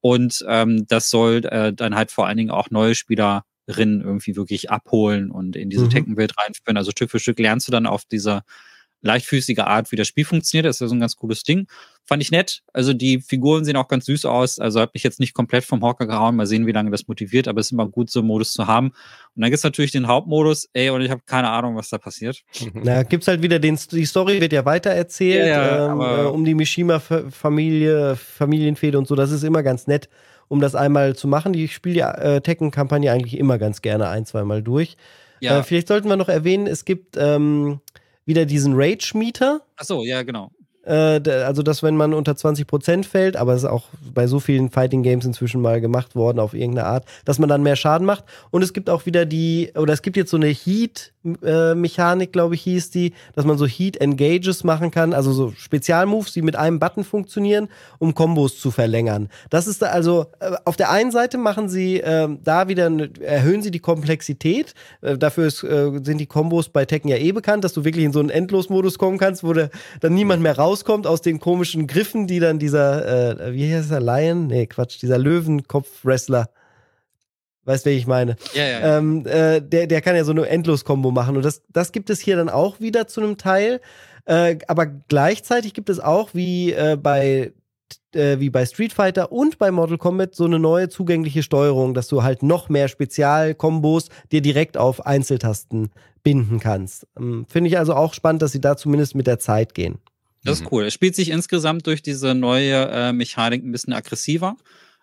Und 0.00 0.44
ähm, 0.48 0.86
das 0.86 1.10
soll 1.10 1.44
äh, 1.46 1.72
dann 1.72 1.94
halt 1.94 2.12
vor 2.12 2.26
allen 2.26 2.36
Dingen 2.36 2.50
auch 2.50 2.70
neue 2.70 2.94
Spielerinnen 2.94 3.42
irgendwie 4.02 4.36
wirklich 4.36 4.70
abholen 4.70 5.30
und 5.32 5.56
in 5.56 5.68
diese 5.68 5.86
mhm. 5.86 5.90
Tekken-Welt 5.90 6.34
reinführen. 6.38 6.76
Also 6.76 6.92
Stück 6.92 7.10
für 7.10 7.18
Stück 7.18 7.40
lernst 7.40 7.66
du 7.66 7.72
dann 7.72 7.86
auf 7.86 8.04
dieser 8.04 8.44
leichtfüßige 9.02 9.60
Art, 9.60 9.90
wie 9.92 9.96
das 9.96 10.08
Spiel 10.08 10.24
funktioniert. 10.24 10.66
Das 10.66 10.76
ist 10.76 10.80
ja 10.80 10.88
so 10.88 10.94
ein 10.94 11.00
ganz 11.00 11.16
cooles 11.16 11.42
Ding. 11.42 11.66
Fand 12.04 12.22
ich 12.22 12.30
nett. 12.30 12.62
Also 12.72 12.92
die 12.92 13.20
Figuren 13.20 13.64
sehen 13.64 13.76
auch 13.76 13.88
ganz 13.88 14.06
süß 14.06 14.24
aus. 14.24 14.58
Also 14.58 14.80
hat 14.80 14.94
mich 14.94 15.02
jetzt 15.02 15.20
nicht 15.20 15.32
komplett 15.32 15.64
vom 15.64 15.82
Hocker 15.82 16.06
gehauen. 16.06 16.36
Mal 16.36 16.46
sehen, 16.46 16.66
wie 16.66 16.72
lange 16.72 16.90
das 16.90 17.08
motiviert. 17.08 17.48
Aber 17.48 17.60
es 17.60 17.66
ist 17.66 17.72
immer 17.72 17.86
gut, 17.86 18.10
so 18.10 18.20
einen 18.20 18.28
Modus 18.28 18.52
zu 18.52 18.66
haben. 18.66 18.88
Und 18.88 19.42
dann 19.42 19.50
gibt's 19.50 19.64
natürlich 19.64 19.92
den 19.92 20.06
Hauptmodus. 20.06 20.68
Ey, 20.72 20.90
und 20.90 21.02
ich 21.02 21.10
habe 21.10 21.22
keine 21.24 21.50
Ahnung, 21.50 21.76
was 21.76 21.88
da 21.88 21.98
passiert. 21.98 22.42
Na, 22.74 23.02
gibt's 23.04 23.28
halt 23.28 23.42
wieder 23.42 23.58
den, 23.58 23.78
die 23.92 24.04
Story 24.04 24.40
wird 24.40 24.52
ja 24.52 24.64
weitererzählt. 24.64 25.46
Ja, 25.46 25.86
ja, 25.86 25.92
ähm, 25.92 26.00
äh, 26.00 26.28
um 26.28 26.44
die 26.44 26.54
Mishima-Familie, 26.54 28.16
Familienfehde 28.16 28.98
und 28.98 29.06
so. 29.06 29.14
Das 29.14 29.30
ist 29.30 29.44
immer 29.44 29.62
ganz 29.62 29.86
nett, 29.86 30.08
um 30.48 30.60
das 30.60 30.74
einmal 30.74 31.14
zu 31.16 31.28
machen. 31.28 31.54
Ich 31.54 31.74
spiele 31.74 31.94
die 31.94 32.00
äh, 32.00 32.40
Tekken-Kampagne 32.40 33.12
eigentlich 33.12 33.38
immer 33.38 33.56
ganz 33.56 33.82
gerne 33.82 34.08
ein, 34.08 34.26
zweimal 34.26 34.62
durch. 34.62 34.96
Ja. 35.40 35.60
Äh, 35.60 35.62
vielleicht 35.62 35.88
sollten 35.88 36.08
wir 36.08 36.16
noch 36.16 36.28
erwähnen, 36.28 36.66
es 36.66 36.84
gibt 36.84 37.16
ähm, 37.16 37.80
wieder 38.30 38.46
diesen 38.46 38.74
Rage-Meter. 38.74 39.60
Ach 39.76 39.84
so, 39.84 40.04
ja, 40.04 40.22
genau. 40.22 40.52
Äh, 40.90 41.20
also, 41.46 41.62
dass 41.62 41.82
wenn 41.84 41.94
man 41.94 42.12
unter 42.12 42.32
20% 42.32 43.04
fällt, 43.04 43.36
aber 43.36 43.54
es 43.54 43.62
ist 43.62 43.68
auch 43.68 43.84
bei 44.12 44.26
so 44.26 44.40
vielen 44.40 44.70
Fighting 44.70 45.04
Games 45.04 45.24
inzwischen 45.24 45.60
mal 45.60 45.80
gemacht 45.80 46.16
worden 46.16 46.40
auf 46.40 46.52
irgendeine 46.52 46.88
Art, 46.88 47.04
dass 47.24 47.38
man 47.38 47.48
dann 47.48 47.62
mehr 47.62 47.76
Schaden 47.76 48.04
macht. 48.04 48.24
Und 48.50 48.62
es 48.62 48.72
gibt 48.72 48.90
auch 48.90 49.06
wieder 49.06 49.24
die, 49.24 49.70
oder 49.76 49.92
es 49.92 50.02
gibt 50.02 50.16
jetzt 50.16 50.30
so 50.30 50.36
eine 50.36 50.48
Heat-Mechanik, 50.48 52.32
glaube 52.32 52.56
ich, 52.56 52.62
hieß 52.62 52.90
die, 52.90 53.12
dass 53.36 53.44
man 53.44 53.56
so 53.56 53.66
Heat-Engages 53.66 54.64
machen 54.64 54.90
kann, 54.90 55.12
also 55.12 55.32
so 55.32 55.52
Spezialmoves, 55.56 56.32
die 56.32 56.42
mit 56.42 56.56
einem 56.56 56.80
Button 56.80 57.04
funktionieren, 57.04 57.68
um 57.98 58.14
Kombos 58.14 58.58
zu 58.58 58.72
verlängern. 58.72 59.28
Das 59.48 59.68
ist 59.68 59.84
also, 59.84 60.26
äh, 60.40 60.56
auf 60.64 60.76
der 60.76 60.90
einen 60.90 61.12
Seite 61.12 61.38
machen 61.38 61.68
sie 61.68 62.00
äh, 62.00 62.28
da 62.42 62.66
wieder, 62.66 62.90
erhöhen 63.20 63.62
sie 63.62 63.70
die 63.70 63.78
Komplexität. 63.78 64.74
Äh, 65.02 65.16
dafür 65.16 65.46
ist, 65.46 65.62
äh, 65.62 66.00
sind 66.02 66.18
die 66.18 66.26
Kombos 66.26 66.68
bei 66.68 66.84
Tekken 66.84 67.10
ja 67.10 67.16
eh 67.16 67.30
bekannt, 67.30 67.62
dass 67.62 67.74
du 67.74 67.84
wirklich 67.84 68.04
in 68.04 68.12
so 68.12 68.18
einen 68.18 68.30
Endlosmodus 68.30 68.98
kommen 68.98 69.18
kannst, 69.18 69.44
wo 69.44 69.52
dann 69.52 69.70
niemand 70.14 70.42
mehr 70.42 70.58
rauskommt 70.80 71.06
aus 71.06 71.20
den 71.20 71.40
komischen 71.40 71.86
Griffen, 71.86 72.26
die 72.26 72.40
dann 72.40 72.58
dieser, 72.58 73.38
äh, 73.40 73.54
wie 73.54 73.72
heißt 73.72 73.90
der, 73.90 74.00
Lion? 74.00 74.46
Nee, 74.46 74.66
Quatsch, 74.66 75.00
dieser 75.00 75.18
Löwenkopf-Wrestler. 75.18 76.48
Weißt 77.64 77.84
du, 77.84 77.90
wer 77.90 77.96
ich 77.96 78.06
meine? 78.06 78.36
Ja, 78.54 78.64
ja. 78.64 78.80
ja. 78.80 78.98
Ähm, 78.98 79.26
äh, 79.26 79.60
der, 79.60 79.86
der 79.86 80.00
kann 80.00 80.16
ja 80.16 80.24
so 80.24 80.32
eine 80.32 80.48
Endlos-Kombo 80.48 81.10
machen. 81.10 81.36
Und 81.36 81.44
das, 81.44 81.62
das 81.68 81.92
gibt 81.92 82.08
es 82.08 82.20
hier 82.20 82.36
dann 82.36 82.48
auch 82.48 82.80
wieder 82.80 83.06
zu 83.06 83.20
einem 83.20 83.36
Teil. 83.36 83.80
Äh, 84.24 84.56
aber 84.66 84.86
gleichzeitig 84.86 85.74
gibt 85.74 85.90
es 85.90 86.00
auch, 86.00 86.30
wie 86.32 86.72
äh, 86.72 86.96
bei 87.00 87.52
äh, 88.14 88.40
wie 88.40 88.50
bei 88.50 88.66
Street 88.66 88.92
Fighter 88.92 89.30
und 89.30 89.58
bei 89.58 89.70
Mortal 89.70 89.98
Kombat 89.98 90.34
so 90.34 90.44
eine 90.44 90.58
neue 90.58 90.88
zugängliche 90.88 91.42
Steuerung, 91.42 91.94
dass 91.94 92.08
du 92.08 92.22
halt 92.22 92.42
noch 92.42 92.68
mehr 92.68 92.88
Spezialkombos 92.88 94.08
dir 94.32 94.40
direkt 94.40 94.76
auf 94.76 95.06
Einzeltasten 95.06 95.90
binden 96.22 96.58
kannst. 96.58 97.06
Ähm, 97.18 97.46
Finde 97.48 97.68
ich 97.68 97.78
also 97.78 97.94
auch 97.94 98.14
spannend, 98.14 98.42
dass 98.42 98.52
sie 98.52 98.60
da 98.60 98.76
zumindest 98.76 99.14
mit 99.14 99.26
der 99.26 99.38
Zeit 99.38 99.74
gehen. 99.74 99.98
Das 100.44 100.60
ist 100.60 100.72
cool. 100.72 100.84
Es 100.84 100.94
spielt 100.94 101.14
sich 101.14 101.30
insgesamt 101.30 101.86
durch 101.86 102.02
diese 102.02 102.34
neue 102.34 102.88
äh, 102.90 103.12
Mechanik 103.12 103.62
ein 103.62 103.72
bisschen 103.72 103.92
aggressiver. 103.92 104.56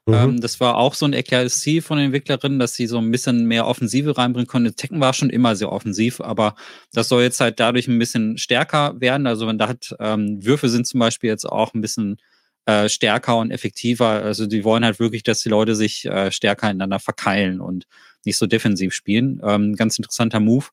Mhm. 0.07 0.13
Ähm, 0.13 0.41
das 0.41 0.59
war 0.59 0.77
auch 0.77 0.93
so 0.93 1.05
ein 1.05 1.13
erklärtes 1.13 1.59
Ziel 1.59 1.81
von 1.81 1.97
den 1.97 2.07
Entwicklerinnen, 2.07 2.59
dass 2.59 2.75
sie 2.75 2.87
so 2.87 2.97
ein 2.97 3.11
bisschen 3.11 3.45
mehr 3.45 3.67
Offensive 3.67 4.17
reinbringen 4.17 4.47
konnten. 4.47 4.75
Tekken 4.75 4.99
war 4.99 5.13
schon 5.13 5.29
immer 5.29 5.55
sehr 5.55 5.71
offensiv, 5.71 6.21
aber 6.21 6.55
das 6.93 7.09
soll 7.09 7.23
jetzt 7.23 7.39
halt 7.41 7.59
dadurch 7.59 7.87
ein 7.87 7.99
bisschen 7.99 8.37
stärker 8.37 8.99
werden. 8.99 9.27
Also 9.27 9.47
wenn 9.47 9.57
da 9.57 9.67
hat, 9.67 9.95
ähm, 9.99 10.43
Würfe 10.43 10.69
sind 10.69 10.87
zum 10.87 11.01
Beispiel 11.01 11.29
jetzt 11.29 11.45
auch 11.45 11.73
ein 11.73 11.81
bisschen 11.81 12.17
äh, 12.65 12.89
stärker 12.89 13.37
und 13.37 13.51
effektiver. 13.51 14.07
Also 14.07 14.47
die 14.47 14.63
wollen 14.63 14.85
halt 14.85 14.99
wirklich, 14.99 15.23
dass 15.23 15.41
die 15.41 15.49
Leute 15.49 15.75
sich 15.75 16.05
äh, 16.05 16.31
stärker 16.31 16.69
ineinander 16.69 16.99
verkeilen 16.99 17.59
und 17.59 17.85
nicht 18.25 18.37
so 18.37 18.47
defensiv 18.47 18.93
spielen. 18.93 19.41
Ähm, 19.43 19.75
ganz 19.75 19.97
interessanter 19.97 20.39
Move. 20.39 20.67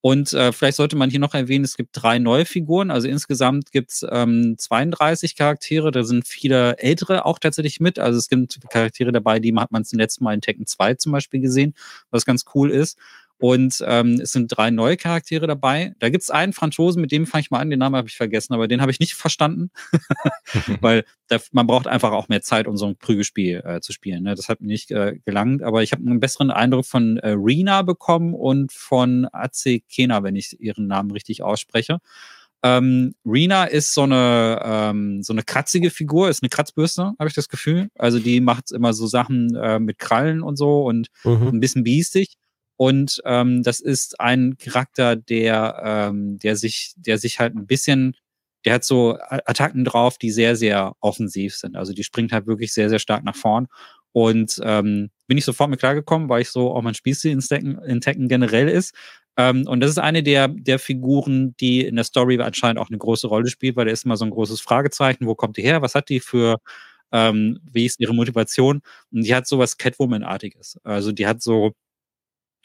Und 0.00 0.32
äh, 0.32 0.52
vielleicht 0.52 0.76
sollte 0.76 0.96
man 0.96 1.10
hier 1.10 1.18
noch 1.18 1.34
erwähnen, 1.34 1.64
es 1.64 1.76
gibt 1.76 1.90
drei 1.92 2.18
neue 2.20 2.44
Figuren. 2.44 2.90
Also 2.90 3.08
insgesamt 3.08 3.72
gibt 3.72 3.90
es 3.90 4.06
ähm, 4.08 4.54
32 4.56 5.34
Charaktere. 5.36 5.90
Da 5.90 6.04
sind 6.04 6.26
viele 6.26 6.78
ältere 6.78 7.26
auch 7.26 7.38
tatsächlich 7.40 7.80
mit. 7.80 7.98
Also 7.98 8.18
es 8.18 8.28
gibt 8.28 8.60
Charaktere 8.70 9.10
dabei, 9.10 9.40
die 9.40 9.54
hat 9.56 9.72
man 9.72 9.84
zum 9.84 9.98
letzten 9.98 10.22
Mal 10.24 10.34
in 10.34 10.40
Tekken 10.40 10.66
2 10.66 10.94
zum 10.94 11.12
Beispiel 11.12 11.40
gesehen, 11.40 11.74
was 12.10 12.24
ganz 12.24 12.44
cool 12.54 12.70
ist. 12.70 12.96
Und 13.38 13.84
ähm, 13.86 14.20
es 14.20 14.32
sind 14.32 14.48
drei 14.48 14.70
neue 14.70 14.96
Charaktere 14.96 15.46
dabei. 15.46 15.94
Da 16.00 16.08
gibt 16.10 16.22
es 16.22 16.30
einen 16.30 16.52
Franzosen, 16.52 17.00
mit 17.00 17.12
dem 17.12 17.26
fange 17.26 17.42
ich 17.42 17.50
mal 17.50 17.60
an, 17.60 17.70
den 17.70 17.78
Namen 17.78 17.94
habe 17.94 18.08
ich 18.08 18.16
vergessen, 18.16 18.52
aber 18.52 18.66
den 18.66 18.80
habe 18.80 18.90
ich 18.90 18.98
nicht 18.98 19.14
verstanden. 19.14 19.70
Weil 20.80 21.04
da, 21.28 21.38
man 21.52 21.68
braucht 21.68 21.86
einfach 21.86 22.10
auch 22.10 22.28
mehr 22.28 22.42
Zeit, 22.42 22.66
um 22.66 22.76
so 22.76 22.86
ein 22.86 22.96
Prügelspiel 22.96 23.62
äh, 23.64 23.80
zu 23.80 23.92
spielen. 23.92 24.24
Ne? 24.24 24.34
Das 24.34 24.48
hat 24.48 24.60
mir 24.60 24.66
nicht 24.66 24.90
äh, 24.90 25.20
gelangt, 25.24 25.62
aber 25.62 25.84
ich 25.84 25.92
habe 25.92 26.02
einen 26.04 26.18
besseren 26.18 26.50
Eindruck 26.50 26.84
von 26.84 27.18
äh, 27.18 27.30
Rina 27.30 27.82
bekommen 27.82 28.34
und 28.34 28.72
von 28.72 29.28
Aze 29.32 29.80
Kena, 29.80 30.24
wenn 30.24 30.34
ich 30.34 30.60
ihren 30.60 30.88
Namen 30.88 31.12
richtig 31.12 31.42
ausspreche. 31.44 31.98
Ähm, 32.64 33.14
Rina 33.24 33.64
ist 33.64 33.94
so 33.94 34.02
eine, 34.02 34.60
ähm, 34.64 35.22
so 35.22 35.32
eine 35.32 35.44
kratzige 35.44 35.90
Figur, 35.90 36.28
ist 36.28 36.42
eine 36.42 36.50
Kratzbürste, 36.50 37.12
habe 37.16 37.28
ich 37.28 37.34
das 37.34 37.48
Gefühl. 37.48 37.88
Also 37.96 38.18
die 38.18 38.40
macht 38.40 38.72
immer 38.72 38.92
so 38.94 39.06
Sachen 39.06 39.54
äh, 39.54 39.78
mit 39.78 39.98
Krallen 39.98 40.42
und 40.42 40.56
so 40.56 40.82
und 40.82 41.08
mhm. 41.22 41.50
ein 41.52 41.60
bisschen 41.60 41.84
biestig. 41.84 42.36
Und 42.78 43.20
ähm, 43.24 43.64
das 43.64 43.80
ist 43.80 44.20
ein 44.20 44.56
Charakter, 44.56 45.16
der, 45.16 45.82
ähm, 45.84 46.38
der 46.38 46.54
sich, 46.54 46.92
der 46.96 47.18
sich 47.18 47.40
halt 47.40 47.56
ein 47.56 47.66
bisschen, 47.66 48.14
der 48.64 48.74
hat 48.74 48.84
so 48.84 49.18
Attacken 49.20 49.84
drauf, 49.84 50.16
die 50.16 50.30
sehr, 50.30 50.54
sehr 50.54 50.94
offensiv 51.00 51.56
sind. 51.56 51.74
Also 51.76 51.92
die 51.92 52.04
springt 52.04 52.30
halt 52.30 52.46
wirklich 52.46 52.72
sehr, 52.72 52.88
sehr 52.88 53.00
stark 53.00 53.24
nach 53.24 53.34
vorn. 53.34 53.66
Und 54.12 54.60
ähm, 54.62 55.10
bin 55.26 55.36
ich 55.36 55.44
sofort 55.44 55.70
mit 55.70 55.80
klargekommen, 55.80 56.28
weil 56.28 56.42
ich 56.42 56.50
so 56.50 56.70
auch 56.72 56.82
mein 56.82 56.94
Spielstil 56.94 57.32
in 57.32 57.40
Tekken, 57.40 57.82
in 57.82 58.00
Tekken 58.00 58.28
generell 58.28 58.68
ist. 58.68 58.94
Ähm, 59.36 59.66
und 59.66 59.80
das 59.80 59.90
ist 59.90 59.98
eine 59.98 60.22
der, 60.22 60.46
der 60.46 60.78
Figuren, 60.78 61.56
die 61.58 61.84
in 61.84 61.96
der 61.96 62.04
Story 62.04 62.40
anscheinend 62.40 62.78
auch 62.78 62.90
eine 62.90 62.98
große 62.98 63.26
Rolle 63.26 63.48
spielt, 63.48 63.74
weil 63.74 63.86
da 63.86 63.92
ist 63.92 64.04
immer 64.04 64.16
so 64.16 64.24
ein 64.24 64.30
großes 64.30 64.60
Fragezeichen, 64.60 65.26
wo 65.26 65.34
kommt 65.34 65.56
die 65.56 65.62
her, 65.62 65.82
was 65.82 65.96
hat 65.96 66.08
die 66.10 66.20
für, 66.20 66.58
ähm, 67.10 67.58
wie 67.72 67.86
ist 67.86 67.98
ihre 67.98 68.14
Motivation? 68.14 68.82
Und 69.10 69.22
die 69.24 69.34
hat 69.34 69.48
sowas 69.48 69.78
Catwoman-artiges. 69.78 70.78
Also 70.84 71.10
die 71.10 71.26
hat 71.26 71.42
so 71.42 71.72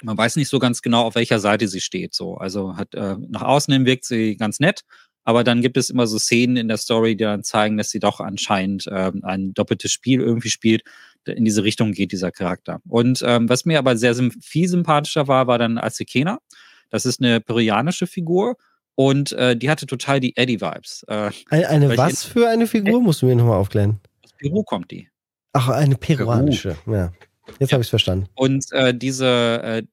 man 0.02 0.18
weiß 0.18 0.36
nicht 0.36 0.50
so 0.50 0.60
ganz 0.60 0.82
genau, 0.82 1.04
auf 1.04 1.16
welcher 1.16 1.40
Seite 1.40 1.68
sie 1.68 1.82
steht. 1.82 2.14
So, 2.14 2.36
also 2.36 2.76
hat 2.76 2.94
äh, 2.96 3.16
nach 3.30 3.44
außen 3.44 3.74
hin 3.74 3.86
wirkt 3.86 4.06
sie 4.06 4.36
ganz 4.36 4.60
nett, 4.60 4.82
aber 5.24 5.44
dann 5.44 5.62
gibt 5.62 5.78
es 5.78 5.90
immer 5.90 6.08
so 6.08 6.18
Szenen 6.18 6.58
in 6.58 6.68
der 6.68 6.78
Story, 6.78 7.16
die 7.16 7.24
dann 7.24 7.44
zeigen, 7.44 7.78
dass 7.78 7.90
sie 7.90 8.00
doch 8.00 8.20
anscheinend 8.20 8.88
äh, 8.88 9.12
ein 9.22 9.54
doppeltes 9.54 9.92
Spiel 9.92 10.20
irgendwie 10.20 10.50
spielt. 10.50 10.84
In 11.26 11.46
diese 11.46 11.64
Richtung 11.64 11.94
geht 11.94 12.12
dieser 12.12 12.32
Charakter. 12.32 12.82
Und 12.88 13.24
ähm, 13.26 13.48
was 13.48 13.64
mir 13.64 13.80
aber 13.80 13.96
sehr 13.96 14.14
viel 14.42 14.68
sympathischer 14.68 15.28
war, 15.28 15.48
war 15.48 15.58
dann 15.58 15.78
Azekena. 15.78 16.40
Das 16.90 17.06
ist 17.06 17.22
eine 17.22 17.40
peruanische 17.40 18.08
Figur 18.08 18.58
und 18.96 19.32
äh, 19.32 19.56
die 19.56 19.70
hatte 19.70 19.86
total 19.86 20.20
die 20.20 20.36
Eddie-Vibes. 20.36 21.06
Äh, 21.08 21.32
eine, 21.50 21.70
eine 21.70 21.98
was 21.98 22.26
für 22.26 22.50
eine 22.50 22.68
Figur? 22.68 23.02
Musst 23.02 23.22
du 23.22 23.28
mir 23.28 23.36
nochmal 23.36 23.58
aufklären. 23.58 24.00
Aus 24.24 24.32
Peru 24.38 24.64
kommt 24.64 24.92
die. 24.92 25.10
Ach, 25.54 25.70
eine 25.70 25.96
peruanische, 25.96 26.76
Peru. 26.84 26.96
ja. 26.96 27.14
Jetzt 27.60 27.72
ja. 27.72 27.76
habe 27.76 27.82
ich 27.82 27.88
es 27.88 27.90
verstanden. 27.90 28.28
Und 28.36 28.72
äh, 28.72 28.94
diese, 28.94 29.62
äh, 29.64 29.84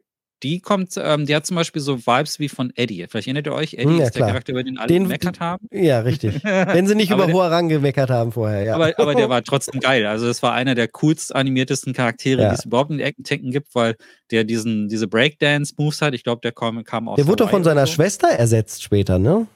die 0.42 0.60
kommt, 0.60 0.94
ähm, 0.96 1.26
die 1.26 1.34
hat 1.34 1.44
zum 1.44 1.56
Beispiel 1.56 1.82
so 1.82 1.98
Vibes 1.98 2.38
wie 2.38 2.48
von 2.48 2.72
Eddie. 2.74 3.06
Vielleicht 3.08 3.26
erinnert 3.26 3.46
ihr 3.46 3.52
euch, 3.52 3.74
Eddie 3.74 3.84
hm, 3.84 3.98
ja, 3.98 4.06
ist 4.06 4.16
der 4.16 4.26
Charakter, 4.26 4.52
über 4.52 4.62
den 4.62 4.78
alle 4.78 4.88
den, 4.88 5.02
gemeckert 5.04 5.40
haben. 5.40 5.66
Ja, 5.70 6.00
richtig. 6.00 6.42
Wenn 6.44 6.86
sie 6.86 6.94
nicht 6.94 7.10
über 7.10 7.26
der, 7.26 7.34
Hoarang 7.34 7.68
gemeckert 7.68 8.10
haben 8.10 8.32
vorher, 8.32 8.64
ja. 8.64 8.74
Aber, 8.74 8.92
aber 8.98 9.14
der 9.14 9.28
war 9.28 9.42
trotzdem 9.42 9.80
geil. 9.80 10.06
Also 10.06 10.26
das 10.26 10.42
war 10.42 10.52
einer 10.54 10.74
der 10.74 10.88
coolst 10.88 11.34
animiertesten 11.34 11.92
Charaktere, 11.92 12.42
ja. 12.42 12.48
die 12.50 12.54
es 12.54 12.64
überhaupt 12.64 12.90
in 12.90 13.24
Tekken 13.24 13.50
gibt, 13.50 13.74
weil 13.74 13.96
der 14.30 14.44
diesen, 14.44 14.88
diese 14.88 15.08
Breakdance-Moves 15.08 16.00
hat. 16.00 16.14
Ich 16.14 16.24
glaube, 16.24 16.40
der 16.42 16.52
kam, 16.52 16.82
kam 16.84 17.08
aus 17.08 17.16
Der 17.16 17.26
wurde 17.26 17.44
doch 17.44 17.50
von 17.50 17.64
seiner 17.64 17.86
so. 17.86 17.92
Schwester 17.94 18.28
ersetzt 18.28 18.82
später, 18.82 19.18
ne? 19.18 19.46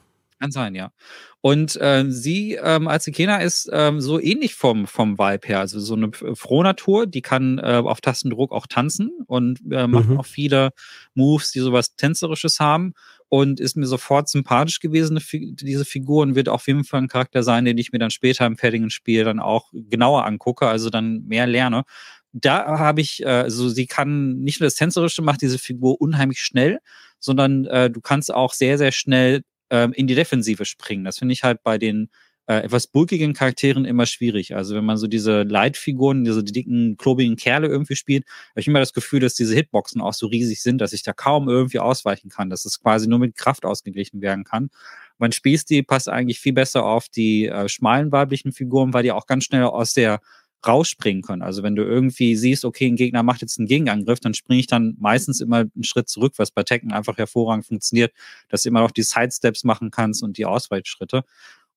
Kann 0.45 0.51
sein, 0.51 0.75
ja. 0.75 0.91
Und 1.41 1.75
äh, 1.81 2.05
sie 2.07 2.53
ähm, 2.53 2.87
als 2.87 3.07
Ikena 3.07 3.37
ist 3.37 3.67
ähm, 3.73 3.99
so 3.99 4.19
ähnlich 4.19 4.53
vom, 4.53 4.85
vom 4.85 5.17
Vibe 5.17 5.47
her. 5.47 5.59
Also 5.59 5.79
so 5.79 5.95
eine 5.95 6.11
Frohnatur, 6.11 7.07
die 7.07 7.23
kann 7.23 7.57
äh, 7.57 7.81
auf 7.83 7.99
Tastendruck 7.99 8.51
auch 8.51 8.67
tanzen 8.67 9.09
und 9.25 9.59
äh, 9.71 9.87
macht 9.87 10.09
mhm. 10.09 10.19
auch 10.19 10.25
viele 10.27 10.69
Moves, 11.15 11.51
die 11.51 11.61
sowas 11.61 11.95
Tänzerisches 11.95 12.59
haben. 12.59 12.93
Und 13.27 13.59
ist 13.59 13.75
mir 13.75 13.87
sofort 13.87 14.29
sympathisch 14.29 14.79
gewesen, 14.79 15.19
diese 15.31 15.83
Figur, 15.83 16.21
und 16.21 16.35
wird 16.35 16.47
auf 16.47 16.67
jeden 16.67 16.83
Fall 16.83 17.01
ein 17.01 17.07
Charakter 17.07 17.41
sein, 17.41 17.65
den 17.65 17.79
ich 17.79 17.91
mir 17.91 17.97
dann 17.97 18.11
später 18.11 18.45
im 18.45 18.55
fertigen 18.55 18.91
Spiel 18.91 19.23
dann 19.23 19.39
auch 19.39 19.71
genauer 19.73 20.25
angucke, 20.25 20.67
also 20.67 20.91
dann 20.91 21.23
mehr 21.25 21.47
lerne. 21.47 21.85
Da 22.33 22.77
habe 22.77 23.01
ich, 23.01 23.23
äh, 23.23 23.29
also 23.29 23.67
sie 23.67 23.87
kann 23.87 24.41
nicht 24.41 24.59
nur 24.59 24.67
das 24.67 24.75
Tänzerische, 24.75 25.23
macht 25.23 25.41
diese 25.41 25.57
Figur 25.57 25.99
unheimlich 25.99 26.39
schnell, 26.39 26.77
sondern 27.19 27.65
äh, 27.65 27.89
du 27.89 27.99
kannst 27.99 28.31
auch 28.31 28.53
sehr, 28.53 28.77
sehr 28.77 28.91
schnell 28.91 29.41
ähm, 29.69 29.93
in 29.93 30.07
die 30.07 30.15
Defensive 30.15 30.65
springen. 30.65 31.03
Das 31.03 31.19
finde 31.19 31.33
ich 31.33 31.43
halt 31.43 31.63
bei 31.63 31.77
den 31.77 32.09
äh, 32.47 32.57
etwas 32.57 32.87
bulkigen 32.87 33.33
Charakteren 33.33 33.85
immer 33.85 34.05
schwierig. 34.05 34.55
Also 34.55 34.75
wenn 34.75 34.85
man 34.85 34.97
so 34.97 35.07
diese 35.07 35.43
Leitfiguren, 35.43 36.23
diese 36.23 36.43
dicken, 36.43 36.97
klobigen 36.97 37.35
Kerle 37.35 37.67
irgendwie 37.67 37.95
spielt, 37.95 38.25
habe 38.51 38.61
ich 38.61 38.67
immer 38.67 38.79
das 38.79 38.93
Gefühl, 38.93 39.19
dass 39.19 39.33
diese 39.33 39.55
Hitboxen 39.55 40.01
auch 40.01 40.13
so 40.13 40.27
riesig 40.27 40.61
sind, 40.61 40.79
dass 40.79 40.93
ich 40.93 41.03
da 41.03 41.13
kaum 41.13 41.49
irgendwie 41.49 41.79
ausweichen 41.79 42.29
kann, 42.29 42.49
dass 42.49 42.65
es 42.65 42.79
quasi 42.79 43.07
nur 43.07 43.19
mit 43.19 43.35
Kraft 43.35 43.65
ausgeglichen 43.65 44.21
werden 44.21 44.43
kann. 44.43 44.69
Mein 45.17 45.31
Spielstil 45.31 45.83
passt 45.83 46.09
eigentlich 46.09 46.39
viel 46.39 46.53
besser 46.53 46.85
auf 46.85 47.09
die 47.09 47.47
äh, 47.47 47.67
schmalen 47.69 48.11
weiblichen 48.11 48.51
Figuren, 48.51 48.93
weil 48.93 49.03
die 49.03 49.11
auch 49.11 49.27
ganz 49.27 49.45
schnell 49.45 49.63
aus 49.63 49.93
der 49.93 50.19
rausspringen 50.67 51.21
können. 51.21 51.41
Also 51.41 51.63
wenn 51.63 51.75
du 51.75 51.83
irgendwie 51.83 52.35
siehst, 52.35 52.65
okay, 52.65 52.87
ein 52.87 52.95
Gegner 52.95 53.23
macht 53.23 53.41
jetzt 53.41 53.59
einen 53.59 53.67
Gegenangriff, 53.67 54.19
dann 54.19 54.33
springe 54.33 54.59
ich 54.59 54.67
dann 54.67 54.95
meistens 54.99 55.41
immer 55.41 55.57
einen 55.57 55.83
Schritt 55.83 56.09
zurück, 56.09 56.33
was 56.37 56.51
bei 56.51 56.63
Tekken 56.63 56.91
einfach 56.91 57.17
hervorragend 57.17 57.65
funktioniert, 57.65 58.13
dass 58.49 58.63
du 58.63 58.69
immer 58.69 58.81
noch 58.81 58.91
die 58.91 59.03
Sidesteps 59.03 59.63
machen 59.63 59.91
kannst 59.91 60.23
und 60.23 60.37
die 60.37 60.45
Ausweichschritte. 60.45 61.23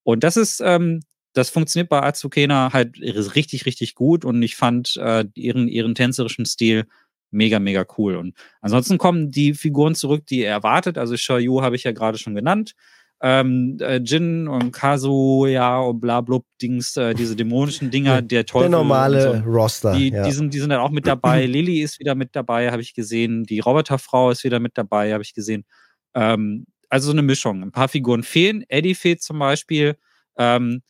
Und 0.03 0.25
das 0.25 0.37
ist, 0.37 0.61
ähm, 0.65 1.01
das 1.33 1.51
funktioniert 1.51 1.89
bei 1.89 2.03
Azukena 2.03 2.73
halt 2.73 2.99
richtig, 3.01 3.67
richtig 3.67 3.95
gut 3.95 4.25
und 4.25 4.43
ich 4.43 4.57
fand 4.57 4.97
äh, 4.97 5.25
ihren, 5.35 5.69
ihren 5.69 5.95
tänzerischen 5.95 6.47
Stil 6.47 6.87
mega, 7.31 7.59
mega 7.59 7.87
cool. 7.99 8.17
Und 8.17 8.35
ansonsten 8.61 8.99
kommen 8.99 9.31
die 9.31 9.55
Figuren 9.55 9.95
zurück, 9.95 10.27
die 10.27 10.41
er 10.41 10.53
erwartet. 10.53 10.99
Also 10.99 11.17
Shoyu 11.17 11.63
habe 11.63 11.77
ich 11.77 11.85
ja 11.85 11.93
gerade 11.93 12.19
schon 12.19 12.35
genannt 12.35 12.75
ähm, 13.21 13.79
äh, 13.81 13.97
Jin 13.97 14.47
und 14.47 14.71
Kazuya 14.71 15.81
und 15.81 16.01
bla 16.01 16.21
blub 16.21 16.47
Dings, 16.63 16.97
äh, 16.97 17.15
diese 17.15 17.35
dämonischen 17.35 17.91
Dinger, 17.91 18.23
der 18.23 18.47
Teufel. 18.47 18.71
Der 18.71 18.79
normale 18.79 19.43
so. 19.43 19.51
Roster. 19.51 19.93
Die, 19.95 20.11
ja. 20.11 20.23
die, 20.23 20.33
sind, 20.33 20.55
die 20.55 20.61
sind 20.61 20.71
dann 20.71 20.81
auch 20.81 20.91
mit 20.91 21.07
dabei. 21.07 21.47
Lilly 21.47 21.83
ist 21.83 21.99
wieder 21.99 22.15
mit 22.15 22.37
dabei, 22.37 22.71
habe 22.71 22.83
ich 22.83 22.95
gesehen. 22.95 23.45
Die 23.45 23.59
Roboterfrau 23.59 24.31
ist 24.31 24.45
wieder 24.45 24.61
mit 24.61 24.79
dabei, 24.79 25.13
habe 25.13 25.23
ich 25.23 25.35
gesehen. 25.35 25.65
Ähm, 26.15 26.67
also 26.89 27.07
so 27.07 27.13
eine 27.13 27.23
Mischung. 27.23 27.63
Ein 27.63 27.73
paar 27.73 27.89
Figuren 27.89 28.23
fehlen. 28.23 28.65
Eddie 28.69 28.95
fehlt 28.95 29.21
zum 29.23 29.39
Beispiel. 29.41 29.97
Ähm, 30.37 30.83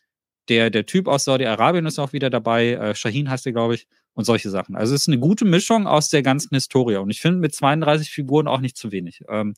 der, 0.50 0.70
der 0.70 0.86
Typ 0.86 1.08
aus 1.08 1.24
Saudi-Arabien 1.24 1.86
ist 1.86 1.98
auch 1.98 2.12
wieder 2.12 2.30
dabei. 2.30 2.72
Äh, 2.72 2.94
Shahin 2.94 3.30
heißt 3.30 3.46
der, 3.46 3.52
glaube 3.52 3.74
ich. 3.74 3.86
Und 4.14 4.24
solche 4.24 4.50
Sachen. 4.50 4.74
Also 4.74 4.96
es 4.96 5.02
ist 5.02 5.06
eine 5.06 5.20
gute 5.20 5.44
Mischung 5.44 5.86
aus 5.86 6.10
der 6.10 6.22
ganzen 6.22 6.52
Historie. 6.52 6.96
Und 6.96 7.10
ich 7.10 7.20
finde 7.20 7.38
mit 7.38 7.54
32 7.54 8.10
Figuren 8.10 8.48
auch 8.48 8.60
nicht 8.60 8.76
zu 8.76 8.90
wenig. 8.90 9.22
Ähm, 9.28 9.54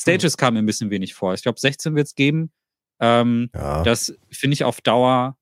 Stages 0.00 0.34
hm. 0.34 0.36
kamen 0.38 0.54
mir 0.54 0.62
ein 0.62 0.66
bisschen 0.66 0.90
wenig 0.90 1.14
vor. 1.14 1.34
Ich 1.34 1.42
glaube, 1.42 1.60
16 1.60 1.94
wird 1.94 2.06
es 2.06 2.14
geben. 2.14 2.50
Ähm, 3.00 3.50
ja. 3.54 3.82
Das 3.82 4.14
finde 4.30 4.54
ich 4.54 4.64
auf 4.64 4.80
Dauer, 4.80 5.36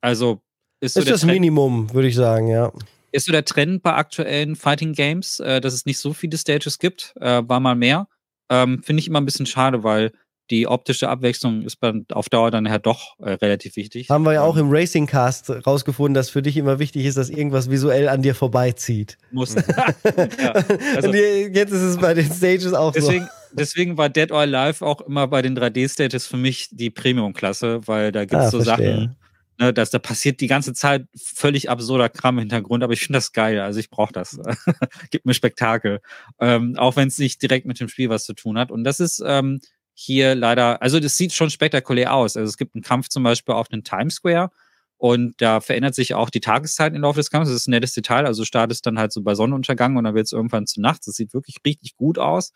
also 0.00 0.42
ist, 0.80 0.94
so 0.94 1.00
ist 1.00 1.10
das 1.10 1.20
Trend, 1.20 1.32
Minimum, 1.32 1.92
würde 1.92 2.08
ich 2.08 2.14
sagen, 2.14 2.48
ja. 2.48 2.72
Ist 3.12 3.26
so 3.26 3.32
der 3.32 3.44
Trend 3.44 3.82
bei 3.82 3.94
aktuellen 3.94 4.56
Fighting 4.56 4.92
Games, 4.92 5.40
äh, 5.40 5.60
dass 5.60 5.74
es 5.74 5.86
nicht 5.86 5.98
so 5.98 6.12
viele 6.12 6.36
Stages 6.36 6.78
gibt, 6.78 7.14
äh, 7.20 7.42
war 7.46 7.60
mal 7.60 7.74
mehr. 7.74 8.08
Ähm, 8.50 8.82
finde 8.82 9.00
ich 9.00 9.08
immer 9.08 9.20
ein 9.20 9.24
bisschen 9.24 9.46
schade, 9.46 9.82
weil 9.82 10.12
die 10.50 10.66
optische 10.66 11.08
Abwechslung 11.08 11.62
ist 11.62 11.78
auf 12.12 12.28
Dauer 12.28 12.50
dann 12.50 12.66
ja 12.66 12.78
doch 12.78 13.18
äh, 13.18 13.32
relativ 13.32 13.76
wichtig. 13.76 14.10
Haben 14.10 14.24
wir 14.24 14.34
ja 14.34 14.42
auch 14.42 14.56
ähm, 14.56 14.66
im 14.66 14.70
Racing 14.70 15.06
Cast 15.06 15.50
rausgefunden, 15.66 16.14
dass 16.14 16.30
für 16.30 16.42
dich 16.42 16.56
immer 16.56 16.78
wichtig 16.78 17.06
ist, 17.06 17.16
dass 17.16 17.30
irgendwas 17.30 17.70
visuell 17.70 18.08
an 18.08 18.22
dir 18.22 18.34
vorbeizieht. 18.34 19.16
Muss. 19.30 19.54
ja, 19.54 19.62
also, 20.96 21.08
Und 21.08 21.14
jetzt 21.14 21.72
ist 21.72 21.82
es 21.82 21.96
bei 21.96 22.14
den 22.14 22.30
Stages 22.30 22.74
auch 22.74 22.92
deswegen, 22.92 23.24
so. 23.24 23.30
Deswegen 23.56 23.96
war 23.96 24.08
Dead 24.08 24.32
or 24.32 24.40
Alive 24.40 24.84
auch 24.84 25.00
immer 25.02 25.28
bei 25.28 25.40
den 25.40 25.56
3D-Stages 25.56 26.26
für 26.26 26.36
mich 26.36 26.68
die 26.72 26.90
Premium-Klasse, 26.90 27.86
weil 27.86 28.10
da 28.10 28.24
gibt 28.24 28.34
es 28.34 28.48
ah, 28.48 28.50
so 28.50 28.62
verstehe. 28.62 28.94
Sachen, 28.94 29.16
ne, 29.58 29.72
dass 29.72 29.90
da 29.90 29.98
passiert 29.98 30.40
die 30.40 30.46
ganze 30.46 30.72
Zeit 30.72 31.06
völlig 31.16 31.70
absurder 31.70 32.08
Kram 32.08 32.36
im 32.36 32.40
Hintergrund, 32.40 32.82
aber 32.82 32.92
ich 32.92 33.00
finde 33.00 33.18
das 33.18 33.32
geil. 33.32 33.60
Also 33.60 33.80
ich 33.80 33.90
brauche 33.90 34.12
das. 34.12 34.38
Gibt 35.10 35.24
mir 35.24 35.34
Spektakel. 35.34 36.00
Ähm, 36.40 36.76
auch 36.76 36.96
wenn 36.96 37.08
es 37.08 37.18
nicht 37.18 37.40
direkt 37.42 37.66
mit 37.66 37.78
dem 37.80 37.88
Spiel 37.88 38.08
was 38.08 38.24
zu 38.24 38.34
tun 38.34 38.58
hat. 38.58 38.70
Und 38.70 38.84
das 38.84 39.00
ist 39.00 39.22
ähm, 39.24 39.60
hier 39.94 40.34
leider, 40.34 40.82
also 40.82 41.00
das 41.00 41.16
sieht 41.16 41.32
schon 41.32 41.50
spektakulär 41.50 42.12
aus. 42.12 42.36
Also 42.36 42.48
es 42.48 42.56
gibt 42.56 42.74
einen 42.74 42.82
Kampf 42.82 43.08
zum 43.08 43.22
Beispiel 43.22 43.54
auf 43.54 43.68
den 43.68 43.84
Times 43.84 44.16
Square 44.16 44.50
und 44.96 45.34
da 45.40 45.60
verändert 45.60 45.94
sich 45.94 46.14
auch 46.14 46.30
die 46.30 46.40
Tageszeit 46.40 46.94
im 46.94 47.02
Laufe 47.02 47.20
des 47.20 47.30
Kampfes. 47.30 47.52
Das 47.52 47.60
ist 47.62 47.68
ein 47.68 47.72
nettes 47.72 47.92
Detail. 47.92 48.26
Also 48.26 48.44
startet 48.44 48.84
dann 48.86 48.98
halt 48.98 49.12
so 49.12 49.22
bei 49.22 49.34
Sonnenuntergang 49.34 49.96
und 49.96 50.04
dann 50.04 50.14
wird 50.14 50.26
es 50.26 50.32
irgendwann 50.32 50.66
zu 50.66 50.80
Nacht. 50.80 51.06
Das 51.06 51.14
sieht 51.14 51.34
wirklich 51.34 51.56
richtig 51.66 51.96
gut 51.96 52.18
aus. 52.18 52.52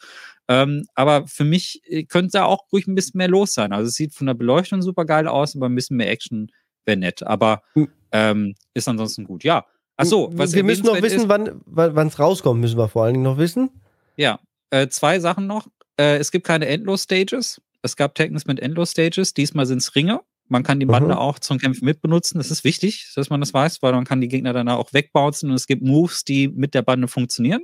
Ähm, 0.48 0.86
aber 0.94 1.26
für 1.26 1.44
mich 1.44 1.82
äh, 1.84 2.04
könnte 2.04 2.32
da 2.32 2.44
auch 2.44 2.64
ruhig 2.72 2.86
ein 2.86 2.94
bisschen 2.94 3.18
mehr 3.18 3.28
los 3.28 3.54
sein. 3.54 3.72
Also 3.72 3.88
es 3.88 3.94
sieht 3.94 4.14
von 4.14 4.26
der 4.26 4.34
Beleuchtung 4.34 4.82
super 4.82 5.04
geil 5.04 5.28
aus, 5.28 5.54
aber 5.56 5.66
ein 5.66 5.74
bisschen 5.74 5.96
mehr 5.96 6.10
Action 6.10 6.50
wäre 6.84 6.96
nett. 6.96 7.22
Aber 7.22 7.62
hm. 7.74 7.88
ähm, 8.12 8.54
ist 8.72 8.88
ansonsten 8.88 9.24
gut. 9.24 9.44
Ja. 9.44 9.66
Achso, 9.96 10.30
was 10.32 10.54
wir 10.54 10.62
müssen 10.62 10.86
noch 10.86 11.02
wissen, 11.02 11.28
ist, 11.28 11.28
wann 11.28 12.06
es 12.06 12.18
rauskommt, 12.20 12.60
müssen 12.60 12.78
wir 12.78 12.88
vor 12.88 13.04
allen 13.04 13.14
Dingen 13.14 13.24
noch 13.24 13.36
wissen. 13.36 13.68
Ja, 14.16 14.38
äh, 14.70 14.86
zwei 14.88 15.18
Sachen 15.18 15.48
noch. 15.48 15.66
Äh, 15.98 16.18
es 16.18 16.30
gibt 16.30 16.46
keine 16.46 16.66
Endlos-Stages. 16.66 17.60
Es 17.82 17.96
gab 17.96 18.14
Tekkens 18.14 18.46
mit 18.46 18.60
Endlos-Stages. 18.60 19.34
Diesmal 19.34 19.66
sind 19.66 19.78
es 19.78 19.94
Ringe. 19.94 20.20
Man 20.48 20.62
kann 20.62 20.80
die 20.80 20.86
Bande 20.86 21.14
mhm. 21.14 21.20
auch 21.20 21.38
zum 21.38 21.58
Kämpfen 21.58 21.84
mitbenutzen. 21.84 22.38
Das 22.38 22.50
ist 22.50 22.64
wichtig, 22.64 23.12
dass 23.14 23.28
man 23.28 23.40
das 23.40 23.52
weiß, 23.52 23.82
weil 23.82 23.92
man 23.92 24.04
kann 24.04 24.20
die 24.20 24.28
Gegner 24.28 24.54
danach 24.54 24.78
auch 24.78 24.92
wegbouncen 24.94 25.50
und 25.50 25.56
es 25.56 25.66
gibt 25.66 25.82
Moves, 25.82 26.24
die 26.24 26.48
mit 26.48 26.74
der 26.74 26.82
Bande 26.82 27.06
funktionieren 27.06 27.62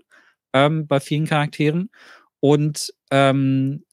ähm, 0.53 0.87
bei 0.87 1.01
vielen 1.01 1.27
Charakteren. 1.27 1.91
Und 2.41 2.93
ähm, 3.11 3.85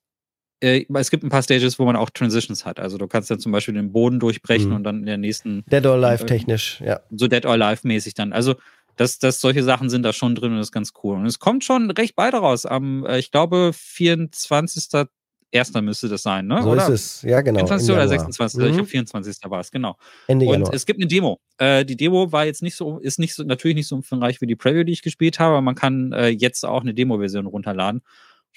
äh, 0.59 0.85
es 0.93 1.09
gibt 1.09 1.23
ein 1.23 1.29
paar 1.29 1.41
Stages, 1.41 1.79
wo 1.79 1.85
man 1.85 1.95
auch 1.95 2.09
Transitions 2.09 2.65
hat. 2.65 2.79
Also 2.79 2.97
du 2.97 3.07
kannst 3.07 3.31
dann 3.31 3.39
zum 3.39 3.51
Beispiel 3.53 3.73
den 3.73 3.93
Boden 3.93 4.19
durchbrechen 4.19 4.69
mhm. 4.69 4.75
und 4.75 4.83
dann 4.83 4.99
in 4.99 5.05
der 5.05 5.17
nächsten. 5.17 5.63
Dead 5.71 5.85
or 5.85 5.93
Alive 5.93 6.23
äh, 6.23 6.27
technisch, 6.27 6.81
ja. 6.85 6.99
So 7.11 7.27
Dead 7.27 7.45
or 7.45 7.53
Alive 7.53 7.87
mäßig 7.87 8.13
dann. 8.13 8.33
Also 8.33 8.55
das, 8.95 9.19
das, 9.19 9.41
solche 9.41 9.63
Sachen 9.63 9.89
sind 9.89 10.03
da 10.03 10.13
schon 10.13 10.35
drin 10.35 10.51
und 10.51 10.57
das 10.57 10.67
ist 10.67 10.71
ganz 10.71 10.93
cool. 11.03 11.17
Und 11.17 11.25
es 11.25 11.39
kommt 11.39 11.63
schon 11.63 11.89
recht 11.91 12.15
bald 12.15 12.33
raus. 12.33 12.65
Am, 12.65 13.05
äh, 13.05 13.19
ich 13.19 13.31
glaube, 13.31 13.71
24. 13.73 15.07
Erster 15.53 15.81
müsste 15.81 16.07
das 16.07 16.23
sein, 16.23 16.47
ne? 16.47 16.63
So 16.63 16.69
oder? 16.69 16.83
ist 16.83 16.89
es, 16.89 17.21
ja 17.23 17.41
genau. 17.41 17.59
24. 17.59 17.91
oder 17.91 18.07
26. 18.07 18.59
Mhm. 18.59 18.65
Ich 18.67 18.73
glaube 18.73 18.87
24. 18.89 19.37
war 19.49 19.59
es, 19.59 19.69
genau. 19.69 19.97
Ende 20.27 20.45
und 20.45 20.53
Januar. 20.53 20.73
es 20.73 20.85
gibt 20.85 20.99
eine 20.99 21.07
Demo. 21.07 21.41
Äh, 21.57 21.83
die 21.83 21.97
Demo 21.97 22.31
war 22.31 22.45
jetzt 22.45 22.61
nicht 22.61 22.75
so, 22.75 22.99
ist 22.99 23.19
nicht 23.19 23.35
so, 23.35 23.43
natürlich 23.43 23.75
nicht 23.75 23.87
so 23.87 23.95
umfangreich 23.95 24.39
wie 24.39 24.47
die 24.47 24.55
Preview, 24.55 24.85
die 24.85 24.93
ich 24.93 25.01
gespielt 25.01 25.39
habe, 25.39 25.51
aber 25.51 25.61
man 25.61 25.75
kann 25.75 26.13
äh, 26.13 26.29
jetzt 26.29 26.65
auch 26.65 26.81
eine 26.81 26.93
Demo-Version 26.93 27.47
runterladen. 27.47 28.01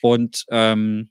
Und 0.02 0.44
ähm, 0.50 1.10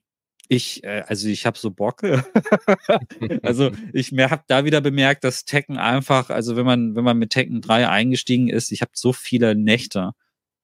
ich, 0.56 0.84
äh, 0.84 1.04
also 1.08 1.28
ich 1.28 1.46
habe 1.46 1.58
so 1.58 1.72
Bock. 1.72 2.02
also 3.44 3.72
ich 3.92 4.12
habe 4.12 4.44
da 4.48 4.66
wieder 4.66 4.82
bemerkt, 4.82 5.24
dass 5.24 5.46
Tekken 5.46 5.78
einfach, 5.78 6.30
also 6.30 6.56
wenn 6.56 6.66
man, 6.66 6.96
wenn 6.96 7.04
man 7.04 7.18
mit 7.18 7.32
Tekken 7.32 7.62
3 7.62 7.90
eingestiegen 7.90 8.50
ist, 8.50 8.72
ich 8.72 8.82
habe 8.82 8.92
so 8.94 9.14
viele 9.14 9.56
Nächte 9.56 10.12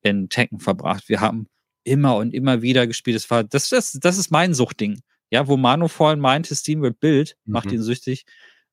in 0.01 0.29
Tekken 0.29 0.59
verbracht. 0.59 1.09
Wir 1.09 1.21
haben 1.21 1.47
immer 1.83 2.15
und 2.17 2.33
immer 2.33 2.61
wieder 2.61 2.87
gespielt. 2.87 3.15
Das 3.15 3.29
war, 3.29 3.43
das, 3.43 3.69
das, 3.69 3.93
das 3.93 4.17
ist 4.17 4.31
mein 4.31 4.53
Suchtding. 4.53 5.01
Ja, 5.31 5.47
wo 5.47 5.57
Manu 5.57 5.87
vorhin 5.87 6.19
meinte, 6.19 6.55
Steam 6.55 6.81
wird 6.81 6.99
Bild, 6.99 7.35
mhm. 7.45 7.53
macht 7.53 7.71
ihn 7.71 7.81
süchtig. 7.81 8.25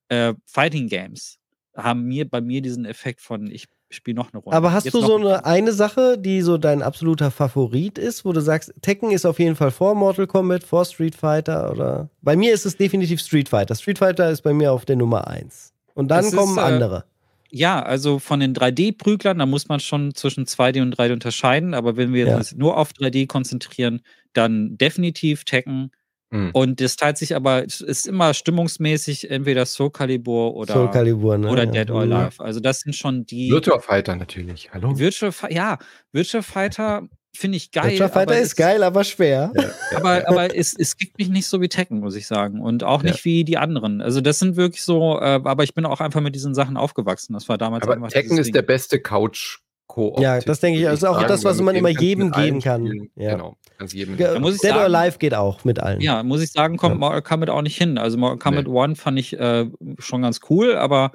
Äh, 0.09 0.35
Fighting 0.47 0.89
Games 0.89 1.39
haben 1.77 2.05
mir 2.05 2.29
bei 2.29 2.41
mir 2.41 2.63
diesen 2.63 2.85
Effekt 2.87 3.21
von, 3.21 3.51
ich 3.51 3.67
spiele 3.91 4.17
noch 4.17 4.33
eine 4.33 4.43
Runde. 4.43 4.57
Aber 4.57 4.73
hast 4.73 4.85
Jetzt 4.85 4.95
du 4.95 5.01
so 5.01 5.17
eine, 5.17 5.45
eine 5.45 5.73
Sache, 5.73 6.19
die 6.19 6.43
so 6.43 6.59
dein 6.59 6.83
absoluter 6.83 7.31
Favorit 7.31 7.99
ist, 7.99 8.25
wo 8.25 8.33
du 8.33 8.41
sagst, 8.41 8.75
Tekken 8.83 9.11
ist 9.11 9.25
auf 9.25 9.39
jeden 9.39 9.57
Fall 9.57 9.71
vor 9.71 9.95
Mortal 9.95 10.27
Kombat, 10.27 10.65
vor 10.65 10.85
Street 10.85 11.15
Fighter 11.15 11.71
oder? 11.71 12.11
Bei 12.23 12.37
mir 12.37 12.53
ist 12.53 12.67
es 12.67 12.77
definitiv 12.77 13.21
Street 13.21 13.49
Fighter. 13.49 13.75
Street 13.75 13.99
Fighter 13.99 14.31
ist 14.31 14.43
bei 14.43 14.53
mir 14.53 14.73
auf 14.73 14.85
der 14.85 14.97
Nummer 14.97 15.27
1. 15.29 15.73
Und 15.95 16.09
dann 16.09 16.25
das 16.25 16.35
kommen 16.35 16.59
ist, 16.59 16.63
äh, 16.63 16.67
andere. 16.67 17.05
Ja, 17.51 17.83
also 17.83 18.19
von 18.19 18.41
den 18.41 18.55
3D-Prüglern, 18.55 19.39
da 19.39 19.47
muss 19.47 19.69
man 19.69 19.81
schon 19.81 20.15
zwischen 20.15 20.47
2D 20.47 20.83
und 20.83 20.97
3D 20.97 21.13
unterscheiden. 21.13 21.75
Aber 21.75 21.97
wenn 21.97 22.13
wir 22.13 22.27
ja. 22.27 22.37
uns 22.37 22.55
nur 22.55 22.77
auf 22.77 22.91
3D 22.91 23.27
konzentrieren, 23.27 24.03
dann 24.33 24.77
definitiv 24.77 25.45
Tekken. 25.45 25.91
Mhm. 26.31 26.51
Und 26.53 26.81
das 26.81 26.97
teilt 26.97 27.19
sich 27.19 27.37
aber, 27.37 27.65
es 27.65 27.81
ist 27.81 28.07
immer 28.07 28.35
stimmungsmäßig 28.35 29.31
entweder 29.31 29.65
Soul 29.65 29.91
Calibur 29.91 30.55
oder, 30.55 30.75
Soul 30.75 30.91
Calibur, 30.91 31.39
ne? 31.39 31.49
oder 31.49 31.65
ja. 31.65 31.71
Dead 31.71 31.91
or 31.91 32.05
mhm. 32.05 32.13
Alive. 32.13 32.43
Also 32.43 32.61
das 32.61 32.81
sind 32.81 32.95
schon 32.95 33.27
die. 33.27 33.51
Virtua 33.51 33.79
Fighter 33.79 34.17
natürlich. 34.17 34.71
Hallo. 34.73 34.99
Virtual, 34.99 35.33
ja, 35.51 35.79
Virtual 36.13 36.43
Fighter 36.43 37.09
finde 37.33 37.59
ich 37.59 37.71
geil. 37.71 37.93
Virtua 37.93 38.09
Fighter 38.09 38.39
ist 38.39 38.57
geil, 38.57 38.83
aber 38.83 39.05
schwer. 39.05 39.53
Ja, 39.55 39.63
ja, 39.63 39.71
aber 39.99 40.29
aber 40.29 40.57
es, 40.57 40.75
es 40.77 40.97
gibt 40.97 41.19
mich 41.19 41.29
nicht 41.29 41.47
so 41.47 41.61
wie 41.61 41.69
Tekken, 41.69 42.01
muss 42.01 42.17
ich 42.17 42.27
sagen. 42.27 42.61
Und 42.61 42.83
auch 42.83 43.03
nicht 43.03 43.25
wie 43.25 43.45
die 43.45 43.59
anderen. 43.59 44.01
Also 44.01 44.21
das 44.21 44.39
sind 44.39 44.57
wirklich 44.57 44.83
so, 44.83 45.21
äh, 45.21 45.41
aber 45.45 45.63
ich 45.63 45.75
bin 45.75 45.85
auch 45.87 46.01
einfach 46.01 46.21
mit 46.21 46.35
diesen 46.35 46.55
Sachen 46.55 46.77
aufgewachsen. 46.77 47.35
Das 47.35 47.49
war 47.49 47.59
damals 47.59 47.87
aber 47.87 48.09
Tekken 48.09 48.39
ist 48.39 48.47
Ding. 48.47 48.55
der 48.55 48.63
beste 48.63 49.01
Couch 49.01 49.61
Koop. 49.87 50.21
Ja, 50.21 50.41
das 50.41 50.61
denke 50.61 50.79
ich. 50.79 50.85
Das 50.85 50.95
ist 50.95 51.05
auch 51.05 51.17
sagen, 51.17 51.29
das, 51.29 51.45
was 51.45 51.61
man 51.61 51.75
immer 51.75 51.89
jedem 51.89 52.31
geben 52.33 52.61
kann. 52.61 53.09
Ja. 53.15 53.33
Genau. 53.33 53.57
Kannst 53.79 53.95
jedem 53.95 54.19
ja, 54.19 54.39
muss 54.39 54.55
ich 54.55 54.61
Dead 54.61 54.71
sagen, 54.71 54.93
or 54.93 54.99
Alive 54.99 55.19
geht 55.19 55.35
auch 55.35 55.65
mit 55.65 55.81
allen. 55.81 56.01
Ja, 56.01 56.23
muss 56.23 56.43
ich 56.43 56.51
sagen, 56.51 56.77
kommt 56.77 56.95
ja. 56.95 56.99
Mortal 56.99 57.23
Kombat 57.23 57.51
auch 57.51 57.63
nicht 57.63 57.77
hin. 57.77 57.99
Also 57.99 58.19
Mortal 58.19 58.39
Kombat 58.39 58.67
nee. 58.67 58.73
One 58.73 58.97
fand 58.97 59.19
ich 59.19 59.39
äh, 59.39 59.67
schon 59.99 60.23
ganz 60.23 60.41
cool, 60.51 60.77
aber 60.77 61.13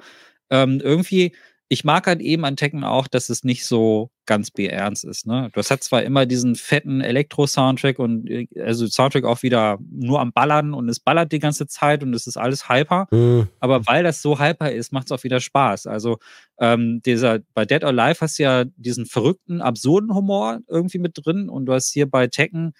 ähm, 0.50 0.80
irgendwie 0.82 1.34
ich 1.72 1.84
mag 1.84 2.06
halt 2.06 2.20
eben 2.20 2.44
an 2.44 2.56
Tekken 2.56 2.84
auch, 2.84 3.08
dass 3.08 3.30
es 3.30 3.44
nicht 3.44 3.64
so 3.64 4.10
ganz 4.26 4.50
bernst 4.50 5.06
ist. 5.06 5.26
Ne? 5.26 5.48
Du 5.54 5.58
hast 5.58 5.70
zwar 5.82 6.02
immer 6.02 6.26
diesen 6.26 6.54
fetten 6.54 7.00
Elektro-Soundtrack 7.00 7.98
und 7.98 8.28
äh, 8.28 8.46
also 8.60 8.86
Soundtrack 8.86 9.24
auch 9.24 9.42
wieder 9.42 9.78
nur 9.90 10.20
am 10.20 10.34
Ballern 10.34 10.74
und 10.74 10.90
es 10.90 11.00
ballert 11.00 11.32
die 11.32 11.38
ganze 11.38 11.66
Zeit 11.66 12.02
und 12.02 12.12
es 12.12 12.26
ist 12.26 12.36
alles 12.36 12.68
hyper. 12.68 13.08
Mhm. 13.10 13.48
Aber 13.58 13.86
weil 13.86 14.02
das 14.02 14.20
so 14.20 14.38
hyper 14.38 14.70
ist, 14.70 14.92
macht 14.92 15.06
es 15.06 15.12
auch 15.12 15.24
wieder 15.24 15.40
Spaß. 15.40 15.86
Also 15.86 16.18
ähm, 16.58 17.00
dieser, 17.06 17.38
bei 17.54 17.64
Dead 17.64 17.82
or 17.84 17.88
Alive 17.88 18.20
hast 18.20 18.38
du 18.38 18.42
ja 18.42 18.64
diesen 18.76 19.06
verrückten, 19.06 19.62
absurden 19.62 20.14
Humor 20.14 20.58
irgendwie 20.68 20.98
mit 20.98 21.18
drin 21.24 21.48
und 21.48 21.64
du 21.64 21.72
hast 21.72 21.90
hier 21.90 22.04
bei 22.06 22.26
Tekken 22.26 22.74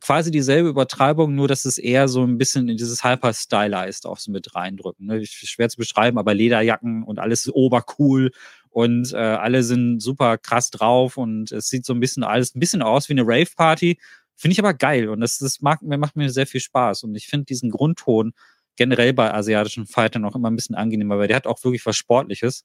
quasi 0.00 0.30
dieselbe 0.30 0.70
Übertreibung, 0.70 1.34
nur 1.34 1.48
dass 1.48 1.64
es 1.64 1.78
eher 1.78 2.08
so 2.08 2.22
ein 2.22 2.38
bisschen 2.38 2.68
in 2.68 2.76
dieses 2.76 3.04
Hyper-Stylized 3.04 4.06
auch 4.06 4.18
so 4.18 4.30
mit 4.30 4.54
reindrücken. 4.54 5.06
Ne? 5.06 5.24
Schwer 5.26 5.68
zu 5.68 5.76
beschreiben, 5.76 6.18
aber 6.18 6.34
Lederjacken 6.34 7.02
und 7.02 7.18
alles 7.18 7.50
obercool 7.52 8.30
und 8.70 9.12
äh, 9.12 9.16
alle 9.16 9.62
sind 9.62 10.00
super 10.00 10.38
krass 10.38 10.70
drauf 10.70 11.18
und 11.18 11.52
es 11.52 11.68
sieht 11.68 11.84
so 11.84 11.92
ein 11.92 12.00
bisschen 12.00 12.24
alles 12.24 12.54
ein 12.54 12.60
bisschen 12.60 12.82
aus 12.82 13.08
wie 13.08 13.12
eine 13.12 13.22
Rave-Party. 13.24 13.98
Finde 14.34 14.52
ich 14.52 14.58
aber 14.58 14.74
geil 14.74 15.08
und 15.08 15.20
das, 15.20 15.38
das 15.38 15.60
mag, 15.60 15.82
macht 15.82 16.16
mir 16.16 16.30
sehr 16.30 16.46
viel 16.46 16.60
Spaß 16.60 17.04
und 17.04 17.14
ich 17.14 17.28
finde 17.28 17.44
diesen 17.46 17.70
Grundton 17.70 18.32
generell 18.76 19.12
bei 19.12 19.32
asiatischen 19.32 19.86
Fightern 19.86 20.24
auch 20.24 20.34
immer 20.34 20.50
ein 20.50 20.56
bisschen 20.56 20.74
angenehmer, 20.74 21.18
weil 21.18 21.28
der 21.28 21.36
hat 21.36 21.46
auch 21.46 21.62
wirklich 21.62 21.84
was 21.84 21.96
Sportliches 21.96 22.64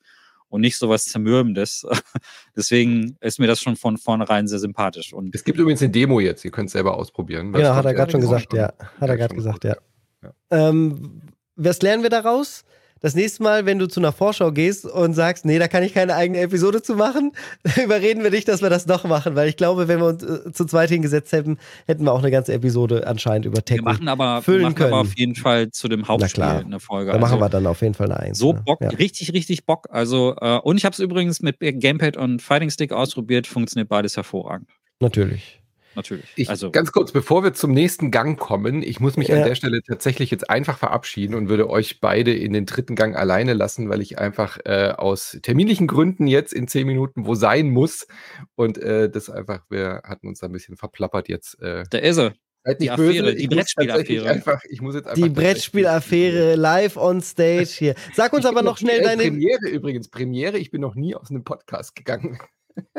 und 0.49 0.61
nicht 0.61 0.77
so 0.77 0.89
was 0.89 1.05
Zermürbendes. 1.05 1.85
Deswegen 2.55 3.17
ist 3.21 3.39
mir 3.39 3.47
das 3.47 3.61
schon 3.61 3.75
von 3.75 3.97
vornherein 3.97 4.47
sehr 4.47 4.59
sympathisch. 4.59 5.13
Und 5.13 5.35
es 5.35 5.43
gibt 5.43 5.59
übrigens 5.59 5.81
eine 5.81 5.91
Demo 5.91 6.19
jetzt, 6.19 6.45
ihr 6.45 6.51
könnt 6.51 6.67
es 6.67 6.73
selber 6.73 6.97
ausprobieren. 6.97 7.53
Ja, 7.57 7.75
hat 7.75 7.85
er 7.85 7.93
gerade 7.93 8.11
schon 8.11 8.21
gesagt, 8.21 8.53
ja. 8.53 8.73
Hat 8.99 9.09
er 9.09 9.17
gerade 9.17 9.35
gesagt, 9.35 9.63
ja. 9.63 9.75
ja. 10.23 10.31
Ähm, 10.51 11.21
was 11.55 11.81
lernen 11.81 12.03
wir 12.03 12.09
daraus? 12.09 12.63
Das 13.01 13.15
nächste 13.15 13.43
Mal, 13.43 13.65
wenn 13.65 13.79
du 13.79 13.87
zu 13.87 13.99
einer 13.99 14.11
Vorschau 14.11 14.51
gehst 14.51 14.85
und 14.85 15.13
sagst, 15.13 15.45
nee, 15.45 15.59
da 15.59 15.67
kann 15.67 15.83
ich 15.83 15.93
keine 15.93 16.15
eigene 16.15 16.39
Episode 16.39 16.81
zu 16.81 16.95
machen, 16.95 17.31
überreden 17.83 18.23
wir 18.23 18.31
dich, 18.31 18.45
dass 18.45 18.61
wir 18.61 18.69
das 18.69 18.85
doch 18.85 19.03
machen, 19.03 19.35
weil 19.35 19.49
ich 19.49 19.57
glaube, 19.57 19.87
wenn 19.87 19.99
wir 19.99 20.07
uns 20.07 20.23
äh, 20.23 20.51
zu 20.51 20.65
zweit 20.65 20.89
hingesetzt 20.89 21.31
hätten, 21.31 21.57
hätten 21.85 22.03
wir 22.03 22.13
auch 22.13 22.19
eine 22.19 22.31
ganze 22.31 22.53
Episode 22.53 23.07
anscheinend 23.07 23.45
über 23.45 23.63
Tekken 23.63 23.85
wir 23.85 23.91
machen 23.91 24.07
aber, 24.07 24.41
füllen 24.41 24.59
wir 24.59 24.63
machen 24.63 24.75
können. 24.75 24.93
aber 24.93 25.01
auf 25.01 25.17
jeden 25.17 25.35
Fall 25.35 25.71
zu 25.71 25.87
dem 25.87 26.07
Hauptspiel 26.07 26.43
eine 26.43 26.79
Folge. 26.79 27.11
Da 27.11 27.17
also, 27.17 27.27
machen 27.27 27.39
wir 27.39 27.49
dann 27.49 27.67
auf 27.67 27.81
jeden 27.81 27.93
Fall 27.93 28.11
eine 28.11 28.19
Eins. 28.19 28.37
So 28.37 28.53
ne? 28.53 28.61
Bock, 28.65 28.81
ja. 28.81 28.89
richtig, 28.89 29.33
richtig 29.33 29.65
Bock. 29.65 29.87
Also, 29.89 30.35
äh, 30.39 30.57
und 30.59 30.77
ich 30.77 30.85
habe 30.85 30.93
es 30.93 30.99
übrigens 30.99 31.41
mit 31.41 31.57
Gamepad 31.59 32.17
und 32.17 32.41
Fighting 32.41 32.69
Stick 32.69 32.91
ausprobiert, 32.91 33.47
funktioniert 33.47 33.89
beides 33.89 34.15
hervorragend. 34.15 34.69
Natürlich. 34.99 35.56
Natürlich. 35.97 36.25
Ich, 36.35 36.49
also 36.49 36.71
ganz 36.71 36.91
kurz, 36.93 37.11
bevor 37.11 37.43
wir 37.43 37.53
zum 37.53 37.73
nächsten 37.73 38.11
Gang 38.11 38.39
kommen, 38.39 38.81
ich 38.81 38.99
muss 38.99 39.17
mich 39.17 39.27
ja. 39.27 39.37
an 39.37 39.43
der 39.43 39.55
Stelle 39.55 39.81
tatsächlich 39.81 40.31
jetzt 40.31 40.49
einfach 40.49 40.77
verabschieden 40.77 41.35
und 41.35 41.49
würde 41.49 41.69
euch 41.69 41.99
beide 41.99 42.33
in 42.33 42.53
den 42.53 42.65
dritten 42.65 42.95
Gang 42.95 43.17
alleine 43.17 43.53
lassen, 43.53 43.89
weil 43.89 44.01
ich 44.01 44.17
einfach 44.17 44.57
äh, 44.63 44.93
aus 44.95 45.37
terminlichen 45.41 45.87
Gründen 45.87 46.27
jetzt 46.27 46.53
in 46.53 46.67
zehn 46.67 46.87
Minuten 46.87 47.25
wo 47.25 47.35
sein 47.35 47.69
muss. 47.69 48.07
Und 48.55 48.77
äh, 48.77 49.09
das 49.09 49.29
einfach, 49.29 49.65
wir 49.69 50.03
hatten 50.05 50.27
uns 50.27 50.39
da 50.39 50.47
ein 50.47 50.53
bisschen 50.53 50.77
verplappert 50.77 51.27
jetzt. 51.27 51.61
Äh, 51.61 51.83
da 51.89 51.97
ist 51.97 52.17
er. 52.17 52.33
Seid 52.63 52.81
die 52.81 52.91
Affäre, 52.91 53.23
böse. 53.23 53.35
die 53.35 53.47
Brettspielaffäre. 53.47 54.29
Einfach, 54.29 54.61
ich 54.69 54.81
muss 54.81 54.95
jetzt 54.95 55.07
einfach 55.07 55.23
die 55.23 55.29
Brettspielaffäre 55.29 56.55
live 56.55 56.97
on 56.97 57.21
stage 57.21 57.69
hier. 57.69 57.95
Sag 58.13 58.33
uns 58.33 58.45
aber 58.45 58.61
noch 58.61 58.77
schnell 58.77 59.01
deine. 59.01 59.23
Premiere 59.23 59.69
übrigens, 59.69 60.09
Premiere. 60.09 60.57
Ich 60.57 60.69
bin 60.69 60.81
noch 60.81 60.95
nie 60.95 61.15
aus 61.15 61.29
einem 61.29 61.45
Podcast 61.45 61.95
gegangen. 61.95 62.39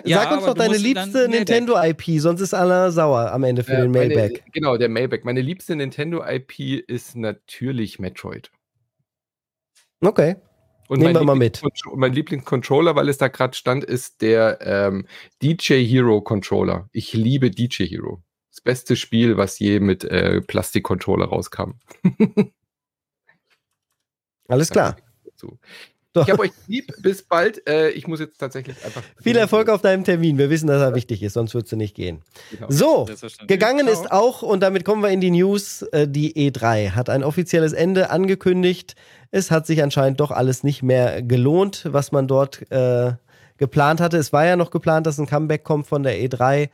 Ja, 0.04 0.22
Sag 0.22 0.32
uns 0.32 0.46
doch 0.46 0.54
deine 0.54 0.76
liebste 0.76 1.28
Nintendo-IP, 1.28 2.20
sonst 2.20 2.40
ist 2.40 2.54
aller 2.54 2.90
sauer 2.90 3.32
am 3.32 3.44
Ende 3.44 3.64
für 3.64 3.72
äh, 3.72 3.82
den 3.82 3.90
Mailback. 3.90 4.32
Meine, 4.40 4.50
genau, 4.52 4.76
der 4.76 4.88
Mailback. 4.88 5.24
Meine 5.24 5.40
liebste 5.40 5.76
Nintendo-IP 5.76 6.84
ist 6.86 7.16
natürlich 7.16 7.98
Metroid. 7.98 8.50
Okay. 10.00 10.36
Und 10.88 11.00
Nehmen 11.00 11.14
wir 11.14 11.24
mal 11.24 11.36
mit. 11.36 11.62
Mein 11.94 12.12
Lieblingscontroller, 12.14 12.96
weil 12.96 13.08
es 13.08 13.18
da 13.18 13.28
gerade 13.28 13.54
stand, 13.54 13.84
ist 13.84 14.22
der 14.22 14.58
ähm, 14.62 15.06
DJ 15.42 15.84
Hero 15.84 16.22
Controller. 16.22 16.88
Ich 16.92 17.12
liebe 17.12 17.50
DJ 17.50 17.84
Hero. 17.84 18.22
Das 18.50 18.62
beste 18.62 18.96
Spiel, 18.96 19.36
was 19.36 19.58
je 19.58 19.80
mit 19.80 20.04
äh, 20.04 20.40
Plastikcontroller 20.40 21.26
rauskam. 21.26 21.72
Alles 24.48 24.70
klar. 24.70 24.96
Ich 26.14 26.30
habe 26.30 26.42
euch 26.42 26.52
lieb. 26.66 26.92
Bis 27.00 27.22
bald. 27.22 27.68
Äh, 27.68 27.90
ich 27.90 28.06
muss 28.06 28.20
jetzt 28.20 28.38
tatsächlich 28.38 28.76
einfach. 28.84 29.02
Viel 29.22 29.36
Erfolg 29.36 29.68
auf 29.68 29.82
deinem 29.82 30.04
Termin. 30.04 30.38
Wir 30.38 30.50
wissen, 30.50 30.66
dass 30.66 30.80
er 30.80 30.94
wichtig 30.94 31.22
ist, 31.22 31.34
sonst 31.34 31.54
würdest 31.54 31.72
du 31.72 31.76
nicht 31.76 31.94
gehen. 31.94 32.22
Genau. 32.50 32.66
So, 32.70 33.06
gegangen 33.46 33.86
Ciao. 33.86 34.02
ist 34.02 34.10
auch, 34.10 34.42
und 34.42 34.60
damit 34.60 34.84
kommen 34.84 35.02
wir 35.02 35.10
in 35.10 35.20
die 35.20 35.30
News, 35.30 35.82
äh, 35.92 36.08
die 36.08 36.50
E3 36.50 36.92
hat 36.92 37.10
ein 37.10 37.22
offizielles 37.22 37.72
Ende 37.72 38.10
angekündigt. 38.10 38.96
Es 39.30 39.50
hat 39.50 39.66
sich 39.66 39.82
anscheinend 39.82 40.20
doch 40.20 40.30
alles 40.30 40.64
nicht 40.64 40.82
mehr 40.82 41.22
gelohnt, 41.22 41.86
was 41.90 42.12
man 42.12 42.26
dort 42.26 42.70
äh, 42.70 43.12
geplant 43.58 44.00
hatte. 44.00 44.16
Es 44.16 44.32
war 44.32 44.46
ja 44.46 44.56
noch 44.56 44.70
geplant, 44.70 45.06
dass 45.06 45.18
ein 45.18 45.26
Comeback 45.26 45.64
kommt 45.64 45.86
von 45.86 46.02
der 46.02 46.14
E3. 46.18 46.70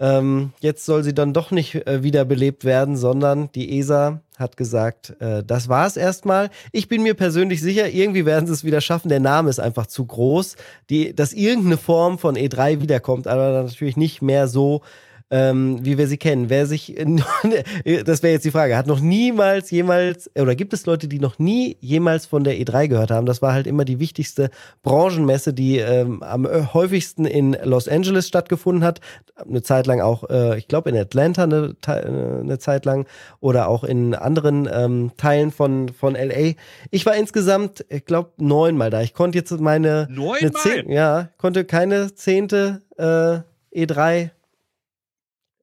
Ähm, 0.00 0.52
jetzt 0.60 0.84
soll 0.84 1.02
sie 1.02 1.14
dann 1.14 1.32
doch 1.32 1.50
nicht 1.50 1.74
äh, 1.74 2.02
wiederbelebt 2.02 2.64
werden, 2.64 2.96
sondern 2.96 3.50
die 3.52 3.78
ESA 3.78 4.20
hat 4.38 4.56
gesagt, 4.56 5.16
äh, 5.20 5.42
das 5.42 5.68
war 5.68 5.86
es 5.86 5.96
erstmal. 5.96 6.50
Ich 6.70 6.88
bin 6.88 7.02
mir 7.02 7.14
persönlich 7.14 7.60
sicher, 7.60 7.88
irgendwie 7.88 8.24
werden 8.24 8.46
sie 8.46 8.52
es 8.52 8.62
wieder 8.64 8.80
schaffen. 8.80 9.08
Der 9.08 9.18
Name 9.18 9.50
ist 9.50 9.58
einfach 9.58 9.86
zu 9.86 10.06
groß, 10.06 10.54
die, 10.88 11.14
dass 11.14 11.32
irgendeine 11.32 11.78
Form 11.78 12.18
von 12.18 12.36
E3 12.36 12.80
wiederkommt, 12.80 13.26
aber 13.26 13.64
natürlich 13.64 13.96
nicht 13.96 14.22
mehr 14.22 14.46
so, 14.46 14.82
ähm, 15.30 15.84
wie 15.84 15.98
wir 15.98 16.06
sie 16.06 16.16
kennen. 16.16 16.48
Wer 16.48 16.66
sich, 16.66 16.94
das 18.04 18.22
wäre 18.22 18.32
jetzt 18.32 18.44
die 18.44 18.50
Frage, 18.50 18.76
hat 18.76 18.86
noch 18.86 19.00
niemals 19.00 19.70
jemals, 19.70 20.30
oder 20.34 20.54
gibt 20.54 20.72
es 20.72 20.86
Leute, 20.86 21.08
die 21.08 21.18
noch 21.18 21.38
nie 21.38 21.76
jemals 21.80 22.26
von 22.26 22.44
der 22.44 22.54
E3 22.54 22.88
gehört 22.88 23.10
haben? 23.10 23.26
Das 23.26 23.42
war 23.42 23.52
halt 23.52 23.66
immer 23.66 23.84
die 23.84 23.98
wichtigste 23.98 24.50
Branchenmesse, 24.82 25.52
die 25.52 25.78
ähm, 25.78 26.22
am 26.22 26.46
häufigsten 26.72 27.26
in 27.26 27.56
Los 27.62 27.88
Angeles 27.88 28.28
stattgefunden 28.28 28.84
hat. 28.84 29.00
Eine 29.36 29.62
Zeit 29.62 29.86
lang 29.86 30.00
auch, 30.00 30.28
äh, 30.30 30.58
ich 30.58 30.66
glaube, 30.68 30.90
in 30.90 30.96
Atlanta 30.96 31.44
eine, 31.44 31.76
eine, 31.86 32.58
Zeit 32.58 32.84
lang 32.84 33.06
oder 33.40 33.68
auch 33.68 33.84
in 33.84 34.14
anderen 34.14 34.68
ähm, 34.72 35.12
Teilen 35.16 35.50
von, 35.50 35.90
von 35.90 36.14
LA. 36.14 36.54
Ich 36.90 37.04
war 37.06 37.14
insgesamt, 37.14 37.84
ich 37.88 38.04
glaube, 38.04 38.30
neunmal 38.38 38.90
da. 38.90 39.02
Ich 39.02 39.14
konnte 39.14 39.38
jetzt 39.38 39.50
meine. 39.60 40.08
Neunmal? 40.10 40.40
Ja, 40.88 41.28
konnte 41.36 41.64
keine 41.64 42.14
zehnte 42.14 42.80
äh, 42.96 43.40
E3 43.78 44.30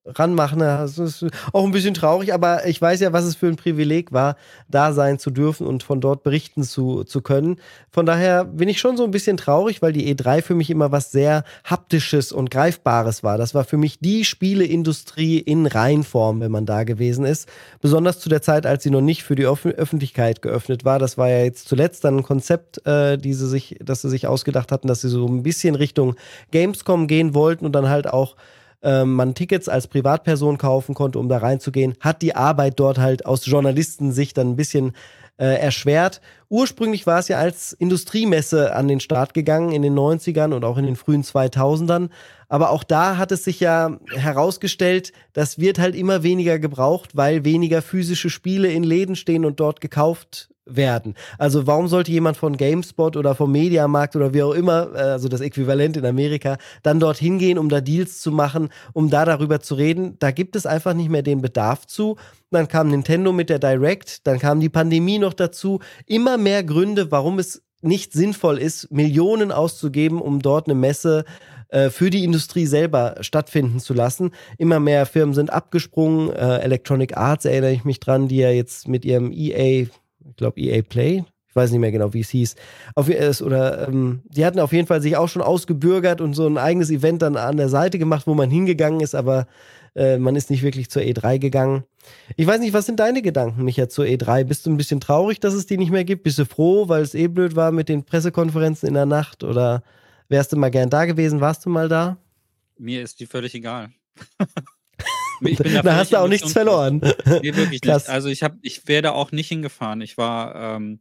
ranmachen. 0.06 0.60
Das 0.60 0.98
ist 0.98 1.26
auch 1.52 1.66
ein 1.66 1.72
bisschen 1.72 1.94
traurig, 1.94 2.34
aber 2.34 2.66
ich 2.68 2.82
weiß 2.82 3.00
ja, 3.00 3.14
was 3.14 3.26
es 3.26 3.36
für 3.36 3.48
ein 3.48 3.56
Privileg 3.56 4.12
war, 4.12 4.36
da 4.70 4.94
sein 4.94 5.20
zu 5.20 5.32
dürfen 5.32 5.66
und 5.66 5.84
von 5.84 6.02
dort 6.02 6.24
berichten 6.24 6.64
zu, 6.64 7.04
zu 7.04 7.22
können. 7.22 7.58
Von 7.90 8.06
daher 8.06 8.46
bin 8.46 8.70
ich 8.70 8.80
schon 8.80 8.98
so 8.98 9.04
ein 9.04 9.12
bisschen 9.12 9.38
traurig, 9.38 9.82
weil 9.82 9.94
die 9.94 10.14
E3 10.14 10.42
für 10.42 10.56
mich 10.56 10.70
immer 10.70 10.92
was 10.92 11.12
sehr 11.12 11.44
haptisches 11.64 12.32
und 12.32 12.52
greifbares 12.52 13.24
war. 13.24 13.38
Das 13.38 13.56
war 13.56 13.64
für 13.64 13.78
mich 13.78 14.00
die 14.00 14.26
Spieleindustrie 14.26 15.40
in 15.40 15.66
Reinform, 15.66 16.40
wenn 16.40 16.52
man 16.52 16.66
da 16.66 16.84
gewesen 16.84 17.26
ist. 17.26 17.50
Besonders 17.82 18.20
zu 18.20 18.30
der 18.30 18.42
Zeit, 18.42 18.66
als 18.66 18.84
sie 18.84 18.92
noch 18.92 19.02
nicht 19.02 19.24
für 19.24 19.36
die 19.36 19.46
Öf 19.46 19.66
Öffentlichkeit 19.66 20.42
geöffnet 20.44 20.86
war. 20.86 21.00
Das 21.00 21.18
war 21.18 21.30
ja 21.30 21.40
jetzt 21.44 21.68
zuletzt 21.68 22.04
dann 22.04 22.18
ein 22.18 22.24
Konzept, 22.24 22.86
äh, 22.86 23.18
die 23.18 23.34
sie 23.34 23.48
sich, 23.48 23.78
das 23.84 24.02
sie 24.02 24.10
sich 24.10 24.28
ausgedacht 24.28 24.72
hatten, 24.72 24.88
dass 24.88 25.02
sie 25.02 25.10
so 25.10 25.26
ein 25.28 25.44
bisschen 25.44 25.76
Richtung 25.76 26.16
Gamescom 26.52 27.08
gehen 27.08 27.34
wollten 27.34 27.66
und 27.66 27.72
dann 27.72 27.90
halt 27.90 28.08
auch 28.08 28.36
ähm, 28.86 29.14
man 29.14 29.34
Tickets 29.34 29.68
als 29.68 29.88
Privatperson 29.88 30.58
kaufen 30.58 30.96
konnte, 30.96 31.20
um 31.20 31.28
da 31.28 31.40
reinzugehen, 31.40 31.96
hat 32.00 32.22
die 32.22 32.36
Arbeit 32.36 32.80
dort 32.80 33.00
halt 33.00 33.26
aus 33.26 33.46
Journalistensicht 33.46 34.38
dann 34.38 34.52
ein 34.52 34.56
bisschen 34.56 34.94
äh, 35.38 35.60
erschwert. 35.60 36.22
Ursprünglich 36.48 37.06
war 37.06 37.20
es 37.20 37.28
ja 37.28 37.38
als 37.38 37.74
Industriemesse 37.74 38.74
an 38.74 38.88
den 38.88 39.00
Start 39.00 39.34
gegangen 39.34 39.72
in 39.72 39.82
den 39.82 39.96
90ern 39.96 40.54
und 40.54 40.64
auch 40.64 40.78
in 40.78 40.86
den 40.86 40.96
frühen 40.96 41.24
2000ern. 41.24 42.10
Aber 42.48 42.70
auch 42.70 42.84
da 42.84 43.18
hat 43.18 43.32
es 43.32 43.44
sich 43.44 43.60
ja 43.60 43.98
herausgestellt, 44.14 45.12
das 45.34 45.60
wird 45.60 45.80
halt 45.80 45.96
immer 45.96 46.24
weniger 46.24 46.60
gebraucht, 46.60 47.18
weil 47.18 47.44
weniger 47.44 47.82
physische 47.82 48.30
Spiele 48.30 48.72
in 48.72 48.84
Läden 48.84 49.16
stehen 49.16 49.44
und 49.44 49.60
dort 49.60 49.82
gekauft 49.82 50.50
werden. 50.66 51.16
Also 51.38 51.68
warum 51.68 51.88
sollte 51.88 52.12
jemand 52.12 52.38
von 52.38 52.58
GameSpot 52.58 53.16
oder 53.18 53.36
vom 53.36 53.52
Mediamarkt 53.52 54.16
oder 54.16 54.34
wie 54.34 54.44
auch 54.44 54.54
immer, 54.54 54.90
äh, 54.96 55.00
also 55.00 55.28
das 55.28 55.42
Äquivalent 55.42 55.98
in 55.98 56.06
Amerika, 56.06 56.58
dann 56.84 57.00
dorthin 57.00 57.38
gehen, 57.38 57.58
um 57.58 57.70
da 57.70 57.82
Deals 57.82 58.20
zu 58.20 58.32
machen, 58.32 58.70
um 58.94 59.10
da 59.10 59.26
darüber 59.26 59.60
zu 59.60 59.76
reden? 59.76 60.18
Da 60.20 60.32
gibt 60.32 60.56
es 60.56 60.66
einfach 60.66 60.94
nicht 60.94 61.10
mehr 61.10 61.22
den 61.22 61.42
Bedarf 61.42 61.86
zu. 61.86 62.18
Dann 62.52 62.68
kam 62.68 62.90
Nintendo 62.90 63.32
mit 63.32 63.50
der 63.50 63.60
Direct, 63.60 64.26
dann 64.28 64.40
kam 64.40 64.60
die 64.60 64.70
Pandemie 64.70 65.20
noch 65.20 65.34
dazu. 65.34 65.80
Immer 66.06 66.38
mehr 66.38 66.64
Gründe, 66.64 67.12
warum 67.12 67.40
es 67.40 67.62
nicht 67.82 68.14
sinnvoll 68.14 68.58
ist, 68.58 68.92
Millionen 68.92 69.52
auszugeben, 69.52 70.20
um 70.20 70.42
dort 70.42 70.68
eine 70.68 70.76
Messe 70.76 71.26
äh, 71.70 71.90
für 71.90 72.10
die 72.10 72.24
Industrie 72.24 72.66
selber 72.66 73.16
stattfinden 73.22 73.80
zu 73.80 73.94
lassen. 73.94 74.32
Immer 74.58 74.80
mehr 74.80 75.06
Firmen 75.06 75.36
sind 75.36 75.52
abgesprungen. 75.52 76.32
Äh, 76.32 76.60
Electronic 76.60 77.16
Arts 77.16 77.46
erinnere 77.46 77.74
ich 77.74 77.86
mich 77.86 78.00
dran, 78.00 78.28
die 78.28 78.38
ja 78.38 78.50
jetzt 78.50 78.88
mit 78.88 79.06
ihrem 79.06 79.32
EA 79.32 79.88
ich 80.30 80.36
glaube 80.36 80.60
EA 80.60 80.82
Play, 80.82 81.24
ich 81.48 81.56
weiß 81.56 81.72
nicht 81.72 81.80
mehr 81.80 81.92
genau, 81.92 82.14
wie 82.14 82.20
es 82.20 82.30
hieß. 82.30 82.56
Auf, 82.96 83.10
oder 83.42 83.88
ähm, 83.88 84.22
die 84.26 84.46
hatten 84.46 84.60
auf 84.60 84.74
jeden 84.74 84.88
Fall 84.88 85.02
sich 85.02 85.16
auch 85.16 85.30
schon 85.30 85.42
ausgebürgert 85.42 86.22
und 86.22 86.34
so 86.34 86.46
ein 86.48 86.58
eigenes 86.58 86.92
Event 86.92 87.22
dann 87.22 87.38
an 87.38 87.58
der 87.58 87.70
Seite 87.70 87.98
gemacht, 87.98 88.28
wo 88.28 88.34
man 88.34 88.50
hingegangen 88.50 89.00
ist, 89.00 89.16
aber 89.16 89.48
äh, 89.96 90.18
man 90.18 90.36
ist 90.36 90.50
nicht 90.50 90.64
wirklich 90.64 90.90
zur 90.90 91.02
E3 91.02 91.40
gegangen. 91.40 91.84
Ich 92.36 92.46
weiß 92.46 92.60
nicht, 92.60 92.74
was 92.74 92.86
sind 92.86 93.00
deine 93.00 93.22
Gedanken, 93.22 93.64
Micha, 93.64 93.88
zur 93.88 94.06
E3? 94.06 94.44
Bist 94.44 94.66
du 94.66 94.70
ein 94.70 94.78
bisschen 94.78 95.00
traurig, 95.00 95.40
dass 95.40 95.54
es 95.54 95.66
die 95.66 95.78
nicht 95.78 95.92
mehr 95.92 96.04
gibt? 96.04 96.24
Bist 96.24 96.38
du 96.38 96.46
froh, 96.46 96.90
weil 96.90 97.02
es 97.02 97.16
eh 97.16 97.28
blöd 97.28 97.56
war 97.56 97.72
mit 97.72 97.90
den 97.90 98.04
Pressekonferenzen 98.04 98.88
in 98.88 98.94
der 98.94 99.06
Nacht? 99.06 99.44
Oder 99.44 99.82
wärst 100.28 100.52
du 100.52 100.58
mal 100.58 100.72
gern 100.72 100.90
da 100.90 101.06
gewesen? 101.06 101.40
Warst 101.40 101.66
du 101.66 101.70
mal 101.70 101.88
da? 101.88 102.18
Mir 102.78 103.02
ist 103.02 103.20
die 103.22 103.26
völlig 103.26 103.56
egal. 103.56 103.92
da, 105.74 105.82
da 105.82 105.96
hast 105.96 106.14
du 106.14 106.18
auch 106.18 106.28
nichts 106.28 106.54
verloren. 106.54 107.02
Nee, 107.42 107.56
wirklich 107.56 107.82
Krass. 107.82 108.04
nicht. 108.04 108.14
Also 108.14 108.30
ich 108.30 108.44
habe, 108.44 108.58
ich 108.62 108.88
wäre 108.88 109.02
da 109.02 109.12
auch 109.12 109.32
nicht 109.32 109.48
hingefahren. 109.48 110.02
Ich 110.02 110.18
war, 110.18 110.56
ähm, 110.56 111.00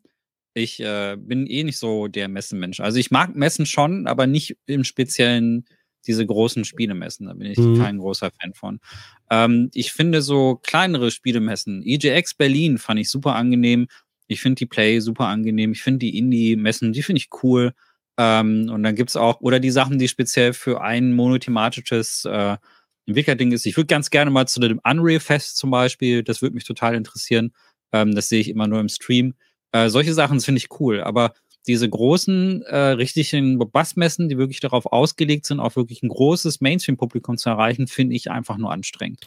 ich 0.55 0.81
äh, 0.81 1.16
bin 1.19 1.47
eh 1.47 1.65
nicht 1.65 1.78
so 1.78 2.09
der 2.09 2.28
Messenmensch. 2.28 2.81
Also 2.81 2.98
ich 2.98 3.11
mag 3.11 3.35
Messen 3.35 3.66
schon, 3.66 4.06
aber 4.06 4.27
nicht 4.27 4.56
im 4.66 4.85
Speziellen 4.85 5.66
diese 6.06 6.27
großen 6.27 6.65
Spielemessen. 6.65 7.27
Da 7.27 7.35
bin 7.35 7.51
ich 7.51 7.59
mhm. 7.59 7.78
kein 7.78 7.98
großer 7.98 8.31
Fan 8.31 8.55
von. 8.55 8.81
Ähm, 9.31 9.70
ich 9.74 9.93
finde 9.93 10.23
so 10.23 10.56
kleinere 10.62 11.11
Spielemessen, 11.11 11.82
EJX 11.85 12.35
Berlin 12.35 12.78
fand 12.78 13.01
ich 13.01 13.11
super 13.11 13.35
angenehm. 13.35 13.86
Ich 14.27 14.40
finde 14.40 14.56
die 14.56 14.66
Play 14.66 15.01
super 15.01 15.27
angenehm. 15.27 15.73
Ich 15.73 15.82
finde 15.82 15.98
die 15.98 16.16
Indie-Messen, 16.16 16.93
die 16.93 17.02
finde 17.02 17.20
ich 17.20 17.28
cool. 17.43 17.73
Ähm, 18.16 18.70
und 18.70 18.82
dann 18.82 18.94
gibt's 18.94 19.16
auch, 19.16 19.40
oder 19.40 19.61
die 19.61 19.70
Sachen, 19.70 19.98
die 19.98 20.09
speziell 20.09 20.52
für 20.52 20.81
ein 20.81 21.12
monothematisches 21.12 22.24
äh, 22.24 22.56
Entwicklerding 23.06 23.52
ist. 23.52 23.66
Ich 23.66 23.76
würde 23.76 23.86
ganz 23.86 24.10
gerne 24.10 24.31
mal 24.31 24.47
zu 24.47 24.60
dem 24.60 24.81
Unreal 24.85 25.20
Fest 25.20 25.56
zum 25.56 25.70
Beispiel, 25.70 26.22
das 26.22 26.43
würde 26.43 26.55
mich 26.55 26.64
total 26.64 26.94
interessieren. 26.94 27.52
Ähm, 27.93 28.14
das 28.14 28.28
sehe 28.28 28.40
ich 28.40 28.48
immer 28.48 28.66
nur 28.66 28.81
im 28.81 28.89
Stream. 28.89 29.35
Äh, 29.72 29.89
solche 29.89 30.14
Sachen 30.14 30.40
finde 30.40 30.59
ich 30.59 30.81
cool, 30.81 31.02
aber 31.02 31.35
diese 31.66 31.89
großen, 31.89 32.62
äh, 32.62 32.76
richtigen 32.76 33.59
Bassmessen, 33.59 34.28
die 34.28 34.36
wirklich 34.36 34.60
darauf 34.60 34.86
ausgelegt 34.86 35.47
sind, 35.47 35.60
auch 35.60 35.76
wirklich 35.76 36.02
ein 36.02 36.09
großes 36.09 36.60
Mainstream-Publikum 36.60 37.39
zu 37.39 37.48
erreichen, 37.48 37.86
finde 37.86 38.16
ich 38.16 38.31
einfach 38.31 38.59
nur 38.59 38.70
anstrengend. 38.70 39.20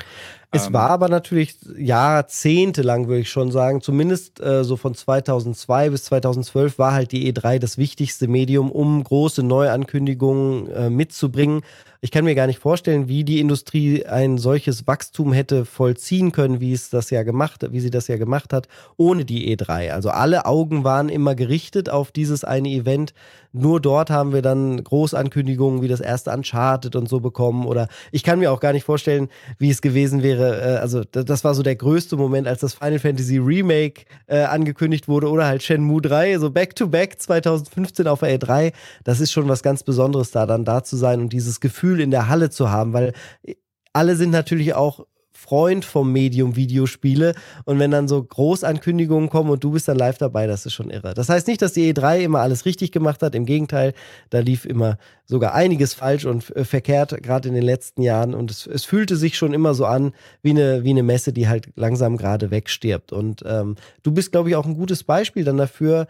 Es 0.51 0.67
ähm, 0.67 0.73
war 0.73 0.89
aber 0.89 1.09
natürlich 1.09 1.57
jahrzehntelang, 1.77 3.07
würde 3.07 3.21
ich 3.21 3.29
schon 3.29 3.51
sagen, 3.51 3.81
zumindest 3.81 4.39
äh, 4.39 4.63
so 4.63 4.77
von 4.77 4.95
2002 4.95 5.89
bis 5.89 6.05
2012 6.05 6.79
war 6.79 6.93
halt 6.93 7.11
die 7.11 7.31
E3 7.31 7.59
das 7.59 7.77
wichtigste 7.77 8.27
Medium, 8.27 8.71
um 8.71 9.03
große 9.03 9.43
Neuankündigungen 9.43 10.69
äh, 10.71 10.89
mitzubringen. 10.89 11.61
Ich 11.99 12.11
kann 12.11 12.25
mir 12.25 12.35
gar 12.35 12.45
nicht 12.47 12.59
vorstellen, 12.59 13.07
wie 13.07 13.23
die 13.23 13.39
Industrie 13.39 14.05
ein 14.05 14.37
solches 14.37 14.85
Wachstum 14.85 15.33
hätte 15.33 15.65
vollziehen 15.65 16.31
können, 16.31 16.61
wie 16.61 16.71
es 16.71 16.91
das 16.91 17.09
ja 17.09 17.23
gemacht, 17.23 17.65
wie 17.71 17.79
sie 17.79 17.89
das 17.89 18.07
ja 18.07 18.17
gemacht 18.17 18.53
hat, 18.53 18.67
ohne 18.97 19.25
die 19.25 19.55
E3. 19.55 19.91
Also 19.91 20.11
alle 20.11 20.45
Augen 20.45 20.83
waren 20.83 21.09
immer 21.09 21.33
gerichtet 21.33 21.89
auf 21.89 22.11
dieses 22.11 22.43
eine 22.43 22.69
Event. 22.69 23.13
Nur 23.51 23.81
dort 23.81 24.11
haben 24.11 24.31
wir 24.31 24.43
dann 24.43 24.83
Großankündigungen 24.83 25.81
wie 25.81 25.87
das 25.87 25.99
erste 25.99 26.31
Uncharted 26.31 26.95
und 26.95 27.09
so 27.09 27.19
bekommen. 27.19 27.65
Oder 27.65 27.87
ich 28.11 28.23
kann 28.23 28.37
mir 28.37 28.51
auch 28.51 28.59
gar 28.59 28.73
nicht 28.73 28.83
vorstellen, 28.83 29.29
wie 29.57 29.71
es 29.71 29.81
gewesen 29.81 30.21
wäre. 30.21 30.36
Äh, 30.37 30.77
also 30.77 31.03
das 31.03 31.43
war 31.43 31.53
so 31.53 31.63
der 31.63 31.75
größte 31.75 32.15
Moment, 32.15 32.47
als 32.47 32.61
das 32.61 32.73
Final 32.73 32.99
Fantasy 32.99 33.37
Remake 33.37 34.03
äh, 34.27 34.41
angekündigt 34.41 35.07
wurde 35.07 35.29
oder 35.29 35.45
halt 35.45 35.63
Shenmue 35.63 36.01
3, 36.01 36.37
so 36.39 36.51
Back-to-Back 36.51 37.13
-back 37.13 37.19
2015 37.19 38.07
auf 38.07 38.19
der 38.19 38.39
E3. 38.39 38.73
Das 39.03 39.19
ist 39.19 39.31
schon 39.31 39.47
was 39.47 39.63
ganz 39.63 39.83
Besonderes 39.83 40.31
da, 40.31 40.45
dann 40.45 40.65
da 40.65 40.83
zu 40.83 40.95
sein 40.95 41.21
und 41.21 41.33
dieses 41.33 41.59
Gefühl 41.59 41.87
Gefühl 41.87 42.01
in 42.01 42.11
der 42.11 42.27
Halle 42.27 42.49
zu 42.49 42.71
haben, 42.71 42.93
weil 42.93 43.13
alle 43.93 44.15
sind 44.15 44.31
natürlich 44.31 44.73
auch 44.73 45.05
Freund 45.37 45.85
vom 45.85 46.11
Medium 46.11 46.55
Videospiele. 46.55 47.35
Und 47.63 47.77
wenn 47.77 47.91
dann 47.91 48.07
so 48.07 48.23
Großankündigungen 48.23 49.29
kommen 49.29 49.51
und 49.51 49.63
du 49.63 49.71
bist 49.71 49.87
dann 49.87 49.95
live 49.95 50.17
dabei, 50.17 50.47
das 50.47 50.65
ist 50.65 50.73
schon 50.73 50.89
irre. 50.89 51.13
Das 51.13 51.29
heißt 51.29 51.47
nicht, 51.47 51.61
dass 51.61 51.73
die 51.73 51.93
E3 51.93 52.21
immer 52.21 52.39
alles 52.39 52.65
richtig 52.65 52.91
gemacht 52.91 53.21
hat, 53.21 53.35
im 53.35 53.45
Gegenteil, 53.45 53.93
da 54.31 54.39
lief 54.39 54.65
immer 54.65 54.97
sogar 55.25 55.53
einiges 55.53 55.93
falsch 55.93 56.25
und 56.25 56.55
äh, 56.55 56.65
verkehrt, 56.65 57.21
gerade 57.21 57.47
in 57.47 57.53
den 57.53 57.63
letzten 57.63 58.01
Jahren. 58.01 58.33
Und 58.33 58.49
es, 58.49 58.65
es, 58.65 58.83
fühlte 58.83 59.15
sich 59.15 59.37
schon 59.37 59.53
immer 59.53 59.75
so 59.75 59.85
an 59.85 60.13
wie 60.41 60.49
eine, 60.49 60.83
wie 60.83 60.89
eine 60.89 61.03
Messe, 61.03 61.31
die 61.31 61.47
halt 61.47 61.69
langsam 61.75 62.17
gerade 62.17 62.49
wegstirbt. 62.49 63.13
Und 63.13 63.43
ähm, 63.45 63.75
du 64.01 64.11
bist, 64.11 64.31
glaube 64.31 64.49
ich, 64.49 64.55
auch 64.55 64.65
ein 64.65 64.75
gutes 64.75 65.03
Beispiel 65.03 65.43
dann 65.43 65.57
dafür, 65.57 66.07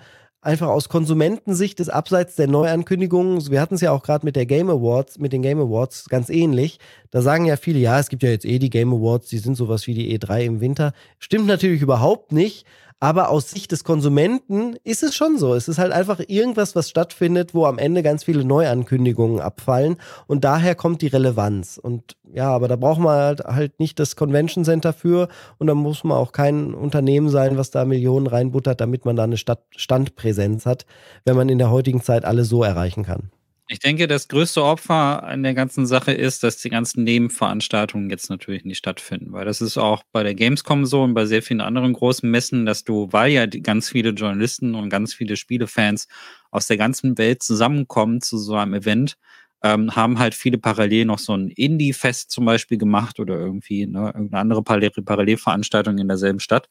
einfach 0.47 0.69
aus 0.69 0.87
Konsumentensicht 0.87 1.79
ist 1.81 1.89
abseits 1.89 2.35
der 2.35 2.47
Neuankündigungen, 2.47 3.51
wir 3.51 3.59
hatten 3.59 3.75
es 3.75 3.81
ja 3.81 3.91
auch 3.91 4.01
gerade 4.01 4.25
mit 4.25 4.37
der 4.37 4.45
Game 4.45 4.69
Awards, 4.69 5.19
mit 5.19 5.33
den 5.33 5.41
Game 5.41 5.59
Awards 5.59 6.05
ganz 6.07 6.29
ähnlich. 6.29 6.79
Da 7.11 7.21
sagen 7.21 7.45
ja 7.45 7.57
viele, 7.57 7.79
ja, 7.79 7.99
es 7.99 8.07
gibt 8.07 8.23
ja 8.23 8.29
jetzt 8.29 8.45
eh 8.45 8.57
die 8.57 8.69
Game 8.69 8.93
Awards, 8.93 9.27
die 9.27 9.39
sind 9.39 9.55
sowas 9.55 9.87
wie 9.87 9.93
die 9.93 10.17
E3 10.17 10.43
im 10.43 10.61
Winter. 10.61 10.93
Stimmt 11.19 11.47
natürlich 11.47 11.81
überhaupt 11.81 12.31
nicht, 12.31 12.65
aber 12.99 13.29
aus 13.29 13.51
Sicht 13.51 13.71
des 13.71 13.83
Konsumenten 13.83 14.75
ist 14.83 15.03
es 15.03 15.15
schon 15.15 15.37
so. 15.37 15.53
Es 15.53 15.67
ist 15.67 15.77
halt 15.77 15.91
einfach 15.91 16.19
irgendwas, 16.27 16.75
was 16.75 16.89
stattfindet, 16.89 17.53
wo 17.53 17.65
am 17.65 17.77
Ende 17.77 18.01
ganz 18.01 18.23
viele 18.23 18.43
Neuankündigungen 18.43 19.39
abfallen. 19.39 19.97
Und 20.25 20.43
daher 20.43 20.73
kommt 20.73 21.03
die 21.03 21.07
Relevanz. 21.07 21.77
Und 21.77 22.17
ja, 22.33 22.49
aber 22.49 22.67
da 22.67 22.75
braucht 22.75 22.99
man 22.99 23.15
halt, 23.15 23.39
halt 23.41 23.79
nicht 23.79 23.99
das 23.99 24.15
Convention 24.15 24.65
Center 24.65 24.93
für. 24.93 25.27
Und 25.59 25.67
da 25.67 25.75
muss 25.75 26.03
man 26.03 26.17
auch 26.17 26.31
kein 26.31 26.73
Unternehmen 26.73 27.29
sein, 27.29 27.57
was 27.57 27.69
da 27.69 27.85
Millionen 27.85 28.25
reinbuttert, 28.25 28.81
damit 28.81 29.05
man 29.05 29.15
da 29.15 29.23
eine 29.23 29.37
Stadt 29.37 29.63
Standpräsenz 29.75 30.65
hat, 30.65 30.85
wenn 31.23 31.35
man 31.35 31.49
in 31.49 31.59
der 31.59 31.69
heutigen 31.69 32.01
Zeit 32.01 32.25
alle 32.25 32.45
so 32.45 32.63
erreichen 32.63 33.03
kann. 33.03 33.29
Ich 33.69 33.79
denke, 33.79 34.07
das 34.07 34.29
größte 34.29 34.63
Opfer 34.63 35.23
an 35.23 35.43
der 35.43 35.53
ganzen 35.53 35.85
Sache 35.85 36.13
ist, 36.13 36.41
dass 36.43 36.57
die 36.57 36.69
ganzen 36.69 37.03
Nebenveranstaltungen 37.03 38.09
jetzt 38.09 38.29
natürlich 38.29 38.63
nicht 38.63 38.77
stattfinden, 38.77 39.33
weil 39.33 39.43
das 39.43 39.59
ist 39.59 39.77
auch 39.77 40.03
bei 40.13 40.23
der 40.23 40.35
Gamescom 40.35 40.85
so 40.85 41.03
und 41.03 41.13
bei 41.13 41.25
sehr 41.25 41.41
vielen 41.43 41.59
anderen 41.59 41.91
großen 41.91 42.29
Messen, 42.31 42.65
dass 42.65 42.85
du, 42.85 43.09
weil 43.11 43.31
ja 43.33 43.45
ganz 43.45 43.89
viele 43.89 44.11
Journalisten 44.11 44.73
und 44.73 44.89
ganz 44.89 45.13
viele 45.13 45.35
Spielefans 45.35 46.07
aus 46.49 46.67
der 46.67 46.77
ganzen 46.77 47.17
Welt 47.17 47.43
zusammenkommen 47.43 48.21
zu 48.21 48.37
so 48.37 48.55
einem 48.55 48.73
Event, 48.73 49.17
ähm, 49.63 49.93
haben 49.97 50.17
halt 50.17 50.33
viele 50.33 50.59
parallel 50.59 51.03
noch 51.03 51.19
so 51.19 51.33
ein 51.35 51.49
Indie-Fest 51.49 52.31
zum 52.31 52.45
Beispiel 52.45 52.77
gemacht 52.77 53.19
oder 53.19 53.37
irgendwie 53.37 53.85
ne, 53.85 54.11
irgendeine 54.15 54.39
andere 54.39 54.63
Parallelveranstaltung 54.63 55.97
in 55.97 56.07
derselben 56.07 56.39
Stadt. 56.39 56.69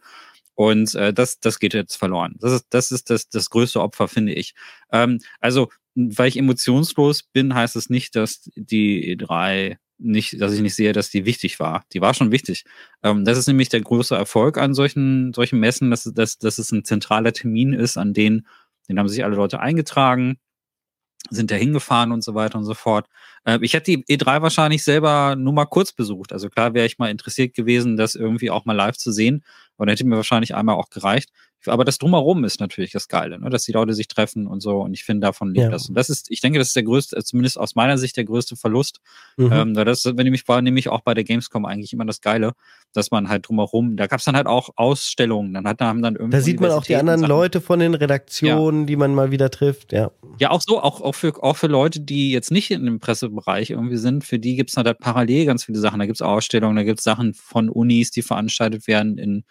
Und 0.55 0.94
äh, 0.94 1.12
das, 1.12 1.40
das 1.40 1.59
geht 1.59 1.74
jetzt 1.74 1.97
verloren. 1.97 2.36
Das 2.40 2.52
ist, 2.52 2.66
das 2.70 2.90
ist 2.90 3.10
das, 3.10 3.28
das 3.28 3.51
größte 3.51 3.81
Opfer, 3.82 4.09
finde 4.09 4.32
ich. 4.32 4.55
Ähm, 4.90 5.18
also 5.40 5.68
weil 5.97 6.28
ich 6.28 6.36
emotionslos 6.36 7.23
bin, 7.24 7.55
heißt 7.55 7.74
es 7.74 7.90
nicht, 7.90 8.16
dass 8.16 8.51
die 8.55 9.16
E3 9.16 9.78
nicht, 9.98 10.40
dass 10.40 10.52
ich 10.52 10.60
nicht 10.60 10.74
sehe, 10.74 10.93
dass 10.93 11.10
die 11.10 11.24
wichtig 11.24 11.59
war. 11.59 11.85
Die 11.94 12.02
war 12.02 12.12
schon 12.12 12.31
wichtig. 12.31 12.64
Ähm, 13.02 13.24
das 13.24 13.39
ist 13.39 13.47
nämlich 13.47 13.70
der 13.70 13.81
große 13.81 14.14
Erfolg 14.14 14.59
an 14.59 14.74
solchen, 14.74 15.32
solchen 15.32 15.59
Messen, 15.59 15.90
dass, 15.90 16.05
dass, 16.05 16.39
dass 16.39 16.59
es 16.59 16.70
ein 16.70 16.85
zentraler 16.85 17.32
Termin 17.32 17.73
ist, 17.73 17.97
an 17.97 18.12
den, 18.12 18.47
den 18.89 18.98
haben 18.98 19.09
sich 19.09 19.24
alle 19.24 19.36
Leute 19.36 19.59
eingetragen, 19.60 20.39
sind 21.31 21.51
da 21.51 21.55
hingefahren 21.56 22.12
und 22.12 22.23
so 22.23 22.35
weiter 22.35 22.59
und 22.59 22.64
so 22.64 22.74
fort. 22.74 23.09
Äh, 23.44 23.59
ich 23.62 23.73
hätte 23.73 23.90
die 23.90 24.05
E3 24.05 24.43
wahrscheinlich 24.43 24.85
selber 24.85 25.35
nur 25.35 25.55
mal 25.55 25.64
kurz 25.64 25.93
besucht. 25.93 26.32
Also 26.32 26.51
klar 26.51 26.74
wäre 26.74 26.86
ich 26.86 26.98
mal 26.98 27.10
interessiert 27.10 27.55
gewesen, 27.55 27.97
das 27.97 28.14
irgendwie 28.14 28.51
auch 28.51 28.66
mal 28.66 28.74
live 28.74 28.97
zu 28.98 29.12
sehen. 29.12 29.44
Und 29.77 29.89
hätte 29.89 30.05
mir 30.06 30.16
wahrscheinlich 30.16 30.55
einmal 30.55 30.77
auch 30.77 30.90
gereicht. 30.90 31.31
Aber 31.68 31.84
das 31.84 31.98
Drumherum 31.98 32.44
ist 32.44 32.60
natürlich 32.60 32.93
das 32.93 33.09
Geile, 33.09 33.38
ne? 33.38 33.51
dass 33.51 33.64
die 33.64 33.72
Leute 33.72 33.94
sich 33.94 34.09
treffen 34.09 34.47
und 34.47 34.60
so. 34.60 34.80
Und 34.80 34.94
ich 34.94 35.05
finde, 35.05 35.26
davon 35.26 35.48
lebt 35.48 35.64
ja. 35.64 35.70
das. 35.70 35.88
Und 35.88 35.94
das 35.94 36.10
ist, 36.10 36.30
ich 36.30 36.40
denke, 36.40 36.59
das 36.59 36.68
ist 36.68 36.76
der 36.76 36.82
größte, 36.82 37.22
zumindest 37.24 37.59
aus 37.59 37.74
meiner 37.74 37.98
Sicht, 37.98 38.16
der 38.16 38.24
größte 38.24 38.56
Verlust. 38.56 39.01
Mhm. 39.36 39.52
Ähm, 39.52 39.74
das, 39.74 40.05
wenn 40.05 40.26
ich 40.26 40.30
mich 40.30 40.48
war, 40.48 40.62
nämlich 40.62 40.88
auch 40.88 41.01
bei 41.01 41.14
der 41.14 41.24
Gamescom 41.24 41.64
eigentlich 41.64 41.93
immer 41.93 42.05
das 42.05 42.20
Geile, 42.20 42.52
dass 42.93 43.10
man 43.10 43.28
halt 43.28 43.48
drumherum, 43.48 43.97
da 43.97 44.06
gab 44.06 44.20
es 44.20 44.24
dann 44.24 44.36
halt 44.36 44.47
auch 44.47 44.70
Ausstellungen. 44.76 45.55
Dann 45.55 45.66
hat, 45.66 45.80
haben 45.80 46.02
dann 46.02 46.16
irgendwie. 46.16 46.36
Da 46.36 46.43
sieht 46.43 46.60
man 46.60 46.70
auch 46.70 46.84
die 46.84 46.97
anderen 46.97 47.20
Sachen. 47.20 47.28
Leute 47.28 47.60
von 47.60 47.78
den 47.78 47.94
Redaktionen, 47.94 48.80
ja. 48.80 48.86
die 48.86 48.97
man 48.97 49.14
mal 49.14 49.30
wieder 49.30 49.51
trifft, 49.51 49.93
ja. 49.93 50.10
Ja, 50.38 50.51
auch 50.51 50.60
so, 50.60 50.82
auch, 50.82 51.01
auch, 51.01 51.14
für, 51.14 51.43
auch 51.43 51.56
für 51.56 51.66
Leute, 51.66 52.01
die 52.01 52.30
jetzt 52.30 52.51
nicht 52.51 52.70
in 52.70 52.84
dem 52.84 53.01
Pressebereich 53.01 53.70
irgendwie 53.70 53.97
sind, 53.97 54.24
für 54.24 54.38
die 54.38 54.56
gibt 54.56 54.70
es 54.70 54.76
halt 54.76 54.98
parallel 54.98 55.47
ganz 55.47 55.64
viele 55.64 55.78
Sachen. 55.78 55.98
Da 55.98 56.06
gibt 56.06 56.16
es 56.16 56.22
Ausstellungen, 56.22 56.76
da 56.76 56.82
gibt 56.82 56.98
es 56.98 57.05
Sachen 57.05 57.34
von 57.34 57.68
Unis, 57.68 58.10
die 58.10 58.22
veranstaltet 58.22 58.86
werden 58.86 59.18
in 59.18 59.44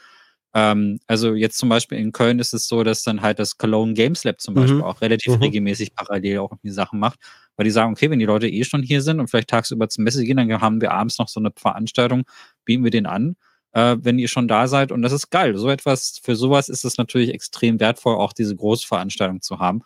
ähm, 0.55 0.99
also 1.05 1.33
jetzt 1.33 1.57
zum 1.57 1.67
Beispiel 1.67 1.97
in 1.97 2.13
Köln 2.13 2.39
ist 2.39 2.53
es 2.53 2.67
so, 2.67 2.83
dass 2.83 3.03
dann 3.03 3.21
halt 3.21 3.39
das 3.39 3.57
Cologne 3.57 3.93
Games 3.93 4.23
Lab 4.23 4.39
zum 4.39 4.55
Beispiel 4.55 4.77
mhm. 4.77 4.83
auch 4.83 5.01
relativ 5.01 5.35
mhm. 5.35 5.43
regelmäßig 5.43 5.93
parallel 5.93 6.39
auch 6.39 6.53
die 6.63 6.71
Sachen 6.71 6.97
macht, 6.97 7.19
weil 7.57 7.65
die 7.65 7.71
sagen, 7.71 7.91
okay, 7.91 8.09
wenn 8.09 8.19
die 8.19 8.25
Leute 8.25 8.47
eh 8.47 8.63
schon 8.63 8.81
hier 8.81 9.01
sind 9.01 9.19
und 9.19 9.29
vielleicht 9.29 9.49
tagsüber 9.49 9.89
zum 9.89 10.05
Messe 10.05 10.23
gehen, 10.23 10.37
dann 10.37 10.61
haben 10.61 10.79
wir 10.79 10.91
abends 10.91 11.19
noch 11.19 11.27
so 11.27 11.41
eine 11.41 11.51
Veranstaltung, 11.53 12.23
bieten 12.63 12.85
wir 12.85 12.91
den 12.91 13.05
an, 13.05 13.35
äh, 13.73 13.97
wenn 13.99 14.17
ihr 14.17 14.29
schon 14.29 14.47
da 14.47 14.69
seid 14.69 14.93
und 14.93 15.01
das 15.01 15.11
ist 15.11 15.29
geil. 15.29 15.57
So 15.57 15.69
etwas, 15.69 16.21
für 16.23 16.37
sowas 16.37 16.69
ist 16.69 16.85
es 16.85 16.97
natürlich 16.97 17.33
extrem 17.33 17.81
wertvoll, 17.81 18.15
auch 18.15 18.31
diese 18.31 18.55
Großveranstaltung 18.55 19.41
zu 19.41 19.59
haben. 19.59 19.81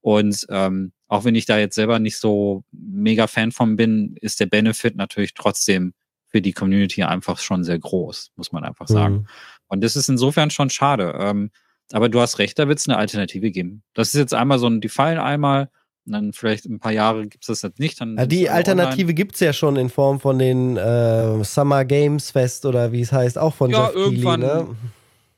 Und 0.00 0.46
ähm, 0.48 0.92
auch 1.08 1.24
wenn 1.24 1.34
ich 1.34 1.44
da 1.44 1.58
jetzt 1.58 1.74
selber 1.74 1.98
nicht 1.98 2.16
so 2.18 2.64
mega 2.72 3.26
Fan 3.26 3.52
von 3.52 3.76
bin, 3.76 4.16
ist 4.22 4.40
der 4.40 4.46
Benefit 4.46 4.96
natürlich 4.96 5.34
trotzdem 5.34 5.92
für 6.34 6.42
die 6.42 6.52
Community 6.52 7.04
einfach 7.04 7.38
schon 7.38 7.62
sehr 7.62 7.78
groß, 7.78 8.32
muss 8.34 8.50
man 8.50 8.64
einfach 8.64 8.88
sagen. 8.88 9.14
Mhm. 9.14 9.26
Und 9.74 9.84
das 9.84 9.96
ist 9.96 10.08
insofern 10.08 10.50
schon 10.50 10.70
schade. 10.70 11.14
Ähm, 11.18 11.50
aber 11.92 12.08
du 12.08 12.20
hast 12.20 12.38
recht, 12.38 12.58
da 12.58 12.66
wird 12.68 12.78
es 12.78 12.88
eine 12.88 12.96
Alternative 12.96 13.50
geben. 13.50 13.82
Das 13.94 14.08
ist 14.08 14.14
jetzt 14.14 14.34
einmal 14.34 14.58
so 14.58 14.66
ein, 14.66 14.80
die 14.80 14.88
fallen 14.88 15.18
einmal, 15.18 15.68
und 16.06 16.12
dann 16.12 16.32
vielleicht 16.32 16.66
ein 16.66 16.80
paar 16.80 16.92
Jahre 16.92 17.26
gibt 17.26 17.44
es 17.44 17.48
das 17.48 17.62
jetzt 17.62 17.78
nicht. 17.78 18.00
Dann 18.00 18.16
ja, 18.16 18.26
die 18.26 18.50
Alternative 18.50 19.14
gibt 19.14 19.34
es 19.34 19.40
ja 19.40 19.52
schon 19.52 19.76
in 19.76 19.88
Form 19.88 20.20
von 20.20 20.38
den 20.38 20.76
äh, 20.76 21.42
Summer 21.44 21.84
Games 21.84 22.30
Fest 22.30 22.66
oder 22.66 22.92
wie 22.92 23.00
es 23.00 23.12
heißt, 23.12 23.38
auch 23.38 23.54
von 23.54 23.70
ja, 23.70 23.86
Jeff 23.86 23.96
irgendwann, 23.96 24.40
Keighley, 24.42 24.64
ne? 24.64 24.76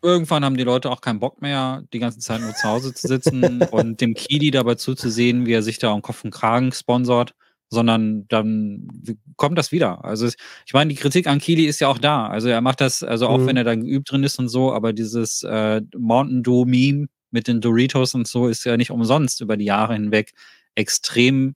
Irgendwann 0.02 0.44
haben 0.44 0.56
die 0.56 0.64
Leute 0.64 0.90
auch 0.90 1.00
keinen 1.00 1.20
Bock 1.20 1.40
mehr, 1.40 1.82
die 1.92 1.98
ganze 1.98 2.18
Zeit 2.18 2.40
nur 2.40 2.54
zu 2.54 2.68
Hause 2.68 2.94
zu 2.94 3.06
sitzen 3.06 3.62
und 3.70 4.00
dem 4.00 4.14
Kili 4.14 4.50
dabei 4.50 4.74
zuzusehen, 4.74 5.46
wie 5.46 5.52
er 5.52 5.62
sich 5.62 5.78
da 5.78 5.92
am 5.92 6.02
Kopf 6.02 6.24
und 6.24 6.32
Kragen 6.32 6.72
sponsort 6.72 7.34
sondern 7.68 8.26
dann 8.28 8.88
kommt 9.36 9.58
das 9.58 9.72
wieder. 9.72 10.04
Also 10.04 10.26
ich 10.26 10.72
meine, 10.72 10.92
die 10.92 11.00
Kritik 11.00 11.26
an 11.26 11.38
Kili 11.38 11.66
ist 11.66 11.80
ja 11.80 11.88
auch 11.88 11.98
da. 11.98 12.28
Also 12.28 12.48
er 12.48 12.60
macht 12.60 12.80
das, 12.80 13.02
also 13.02 13.26
auch 13.26 13.38
mhm. 13.38 13.46
wenn 13.46 13.56
er 13.56 13.64
da 13.64 13.74
geübt 13.74 14.10
drin 14.10 14.24
ist 14.24 14.38
und 14.38 14.48
so, 14.48 14.72
aber 14.72 14.92
dieses 14.92 15.42
äh, 15.42 15.82
Mountain 15.96 16.42
Dew 16.42 16.64
Meme 16.64 17.06
mit 17.30 17.48
den 17.48 17.60
Doritos 17.60 18.14
und 18.14 18.28
so 18.28 18.48
ist 18.48 18.64
ja 18.64 18.76
nicht 18.76 18.90
umsonst 18.90 19.40
über 19.40 19.56
die 19.56 19.64
Jahre 19.64 19.94
hinweg 19.94 20.32
extrem 20.74 21.54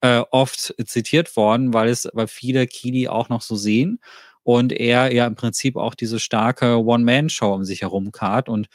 äh, 0.00 0.22
oft 0.30 0.74
zitiert 0.84 1.36
worden, 1.36 1.72
weil 1.72 1.88
es, 1.88 2.08
weil 2.12 2.26
viele 2.26 2.66
Kili 2.66 3.08
auch 3.08 3.28
noch 3.28 3.42
so 3.42 3.54
sehen 3.54 4.00
und 4.42 4.72
er 4.72 5.12
ja 5.12 5.26
im 5.26 5.36
Prinzip 5.36 5.76
auch 5.76 5.94
diese 5.94 6.18
starke 6.18 6.84
One-Man-Show 6.84 7.54
um 7.54 7.64
sich 7.64 7.82
herum 7.82 8.10
kart 8.10 8.48
und 8.48 8.66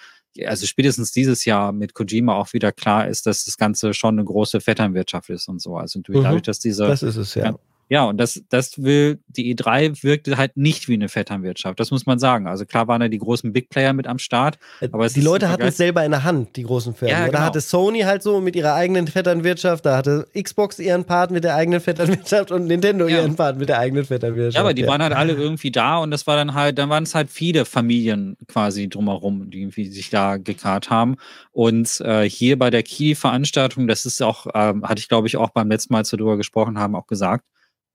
also 0.45 0.65
spätestens 0.65 1.11
dieses 1.11 1.45
Jahr 1.45 1.71
mit 1.71 1.93
Kojima 1.93 2.35
auch 2.35 2.53
wieder 2.53 2.71
klar 2.71 3.07
ist, 3.07 3.25
dass 3.25 3.45
das 3.45 3.57
Ganze 3.57 3.93
schon 3.93 4.15
eine 4.15 4.25
große 4.25 4.61
Vetternwirtschaft 4.61 5.29
ist 5.29 5.47
und 5.47 5.61
so. 5.61 5.77
Also 5.77 5.99
mhm. 5.99 6.23
dadurch, 6.23 6.43
dass 6.43 6.59
diese. 6.59 6.85
Das 6.87 7.03
ist 7.03 7.15
es, 7.15 7.35
ja. 7.35 7.57
Ja, 7.89 8.03
und 8.03 8.17
das, 8.17 8.41
das 8.49 8.83
will, 8.83 9.19
die 9.27 9.55
E3 9.55 10.03
wirkte 10.03 10.37
halt 10.37 10.57
nicht 10.57 10.89
wie 10.89 10.95
eine 10.95 11.07
Vetternwirtschaft. 11.07 11.79
Das 11.79 11.91
muss 11.91 12.05
man 12.05 12.19
sagen. 12.19 12.47
Also 12.47 12.65
klar 12.65 12.87
waren 12.87 12.99
da 12.99 13.07
die 13.07 13.17
großen 13.17 13.53
Big 13.53 13.69
Player 13.69 13.93
mit 13.93 14.07
am 14.07 14.19
Start. 14.19 14.57
Äh, 14.81 14.89
aber 14.91 15.07
die 15.07 15.21
Leute 15.21 15.49
hatten 15.49 15.63
es 15.63 15.77
selber 15.77 16.03
in 16.03 16.11
der 16.11 16.23
Hand, 16.23 16.55
die 16.57 16.63
großen 16.63 16.93
Firmen. 16.93 17.17
Ja, 17.17 17.25
genau. 17.25 17.37
Da 17.37 17.45
hatte 17.45 17.61
Sony 17.61 18.01
halt 18.01 18.23
so 18.23 18.41
mit 18.41 18.55
ihrer 18.55 18.73
eigenen 18.73 19.07
Vetternwirtschaft, 19.07 19.85
da 19.85 19.95
hatte 19.95 20.27
Xbox 20.37 20.79
ihren 20.79 21.05
Part 21.05 21.31
mit 21.31 21.45
der 21.45 21.55
eigenen 21.55 21.79
Vetternwirtschaft 21.79 22.51
und 22.51 22.67
Nintendo 22.67 23.07
ja. 23.07 23.19
ihren 23.19 23.35
Part 23.35 23.57
mit 23.57 23.69
der 23.69 23.79
eigenen 23.79 24.05
Vetternwirtschaft. 24.05 24.55
Ja, 24.55 24.61
aber 24.61 24.73
die 24.73 24.81
ja. 24.81 24.87
waren 24.89 25.01
halt 25.01 25.13
alle 25.13 25.33
irgendwie 25.33 25.71
da 25.71 25.97
und 25.97 26.11
das 26.11 26.27
war 26.27 26.35
dann 26.35 26.53
halt, 26.53 26.77
dann 26.77 26.89
waren 26.89 27.03
es 27.03 27.15
halt 27.15 27.29
viele 27.29 27.63
Familien 27.63 28.35
quasi 28.47 28.89
drumherum, 28.89 29.49
die 29.49 29.61
irgendwie 29.61 29.87
sich 29.89 30.09
da 30.09 30.37
gekarrt 30.37 30.89
haben. 30.89 31.15
Und 31.51 32.01
äh, 32.01 32.29
hier 32.29 32.59
bei 32.59 32.69
der 32.69 32.83
Key-Veranstaltung, 32.83 33.87
das 33.87 34.05
ist 34.05 34.21
auch, 34.21 34.47
ähm, 34.53 34.83
hatte 34.83 34.99
ich 34.99 35.07
glaube 35.07 35.27
ich 35.27 35.37
auch 35.37 35.51
beim 35.51 35.69
letzten 35.69 35.93
Mal, 35.93 35.99
als 35.99 36.11
wir 36.11 36.17
darüber 36.17 36.37
gesprochen 36.37 36.77
haben, 36.77 36.95
auch 36.95 37.07
gesagt, 37.07 37.45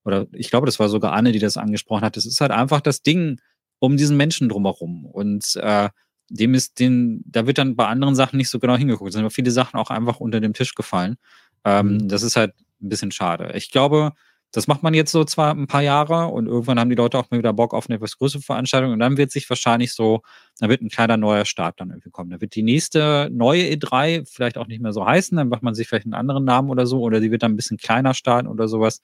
oder 0.04 0.26
ich 0.32 0.50
glaube, 0.50 0.66
das 0.66 0.78
war 0.78 0.88
sogar 0.88 1.12
Anne, 1.12 1.32
die 1.32 1.38
das 1.38 1.56
angesprochen 1.56 2.04
hat. 2.04 2.16
Das 2.16 2.26
ist 2.26 2.40
halt 2.40 2.50
einfach 2.50 2.80
das 2.80 3.02
Ding, 3.02 3.40
um 3.78 3.96
diesen 3.96 4.16
Menschen 4.16 4.48
drumherum. 4.48 5.04
Und 5.06 5.56
äh, 5.56 5.90
dem 6.28 6.54
ist 6.54 6.78
den, 6.78 7.22
da 7.26 7.46
wird 7.46 7.58
dann 7.58 7.76
bei 7.76 7.86
anderen 7.86 8.14
Sachen 8.14 8.36
nicht 8.36 8.48
so 8.48 8.58
genau 8.58 8.76
hingeguckt. 8.76 9.08
Es 9.08 9.14
sind 9.14 9.22
aber 9.22 9.30
viele 9.30 9.50
Sachen 9.50 9.78
auch 9.78 9.90
einfach 9.90 10.20
unter 10.20 10.40
dem 10.40 10.54
Tisch 10.54 10.74
gefallen. 10.74 11.16
Ähm, 11.64 11.94
mhm. 11.94 12.08
Das 12.08 12.22
ist 12.22 12.36
halt 12.36 12.54
ein 12.80 12.88
bisschen 12.88 13.12
schade. 13.12 13.52
Ich 13.54 13.70
glaube, 13.70 14.12
das 14.52 14.66
macht 14.66 14.82
man 14.82 14.92
jetzt 14.92 15.10
so 15.10 15.24
zwar 15.24 15.54
ein 15.54 15.66
paar 15.66 15.80
Jahre 15.80 16.26
und 16.26 16.46
irgendwann 16.46 16.78
haben 16.78 16.90
die 16.90 16.96
Leute 16.96 17.18
auch 17.18 17.30
mal 17.30 17.38
wieder 17.38 17.54
Bock 17.54 17.72
auf 17.72 17.88
eine 17.88 17.96
etwas 17.96 18.18
größere 18.18 18.42
Veranstaltung 18.42 18.92
und 18.92 18.98
dann 18.98 19.16
wird 19.16 19.30
sich 19.30 19.48
wahrscheinlich 19.48 19.94
so, 19.94 20.20
da 20.60 20.68
wird 20.68 20.82
ein 20.82 20.90
kleiner 20.90 21.16
neuer 21.16 21.46
Start 21.46 21.80
dann 21.80 21.88
irgendwie 21.88 22.10
kommen. 22.10 22.30
Da 22.30 22.40
wird 22.40 22.54
die 22.54 22.62
nächste 22.62 23.30
neue 23.32 23.62
E3 23.62 24.30
vielleicht 24.30 24.58
auch 24.58 24.66
nicht 24.66 24.82
mehr 24.82 24.92
so 24.92 25.06
heißen, 25.06 25.38
dann 25.38 25.48
macht 25.48 25.62
man 25.62 25.74
sich 25.74 25.88
vielleicht 25.88 26.04
einen 26.04 26.14
anderen 26.14 26.44
Namen 26.44 26.68
oder 26.68 26.86
so 26.86 27.00
oder 27.00 27.18
die 27.18 27.30
wird 27.30 27.42
dann 27.42 27.52
ein 27.52 27.56
bisschen 27.56 27.78
kleiner 27.78 28.12
starten 28.12 28.46
oder 28.46 28.68
sowas, 28.68 29.00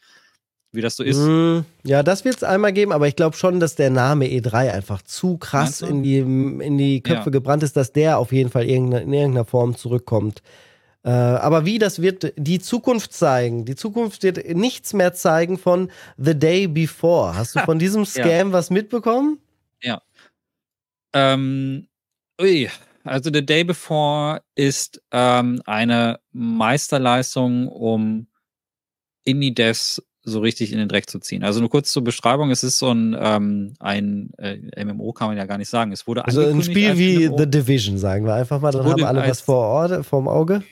wie 0.73 0.81
das 0.81 0.97
so 0.97 1.03
ist. 1.03 1.19
Mm, 1.19 1.61
ja, 1.85 2.03
das 2.03 2.25
wird 2.25 2.37
es 2.37 2.43
einmal 2.43 2.73
geben, 2.73 2.93
aber 2.93 3.09
ich 3.09 3.17
glaube 3.17 3.37
schon, 3.37 3.61
dass 3.61 3.75
der 3.75 3.91
Name 3.91 4.27
E3 4.27 4.73
einfach 4.73 5.03
zu 5.03 5.39
krass 5.39 5.81
in 5.81 6.03
die, 6.03 6.19
in 6.19 6.79
die 6.79 7.03
Köpfe 7.03 7.27
ja. 7.27 7.31
gebrannt 7.31 7.63
ist, 7.63 7.77
dass 7.77 7.93
der 7.93 8.19
auf 8.19 8.33
jeden 8.33 8.51
Fall 8.51 8.65
in 8.65 8.93
irgendeiner 8.93 9.45
Form 9.45 9.77
zurückkommt. 9.77 10.43
Äh, 11.05 11.11
aber 11.11 11.65
wie, 11.65 11.79
das 11.79 12.03
wird 12.03 12.35
die 12.37 12.59
Zukunft 12.59 13.13
zeigen. 13.13 13.65
Die 13.65 13.77
Zukunft 13.77 14.23
wird 14.23 14.45
nichts 14.55 14.93
mehr 14.93 15.15
zeigen 15.15 15.57
von 15.57 15.91
The 16.17 16.39
Day 16.39 16.67
Before. 16.67 17.35
Hast 17.35 17.57
du 17.57 17.61
von 17.65 17.79
diesem 17.79 18.05
Scam 18.05 18.49
ja. 18.49 18.53
was 18.53 18.71
mitbekommen? 18.71 19.39
Ja. 19.83 20.03
Ähm, 21.15 21.89
ui. 22.41 22.69
Also 23.05 23.31
The 23.33 23.45
Day 23.45 23.65
Before 23.65 24.43
ist 24.55 25.01
ähm, 25.13 25.63
eine 25.65 26.21
Meisterleistung, 26.33 27.69
um 27.69 28.27
Indie-Devs 29.25 30.03
so 30.29 30.41
richtig 30.41 30.73
in 30.73 30.79
den 30.79 30.89
Dreck 30.89 31.09
zu 31.09 31.19
ziehen. 31.19 31.45
Also 31.45 31.61
nur 31.61 31.71
kurz 31.71 31.93
zur 31.93 32.05
Beschreibung, 32.05 32.51
es 32.51 32.63
ist 32.63 32.79
so 32.79 32.91
ein, 32.91 33.17
ähm, 33.19 33.75
ein 33.81 34.31
äh, 34.39 34.85
MMO 34.85 35.13
kann 35.13 35.29
man 35.29 35.37
ja 35.37 35.47
gar 35.47 35.59
nicht 35.59 35.69
sagen. 35.69 35.93
Es 35.93 36.07
wurde 36.07 36.25
also 36.25 36.43
ein 36.43 36.63
Spiel 36.63 36.97
wie 36.99 37.29
MMO. 37.29 37.39
The 37.39 37.51
Division, 37.51 37.99
sagen 37.99 38.25
wir 38.25 38.35
einfach 38.35 38.61
mal, 38.61 38.71
dann 38.71 38.85
haben 38.85 39.05
alle 39.05 39.29
was 39.29 39.41
vor 39.41 39.59
Ort, 39.59 40.05
vorm 40.07 40.29
Auge. 40.29 40.63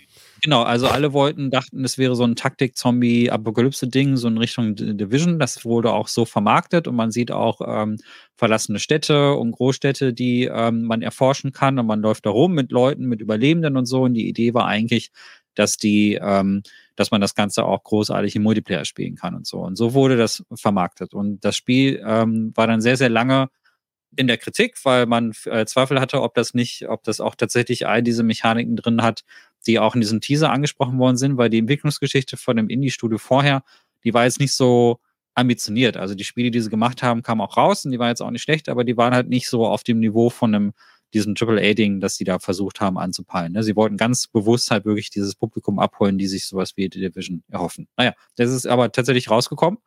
Genau, 0.42 0.62
also 0.62 0.86
alle 0.86 1.12
wollten, 1.12 1.50
dachten, 1.50 1.84
es 1.84 1.96
wäre 1.96 2.14
so 2.14 2.24
ein 2.24 2.36
Taktik-Zombie-Apokalypse-Ding, 2.36 4.16
so 4.16 4.28
in 4.28 4.38
Richtung 4.38 4.74
Division. 4.76 5.38
Das 5.38 5.64
wurde 5.64 5.92
auch 5.92 6.08
so 6.08 6.24
vermarktet 6.24 6.86
und 6.86 6.94
man 6.94 7.10
sieht 7.10 7.32
auch 7.32 7.60
ähm, 7.66 7.96
verlassene 8.36 8.78
Städte 8.78 9.34
und 9.34 9.52
Großstädte, 9.52 10.12
die 10.12 10.44
ähm, 10.44 10.82
man 10.82 11.02
erforschen 11.02 11.52
kann 11.52 11.78
und 11.78 11.86
man 11.86 12.00
läuft 12.00 12.26
da 12.26 12.30
rum 12.30 12.52
mit 12.52 12.70
Leuten, 12.70 13.06
mit 13.06 13.20
Überlebenden 13.20 13.76
und 13.76 13.86
so. 13.86 14.02
Und 14.02 14.14
die 14.14 14.28
Idee 14.28 14.52
war 14.52 14.66
eigentlich, 14.66 15.10
dass 15.54 15.78
die, 15.78 16.18
ähm, 16.20 16.62
dass 16.96 17.10
man 17.10 17.20
das 17.20 17.34
Ganze 17.34 17.64
auch 17.64 17.84
großartig 17.84 18.34
im 18.36 18.42
Multiplayer 18.42 18.84
spielen 18.84 19.14
kann 19.14 19.34
und 19.34 19.46
so. 19.46 19.58
Und 19.58 19.76
so 19.76 19.94
wurde 19.94 20.16
das 20.16 20.44
vermarktet. 20.54 21.14
Und 21.14 21.44
das 21.44 21.56
Spiel 21.56 22.02
ähm, 22.04 22.52
war 22.54 22.66
dann 22.66 22.80
sehr, 22.80 22.96
sehr 22.96 23.10
lange 23.10 23.48
in 24.16 24.26
der 24.26 24.38
Kritik, 24.38 24.76
weil 24.84 25.06
man 25.06 25.32
äh, 25.44 25.66
Zweifel 25.66 26.00
hatte, 26.00 26.22
ob 26.22 26.34
das 26.34 26.54
nicht, 26.54 26.88
ob 26.88 27.04
das 27.04 27.20
auch 27.20 27.34
tatsächlich 27.34 27.86
all 27.86 28.02
diese 28.02 28.22
Mechaniken 28.22 28.76
drin 28.76 29.02
hat, 29.02 29.22
die 29.66 29.78
auch 29.78 29.94
in 29.94 30.00
diesem 30.00 30.20
Teaser 30.20 30.50
angesprochen 30.50 30.98
worden 30.98 31.16
sind, 31.16 31.36
weil 31.36 31.50
die 31.50 31.58
Entwicklungsgeschichte 31.58 32.36
von 32.36 32.56
dem 32.56 32.68
Indie-Studio 32.68 33.18
vorher, 33.18 33.62
die 34.04 34.14
war 34.14 34.24
jetzt 34.24 34.40
nicht 34.40 34.52
so 34.52 35.00
ambitioniert. 35.34 35.96
Also 35.96 36.14
die 36.14 36.24
Spiele, 36.24 36.50
die 36.50 36.60
sie 36.60 36.70
gemacht 36.70 37.02
haben, 37.02 37.22
kamen 37.22 37.42
auch 37.42 37.56
raus 37.56 37.84
und 37.84 37.90
die 37.90 37.98
waren 37.98 38.08
jetzt 38.08 38.22
auch 38.22 38.30
nicht 38.30 38.42
schlecht, 38.42 38.68
aber 38.68 38.84
die 38.84 38.96
waren 38.96 39.14
halt 39.14 39.28
nicht 39.28 39.48
so 39.48 39.66
auf 39.66 39.84
dem 39.84 40.00
Niveau 40.00 40.30
von 40.30 40.54
einem 40.54 40.72
diesem 41.16 41.34
AAA-Ding, 41.38 42.00
das 42.00 42.16
sie 42.16 42.24
da 42.24 42.38
versucht 42.38 42.80
haben 42.80 42.98
anzupeilen. 42.98 43.52
Ne? 43.52 43.62
Sie 43.62 43.76
wollten 43.76 43.96
ganz 43.96 44.26
bewusst 44.26 44.70
halt 44.70 44.84
wirklich 44.84 45.10
dieses 45.10 45.34
Publikum 45.34 45.78
abholen, 45.78 46.18
die 46.18 46.26
sich 46.26 46.46
sowas 46.46 46.76
wie 46.76 46.88
The 46.92 47.00
Division 47.00 47.42
erhoffen. 47.48 47.88
Naja, 47.96 48.12
das 48.36 48.50
ist 48.50 48.66
aber 48.66 48.92
tatsächlich 48.92 49.30
rausgekommen. 49.30 49.78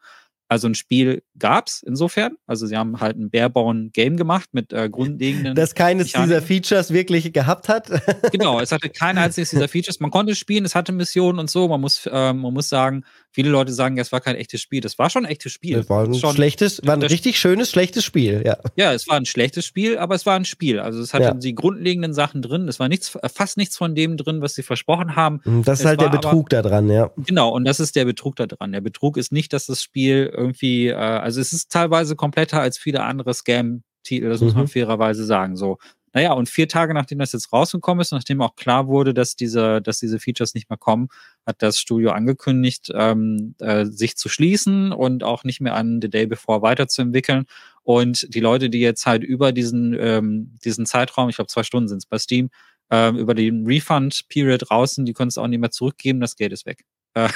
Also 0.50 0.68
ein 0.68 0.74
Spiel 0.74 1.22
gab's 1.38 1.84
insofern. 1.86 2.36
Also 2.48 2.66
sie 2.66 2.76
haben 2.76 3.00
halt 3.00 3.18
ein 3.18 3.30
bareborn 3.30 3.92
Game 3.94 4.18
gemacht 4.18 4.50
mit 4.52 4.74
äh, 4.74 4.90
grundlegenden. 4.90 5.54
Das 5.54 5.76
keines 5.76 6.08
Mechaniken. 6.08 6.30
dieser 6.30 6.42
Features 6.42 6.92
wirklich 6.92 7.32
gehabt 7.32 7.70
hat. 7.70 7.88
genau, 8.32 8.60
es 8.60 8.72
hatte 8.72 8.90
kein 8.90 9.20
einziges 9.20 9.52
dieser 9.52 9.68
Features. 9.68 10.00
Man 10.00 10.10
konnte 10.10 10.34
spielen, 10.34 10.66
es 10.66 10.74
hatte 10.74 10.92
Missionen 10.92 11.38
und 11.38 11.52
so. 11.52 11.68
Man 11.68 11.80
muss, 11.80 12.08
äh, 12.08 12.34
man 12.34 12.52
muss 12.52 12.68
sagen, 12.68 13.04
viele 13.30 13.52
Leute 13.52 13.72
sagen, 13.74 14.00
es 14.00 14.12
war 14.12 14.22
kein 14.22 14.36
echtes 14.36 14.60
Spiel. 14.60 14.82
Das 14.82 14.98
war 14.98 15.12
schon 15.12 15.26
ein 15.26 15.32
echtes 15.32 15.52
Spiel. 15.52 15.78
Es 15.78 15.90
war 15.90 16.04
ein 16.04 16.16
schon, 16.16 16.34
schlechtes, 16.34 16.82
war 16.84 16.96
ein 16.96 17.04
richtig 17.04 17.40
schönes, 17.40 17.70
schlechtes 17.70 18.04
Spiel, 18.04 18.42
ja. 18.44 18.58
Ja, 18.76 18.92
es 18.92 19.08
war 19.08 19.18
ein 19.18 19.28
schlechtes 19.28 19.66
Spiel, 19.66 20.00
aber 20.00 20.16
es 20.16 20.26
war 20.26 20.36
ein 20.36 20.46
Spiel. 20.46 20.80
Also 20.80 21.00
es 21.00 21.14
hatte 21.14 21.26
ja. 21.26 21.34
die 21.36 21.54
grundlegenden 21.54 22.16
Sachen 22.16 22.42
drin. 22.42 22.68
Es 22.68 22.80
war 22.80 22.90
nichts, 22.90 23.16
fast 23.32 23.58
nichts 23.58 23.78
von 23.78 23.94
dem 23.94 24.18
drin, 24.18 24.42
was 24.42 24.56
sie 24.56 24.64
versprochen 24.64 25.16
haben. 25.16 25.42
Das 25.64 25.76
ist 25.76 25.82
es 25.82 25.86
halt 25.86 26.02
der 26.02 26.10
Betrug 26.10 26.52
aber, 26.52 26.64
da 26.64 26.70
dran, 26.70 26.90
ja. 26.90 27.12
Genau, 27.18 27.50
und 27.50 27.66
das 27.66 27.80
ist 27.80 27.96
der 27.96 28.06
Betrug 28.06 28.36
da 28.36 28.48
dran. 28.48 28.72
Der 28.72 28.82
Betrug 28.82 29.16
ist 29.16 29.32
nicht, 29.32 29.54
dass 29.54 29.68
das 29.68 29.84
Spiel 29.84 30.32
irgendwie, 30.40 30.88
äh, 30.88 30.96
also 30.96 31.40
es 31.42 31.54
ist 31.54 31.72
teilweise 31.72 32.16
kompletter 32.16 32.62
als 32.62 32.78
viele 32.78 33.04
andere 33.04 33.34
Scam-Titel, 33.34 34.30
das 34.30 34.42
muss 34.42 34.56
man 34.56 34.64
mhm. 34.64 34.70
fairerweise 34.70 35.26
sagen. 35.26 35.56
So, 35.56 35.78
naja, 36.14 36.34
und 36.34 36.50
vier 36.50 36.68
Tage 36.68 36.94
nachdem 36.94 37.20
das 37.20 37.34
jetzt 37.34 37.54
rausgekommen 37.54 38.02
ist, 38.02 38.12
nachdem 38.12 38.42
auch 38.42 38.56
klar 38.56 38.88
wurde, 38.88 39.14
dass 39.14 39.36
diese, 39.36 39.82
dass 39.82 40.00
diese 40.00 40.20
Features 40.20 40.54
nicht 40.56 40.70
mehr 40.70 40.78
kommen, 40.78 41.10
hat 41.46 41.62
das 41.62 41.80
Studio 41.80 42.12
angekündigt, 42.12 42.90
ähm, 42.94 43.56
äh, 43.60 43.86
sich 43.86 44.18
zu 44.18 44.30
schließen 44.30 44.92
und 44.92 45.24
auch 45.24 45.44
nicht 45.44 45.62
mehr 45.62 45.76
an 45.76 46.00
The 46.02 46.10
Day 46.10 46.26
Before 46.26 46.62
weiterzuentwickeln. 46.62 47.46
Und 47.84 48.34
die 48.34 48.40
Leute, 48.40 48.70
die 48.70 48.80
jetzt 48.80 49.06
halt 49.06 49.24
über 49.24 49.52
diesen, 49.52 49.96
ähm, 50.00 50.56
diesen 50.64 50.86
Zeitraum, 50.86 51.30
ich 51.30 51.36
glaube 51.36 51.50
zwei 51.50 51.64
Stunden 51.64 51.88
sind 51.88 52.00
es 52.00 52.06
bei 52.06 52.18
Steam, 52.18 52.50
ähm, 52.92 53.18
über 53.18 53.36
den 53.36 53.66
Refund-Period 53.68 54.70
draußen, 54.70 55.06
die 55.06 55.14
können 55.14 55.30
es 55.30 55.38
auch 55.38 55.48
nicht 55.48 55.60
mehr 55.60 55.72
zurückgeben, 55.72 56.20
das 56.22 56.36
Geld 56.36 56.54
ist 56.54 56.66
weg. 56.66 56.84
Äh, 57.16 57.28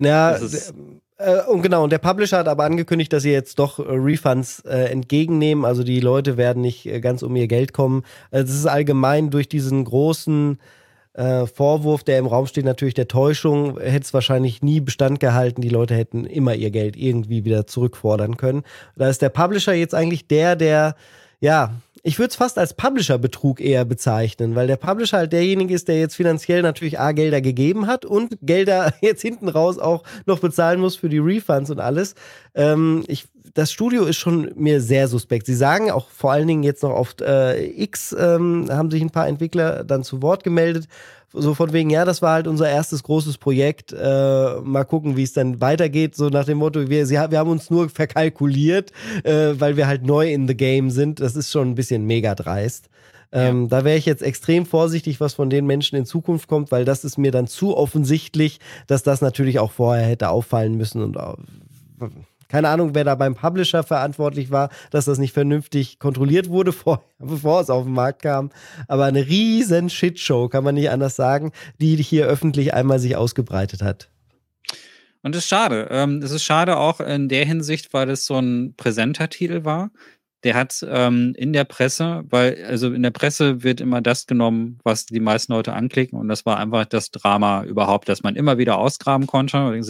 ja, 0.00 0.36
äh, 1.22 1.50
und 1.50 1.62
genau, 1.62 1.84
und 1.84 1.90
der 1.90 1.98
Publisher 1.98 2.38
hat 2.38 2.48
aber 2.48 2.64
angekündigt, 2.64 3.12
dass 3.12 3.22
sie 3.22 3.32
jetzt 3.32 3.58
doch 3.58 3.78
äh, 3.78 3.82
Refunds 3.86 4.60
äh, 4.60 4.90
entgegennehmen. 4.90 5.64
Also 5.64 5.84
die 5.84 6.00
Leute 6.00 6.36
werden 6.36 6.62
nicht 6.62 6.86
äh, 6.86 7.00
ganz 7.00 7.22
um 7.22 7.34
ihr 7.36 7.48
Geld 7.48 7.72
kommen. 7.72 8.04
Also 8.30 8.52
es 8.52 8.58
ist 8.58 8.66
allgemein 8.66 9.30
durch 9.30 9.48
diesen 9.48 9.84
großen 9.84 10.58
äh, 11.14 11.46
Vorwurf, 11.46 12.04
der 12.04 12.18
im 12.18 12.26
Raum 12.26 12.46
steht, 12.46 12.64
natürlich 12.64 12.94
der 12.94 13.08
Täuschung, 13.08 13.78
hätte 13.78 14.04
es 14.04 14.14
wahrscheinlich 14.14 14.62
nie 14.62 14.80
Bestand 14.80 15.20
gehalten. 15.20 15.60
Die 15.60 15.68
Leute 15.68 15.94
hätten 15.94 16.24
immer 16.24 16.54
ihr 16.54 16.70
Geld 16.70 16.96
irgendwie 16.96 17.44
wieder 17.44 17.66
zurückfordern 17.66 18.36
können. 18.36 18.62
Da 18.96 19.08
ist 19.08 19.22
der 19.22 19.28
Publisher 19.28 19.74
jetzt 19.74 19.94
eigentlich 19.94 20.26
der, 20.26 20.56
der 20.56 20.94
ja, 21.40 21.74
ich 22.04 22.18
würde 22.18 22.30
es 22.30 22.36
fast 22.36 22.58
als 22.58 22.74
Publisher-Betrug 22.74 23.60
eher 23.60 23.84
bezeichnen, 23.84 24.56
weil 24.56 24.66
der 24.66 24.76
Publisher 24.76 25.18
halt 25.18 25.32
derjenige 25.32 25.72
ist, 25.72 25.86
der 25.86 25.98
jetzt 26.00 26.16
finanziell 26.16 26.62
natürlich 26.62 26.98
A, 26.98 27.12
Gelder 27.12 27.40
gegeben 27.40 27.86
hat 27.86 28.04
und 28.04 28.38
Gelder 28.42 28.92
jetzt 29.00 29.22
hinten 29.22 29.48
raus 29.48 29.78
auch 29.78 30.02
noch 30.26 30.40
bezahlen 30.40 30.80
muss 30.80 30.96
für 30.96 31.08
die 31.08 31.18
Refunds 31.18 31.70
und 31.70 31.78
alles. 31.78 32.14
Ähm, 32.54 33.04
ich, 33.06 33.26
das 33.54 33.70
Studio 33.70 34.04
ist 34.04 34.16
schon 34.16 34.52
mir 34.56 34.80
sehr 34.80 35.06
suspekt. 35.06 35.46
Sie 35.46 35.54
sagen 35.54 35.90
auch 35.90 36.08
vor 36.10 36.32
allen 36.32 36.48
Dingen 36.48 36.64
jetzt 36.64 36.82
noch 36.82 36.90
auf 36.92 37.14
äh, 37.20 37.64
X, 37.82 38.14
ähm, 38.18 38.66
haben 38.68 38.90
sich 38.90 39.02
ein 39.02 39.10
paar 39.10 39.28
Entwickler 39.28 39.84
dann 39.84 40.02
zu 40.02 40.22
Wort 40.22 40.42
gemeldet, 40.42 40.88
so 41.32 41.54
von 41.54 41.72
wegen, 41.72 41.90
ja, 41.90 42.04
das 42.04 42.22
war 42.22 42.34
halt 42.34 42.46
unser 42.46 42.68
erstes 42.68 43.02
großes 43.02 43.38
Projekt. 43.38 43.92
Äh, 43.92 44.60
mal 44.62 44.84
gucken, 44.84 45.16
wie 45.16 45.22
es 45.22 45.32
dann 45.32 45.60
weitergeht. 45.60 46.14
So 46.14 46.28
nach 46.28 46.44
dem 46.44 46.58
Motto, 46.58 46.88
wir, 46.88 47.06
sie, 47.06 47.14
wir 47.14 47.38
haben 47.38 47.50
uns 47.50 47.70
nur 47.70 47.88
verkalkuliert, 47.88 48.92
äh, 49.24 49.54
weil 49.58 49.76
wir 49.76 49.86
halt 49.86 50.04
neu 50.04 50.30
in 50.30 50.46
the 50.46 50.56
game 50.56 50.90
sind. 50.90 51.20
Das 51.20 51.36
ist 51.36 51.50
schon 51.50 51.70
ein 51.70 51.74
bisschen 51.74 52.06
mega 52.06 52.34
dreist. 52.34 52.88
Ähm, 53.32 53.62
ja. 53.62 53.68
Da 53.68 53.84
wäre 53.84 53.96
ich 53.96 54.06
jetzt 54.06 54.22
extrem 54.22 54.66
vorsichtig, 54.66 55.20
was 55.20 55.34
von 55.34 55.48
den 55.48 55.66
Menschen 55.66 55.96
in 55.96 56.04
Zukunft 56.04 56.48
kommt, 56.48 56.70
weil 56.70 56.84
das 56.84 57.04
ist 57.04 57.16
mir 57.16 57.30
dann 57.32 57.46
zu 57.46 57.76
offensichtlich, 57.76 58.60
dass 58.86 59.02
das 59.02 59.22
natürlich 59.22 59.58
auch 59.58 59.72
vorher 59.72 60.04
hätte 60.04 60.28
auffallen 60.28 60.76
müssen 60.76 61.02
und 61.02 61.16
äh, 61.16 62.08
keine 62.52 62.68
Ahnung, 62.68 62.94
wer 62.94 63.04
da 63.04 63.14
beim 63.14 63.34
Publisher 63.34 63.82
verantwortlich 63.82 64.50
war, 64.50 64.68
dass 64.90 65.06
das 65.06 65.16
nicht 65.16 65.32
vernünftig 65.32 65.98
kontrolliert 65.98 66.50
wurde, 66.50 66.72
vor, 66.72 67.02
bevor 67.18 67.62
es 67.62 67.70
auf 67.70 67.84
den 67.84 67.94
Markt 67.94 68.20
kam. 68.20 68.50
Aber 68.88 69.06
eine 69.06 69.26
riesen 69.26 69.88
Shitshow, 69.88 70.50
kann 70.50 70.62
man 70.62 70.74
nicht 70.74 70.90
anders 70.90 71.16
sagen, 71.16 71.52
die 71.80 71.96
hier 71.96 72.26
öffentlich 72.26 72.74
einmal 72.74 72.98
sich 72.98 73.16
ausgebreitet 73.16 73.80
hat. 73.80 74.10
Und 75.22 75.34
das 75.34 75.44
ist 75.44 75.48
schade. 75.48 75.88
Ähm, 75.90 76.20
es 76.22 76.30
ist 76.30 76.44
schade 76.44 76.76
auch 76.76 77.00
in 77.00 77.30
der 77.30 77.46
Hinsicht, 77.46 77.94
weil 77.94 78.10
es 78.10 78.26
so 78.26 78.38
ein 78.38 78.74
präsenter 78.76 79.30
Titel 79.30 79.64
war 79.64 79.90
der 80.44 80.54
hat 80.54 80.84
ähm, 80.88 81.34
in 81.36 81.52
der 81.52 81.64
Presse, 81.64 82.24
weil, 82.28 82.64
also 82.64 82.92
in 82.92 83.02
der 83.02 83.10
Presse 83.10 83.62
wird 83.62 83.80
immer 83.80 84.00
das 84.00 84.26
genommen, 84.26 84.78
was 84.82 85.06
die 85.06 85.20
meisten 85.20 85.52
Leute 85.52 85.72
anklicken 85.72 86.18
und 86.18 86.28
das 86.28 86.44
war 86.44 86.58
einfach 86.58 86.84
das 86.84 87.10
Drama 87.10 87.64
überhaupt, 87.64 88.08
dass 88.08 88.22
man 88.22 88.36
immer 88.36 88.58
wieder 88.58 88.78
ausgraben 88.78 89.26
konnte. 89.26 89.80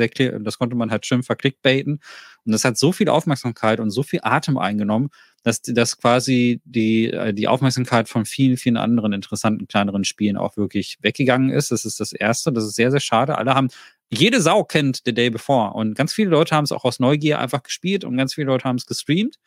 Das 0.40 0.58
konnte 0.58 0.76
man 0.76 0.90
halt 0.90 1.06
schön 1.06 1.22
verklickbaiten. 1.22 2.00
Und 2.44 2.52
das 2.52 2.64
hat 2.64 2.76
so 2.76 2.92
viel 2.92 3.08
Aufmerksamkeit 3.08 3.80
und 3.80 3.90
so 3.90 4.02
viel 4.02 4.20
Atem 4.22 4.58
eingenommen, 4.58 5.10
dass 5.42 5.62
das 5.62 5.98
quasi 5.98 6.60
die, 6.64 7.10
äh, 7.10 7.32
die 7.32 7.48
Aufmerksamkeit 7.48 8.08
von 8.08 8.24
vielen, 8.24 8.56
vielen 8.56 8.76
anderen 8.76 9.12
interessanten 9.12 9.68
kleineren 9.68 10.04
Spielen 10.04 10.36
auch 10.36 10.56
wirklich 10.56 10.98
weggegangen 11.02 11.50
ist. 11.50 11.70
Das 11.70 11.84
ist 11.84 12.00
das 12.00 12.12
Erste. 12.12 12.52
Das 12.52 12.64
ist 12.64 12.74
sehr, 12.74 12.90
sehr 12.90 13.00
schade. 13.00 13.38
Alle 13.38 13.54
haben 13.54 13.68
jede 14.10 14.42
Sau 14.42 14.64
kennt 14.64 15.02
The 15.06 15.14
Day 15.14 15.30
Before 15.30 15.72
und 15.72 15.94
ganz 15.94 16.12
viele 16.12 16.30
Leute 16.30 16.54
haben 16.54 16.64
es 16.64 16.72
auch 16.72 16.84
aus 16.84 17.00
Neugier 17.00 17.38
einfach 17.38 17.62
gespielt 17.62 18.04
und 18.04 18.16
ganz 18.16 18.34
viele 18.34 18.48
Leute 18.48 18.64
haben 18.64 18.76
es 18.76 18.86
gestreamt. 18.86 19.38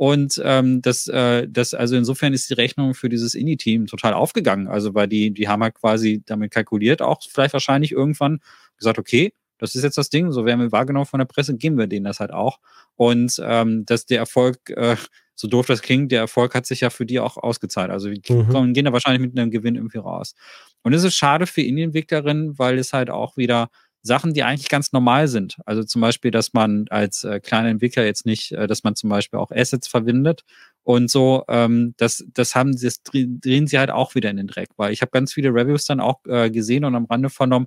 Und 0.00 0.40
ähm, 0.42 0.80
das, 0.80 1.08
äh, 1.08 1.46
das, 1.46 1.74
also 1.74 1.94
insofern 1.94 2.32
ist 2.32 2.48
die 2.48 2.54
Rechnung 2.54 2.94
für 2.94 3.10
dieses 3.10 3.34
Indie-Team 3.34 3.86
total 3.86 4.14
aufgegangen. 4.14 4.66
Also 4.66 4.94
weil 4.94 5.08
die, 5.08 5.30
die 5.30 5.46
haben 5.46 5.62
halt 5.62 5.74
quasi 5.74 6.22
damit 6.24 6.52
kalkuliert, 6.52 7.02
auch 7.02 7.20
vielleicht 7.28 7.52
wahrscheinlich 7.52 7.92
irgendwann 7.92 8.40
gesagt, 8.78 8.98
okay, 8.98 9.34
das 9.58 9.74
ist 9.74 9.82
jetzt 9.82 9.98
das 9.98 10.08
Ding, 10.08 10.32
so 10.32 10.46
werden 10.46 10.58
wir 10.58 10.72
wahrgenommen 10.72 11.04
von 11.04 11.18
der 11.18 11.26
Presse, 11.26 11.54
geben 11.54 11.76
wir 11.76 11.86
denen 11.86 12.06
das 12.06 12.18
halt 12.18 12.32
auch. 12.32 12.60
Und 12.96 13.42
ähm, 13.44 13.84
dass 13.84 14.06
der 14.06 14.20
Erfolg 14.20 14.70
äh, 14.70 14.96
so 15.34 15.48
doof 15.48 15.66
das 15.66 15.82
klingt, 15.82 16.12
der 16.12 16.20
Erfolg 16.20 16.54
hat 16.54 16.64
sich 16.64 16.80
ja 16.80 16.88
für 16.88 17.04
die 17.04 17.20
auch 17.20 17.36
ausgezahlt. 17.36 17.90
Also 17.90 18.08
die 18.08 18.32
mhm. 18.32 18.72
gehen 18.72 18.86
da 18.86 18.94
wahrscheinlich 18.94 19.20
mit 19.20 19.38
einem 19.38 19.50
Gewinn 19.50 19.74
irgendwie 19.74 19.98
raus. 19.98 20.34
Und 20.82 20.94
es 20.94 21.04
ist 21.04 21.14
schade 21.14 21.46
für 21.46 21.60
Indie-Entwicklerinnen, 21.60 22.58
weil 22.58 22.78
es 22.78 22.94
halt 22.94 23.10
auch 23.10 23.36
wieder 23.36 23.68
Sachen, 24.02 24.32
die 24.32 24.42
eigentlich 24.42 24.68
ganz 24.68 24.92
normal 24.92 25.28
sind. 25.28 25.58
Also 25.66 25.84
zum 25.84 26.00
Beispiel, 26.00 26.30
dass 26.30 26.52
man 26.52 26.86
als 26.88 27.24
äh, 27.24 27.40
kleiner 27.40 27.68
Entwickler 27.68 28.04
jetzt 28.04 28.26
nicht, 28.26 28.52
äh, 28.52 28.66
dass 28.66 28.82
man 28.82 28.96
zum 28.96 29.10
Beispiel 29.10 29.38
auch 29.38 29.50
Assets 29.50 29.88
verwendet 29.88 30.44
und 30.82 31.10
so, 31.10 31.44
ähm, 31.48 31.94
das, 31.98 32.24
das 32.32 32.54
haben 32.54 32.76
sie, 32.76 32.86
das 32.86 33.02
drehen 33.02 33.66
sie 33.66 33.78
halt 33.78 33.90
auch 33.90 34.14
wieder 34.14 34.30
in 34.30 34.38
den 34.38 34.46
Dreck, 34.46 34.70
weil 34.76 34.92
ich 34.92 35.02
habe 35.02 35.10
ganz 35.10 35.32
viele 35.32 35.50
Reviews 35.50 35.84
dann 35.84 36.00
auch 36.00 36.20
äh, 36.26 36.50
gesehen 36.50 36.84
und 36.84 36.94
am 36.94 37.04
Rande 37.04 37.30
vernommen, 37.30 37.66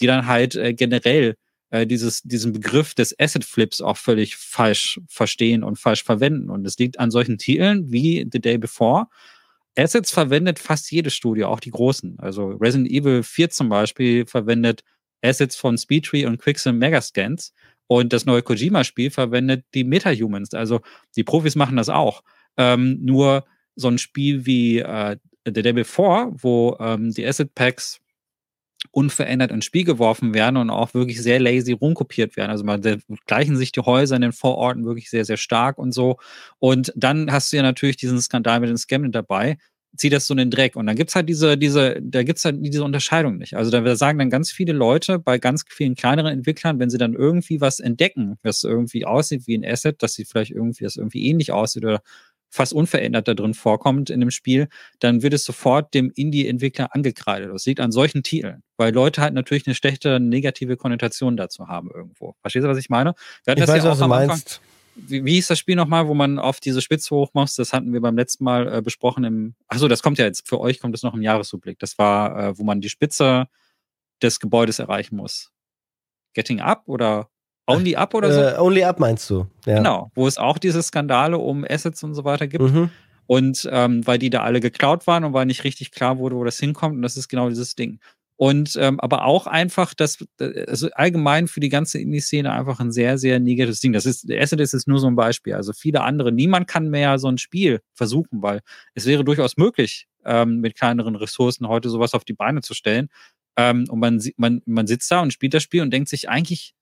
die 0.00 0.06
dann 0.06 0.26
halt 0.26 0.54
äh, 0.56 0.72
generell 0.72 1.36
äh, 1.70 1.86
dieses, 1.86 2.22
diesen 2.22 2.52
Begriff 2.52 2.94
des 2.94 3.18
Asset 3.18 3.44
Flips 3.44 3.80
auch 3.80 3.96
völlig 3.96 4.36
falsch 4.36 5.00
verstehen 5.08 5.62
und 5.62 5.78
falsch 5.78 6.04
verwenden. 6.04 6.48
Und 6.50 6.66
es 6.66 6.78
liegt 6.78 6.98
an 6.98 7.10
solchen 7.10 7.36
Titeln 7.36 7.92
wie 7.92 8.26
The 8.30 8.40
Day 8.40 8.58
Before. 8.58 9.06
Assets 9.76 10.12
verwendet 10.12 10.58
fast 10.58 10.90
jedes 10.92 11.14
Studio, 11.14 11.48
auch 11.48 11.60
die 11.60 11.70
großen. 11.72 12.18
Also 12.20 12.48
Resident 12.50 12.90
Evil 12.90 13.22
4 13.22 13.50
zum 13.50 13.68
Beispiel 13.68 14.26
verwendet 14.26 14.84
Assets 15.24 15.56
von 15.56 15.78
Speedtree 15.78 16.26
und 16.26 16.38
Quicksim 16.38 16.78
Megascans. 16.78 17.52
Und 17.86 18.12
das 18.12 18.24
neue 18.24 18.42
Kojima-Spiel 18.42 19.10
verwendet 19.10 19.64
die 19.74 19.84
Meta-Humans. 19.84 20.54
Also 20.54 20.80
die 21.16 21.24
Profis 21.24 21.54
machen 21.54 21.76
das 21.76 21.88
auch. 21.88 22.22
Ähm, 22.56 22.98
nur 23.02 23.44
so 23.76 23.88
ein 23.88 23.98
Spiel 23.98 24.46
wie 24.46 24.78
äh, 24.78 25.16
The 25.44 25.62
Day 25.62 25.72
Before, 25.72 26.32
wo 26.36 26.76
ähm, 26.80 27.12
die 27.12 27.26
Asset 27.26 27.54
Packs 27.54 28.00
unverändert 28.90 29.50
ins 29.50 29.64
Spiel 29.64 29.84
geworfen 29.84 30.34
werden 30.34 30.56
und 30.56 30.70
auch 30.70 30.94
wirklich 30.94 31.22
sehr 31.22 31.40
lazy 31.40 31.72
rumkopiert 31.72 32.36
werden. 32.36 32.50
Also 32.50 32.64
man 32.64 32.82
gleichen 33.26 33.56
sich 33.56 33.72
die 33.72 33.80
Häuser 33.80 34.16
in 34.16 34.22
den 34.22 34.32
Vororten 34.32 34.84
wirklich 34.84 35.10
sehr, 35.10 35.24
sehr 35.24 35.36
stark 35.36 35.78
und 35.78 35.92
so. 35.92 36.18
Und 36.58 36.92
dann 36.94 37.32
hast 37.32 37.52
du 37.52 37.56
ja 37.56 37.62
natürlich 37.62 37.96
diesen 37.96 38.20
Skandal 38.20 38.60
mit 38.60 38.68
den 38.68 38.76
Scam 38.76 39.10
dabei, 39.10 39.58
zieht 39.96 40.12
das 40.12 40.26
so 40.26 40.34
in 40.34 40.38
den 40.38 40.50
Dreck. 40.50 40.76
Und 40.76 40.86
dann 40.86 40.96
gibt's 40.96 41.14
halt 41.14 41.28
diese, 41.28 41.56
diese, 41.56 42.00
da 42.00 42.22
gibt's 42.22 42.44
halt 42.44 42.56
diese 42.60 42.84
Unterscheidung 42.84 43.38
nicht. 43.38 43.56
Also 43.56 43.70
da 43.70 43.96
sagen 43.96 44.18
dann 44.18 44.30
ganz 44.30 44.50
viele 44.50 44.72
Leute 44.72 45.18
bei 45.18 45.38
ganz 45.38 45.64
vielen 45.68 45.94
kleineren 45.94 46.32
Entwicklern, 46.32 46.78
wenn 46.78 46.90
sie 46.90 46.98
dann 46.98 47.14
irgendwie 47.14 47.60
was 47.60 47.80
entdecken, 47.80 48.36
was 48.42 48.64
irgendwie 48.64 49.04
aussieht 49.06 49.46
wie 49.46 49.56
ein 49.56 49.64
Asset, 49.64 50.02
dass 50.02 50.14
sie 50.14 50.24
vielleicht 50.24 50.50
irgendwie, 50.50 50.84
das 50.84 50.96
irgendwie 50.96 51.26
ähnlich 51.26 51.52
aussieht 51.52 51.84
oder 51.84 52.00
fast 52.54 52.72
unverändert 52.72 53.26
da 53.26 53.34
drin 53.34 53.52
vorkommt 53.52 54.10
in 54.10 54.20
dem 54.20 54.30
Spiel, 54.30 54.68
dann 55.00 55.22
wird 55.22 55.34
es 55.34 55.44
sofort 55.44 55.92
dem 55.92 56.12
Indie-Entwickler 56.14 56.94
angekreidet. 56.94 57.50
Das 57.52 57.66
liegt 57.66 57.80
an 57.80 57.90
solchen 57.90 58.22
Titeln, 58.22 58.62
weil 58.76 58.94
Leute 58.94 59.22
halt 59.22 59.34
natürlich 59.34 59.66
eine 59.66 59.74
schlechte 59.74 60.20
negative 60.20 60.76
Konnotation 60.76 61.36
dazu 61.36 61.66
haben 61.66 61.90
irgendwo. 61.92 62.36
Verstehst 62.42 62.64
du, 62.64 62.68
was 62.68 62.78
ich 62.78 62.88
meine? 62.88 63.14
Ich 63.44 63.54
das 63.54 63.68
weiß, 63.68 63.82
ja 63.82 63.90
auch 63.90 63.92
was 63.94 63.98
du 63.98 64.06
meinst. 64.06 64.30
Anfang, 64.30 64.73
wie, 64.94 65.24
wie 65.24 65.34
hieß 65.34 65.48
das 65.48 65.58
Spiel 65.58 65.76
nochmal, 65.76 66.08
wo 66.08 66.14
man 66.14 66.38
auf 66.38 66.60
diese 66.60 66.80
Spitze 66.80 67.14
hochmacht? 67.14 67.58
Das 67.58 67.72
hatten 67.72 67.92
wir 67.92 68.00
beim 68.00 68.16
letzten 68.16 68.44
Mal 68.44 68.72
äh, 68.72 68.82
besprochen 68.82 69.24
im. 69.24 69.54
Achso, 69.68 69.88
das 69.88 70.02
kommt 70.02 70.18
ja 70.18 70.24
jetzt, 70.24 70.48
für 70.48 70.60
euch 70.60 70.80
kommt 70.80 70.94
das 70.94 71.02
noch 71.02 71.14
im 71.14 71.22
Jahresrückblick. 71.22 71.78
Das 71.78 71.98
war, 71.98 72.38
äh, 72.38 72.58
wo 72.58 72.64
man 72.64 72.80
die 72.80 72.88
Spitze 72.88 73.46
des 74.22 74.40
Gebäudes 74.40 74.78
erreichen 74.78 75.16
muss. 75.16 75.50
Getting 76.34 76.60
Up 76.60 76.84
oder 76.86 77.28
Only 77.66 77.96
Up 77.96 78.14
oder 78.14 78.32
so? 78.32 78.40
Äh, 78.40 78.58
only 78.58 78.84
Up 78.84 79.00
meinst 79.00 79.28
du, 79.30 79.46
ja. 79.64 79.76
Genau, 79.76 80.10
wo 80.14 80.26
es 80.26 80.36
auch 80.36 80.58
diese 80.58 80.82
Skandale 80.82 81.38
um 81.38 81.64
Assets 81.68 82.02
und 82.02 82.14
so 82.14 82.24
weiter 82.24 82.46
gibt. 82.46 82.64
Mhm. 82.64 82.90
Und 83.26 83.66
ähm, 83.72 84.06
weil 84.06 84.18
die 84.18 84.28
da 84.28 84.42
alle 84.42 84.60
geklaut 84.60 85.06
waren 85.06 85.24
und 85.24 85.32
weil 85.32 85.46
nicht 85.46 85.64
richtig 85.64 85.90
klar 85.90 86.18
wurde, 86.18 86.36
wo 86.36 86.44
das 86.44 86.58
hinkommt. 86.58 86.96
Und 86.96 87.02
das 87.02 87.16
ist 87.16 87.28
genau 87.28 87.48
dieses 87.48 87.74
Ding. 87.74 88.00
Und 88.36 88.76
ähm, 88.80 88.98
aber 88.98 89.24
auch 89.24 89.46
einfach, 89.46 89.94
dass 89.94 90.24
also 90.66 90.88
allgemein 90.92 91.46
für 91.46 91.60
die 91.60 91.68
ganze 91.68 92.00
Indie-Szene 92.00 92.52
einfach 92.52 92.80
ein 92.80 92.90
sehr, 92.90 93.16
sehr 93.16 93.38
negatives 93.38 93.78
Ding. 93.78 93.92
Das 93.92 94.06
ist, 94.06 94.28
Asset 94.30 94.58
ist 94.60 94.88
nur 94.88 94.98
so 94.98 95.06
ein 95.06 95.14
Beispiel. 95.14 95.54
Also 95.54 95.72
viele 95.72 96.02
andere, 96.02 96.32
niemand 96.32 96.66
kann 96.66 96.90
mehr 96.90 97.18
so 97.18 97.28
ein 97.28 97.38
Spiel 97.38 97.80
versuchen, 97.92 98.42
weil 98.42 98.60
es 98.94 99.06
wäre 99.06 99.24
durchaus 99.24 99.56
möglich, 99.56 100.08
ähm, 100.24 100.58
mit 100.58 100.74
kleineren 100.74 101.14
Ressourcen 101.14 101.68
heute 101.68 101.90
sowas 101.90 102.12
auf 102.12 102.24
die 102.24 102.32
Beine 102.32 102.60
zu 102.60 102.74
stellen. 102.74 103.08
Ähm, 103.56 103.86
und 103.88 104.00
man, 104.00 104.20
man, 104.36 104.62
man 104.66 104.88
sitzt 104.88 105.10
da 105.12 105.20
und 105.20 105.32
spielt 105.32 105.54
das 105.54 105.62
Spiel 105.62 105.82
und 105.82 105.92
denkt 105.92 106.08
sich, 106.08 106.28
eigentlich, 106.28 106.74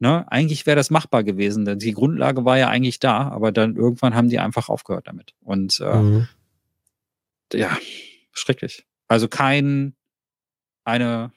ne, 0.00 0.26
eigentlich 0.32 0.66
wäre 0.66 0.76
das 0.76 0.90
machbar 0.90 1.22
gewesen. 1.22 1.78
Die 1.78 1.92
Grundlage 1.92 2.44
war 2.44 2.58
ja 2.58 2.68
eigentlich 2.68 2.98
da, 2.98 3.28
aber 3.28 3.52
dann 3.52 3.76
irgendwann 3.76 4.16
haben 4.16 4.30
die 4.30 4.40
einfach 4.40 4.68
aufgehört 4.68 5.06
damit. 5.06 5.34
Und 5.44 5.78
äh, 5.78 5.96
mhm. 5.96 6.28
ja, 7.52 7.76
schrecklich. 8.32 8.84
Also 9.06 9.28
kein 9.28 9.94
eine 10.88 11.30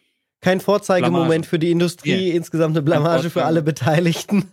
kein 0.43 0.59
Vorzeigemoment 0.59 1.45
für 1.45 1.59
die 1.59 1.69
Industrie, 1.69 2.29
yeah. 2.29 2.35
insgesamt 2.35 2.75
eine 2.75 2.81
Blamage 2.81 3.29
für 3.29 3.45
alle 3.45 3.61
Beteiligten. 3.61 4.49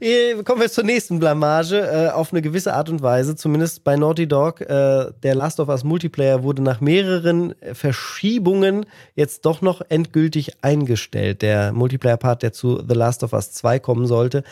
Eh, 0.00 0.34
kommen 0.44 0.62
wir 0.62 0.70
zur 0.70 0.84
nächsten 0.84 1.18
Blamage, 1.18 1.78
äh, 1.78 2.08
auf 2.08 2.32
eine 2.32 2.40
gewisse 2.40 2.72
Art 2.72 2.88
und 2.88 3.02
Weise, 3.02 3.36
zumindest 3.36 3.84
bei 3.84 3.96
Naughty 3.96 4.26
Dog. 4.26 4.62
Äh, 4.62 5.12
der 5.22 5.34
Last 5.34 5.60
of 5.60 5.68
Us 5.68 5.84
Multiplayer 5.84 6.42
wurde 6.42 6.62
nach 6.62 6.80
mehreren 6.80 7.54
Verschiebungen 7.74 8.86
jetzt 9.14 9.44
doch 9.44 9.60
noch 9.60 9.82
endgültig 9.90 10.52
eingestellt. 10.62 11.42
Der 11.42 11.70
Multiplayer-Part, 11.72 12.42
der 12.42 12.54
zu 12.54 12.82
The 12.88 12.94
Last 12.94 13.22
of 13.22 13.34
Us 13.34 13.52
2 13.52 13.78
kommen 13.78 14.06
sollte. 14.06 14.42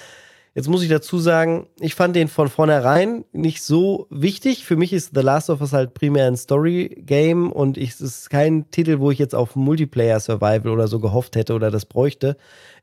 Jetzt 0.57 0.69
muss 0.69 0.85
ich 0.85 0.89
dazu 0.89 1.19
sagen, 1.19 1.67
ich 1.81 1.97
fand 1.97 2.15
den 2.15 2.29
von 2.29 2.49
vornherein 2.49 3.25
nicht 3.33 3.65
so 3.65 4.07
wichtig. 4.09 4.65
Für 4.65 4.77
mich 4.77 4.93
ist 4.93 5.11
The 5.13 5.21
Last 5.21 5.51
of 5.51 5.61
Us 5.61 5.73
halt 5.73 5.95
primär 5.95 6.29
ein 6.29 6.37
Story-Game 6.37 7.51
und 7.51 7.77
ich, 7.77 7.91
es 7.91 8.01
ist 8.01 8.31
kein 8.31 8.71
Titel, 8.71 9.01
wo 9.01 9.11
ich 9.11 9.19
jetzt 9.19 9.35
auf 9.35 9.57
Multiplayer-Survival 9.57 10.69
oder 10.69 10.87
so 10.87 11.01
gehofft 11.01 11.35
hätte 11.35 11.55
oder 11.55 11.73
das 11.73 11.87
bräuchte. 11.87 12.37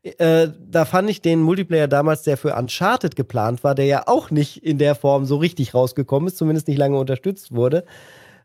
Äh, 0.03 0.49
da 0.69 0.83
fand 0.83 1.09
ich 1.09 1.21
den 1.21 1.41
Multiplayer 1.41 1.87
damals, 1.87 2.23
der 2.23 2.35
für 2.35 2.55
Uncharted 2.55 3.15
geplant 3.15 3.63
war, 3.63 3.73
der 3.73 3.85
ja 3.85 4.03
auch 4.05 4.31
nicht 4.31 4.57
in 4.65 4.77
der 4.77 4.93
Form 4.93 5.25
so 5.25 5.37
richtig 5.37 5.73
rausgekommen 5.73 6.27
ist, 6.27 6.37
zumindest 6.37 6.67
nicht 6.67 6.77
lange 6.77 6.99
unterstützt 6.99 7.53
wurde. 7.53 7.85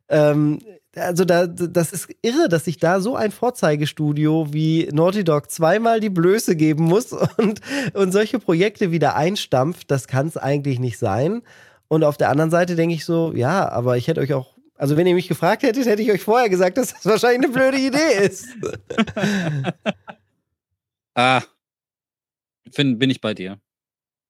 Ähm, 0.09 0.61
also 0.97 1.25
da, 1.25 1.47
das 1.47 1.93
ist 1.93 2.09
irre, 2.23 2.49
dass 2.49 2.65
sich 2.65 2.79
da 2.79 3.01
so 3.01 3.17
ein 3.17 3.31
Vorzeigestudio 3.31 4.53
wie 4.53 4.89
Naughty 4.93 5.25
Dog 5.25 5.51
zweimal 5.51 6.01
die 6.01 6.11
Blöße 6.11 6.57
geben 6.57 6.85
muss 6.85 7.13
und, 7.13 7.61
und 7.95 8.13
solche 8.13 8.39
Projekte 8.39 8.91
wieder 8.91 9.15
einstampft. 9.15 9.91
Das 9.91 10.09
kann 10.09 10.27
es 10.27 10.37
eigentlich 10.37 10.79
nicht 10.79 10.99
sein. 10.99 11.43
Und 11.89 12.03
auf 12.03 12.17
der 12.17 12.31
anderen 12.31 12.51
Seite 12.51 12.77
denke 12.77 12.95
ich 12.95 13.05
so, 13.05 13.33
ja, 13.35 13.69
aber 13.69 13.97
ich 13.97 14.09
hätte 14.09 14.21
euch 14.21 14.33
auch, 14.33 14.57
also 14.75 14.97
wenn 14.97 15.07
ihr 15.07 15.15
mich 15.15 15.29
gefragt 15.29 15.63
hättet, 15.63 15.87
hätte 15.87 16.03
ich 16.03 16.11
euch 16.11 16.23
vorher 16.23 16.49
gesagt, 16.49 16.79
dass 16.79 16.95
das 16.95 17.07
wahrscheinlich 17.07 17.45
eine 17.45 17.53
blöde 17.53 17.79
Idee 17.79 18.25
ist. 18.25 18.49
ah, 21.15 21.43
bin, 22.75 22.99
bin 22.99 23.11
ich 23.11 23.21
bei 23.21 23.35
dir. 23.35 23.61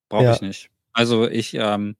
Brauche 0.08 0.24
ja. 0.24 0.34
ich 0.34 0.42
nicht. 0.42 0.70
Also 0.92 1.28
ich, 1.28 1.54
ähm, 1.54 1.96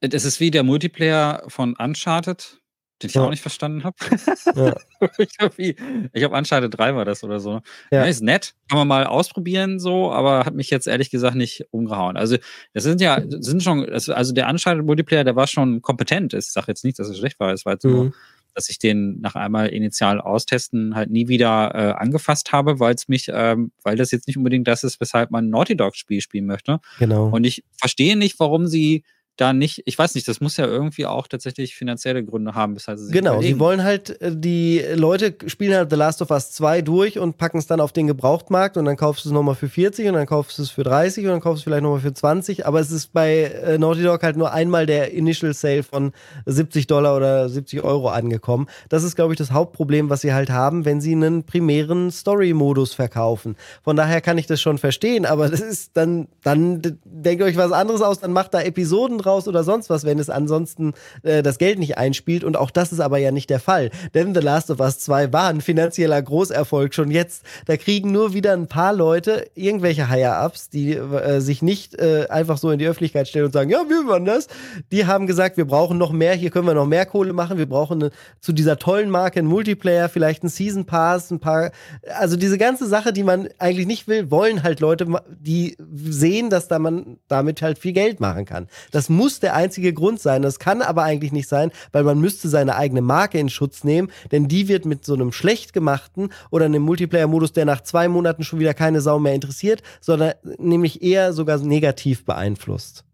es 0.00 0.24
ist 0.24 0.40
wie 0.40 0.50
der 0.50 0.62
Multiplayer 0.62 1.44
von 1.48 1.74
Uncharted 1.76 2.61
den 3.02 3.08
ich 3.08 3.14
ja. 3.14 3.22
auch 3.22 3.30
nicht 3.30 3.42
verstanden 3.42 3.84
habe. 3.84 3.96
Ja. 4.54 4.74
ich 5.18 5.38
habe 5.40 5.74
hab 6.14 6.32
Uncharted 6.32 6.76
3 6.76 6.94
war 6.94 7.04
das 7.04 7.24
oder 7.24 7.40
so. 7.40 7.60
Ja. 7.90 8.00
ja. 8.00 8.04
ist 8.04 8.22
nett, 8.22 8.54
kann 8.68 8.78
man 8.78 8.88
mal 8.88 9.06
ausprobieren 9.06 9.78
so, 9.78 10.12
aber 10.12 10.44
hat 10.44 10.54
mich 10.54 10.70
jetzt 10.70 10.86
ehrlich 10.86 11.10
gesagt 11.10 11.36
nicht 11.36 11.66
umgehauen. 11.70 12.16
Also 12.16 12.36
das 12.74 12.82
sind 12.84 13.00
ja, 13.00 13.22
sind 13.26 13.62
schon, 13.62 13.88
also 13.88 14.32
der 14.32 14.48
Uncharted 14.48 14.84
Multiplayer, 14.84 15.24
der 15.24 15.36
war 15.36 15.46
schon 15.46 15.80
kompetent. 15.80 16.34
Ich 16.34 16.46
sage 16.46 16.66
jetzt 16.68 16.84
nicht, 16.84 16.98
dass 16.98 17.08
es 17.08 17.18
schlecht 17.18 17.40
war, 17.40 17.52
es 17.52 17.64
war 17.64 17.74
jetzt 17.74 17.84
mhm. 17.84 17.90
so, 17.90 18.12
dass 18.54 18.68
ich 18.68 18.78
den 18.78 19.20
nach 19.20 19.34
einmal 19.34 19.68
initial 19.68 20.20
austesten 20.20 20.94
halt 20.94 21.10
nie 21.10 21.28
wieder 21.28 21.74
äh, 21.74 21.92
angefasst 21.92 22.52
habe, 22.52 22.80
weil 22.80 22.94
es 22.94 23.08
mich, 23.08 23.30
ähm, 23.32 23.72
weil 23.82 23.96
das 23.96 24.10
jetzt 24.10 24.26
nicht 24.26 24.36
unbedingt 24.36 24.68
das 24.68 24.84
ist, 24.84 25.00
weshalb 25.00 25.30
man 25.30 25.46
ein 25.46 25.50
Naughty 25.50 25.76
Dog 25.76 25.96
Spiel 25.96 26.20
spielen 26.20 26.46
möchte. 26.46 26.80
Genau. 26.98 27.28
Und 27.28 27.44
ich 27.44 27.64
verstehe 27.72 28.16
nicht, 28.16 28.38
warum 28.40 28.66
sie 28.66 29.04
da 29.42 29.52
nicht, 29.52 29.82
ich 29.84 29.98
weiß 29.98 30.14
nicht, 30.14 30.26
das 30.28 30.40
muss 30.40 30.56
ja 30.56 30.66
irgendwie 30.66 31.04
auch 31.06 31.26
tatsächlich 31.26 31.74
finanzielle 31.74 32.24
Gründe 32.24 32.54
haben, 32.54 32.74
weshalb 32.76 32.98
sie 32.98 33.12
Genau, 33.12 33.34
überlegen. 33.34 33.54
sie 33.54 33.60
wollen 33.60 33.82
halt, 33.84 34.20
äh, 34.22 34.30
die 34.34 34.82
Leute 34.94 35.34
spielen 35.46 35.74
halt 35.74 35.90
The 35.90 35.96
Last 35.96 36.22
of 36.22 36.30
Us 36.30 36.52
2 36.52 36.82
durch 36.82 37.18
und 37.18 37.36
packen 37.38 37.58
es 37.58 37.66
dann 37.66 37.80
auf 37.80 37.92
den 37.92 38.06
Gebrauchtmarkt 38.06 38.76
und 38.76 38.84
dann 38.84 38.96
kaufst 38.96 39.24
du 39.24 39.28
es 39.28 39.32
nochmal 39.32 39.54
für 39.54 39.68
40 39.68 40.06
und 40.08 40.14
dann 40.14 40.26
kaufst 40.26 40.58
du 40.58 40.62
es 40.62 40.70
für 40.70 40.84
30 40.84 41.24
und 41.24 41.30
dann 41.32 41.40
kaufst 41.40 41.58
du 41.58 41.60
es 41.60 41.64
vielleicht 41.64 41.82
nochmal 41.82 42.00
für 42.00 42.12
20, 42.14 42.66
aber 42.66 42.80
es 42.80 42.90
ist 42.90 43.12
bei 43.12 43.42
äh, 43.44 43.78
Naughty 43.78 44.02
Dog 44.02 44.22
halt 44.22 44.36
nur 44.36 44.52
einmal 44.52 44.86
der 44.86 45.12
Initial 45.12 45.52
Sale 45.54 45.82
von 45.82 46.12
70 46.46 46.86
Dollar 46.86 47.16
oder 47.16 47.48
70 47.48 47.82
Euro 47.82 48.08
angekommen. 48.08 48.68
Das 48.88 49.02
ist, 49.02 49.16
glaube 49.16 49.32
ich, 49.34 49.38
das 49.38 49.50
Hauptproblem, 49.50 50.08
was 50.10 50.20
sie 50.20 50.32
halt 50.32 50.50
haben, 50.50 50.84
wenn 50.84 51.00
sie 51.00 51.12
einen 51.12 51.44
primären 51.44 52.10
Story-Modus 52.10 52.94
verkaufen. 52.94 53.56
Von 53.82 53.96
daher 53.96 54.20
kann 54.20 54.38
ich 54.38 54.46
das 54.46 54.60
schon 54.60 54.78
verstehen, 54.78 55.26
aber 55.26 55.48
das 55.48 55.60
ist 55.60 55.90
dann, 55.94 56.28
dann 56.42 56.80
denkt 57.04 57.42
euch 57.42 57.56
was 57.56 57.72
anderes 57.72 58.02
aus, 58.02 58.20
dann 58.20 58.32
macht 58.32 58.54
da 58.54 58.60
Episoden 58.62 59.18
draus 59.32 59.48
oder 59.48 59.64
sonst 59.64 59.90
was, 59.90 60.04
wenn 60.04 60.18
es 60.18 60.30
ansonsten 60.30 60.92
äh, 61.22 61.42
das 61.42 61.58
Geld 61.58 61.78
nicht 61.78 61.98
einspielt. 61.98 62.44
Und 62.44 62.56
auch 62.56 62.70
das 62.70 62.92
ist 62.92 63.00
aber 63.00 63.18
ja 63.18 63.30
nicht 63.30 63.50
der 63.50 63.60
Fall. 63.60 63.90
Denn 64.14 64.34
The 64.34 64.40
Last 64.40 64.70
of 64.70 64.80
Us 64.80 64.98
2 65.00 65.32
war 65.32 65.48
ein 65.48 65.60
finanzieller 65.60 66.20
Großerfolg 66.20 66.94
schon 66.94 67.10
jetzt. 67.10 67.44
Da 67.66 67.76
kriegen 67.76 68.12
nur 68.12 68.34
wieder 68.34 68.52
ein 68.52 68.66
paar 68.66 68.92
Leute 68.92 69.46
irgendwelche 69.54 70.08
Higher-Ups, 70.08 70.68
die 70.70 70.92
äh, 70.92 71.40
sich 71.40 71.62
nicht 71.62 71.98
äh, 71.98 72.26
einfach 72.28 72.58
so 72.58 72.70
in 72.70 72.78
die 72.78 72.86
Öffentlichkeit 72.86 73.28
stellen 73.28 73.46
und 73.46 73.52
sagen, 73.52 73.70
ja, 73.70 73.84
wir 73.88 74.06
waren 74.06 74.24
das. 74.24 74.48
Die 74.90 75.06
haben 75.06 75.26
gesagt, 75.26 75.56
wir 75.56 75.66
brauchen 75.66 75.98
noch 75.98 76.12
mehr, 76.12 76.34
hier 76.34 76.50
können 76.50 76.66
wir 76.66 76.74
noch 76.74 76.86
mehr 76.86 77.06
Kohle 77.06 77.32
machen. 77.32 77.58
Wir 77.58 77.68
brauchen 77.68 78.02
eine, 78.02 78.10
zu 78.40 78.52
dieser 78.52 78.78
tollen 78.78 79.10
Marke 79.10 79.38
einen 79.38 79.48
Multiplayer, 79.48 80.08
vielleicht 80.08 80.42
einen 80.42 80.50
Season 80.50 80.84
Pass, 80.84 81.30
ein 81.30 81.40
paar, 81.40 81.72
also 82.18 82.36
diese 82.36 82.58
ganze 82.58 82.86
Sache, 82.86 83.12
die 83.12 83.22
man 83.22 83.48
eigentlich 83.58 83.86
nicht 83.86 84.08
will, 84.08 84.30
wollen 84.30 84.62
halt 84.62 84.80
Leute, 84.80 85.06
die 85.40 85.76
sehen, 86.04 86.50
dass 86.50 86.68
da 86.68 86.78
man 86.78 87.18
damit 87.28 87.62
halt 87.62 87.78
viel 87.78 87.92
Geld 87.92 88.20
machen 88.20 88.44
kann. 88.44 88.68
Das 88.90 89.08
muss 89.12 89.40
der 89.40 89.54
einzige 89.54 89.92
Grund 89.92 90.20
sein. 90.20 90.42
Das 90.42 90.58
kann 90.58 90.82
aber 90.82 91.02
eigentlich 91.02 91.32
nicht 91.32 91.48
sein, 91.48 91.70
weil 91.92 92.04
man 92.04 92.20
müsste 92.20 92.48
seine 92.48 92.76
eigene 92.76 93.02
Marke 93.02 93.38
in 93.38 93.48
Schutz 93.48 93.84
nehmen, 93.84 94.10
denn 94.30 94.48
die 94.48 94.68
wird 94.68 94.84
mit 94.84 95.04
so 95.04 95.14
einem 95.14 95.32
schlecht 95.32 95.72
gemachten 95.72 96.30
oder 96.50 96.64
einem 96.64 96.82
Multiplayer-Modus, 96.82 97.52
der 97.52 97.64
nach 97.64 97.82
zwei 97.82 98.08
Monaten 98.08 98.44
schon 98.44 98.58
wieder 98.58 98.74
keine 98.74 99.00
Sau 99.00 99.18
mehr 99.18 99.34
interessiert, 99.34 99.82
sondern 100.00 100.34
nämlich 100.58 101.02
eher 101.02 101.32
sogar 101.32 101.58
negativ 101.58 102.24
beeinflusst. 102.24 103.04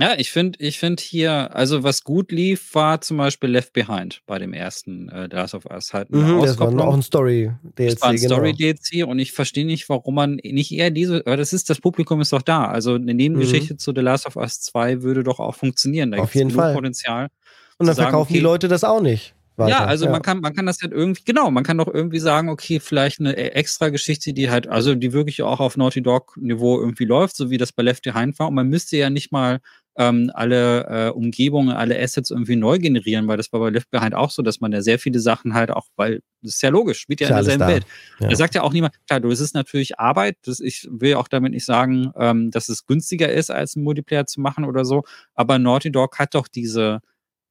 Ja, 0.00 0.14
ich 0.16 0.30
finde 0.32 0.58
ich 0.60 0.78
finde 0.78 1.02
hier, 1.02 1.54
also 1.54 1.82
was 1.82 2.04
gut 2.04 2.32
lief, 2.32 2.74
war 2.74 3.02
zum 3.02 3.18
Beispiel 3.18 3.50
Left 3.50 3.74
Behind 3.74 4.22
bei 4.26 4.38
dem 4.38 4.54
ersten 4.54 5.10
äh, 5.10 5.28
The 5.30 5.36
Last 5.36 5.54
of 5.54 5.66
Us. 5.66 5.92
Halt 5.92 6.10
mhm, 6.10 6.40
das 6.40 6.58
war 6.58 6.68
auch 6.68 6.94
ein 6.94 7.02
Story-DLC. 7.02 7.90
Das 7.90 8.00
war 8.00 8.08
ein 8.08 8.16
genau. 8.16 8.36
Story-DLC 8.36 9.06
und 9.06 9.18
ich 9.18 9.32
verstehe 9.32 9.66
nicht, 9.66 9.90
warum 9.90 10.14
man 10.14 10.36
nicht 10.36 10.72
eher 10.72 10.90
diese, 10.90 11.22
weil 11.26 11.36
das 11.36 11.52
ist, 11.52 11.68
das 11.68 11.80
Publikum 11.80 12.20
ist 12.22 12.32
doch 12.32 12.40
da. 12.40 12.64
Also 12.64 12.94
eine 12.94 13.12
Nebengeschichte 13.12 13.74
mhm. 13.74 13.78
zu 13.78 13.92
The 13.94 14.00
Last 14.00 14.26
of 14.26 14.36
Us 14.36 14.60
2 14.62 15.02
würde 15.02 15.22
doch 15.22 15.38
auch 15.38 15.54
funktionieren. 15.54 16.12
Da 16.12 16.18
Auf 16.18 16.34
jeden 16.34 16.50
Fall. 16.50 16.74
Potenzial. 16.74 17.28
Und 17.76 17.86
dann 17.86 17.94
verkaufen 17.94 18.30
okay, 18.30 18.34
die 18.34 18.40
Leute 18.40 18.68
das 18.68 18.84
auch 18.84 19.02
nicht. 19.02 19.34
Weiter. 19.60 19.70
Ja, 19.70 19.84
also 19.84 20.06
ja. 20.06 20.10
man 20.10 20.22
kann, 20.22 20.40
man 20.40 20.54
kann 20.54 20.66
das 20.66 20.80
halt 20.82 20.92
irgendwie, 20.92 21.22
genau, 21.24 21.50
man 21.50 21.62
kann 21.62 21.78
doch 21.78 21.86
irgendwie 21.86 22.18
sagen, 22.18 22.48
okay, 22.48 22.80
vielleicht 22.80 23.20
eine 23.20 23.36
e-, 23.36 23.50
extra 23.50 23.90
Geschichte, 23.90 24.32
die 24.32 24.50
halt, 24.50 24.66
also 24.66 24.94
die 24.94 25.12
wirklich 25.12 25.42
auch 25.42 25.60
auf 25.60 25.76
Naughty 25.76 26.02
Dog 26.02 26.36
Niveau 26.36 26.80
irgendwie 26.80 27.04
läuft, 27.04 27.36
so 27.36 27.50
wie 27.50 27.58
das 27.58 27.72
bei 27.72 27.82
Left 27.82 28.02
Behind 28.02 28.38
war. 28.38 28.48
Und 28.48 28.54
man 28.54 28.68
müsste 28.68 28.96
ja 28.96 29.10
nicht 29.10 29.30
mal 29.30 29.60
ähm, 29.96 30.30
alle 30.34 30.86
äh, 30.86 31.10
Umgebungen, 31.10 31.70
alle 31.70 32.00
Assets 32.00 32.30
irgendwie 32.30 32.56
neu 32.56 32.78
generieren, 32.78 33.26
weil 33.28 33.36
das 33.36 33.52
war 33.52 33.60
bei 33.60 33.70
Left 33.70 33.90
Behind 33.90 34.14
auch 34.14 34.30
so, 34.30 34.42
dass 34.42 34.60
man 34.60 34.72
ja 34.72 34.82
sehr 34.82 34.98
viele 34.98 35.20
Sachen 35.20 35.54
halt 35.54 35.70
auch, 35.70 35.86
weil 35.96 36.22
das 36.42 36.54
ist 36.54 36.62
ja 36.62 36.70
logisch, 36.70 37.00
spielt 37.00 37.20
ja 37.20 37.28
in 37.28 37.34
derselben 37.34 37.66
Welt. 37.66 37.86
Ja. 38.20 38.28
Da 38.28 38.36
sagt 38.36 38.54
ja 38.54 38.62
auch 38.62 38.72
niemand, 38.72 38.94
klar, 39.06 39.20
du, 39.20 39.30
es 39.30 39.40
ist 39.40 39.54
natürlich 39.54 39.98
Arbeit, 39.98 40.36
das, 40.42 40.60
ich 40.60 40.88
will 40.90 41.14
auch 41.14 41.28
damit 41.28 41.52
nicht 41.52 41.64
sagen, 41.64 42.12
ähm, 42.16 42.50
dass 42.50 42.68
es 42.68 42.86
günstiger 42.86 43.30
ist, 43.30 43.50
als 43.50 43.76
einen 43.76 43.84
Multiplayer 43.84 44.26
zu 44.26 44.40
machen 44.40 44.64
oder 44.64 44.84
so, 44.84 45.02
aber 45.34 45.58
Naughty 45.58 45.90
Dog 45.90 46.18
hat 46.18 46.34
doch 46.34 46.48
diese 46.48 47.00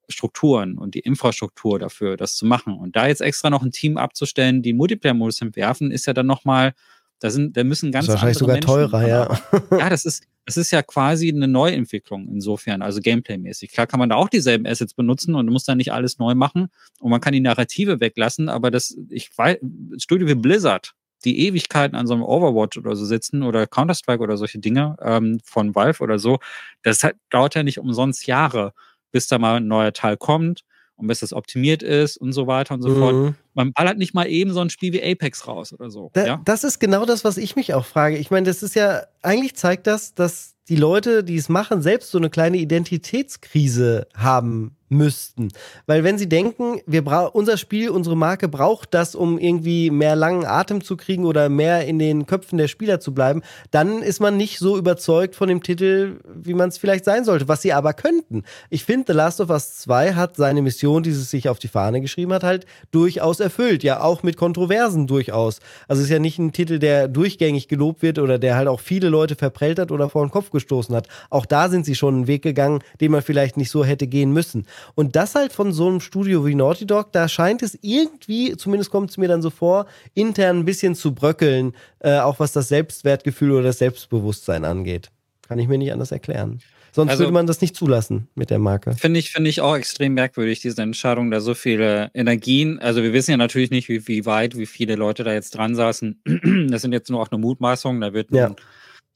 Strukturen 0.08 0.78
und 0.78 0.96
die 0.96 1.00
Infrastruktur 1.00 1.78
dafür, 1.78 2.18
das 2.18 2.36
zu 2.36 2.46
machen. 2.46 2.74
Und 2.78 2.96
da 2.96 3.08
jetzt 3.08 3.22
extra 3.22 3.50
noch 3.50 3.62
ein 3.62 3.72
Team 3.72 3.98
abzustellen, 3.98 4.64
die 4.64 4.74
Multiplayer-Modus 4.74 5.42
entwerfen, 5.42 5.92
ist 5.92 6.08
ja 6.08 6.14
dann 6.14 6.26
nochmal 6.26 6.74
da 7.20 7.30
sind, 7.30 7.56
da 7.58 7.64
müssen 7.64 7.92
ganz 7.92 8.06
das 8.06 8.16
ist 8.16 8.22
wahrscheinlich 8.22 8.38
sogar 8.38 8.56
Menschen, 8.56 8.68
teurer, 8.68 9.08
ja. 9.08 9.40
ja, 9.78 9.90
das 9.90 10.06
ist, 10.06 10.24
das 10.46 10.58
ist 10.58 10.72
ja 10.72 10.82
quasi 10.82 11.30
eine 11.30 11.48
Neuentwicklung 11.48 12.28
insofern, 12.30 12.82
also 12.82 13.02
Gameplay-mäßig. 13.02 13.72
Klar 13.72 13.88
kann 13.88 14.00
man 14.00 14.10
da 14.10 14.16
auch 14.16 14.30
dieselben 14.30 14.66
Assets 14.66 14.94
benutzen 14.94 15.36
und 15.36 15.48
muss 15.48 15.66
dann 15.66 15.78
nicht 15.78 15.92
alles 15.92 16.18
neu 16.18 16.34
machen 16.36 16.70
und 17.00 17.12
man 17.12 17.22
kann 17.22 17.34
die 17.34 17.42
Narrative 17.42 18.00
weglassen, 18.00 18.50
aber 18.50 18.72
das, 18.72 18.98
ich 19.10 19.30
weiß, 19.38 19.58
Studio 19.98 20.28
wie 20.28 20.36
Blizzard, 20.36 20.94
die 21.26 21.48
Ewigkeiten 21.48 21.98
an 21.98 22.08
so 22.08 22.14
einem 22.14 22.24
Overwatch 22.24 22.78
oder 22.78 22.96
so 22.96 23.04
sitzen 23.04 23.44
oder 23.44 23.68
Counter-Strike 23.68 24.24
oder 24.24 24.38
solche 24.38 24.60
Dinge 24.60 24.96
ähm, 25.02 25.40
von 25.44 25.76
Valve 25.76 26.02
oder 26.02 26.18
so, 26.18 26.40
das 26.84 27.04
hat, 27.04 27.16
dauert 27.30 27.56
ja 27.56 27.64
nicht 27.64 27.80
umsonst 27.80 28.26
Jahre, 28.26 28.74
bis 29.12 29.28
da 29.28 29.38
mal 29.38 29.58
ein 29.58 29.68
neuer 29.68 29.92
Teil 29.92 30.16
kommt 30.16 30.64
und 31.00 31.08
bis 31.08 31.20
das 31.20 31.34
optimiert 31.34 31.82
ist 31.82 32.18
und 32.18 32.34
so 32.34 32.48
weiter 32.48 32.76
und 32.76 32.82
so 32.82 32.90
mhm. 32.90 33.00
fort. 33.00 33.36
Man 33.54 33.74
ballert 33.74 33.98
nicht 33.98 34.14
mal 34.14 34.28
eben 34.28 34.54
so 34.54 34.60
ein 34.60 34.70
Spiel 34.70 34.94
wie 34.94 35.04
Apex 35.04 35.48
raus 35.48 35.74
oder 35.74 35.90
so. 35.90 36.12
Da, 36.14 36.26
ja? 36.26 36.42
Das 36.46 36.64
ist 36.64 36.80
genau 36.80 37.06
das, 37.06 37.24
was 37.24 37.38
ich 37.38 37.56
mich 37.56 37.74
auch 37.74 37.86
frage. 37.86 38.18
Ich 38.18 38.32
meine, 38.32 38.46
das 38.46 38.64
ist 38.64 38.76
ja, 38.76 39.04
eigentlich 39.22 39.56
zeigt 39.56 39.88
das, 39.88 40.14
dass 40.14 40.56
die 40.68 40.76
Leute, 40.76 41.24
die 41.24 41.38
es 41.38 41.50
machen, 41.50 41.82
selbst 41.82 42.12
so 42.12 42.18
eine 42.18 42.30
kleine 42.30 42.58
Identitätskrise 42.58 44.08
haben 44.16 44.76
müssten. 44.90 45.50
Weil 45.86 46.04
wenn 46.04 46.18
sie 46.18 46.28
denken, 46.28 46.82
wir 46.86 47.06
unser 47.34 47.58
Spiel, 47.58 47.90
unsere 47.90 48.18
Marke 48.18 48.48
braucht 48.48 48.94
das, 48.94 49.16
um 49.16 49.38
irgendwie 49.38 49.90
mehr 49.92 50.16
langen 50.16 50.46
Atem 50.46 50.84
zu 50.84 50.98
kriegen 50.98 51.26
oder 51.26 51.50
mehr 51.50 51.86
in 51.88 52.00
den 52.00 52.26
Köpfen 52.26 52.58
der 52.58 52.68
Spieler 52.68 53.00
zu 53.00 53.14
bleiben, 53.14 53.42
dann 53.72 54.02
ist 54.02 54.20
man 54.20 54.38
nicht 54.38 54.60
so 54.60 54.78
überzeugt 54.78 55.36
von 55.36 55.48
dem 55.48 55.64
Titel, 55.64 56.20
wie 56.34 56.54
man 56.54 56.70
es 56.70 56.78
vielleicht 56.78 57.06
sein 57.06 57.24
sollte, 57.24 57.48
was 57.48 57.62
sie 57.62 57.74
aber 57.74 57.94
könnten. 57.94 58.44
Ich 58.70 58.84
finde, 58.84 59.06
The 59.08 59.14
Last 59.14 59.42
of 59.42 59.50
Us 59.50 59.78
2 59.78 60.14
hat 60.14 60.36
seine 60.36 60.62
Mission, 60.62 61.04
die 61.04 61.12
es 61.12 61.30
sich 61.30 61.50
auf 61.50 61.60
die 61.60 61.68
Fahne 61.68 62.02
geschrieben 62.02 62.34
hat, 62.34 62.44
halt 62.44 62.66
durchaus 62.92 63.40
erfüllt. 63.40 63.84
Ja, 63.84 64.02
auch 64.02 64.24
mit 64.24 64.38
Kontroversen 64.38 65.08
durchaus. 65.08 65.60
Also 65.88 66.02
es 66.02 66.08
ist 66.08 66.12
ja 66.12 66.20
nicht 66.20 66.40
ein 66.40 66.52
Titel, 66.52 66.80
der 66.80 67.08
durchgängig 67.08 67.68
gelobt 67.68 68.02
wird 68.02 68.20
oder 68.20 68.40
der 68.40 68.56
halt 68.56 68.68
auch 68.68 68.80
viele 68.80 69.10
Leute 69.10 69.36
verprellt 69.36 69.80
hat 69.80 69.92
oder 69.92 70.10
vor 70.10 70.26
den 70.26 70.32
Kopf 70.32 70.52
gestoßen 70.52 70.96
hat. 70.96 71.08
Auch 71.30 71.46
da 71.46 71.70
sind 71.70 71.86
sie 71.86 71.96
schon 71.96 72.16
einen 72.16 72.28
Weg 72.28 72.42
gegangen, 72.42 72.82
den 73.02 73.12
man 73.12 73.22
vielleicht 73.22 73.58
nicht 73.58 73.70
so 73.70 73.84
hätte 73.84 74.08
gehen 74.08 74.32
müssen. 74.32 74.66
Und 74.96 75.16
das 75.16 75.36
halt 75.36 75.54
von 75.54 75.72
so 75.72 75.88
einem 75.88 76.00
Studio 76.00 76.46
wie 76.46 76.56
Naughty 76.56 76.86
Dog, 76.86 77.12
da 77.12 77.28
scheint 77.28 77.62
es 77.62 77.78
irgendwie, 77.82 78.56
zumindest 78.58 78.92
kommt 78.92 79.10
es 79.10 79.18
mir 79.18 79.28
dann 79.28 79.42
so 79.42 79.50
vor, 79.50 79.86
intern 80.14 80.60
ein 80.60 80.66
bisschen 80.66 80.96
zu 80.96 81.14
bröckeln, 81.14 81.74
äh, 82.00 82.20
auch 82.20 82.40
was 82.40 82.52
das 82.52 82.68
Selbstwertgefühl 82.68 83.52
oder 83.52 83.64
das 83.64 83.80
Selbstbewusstsein 83.80 84.66
angeht. 84.66 85.12
Kann 85.48 85.60
ich 85.60 85.68
mir 85.68 85.78
nicht 85.78 85.92
anders 85.92 86.12
erklären. 86.12 86.62
Sonst 86.92 87.12
also, 87.12 87.24
würde 87.24 87.34
man 87.34 87.48
das 87.48 87.62
nicht 87.62 87.76
zulassen 87.76 88.28
mit 88.36 88.50
der 88.50 88.60
Marke. 88.60 88.94
Finde 88.94 89.20
ich, 89.20 89.32
finde 89.32 89.50
ich 89.50 89.62
auch 89.62 89.76
extrem 89.76 90.16
merkwürdig, 90.16 90.60
diese 90.60 90.82
Entscheidung, 90.82 91.30
da 91.32 91.40
so 91.40 91.54
viele 91.54 92.10
Energien. 92.14 92.80
Also 92.80 93.04
wir 93.04 93.14
wissen 93.14 93.32
ja 93.32 93.38
natürlich 93.38 93.70
nicht, 93.70 93.90
wie, 93.90 94.08
wie 94.08 94.26
weit, 94.26 94.58
wie 94.58 94.66
viele 94.66 94.96
Leute 94.96 95.24
da 95.24 95.34
jetzt 95.34 95.52
dran 95.52 95.76
saßen. 95.76 96.22
Das 96.70 96.82
sind 96.82 96.92
jetzt 96.92 97.10
nur 97.10 97.22
auch 97.22 97.32
eine 97.32 97.40
Mutmaßung. 97.40 98.02
Da 98.02 98.14
wird 98.14 98.32
ja. 98.32 98.56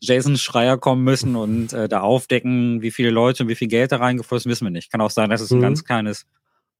Jason 0.03 0.37
Schreier 0.37 0.77
kommen 0.77 1.03
müssen 1.03 1.35
und 1.37 1.71
äh, 1.71 1.87
da 1.87 2.01
aufdecken, 2.01 2.81
wie 2.81 2.91
viele 2.91 3.09
Leute 3.09 3.43
und 3.43 3.49
wie 3.49 3.55
viel 3.55 3.69
Geld 3.69 3.93
da 3.93 3.97
reingeflossen, 3.97 4.51
wissen 4.51 4.65
wir 4.65 4.71
nicht. 4.71 4.91
Kann 4.91 4.99
auch 4.99 5.09
sein, 5.09 5.29
dass 5.29 5.39
es 5.39 5.51
ein 5.51 5.59
mhm. 5.59 5.63
ganz 5.63 5.85
kleines 5.85 6.25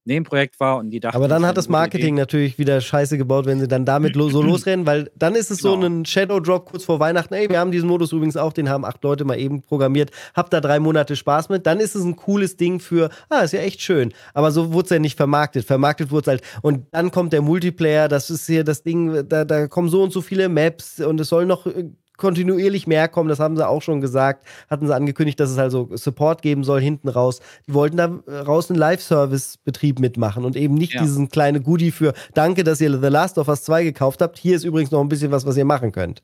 Nebenprojekt 0.06 0.60
war 0.60 0.76
und 0.76 0.90
die 0.90 1.00
dachten. 1.00 1.16
Aber 1.16 1.28
dann 1.28 1.46
hat 1.46 1.56
das 1.56 1.70
Marketing 1.70 2.14
natürlich 2.14 2.58
wieder 2.58 2.82
scheiße 2.82 3.16
gebaut, 3.16 3.46
wenn 3.46 3.60
sie 3.60 3.68
dann 3.68 3.86
damit 3.86 4.14
so 4.14 4.42
losrennen, 4.42 4.84
weil 4.84 5.10
dann 5.16 5.34
ist 5.34 5.50
es 5.50 5.62
genau. 5.62 5.80
so 5.80 5.86
ein 5.86 6.04
Shadow 6.04 6.40
Drop 6.40 6.66
kurz 6.66 6.84
vor 6.84 7.00
Weihnachten. 7.00 7.32
Ey, 7.32 7.48
wir 7.48 7.58
haben 7.58 7.70
diesen 7.70 7.88
Modus 7.88 8.12
übrigens 8.12 8.36
auch, 8.36 8.52
den 8.52 8.68
haben 8.68 8.84
acht 8.84 9.02
Leute 9.02 9.24
mal 9.24 9.38
eben 9.38 9.62
programmiert. 9.62 10.10
Habt 10.34 10.52
da 10.52 10.60
drei 10.60 10.78
Monate 10.78 11.16
Spaß 11.16 11.48
mit. 11.48 11.66
Dann 11.66 11.80
ist 11.80 11.94
es 11.94 12.04
ein 12.04 12.16
cooles 12.16 12.58
Ding 12.58 12.80
für, 12.80 13.08
ah, 13.30 13.40
ist 13.40 13.52
ja 13.52 13.60
echt 13.60 13.80
schön. 13.80 14.12
Aber 14.34 14.50
so 14.50 14.74
wurde 14.74 14.84
es 14.84 14.90
ja 14.90 14.98
nicht 14.98 15.16
vermarktet. 15.16 15.64
Vermarktet 15.64 16.10
wurde 16.10 16.20
es 16.20 16.28
halt. 16.28 16.42
Und 16.60 16.86
dann 16.90 17.10
kommt 17.10 17.32
der 17.32 17.40
Multiplayer, 17.40 18.08
das 18.08 18.28
ist 18.28 18.46
hier 18.46 18.64
das 18.64 18.82
Ding, 18.82 19.26
da, 19.26 19.46
da 19.46 19.68
kommen 19.68 19.88
so 19.88 20.02
und 20.02 20.12
so 20.12 20.20
viele 20.20 20.50
Maps 20.50 21.00
und 21.00 21.18
es 21.18 21.28
soll 21.28 21.46
noch 21.46 21.64
äh, 21.66 21.84
kontinuierlich 22.16 22.86
mehr 22.86 23.08
kommen, 23.08 23.28
das 23.28 23.40
haben 23.40 23.56
sie 23.56 23.66
auch 23.66 23.82
schon 23.82 24.00
gesagt, 24.00 24.46
hatten 24.70 24.86
sie 24.86 24.94
angekündigt, 24.94 25.38
dass 25.40 25.50
es 25.50 25.58
also 25.58 25.88
Support 25.94 26.42
geben 26.42 26.64
soll 26.64 26.80
hinten 26.80 27.08
raus. 27.08 27.40
Die 27.66 27.74
wollten 27.74 27.96
da 27.96 28.06
raus 28.42 28.70
einen 28.70 28.78
Live-Service-Betrieb 28.78 29.98
mitmachen 29.98 30.44
und 30.44 30.56
eben 30.56 30.74
nicht 30.74 30.94
ja. 30.94 31.02
diesen 31.02 31.28
kleine 31.28 31.60
Goodie 31.60 31.90
für 31.90 32.14
Danke, 32.34 32.64
dass 32.64 32.80
ihr 32.80 32.90
The 32.98 33.08
Last 33.08 33.38
of 33.38 33.48
Us 33.48 33.64
2 33.64 33.84
gekauft 33.84 34.22
habt. 34.22 34.38
Hier 34.38 34.56
ist 34.56 34.64
übrigens 34.64 34.90
noch 34.90 35.00
ein 35.00 35.08
bisschen 35.08 35.30
was, 35.30 35.46
was 35.46 35.56
ihr 35.56 35.64
machen 35.64 35.92
könnt. 35.92 36.22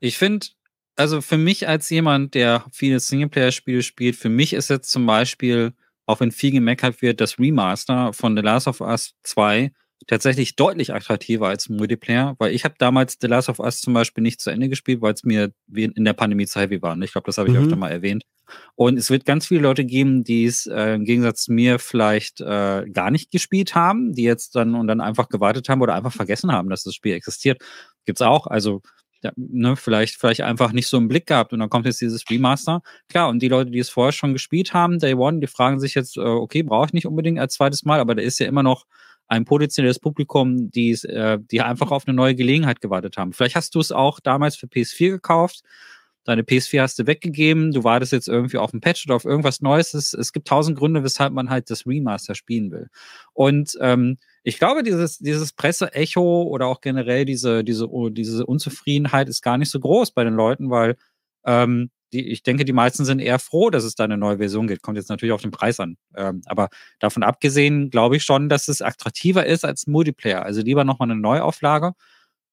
Ich 0.00 0.18
finde, 0.18 0.46
also 0.96 1.20
für 1.20 1.38
mich 1.38 1.68
als 1.68 1.90
jemand, 1.90 2.34
der 2.34 2.64
viele 2.72 3.00
Singleplayer-Spiele 3.00 3.82
spielt, 3.82 4.16
für 4.16 4.28
mich 4.28 4.52
ist 4.52 4.70
jetzt 4.70 4.90
zum 4.90 5.06
Beispiel, 5.06 5.72
auch 6.06 6.20
wenn 6.20 6.32
viel 6.32 6.52
gemeckert 6.52 7.02
wird, 7.02 7.20
das 7.20 7.38
Remaster 7.38 8.12
von 8.12 8.36
The 8.36 8.42
Last 8.42 8.68
of 8.68 8.80
Us 8.80 9.14
2 9.22 9.72
tatsächlich 10.06 10.56
deutlich 10.56 10.92
attraktiver 10.94 11.48
als 11.48 11.68
Multiplayer, 11.68 12.34
weil 12.38 12.54
ich 12.54 12.64
habe 12.64 12.74
damals 12.78 13.18
The 13.20 13.26
Last 13.26 13.48
of 13.48 13.58
Us 13.58 13.80
zum 13.80 13.94
Beispiel 13.94 14.22
nicht 14.22 14.40
zu 14.40 14.50
Ende 14.50 14.68
gespielt, 14.68 15.00
weil 15.00 15.14
es 15.14 15.24
mir 15.24 15.52
in 15.74 16.04
der 16.04 16.12
Pandemie 16.12 16.46
zu 16.46 16.60
heavy 16.60 16.82
war. 16.82 16.98
Ich 17.00 17.12
glaube, 17.12 17.26
das 17.26 17.38
habe 17.38 17.48
ich 17.48 17.54
mhm. 17.54 17.64
öfter 17.64 17.76
mal 17.76 17.90
erwähnt. 17.90 18.24
Und 18.74 18.98
es 18.98 19.10
wird 19.10 19.24
ganz 19.24 19.46
viele 19.46 19.60
Leute 19.60 19.84
geben, 19.84 20.24
die 20.24 20.44
es 20.44 20.66
äh, 20.66 20.94
im 20.94 21.04
Gegensatz 21.04 21.44
zu 21.44 21.52
mir 21.52 21.78
vielleicht 21.78 22.40
äh, 22.40 22.84
gar 22.90 23.10
nicht 23.10 23.30
gespielt 23.30 23.74
haben, 23.74 24.12
die 24.12 24.24
jetzt 24.24 24.54
dann 24.54 24.74
und 24.74 24.86
dann 24.86 25.00
einfach 25.00 25.28
gewartet 25.28 25.68
haben 25.68 25.80
oder 25.80 25.94
einfach 25.94 26.12
vergessen 26.12 26.52
haben, 26.52 26.68
dass 26.68 26.82
das 26.82 26.94
Spiel 26.94 27.14
existiert. 27.14 27.62
Gibt's 28.04 28.22
auch. 28.22 28.46
Also 28.46 28.82
ja, 29.22 29.32
ne, 29.36 29.74
vielleicht, 29.74 30.16
vielleicht 30.16 30.42
einfach 30.42 30.72
nicht 30.72 30.86
so 30.86 30.98
im 30.98 31.08
Blick 31.08 31.26
gehabt 31.26 31.54
und 31.54 31.60
dann 31.60 31.70
kommt 31.70 31.86
jetzt 31.86 32.00
dieses 32.02 32.28
Remaster. 32.28 32.82
Klar, 33.08 33.30
und 33.30 33.40
die 33.40 33.48
Leute, 33.48 33.70
die 33.70 33.78
es 33.78 33.88
vorher 33.88 34.12
schon 34.12 34.34
gespielt 34.34 34.74
haben, 34.74 34.98
Day 34.98 35.14
One, 35.14 35.40
die 35.40 35.46
fragen 35.46 35.80
sich 35.80 35.94
jetzt, 35.94 36.18
äh, 36.18 36.20
okay, 36.20 36.62
brauche 36.62 36.86
ich 36.86 36.92
nicht 36.92 37.06
unbedingt 37.06 37.38
als 37.38 37.54
zweites 37.54 37.84
Mal, 37.84 38.00
aber 38.00 38.14
da 38.14 38.22
ist 38.22 38.38
ja 38.38 38.46
immer 38.46 38.62
noch 38.62 38.84
ein 39.28 39.44
potenzielles 39.44 39.98
Publikum, 39.98 40.70
die, 40.70 40.92
äh, 40.92 41.38
die 41.40 41.62
einfach 41.62 41.90
auf 41.90 42.06
eine 42.06 42.14
neue 42.14 42.34
Gelegenheit 42.34 42.80
gewartet 42.80 43.16
haben. 43.16 43.32
Vielleicht 43.32 43.56
hast 43.56 43.74
du 43.74 43.80
es 43.80 43.92
auch 43.92 44.20
damals 44.20 44.56
für 44.56 44.66
PS4 44.66 45.10
gekauft, 45.10 45.62
deine 46.24 46.42
PS4 46.42 46.82
hast 46.82 46.98
du 46.98 47.06
weggegeben, 47.06 47.72
du 47.72 47.84
wartest 47.84 48.12
jetzt 48.12 48.28
irgendwie 48.28 48.58
auf 48.58 48.72
ein 48.72 48.80
Patch 48.80 49.06
oder 49.06 49.14
auf 49.14 49.24
irgendwas 49.24 49.60
Neues. 49.60 49.94
Es, 49.94 50.14
es 50.14 50.32
gibt 50.32 50.48
tausend 50.48 50.78
Gründe, 50.78 51.04
weshalb 51.04 51.32
man 51.32 51.50
halt 51.50 51.70
das 51.70 51.86
Remaster 51.86 52.34
spielen 52.34 52.70
will. 52.70 52.88
Und 53.32 53.76
ähm, 53.80 54.18
ich 54.42 54.58
glaube, 54.58 54.82
dieses, 54.82 55.18
dieses 55.18 55.52
Presse-Echo 55.52 56.42
oder 56.42 56.66
auch 56.66 56.80
generell 56.80 57.24
diese, 57.24 57.62
diese, 57.62 57.88
diese 58.10 58.46
Unzufriedenheit 58.46 59.28
ist 59.28 59.42
gar 59.42 59.58
nicht 59.58 59.70
so 59.70 59.80
groß 59.80 60.12
bei 60.12 60.24
den 60.24 60.34
Leuten, 60.34 60.70
weil 60.70 60.96
ähm, 61.46 61.90
die, 62.14 62.30
ich 62.30 62.42
denke, 62.42 62.64
die 62.64 62.72
meisten 62.72 63.04
sind 63.04 63.18
eher 63.18 63.38
froh, 63.38 63.70
dass 63.70 63.84
es 63.84 63.96
da 63.96 64.04
eine 64.04 64.16
neue 64.16 64.38
Version 64.38 64.66
gibt. 64.66 64.82
Kommt 64.82 64.96
jetzt 64.96 65.08
natürlich 65.08 65.32
auf 65.32 65.42
den 65.42 65.50
Preis 65.50 65.80
an. 65.80 65.96
Ähm, 66.16 66.42
aber 66.46 66.68
davon 67.00 67.22
abgesehen 67.22 67.90
glaube 67.90 68.16
ich 68.16 68.22
schon, 68.22 68.48
dass 68.48 68.68
es 68.68 68.80
attraktiver 68.80 69.44
ist 69.44 69.64
als 69.64 69.86
Multiplayer. 69.86 70.44
Also 70.44 70.62
lieber 70.62 70.84
nochmal 70.84 71.10
eine 71.10 71.20
Neuauflage 71.20 71.92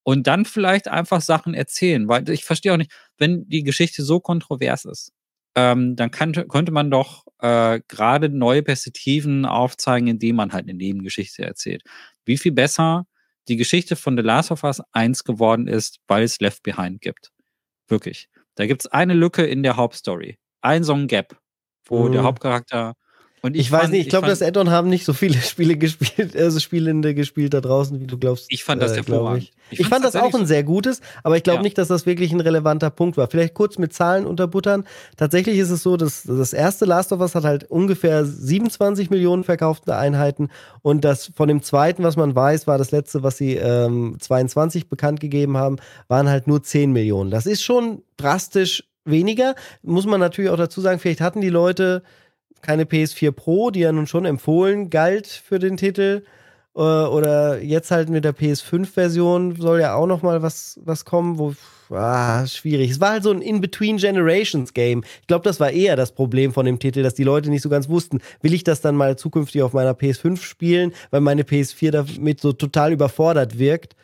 und 0.04 0.28
dann 0.28 0.46
vielleicht 0.46 0.88
einfach 0.88 1.22
Sachen 1.22 1.54
erzählen. 1.54 2.08
Weil 2.08 2.28
ich 2.30 2.44
verstehe 2.44 2.74
auch 2.74 2.78
nicht, 2.78 2.92
wenn 3.18 3.48
die 3.48 3.64
Geschichte 3.64 4.04
so 4.04 4.20
kontrovers 4.20 4.86
ist, 4.86 5.14
ähm, 5.56 5.96
dann 5.96 6.12
kann, 6.12 6.34
könnte 6.34 6.72
man 6.72 6.90
doch 6.90 7.26
äh, 7.40 7.82
gerade 7.88 8.30
neue 8.30 8.64
Perspektiven 8.64 9.46
aufzeigen, 9.46 10.08
indem 10.08 10.38
man 10.38 10.54
halt 10.54 10.64
eine 10.64 10.74
Nebengeschichte 10.74 11.44
erzählt. 11.44 11.84
Wie 12.26 12.38
viel 12.38 12.52
besser 12.52 13.06
die 13.48 13.58
Geschichte 13.58 13.96
von 13.96 14.18
The 14.18 14.24
Last 14.24 14.52
of 14.52 14.64
Us 14.64 14.82
1 14.94 15.24
geworden 15.24 15.68
ist, 15.68 16.00
weil 16.08 16.24
es 16.24 16.40
Left 16.40 16.64
Behind 16.64 17.02
gibt. 17.02 17.32
Wirklich. 17.88 18.30
Da 18.62 18.68
gibt 18.68 18.84
es 18.84 18.92
eine 18.92 19.16
Lücke 19.16 19.44
in 19.44 19.64
der 19.64 19.76
Hauptstory. 19.76 20.38
Ein 20.62 20.84
so 20.84 20.94
ein 20.94 21.08
Gap 21.08 21.36
wo 21.92 22.08
mhm. 22.08 22.12
der 22.14 22.24
Hauptcharakter 22.24 22.94
und 23.44 23.56
ich, 23.56 23.62
ich 23.62 23.72
weiß 23.72 23.90
nicht, 23.90 24.02
ich 24.02 24.10
glaube, 24.10 24.28
das 24.28 24.44
Add-on 24.44 24.70
haben 24.70 24.88
nicht 24.88 25.04
so 25.04 25.14
viele 25.14 25.36
Spiele 25.42 25.76
gespielt, 25.76 26.36
also 26.36 26.60
Spielende 26.60 27.16
gespielt 27.16 27.54
da 27.54 27.62
draußen, 27.62 28.00
wie 28.00 28.06
du 28.06 28.18
glaubst. 28.20 28.46
Ich 28.50 28.64
fand 28.64 28.82
das 28.82 28.92
äh, 28.92 28.98
hervorragend. 28.98 29.44
Ich, 29.44 29.52
ich, 29.72 29.80
ich 29.80 29.88
fand 29.88 30.06
das 30.06 30.16
auch 30.16 30.34
ein 30.36 30.46
sehr 30.46 30.64
gutes, 30.64 31.02
aber 31.24 31.38
ich 31.38 31.44
glaube 31.44 31.58
ja. 31.58 31.64
nicht, 31.64 31.78
dass 31.78 31.88
das 31.88 32.06
wirklich 32.06 32.32
ein 32.32 32.40
relevanter 32.40 32.92
Punkt 32.92 33.18
war. 33.18 33.28
Vielleicht 33.28 33.56
kurz 33.56 33.80
mit 33.80 33.94
Zahlen 33.94 34.28
unterbuttern. 34.28 34.84
Tatsächlich 35.18 35.58
ist 35.58 35.72
es 35.72 35.82
so, 35.82 35.98
dass 35.98 36.24
das 36.24 36.54
erste 36.54 36.86
Last 36.86 37.12
of 37.14 37.20
Us 37.20 37.34
hat 37.34 37.44
halt 37.44 37.64
ungefähr 37.64 38.26
27 38.26 39.10
Millionen 39.10 39.44
verkaufte 39.44 39.96
Einheiten 39.96 40.50
und 40.84 41.04
das 41.04 41.32
von 41.36 41.48
dem 41.48 41.64
zweiten, 41.64 42.04
was 42.04 42.18
man 42.18 42.36
weiß, 42.36 42.68
war 42.68 42.78
das 42.78 42.92
letzte, 42.92 43.24
was 43.24 43.38
sie 43.38 43.56
ähm, 43.56 44.18
22 44.20 44.88
bekannt 44.88 45.20
gegeben 45.20 45.58
haben, 45.58 45.78
waren 46.08 46.30
halt 46.30 46.46
nur 46.46 46.62
10 46.62 46.92
Millionen. 46.92 47.32
Das 47.32 47.48
ist 47.48 47.64
schon 47.64 48.04
drastisch 48.18 48.84
weniger. 49.04 49.56
Muss 49.82 50.06
man 50.06 50.20
natürlich 50.20 50.52
auch 50.52 50.58
dazu 50.58 50.80
sagen, 50.80 51.00
vielleicht 51.00 51.22
hatten 51.22 51.42
die 51.42 51.50
Leute 51.50 52.04
keine 52.62 52.86
PS4 52.86 53.32
Pro, 53.32 53.72
die 53.72 53.82
ja 53.82 53.92
nun 53.92 54.08
schon 54.08 54.26
empfohlen 54.26 54.90
galt 54.90 55.28
für 55.28 55.60
den 55.60 55.78
Titel. 55.78 56.24
Äh, 56.76 56.80
oder 56.80 57.62
jetzt 57.62 57.92
halt 57.92 58.10
mit 58.10 58.24
der 58.24 58.36
PS5-Version 58.36 59.58
soll 59.58 59.82
ja 59.82 59.96
auch 59.96 60.08
noch 60.08 60.22
mal 60.22 60.42
was, 60.42 60.80
was 60.84 61.04
kommen, 61.04 61.38
wo 61.38 61.54
ah, 61.90 62.46
schwierig. 62.48 62.92
Es 62.92 63.02
war 63.02 63.12
halt 63.12 63.24
so 63.24 63.32
ein 63.32 63.42
In-Between-Generations-Game. 63.42 65.04
Ich 65.22 65.28
glaube, 65.28 65.44
das 65.44 65.60
war 65.60 65.72
eher 65.72 65.96
das 65.96 66.14
Problem 66.14 66.54
von 66.54 66.66
dem 66.66 66.80
Titel, 66.80 67.04
dass 67.04 67.14
die 67.14 67.24
Leute 67.24 67.50
nicht 67.50 67.62
so 67.62 67.70
ganz 67.70 67.90
wussten, 67.90 68.20
will 68.42 68.54
ich 68.54 68.64
das 68.64 68.82
dann 68.82 68.96
mal 68.96 69.18
zukünftig 69.18 69.64
auf 69.64 69.74
meiner 69.74 69.94
PS5 69.94 70.42
spielen, 70.42 70.94
weil 71.10 71.22
meine 71.22 71.44
PS4 71.44 71.92
damit 71.92 72.40
so 72.40 72.54
total 72.54 72.94
überfordert 72.94 73.60
wirkt. 73.60 73.96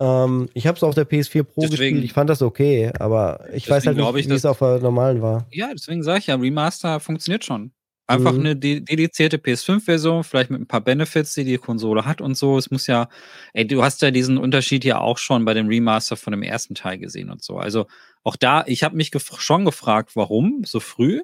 Ähm, 0.00 0.48
ich 0.54 0.66
habe 0.66 0.76
es 0.76 0.82
auf 0.82 0.94
der 0.94 1.08
PS4 1.08 1.44
Pro 1.44 1.60
deswegen, 1.60 1.78
gespielt, 1.78 2.04
ich 2.04 2.12
fand 2.12 2.30
das 2.30 2.42
okay, 2.42 2.90
aber 2.98 3.44
ich 3.52 3.68
weiß 3.68 3.86
halt 3.86 3.98
nicht, 3.98 4.28
wie 4.30 4.32
es 4.32 4.46
auf 4.46 4.58
der 4.58 4.78
normalen 4.78 5.20
war. 5.22 5.46
Ja, 5.52 5.70
deswegen 5.72 6.02
sage 6.02 6.20
ich 6.20 6.26
ja, 6.26 6.36
Remaster 6.36 6.98
funktioniert 7.00 7.44
schon. 7.44 7.70
Einfach 8.10 8.32
mhm. 8.32 8.40
eine 8.40 8.56
dedizierte 8.56 9.36
PS5-Version, 9.36 10.24
vielleicht 10.24 10.50
mit 10.50 10.60
ein 10.60 10.66
paar 10.66 10.80
Benefits, 10.80 11.34
die 11.34 11.44
die 11.44 11.58
Konsole 11.58 12.04
hat 12.04 12.20
und 12.20 12.36
so. 12.36 12.58
Es 12.58 12.70
muss 12.70 12.88
ja, 12.88 13.08
ey, 13.52 13.64
du 13.66 13.84
hast 13.84 14.02
ja 14.02 14.10
diesen 14.10 14.36
Unterschied 14.36 14.84
ja 14.84 14.98
auch 14.98 15.16
schon 15.16 15.44
bei 15.44 15.54
dem 15.54 15.68
Remaster 15.68 16.16
von 16.16 16.32
dem 16.32 16.42
ersten 16.42 16.74
Teil 16.74 16.98
gesehen 16.98 17.30
und 17.30 17.40
so. 17.40 17.58
Also 17.58 17.86
auch 18.24 18.34
da, 18.34 18.64
ich 18.66 18.82
habe 18.82 18.96
mich 18.96 19.12
gef 19.12 19.40
schon 19.40 19.64
gefragt, 19.64 20.16
warum 20.16 20.64
so 20.64 20.80
früh. 20.80 21.20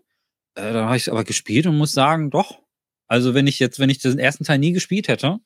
Äh, 0.55 0.73
da 0.73 0.87
habe 0.87 0.97
ich 0.97 1.11
aber 1.11 1.25
gespielt 1.25 1.67
und 1.67 1.77
muss 1.77 1.93
sagen, 1.93 2.31
doch. 2.31 2.61
Also 3.09 3.35
wenn 3.35 3.49
ich 3.49 3.59
jetzt, 3.59 3.81
wenn 3.81 3.91
ich 3.91 3.99
den 3.99 4.21
ersten 4.21 4.45
Teil 4.45 4.59
nie 4.61 4.73
gespielt 4.73 5.09
hätte, 5.09 5.41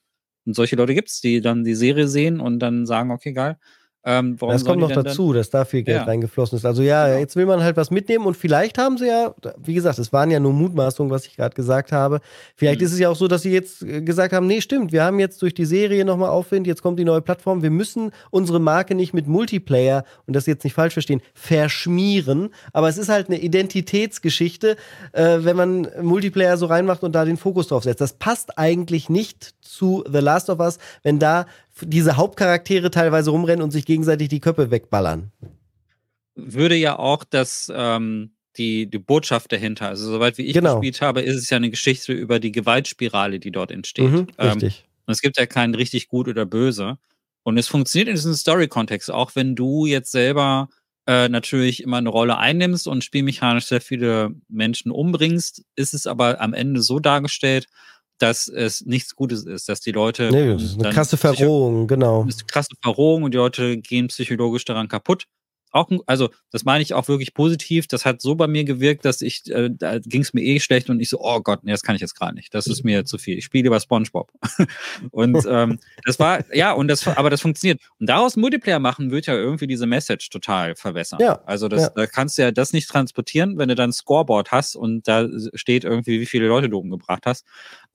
und 0.44 0.54
solche 0.54 0.76
Leute 0.76 0.94
gibt 0.94 1.08
es, 1.08 1.20
die 1.20 1.40
dann 1.40 1.64
die 1.64 1.74
Serie 1.74 2.06
sehen 2.06 2.40
und 2.40 2.58
dann 2.58 2.84
sagen, 2.84 3.10
okay, 3.10 3.32
geil, 3.32 3.58
ähm, 4.02 4.38
das 4.40 4.64
kommt 4.64 4.80
noch 4.80 4.90
dazu, 4.90 5.34
dass 5.34 5.50
da 5.50 5.66
viel 5.66 5.82
Geld 5.82 5.98
ja. 5.98 6.04
reingeflossen 6.04 6.56
ist. 6.56 6.64
Also 6.64 6.82
ja, 6.82 7.06
genau. 7.06 7.18
jetzt 7.18 7.36
will 7.36 7.44
man 7.44 7.62
halt 7.62 7.76
was 7.76 7.90
mitnehmen 7.90 8.24
und 8.24 8.34
vielleicht 8.34 8.78
haben 8.78 8.96
sie 8.96 9.08
ja, 9.08 9.34
wie 9.58 9.74
gesagt, 9.74 9.98
es 9.98 10.10
waren 10.10 10.30
ja 10.30 10.40
nur 10.40 10.54
Mutmaßungen, 10.54 11.12
was 11.12 11.26
ich 11.26 11.36
gerade 11.36 11.54
gesagt 11.54 11.92
habe. 11.92 12.20
Vielleicht 12.56 12.80
mhm. 12.80 12.86
ist 12.86 12.92
es 12.94 12.98
ja 12.98 13.10
auch 13.10 13.16
so, 13.16 13.28
dass 13.28 13.42
sie 13.42 13.52
jetzt 13.52 13.82
äh, 13.82 14.00
gesagt 14.00 14.32
haben, 14.32 14.46
nee, 14.46 14.62
stimmt, 14.62 14.92
wir 14.92 15.04
haben 15.04 15.20
jetzt 15.20 15.42
durch 15.42 15.52
die 15.52 15.66
Serie 15.66 16.06
nochmal 16.06 16.30
Aufwind, 16.30 16.66
jetzt 16.66 16.82
kommt 16.82 16.98
die 16.98 17.04
neue 17.04 17.20
Plattform, 17.20 17.62
wir 17.62 17.70
müssen 17.70 18.10
unsere 18.30 18.58
Marke 18.58 18.94
nicht 18.94 19.12
mit 19.12 19.26
Multiplayer, 19.26 20.04
und 20.26 20.34
das 20.34 20.46
jetzt 20.46 20.64
nicht 20.64 20.74
falsch 20.74 20.94
verstehen, 20.94 21.20
verschmieren. 21.34 22.50
Aber 22.72 22.88
es 22.88 22.96
ist 22.96 23.08
halt 23.08 23.28
eine 23.28 23.40
Identitätsgeschichte, 23.40 24.76
äh, 25.12 25.38
wenn 25.40 25.56
man 25.56 25.88
Multiplayer 26.00 26.56
so 26.56 26.66
reinmacht 26.66 27.02
und 27.02 27.12
da 27.12 27.24
den 27.24 27.36
Fokus 27.36 27.68
drauf 27.68 27.84
setzt. 27.84 28.00
Das 28.00 28.14
passt 28.14 28.58
eigentlich 28.58 29.10
nicht 29.10 29.54
zu 29.60 30.04
The 30.10 30.18
Last 30.18 30.50
of 30.50 30.58
Us, 30.58 30.78
wenn 31.02 31.18
da 31.18 31.46
diese 31.82 32.16
Hauptcharaktere 32.16 32.90
teilweise 32.90 33.30
rumrennen 33.30 33.62
und 33.62 33.70
sich 33.70 33.84
gegenseitig 33.84 34.28
die 34.28 34.40
Köpfe 34.40 34.70
wegballern. 34.70 35.32
Würde 36.34 36.76
ja 36.76 36.98
auch 36.98 37.24
das, 37.24 37.70
ähm, 37.74 38.32
die, 38.56 38.88
die 38.88 38.98
Botschaft 38.98 39.52
dahinter, 39.52 39.88
also 39.88 40.10
soweit 40.10 40.38
wie 40.38 40.42
ich 40.42 40.54
genau. 40.54 40.74
gespielt 40.76 41.00
habe, 41.00 41.20
ist 41.20 41.36
es 41.36 41.50
ja 41.50 41.56
eine 41.56 41.70
Geschichte 41.70 42.12
über 42.12 42.40
die 42.40 42.52
Gewaltspirale, 42.52 43.38
die 43.38 43.50
dort 43.50 43.70
entsteht. 43.70 44.10
Mhm, 44.10 44.26
ähm, 44.38 44.48
richtig. 44.50 44.86
Und 45.06 45.12
es 45.12 45.20
gibt 45.20 45.38
ja 45.38 45.46
keinen 45.46 45.74
richtig 45.74 46.08
gut 46.08 46.28
oder 46.28 46.46
böse. 46.46 46.98
Und 47.42 47.58
es 47.58 47.68
funktioniert 47.68 48.08
in 48.08 48.14
diesem 48.14 48.34
Story-Kontext, 48.34 49.10
auch 49.10 49.34
wenn 49.34 49.56
du 49.56 49.86
jetzt 49.86 50.12
selber 50.12 50.68
äh, 51.06 51.28
natürlich 51.28 51.82
immer 51.82 51.96
eine 51.96 52.10
Rolle 52.10 52.38
einnimmst 52.38 52.86
und 52.86 53.02
spielmechanisch 53.02 53.64
sehr 53.64 53.80
viele 53.80 54.34
Menschen 54.48 54.92
umbringst, 54.92 55.64
ist 55.74 55.94
es 55.94 56.06
aber 56.06 56.40
am 56.40 56.52
Ende 56.54 56.82
so 56.82 57.00
dargestellt, 57.00 57.66
dass 58.20 58.48
es 58.48 58.84
nichts 58.84 59.14
Gutes 59.14 59.44
ist, 59.44 59.68
dass 59.68 59.80
die 59.80 59.92
Leute. 59.92 60.30
Nee, 60.30 60.52
das 60.52 60.62
ist 60.62 60.80
eine 60.82 60.92
krasse 60.92 61.16
Verrohung, 61.16 61.86
genau. 61.86 62.24
Das 62.24 62.36
ist 62.36 62.42
eine 62.42 62.46
krasse 62.46 62.74
Verrohung 62.82 63.24
und 63.24 63.32
die 63.32 63.38
Leute 63.38 63.78
gehen 63.78 64.08
psychologisch 64.08 64.64
daran 64.64 64.88
kaputt 64.88 65.26
auch, 65.70 65.90
also 66.06 66.30
das 66.50 66.64
meine 66.64 66.82
ich 66.82 66.94
auch 66.94 67.08
wirklich 67.08 67.34
positiv. 67.34 67.86
Das 67.86 68.04
hat 68.04 68.20
so 68.20 68.34
bei 68.34 68.46
mir 68.46 68.64
gewirkt, 68.64 69.04
dass 69.04 69.22
ich, 69.22 69.50
äh, 69.50 69.70
da 69.72 69.98
ging 69.98 70.22
es 70.22 70.32
mir 70.32 70.42
eh 70.42 70.60
schlecht 70.60 70.90
und 70.90 71.00
ich 71.00 71.08
so, 71.08 71.20
oh 71.20 71.40
Gott, 71.40 71.64
nee, 71.64 71.70
das 71.70 71.82
kann 71.82 71.94
ich 71.94 72.00
jetzt 72.00 72.14
gerade 72.14 72.34
nicht. 72.34 72.54
Das 72.54 72.66
ist 72.66 72.84
mir 72.84 73.04
zu 73.04 73.18
viel. 73.18 73.38
Ich 73.38 73.44
spiele 73.44 73.64
lieber 73.64 73.80
SpongeBob. 73.80 74.32
und 75.10 75.38
ähm, 75.48 75.78
das 76.04 76.18
war, 76.18 76.44
ja, 76.54 76.72
und 76.72 76.88
das, 76.88 77.06
aber 77.06 77.30
das 77.30 77.40
funktioniert. 77.40 77.80
Und 77.98 78.08
daraus 78.08 78.36
Multiplayer 78.36 78.78
machen, 78.78 79.10
wird 79.10 79.26
ja 79.26 79.34
irgendwie 79.34 79.66
diese 79.66 79.86
Message 79.86 80.30
total 80.30 80.74
verwässern. 80.74 81.20
Ja, 81.20 81.40
also 81.46 81.68
das, 81.68 81.82
ja. 81.82 81.90
da 81.90 82.06
kannst 82.06 82.38
du 82.38 82.42
ja 82.42 82.50
das 82.50 82.72
nicht 82.72 82.88
transportieren, 82.88 83.58
wenn 83.58 83.68
du 83.68 83.74
dann 83.74 83.90
ein 83.90 83.92
Scoreboard 83.92 84.50
hast 84.50 84.76
und 84.76 85.06
da 85.06 85.28
steht 85.54 85.84
irgendwie, 85.84 86.20
wie 86.20 86.26
viele 86.26 86.48
Leute 86.48 86.68
du 86.68 86.78
umgebracht 86.78 87.26
hast. 87.26 87.46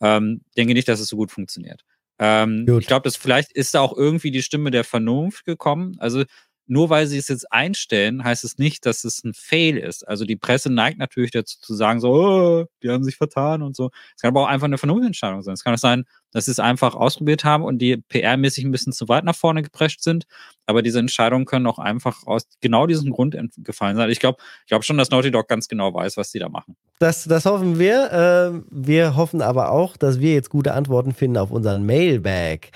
Ähm, 0.02 0.42
denke 0.58 0.74
nicht, 0.74 0.88
dass 0.88 1.00
es 1.00 1.08
so 1.08 1.18
gut 1.18 1.32
funktioniert. 1.32 1.84
Ähm, 2.18 2.66
ich 2.80 2.88
glaube, 2.88 3.04
dass 3.04 3.18
vielleicht 3.18 3.52
ist 3.52 3.76
da 3.76 3.82
auch 3.82 3.96
irgendwie 3.96 4.32
die 4.32 4.42
Stimme 4.42 4.72
der 4.72 4.84
Vernunft 4.84 5.46
gekommen. 5.46 5.96
Also 6.00 6.24
nur 6.68 6.90
weil 6.90 7.08
sie 7.08 7.18
es 7.18 7.28
jetzt 7.28 7.52
einstellen, 7.52 8.24
heißt 8.24 8.44
es 8.44 8.58
nicht, 8.58 8.86
dass 8.86 9.04
es 9.04 9.24
ein 9.24 9.34
Fail 9.34 9.78
ist. 9.78 10.08
Also 10.08 10.26
die 10.26 10.36
Presse 10.36 10.72
neigt 10.72 10.98
natürlich 10.98 11.32
dazu 11.32 11.60
zu 11.60 11.76
sagen, 11.76 12.00
so, 12.00 12.12
oh, 12.12 12.66
die 12.82 12.90
haben 12.90 13.04
sich 13.04 13.18
vertan 13.18 13.62
und 13.62 13.76
so. 13.76 13.92
Es 14.16 14.22
kann 14.22 14.30
aber 14.30 14.42
auch 14.42 14.48
einfach 14.48 14.66
eine 14.66 14.78
Vernunftentscheidung 14.78 15.42
sein. 15.44 15.54
Es 15.54 15.64
kann 15.64 15.74
auch 15.74 15.80
sein, 15.80 16.06
dass 16.32 16.46
sie 16.46 16.52
es 16.52 16.60
einfach 16.60 16.96
ausprobiert 16.96 17.46
haben 17.46 17.64
und 17.64 17.78
die 17.80 17.98
PR-mäßig 17.98 18.66
ein 18.66 18.72
bisschen 18.72 18.94
zu 18.94 19.08
weit 19.08 19.24
nach 19.24 19.36
vorne 19.36 19.62
geprescht 19.62 20.02
sind. 20.02 20.26
Aber 20.66 20.82
diese 20.82 21.00
Entscheidungen 21.00 21.46
können 21.46 21.68
auch 21.68 21.80
einfach 21.80 22.26
aus 22.26 22.48
genau 22.62 22.88
diesem 22.88 23.12
Grund 23.12 23.38
gefallen 23.58 23.96
sein. 23.96 24.10
Ich 24.10 24.20
glaube 24.20 24.40
ich 24.62 24.68
glaube 24.68 24.84
schon, 24.84 24.98
dass 24.98 25.12
Naughty 25.12 25.32
Dog 25.32 25.48
ganz 25.48 25.68
genau 25.68 25.94
weiß, 25.94 26.18
was 26.18 26.32
die 26.32 26.40
da 26.40 26.50
machen. 26.50 26.76
Das, 27.00 27.26
das 27.26 27.46
hoffen 27.46 27.78
wir. 27.80 28.12
Äh, 28.12 28.62
wir 28.70 29.16
hoffen 29.16 29.42
aber 29.42 29.72
auch, 29.72 29.98
dass 29.98 30.20
wir 30.20 30.34
jetzt 30.34 30.50
gute 30.50 30.74
Antworten 30.74 31.14
finden 31.14 31.38
auf 31.38 31.52
unseren 31.52 31.86
Mailbag. 31.86 32.72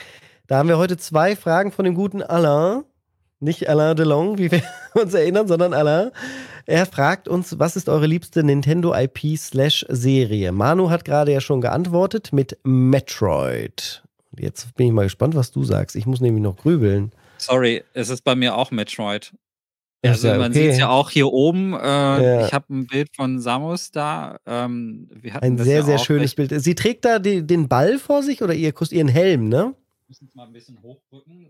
Da 0.48 0.58
haben 0.58 0.70
wir 0.70 0.78
heute 0.78 0.98
zwei 0.98 1.36
Fragen 1.36 1.72
von 1.72 1.86
dem 1.86 1.96
guten 1.96 2.24
Alain. 2.24 2.84
Nicht 3.42 3.70
Alain 3.70 3.96
Delon, 3.96 4.38
wie 4.38 4.52
wir 4.52 4.62
uns 5.02 5.14
erinnern, 5.14 5.48
sondern 5.48 5.74
Alain. 5.74 6.12
Er 6.66 6.86
fragt 6.86 7.28
uns, 7.28 7.58
was 7.58 7.76
ist 7.76 7.88
eure 7.88 8.06
liebste 8.06 8.44
Nintendo 8.44 8.94
IP 8.94 9.38
slash 9.38 9.86
Serie? 9.90 10.52
Manu 10.52 10.90
hat 10.90 11.06
gerade 11.06 11.32
ja 11.32 11.42
schon 11.42 11.62
geantwortet 11.62 12.34
mit 12.34 12.58
Metroid. 12.64 14.04
Jetzt 14.38 14.76
bin 14.76 14.88
ich 14.88 14.94
mal 14.94 15.04
gespannt, 15.04 15.36
was 15.36 15.52
du 15.52 15.64
sagst. 15.64 15.96
Ich 15.96 16.06
muss 16.06 16.22
nämlich 16.22 16.44
noch 16.44 16.58
grübeln. 16.58 17.12
Sorry, 17.38 17.84
es 17.94 18.10
ist 18.10 18.24
bei 18.24 18.36
mir 18.36 18.56
auch 18.56 18.72
Metroid. 18.72 19.34
Also 20.02 20.28
ja, 20.30 20.38
man 20.38 20.52
okay. 20.52 20.62
sieht 20.62 20.72
es 20.72 20.80
ja 20.80 20.90
auch 20.90 21.10
hier 21.10 21.28
oben. 21.28 21.74
Äh, 21.74 21.78
ja. 21.78 22.46
Ich 22.46 22.54
habe 22.54 22.74
ein 22.74 22.88
Bild 22.88 23.10
von 23.16 23.40
Samus 23.40 23.92
da. 23.92 24.40
Ähm, 24.46 25.10
ein 25.42 25.58
sehr, 25.58 25.80
ja 25.80 25.84
sehr 25.84 25.98
schönes 25.98 26.36
Bild. 26.36 26.54
Sie 26.62 26.76
trägt 26.76 27.04
da 27.04 27.20
die, 27.20 27.46
den 27.46 27.68
Ball 27.68 28.00
vor 28.00 28.24
sich 28.24 28.42
oder 28.42 28.54
ihr 28.54 28.74
ihren 28.92 29.08
Helm, 29.08 29.50
ne? 29.50 29.74
Wir 29.74 29.76
müssen 30.08 30.28
es 30.28 30.36
mal 30.36 30.46
ein 30.46 30.54
bisschen 30.54 30.82
hochdrücken. 30.82 31.48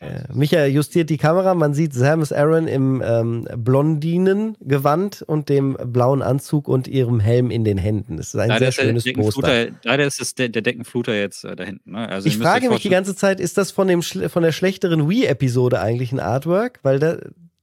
Äh, 0.00 0.22
Micha 0.32 0.66
justiert 0.66 1.10
die 1.10 1.16
Kamera. 1.16 1.54
Man 1.54 1.74
sieht 1.74 1.92
Samus 1.92 2.32
Aaron 2.32 2.68
im 2.68 3.02
ähm, 3.04 3.48
Blondinengewand 3.56 5.22
und 5.22 5.48
dem 5.48 5.76
blauen 5.84 6.22
Anzug 6.22 6.68
und 6.68 6.88
ihrem 6.88 7.20
Helm 7.20 7.50
in 7.50 7.64
den 7.64 7.78
Händen. 7.78 8.16
Das 8.16 8.28
ist 8.28 8.36
ein 8.36 8.48
leider 8.48 8.72
sehr 8.72 8.84
schönes 8.84 9.04
Poster. 9.12 9.68
Leider 9.82 10.06
ist 10.06 10.20
es 10.20 10.34
der, 10.34 10.48
der 10.48 10.62
Deckenfluter 10.62 11.14
jetzt 11.14 11.44
äh, 11.44 11.56
da 11.56 11.64
hinten. 11.64 11.92
Ne? 11.92 12.08
Also 12.08 12.28
ich 12.28 12.38
frage 12.38 12.70
mich 12.70 12.82
die 12.82 12.88
ganze 12.88 13.14
Zeit, 13.14 13.40
ist 13.40 13.58
das 13.58 13.70
von, 13.70 13.88
dem, 13.88 14.02
von 14.02 14.42
der 14.42 14.52
schlechteren 14.52 15.08
Wii-Episode 15.08 15.80
eigentlich 15.80 16.12
ein 16.12 16.20
Artwork? 16.20 16.80
Weil 16.82 16.98
da, 16.98 17.18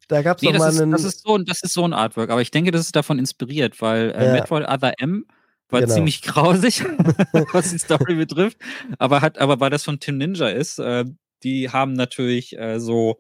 da 0.08 0.22
gab 0.22 0.38
es 0.38 0.44
nee, 0.44 0.58
mal 0.58 0.70
einen. 0.70 0.92
Das 0.92 1.04
ist, 1.04 1.24
so, 1.24 1.38
das 1.38 1.62
ist 1.64 1.74
so 1.74 1.84
ein 1.84 1.94
Artwork, 1.94 2.30
aber 2.30 2.42
ich 2.42 2.52
denke, 2.52 2.72
das 2.72 2.82
ist 2.82 2.96
davon 2.96 3.20
inspiriert, 3.20 3.82
weil 3.82 4.12
äh, 4.12 4.26
ja. 4.26 4.34
Metroid 4.34 4.68
Other 4.68 4.94
M 5.00 5.26
war 5.70 5.82
genau. 5.82 5.94
ziemlich 5.94 6.22
grausig, 6.24 6.84
was 7.54 7.72
die 7.72 7.80
Story 7.80 8.16
betrifft. 8.16 8.58
Aber 9.00 9.22
hat, 9.22 9.40
aber 9.40 9.60
weil 9.60 9.70
das 9.70 9.84
von 9.84 10.00
Tim 10.00 10.18
Ninja 10.18 10.50
ist, 10.50 10.80
äh, 10.80 11.06
die 11.46 11.70
haben 11.70 11.94
natürlich 11.94 12.58
äh, 12.58 12.80
so, 12.80 13.20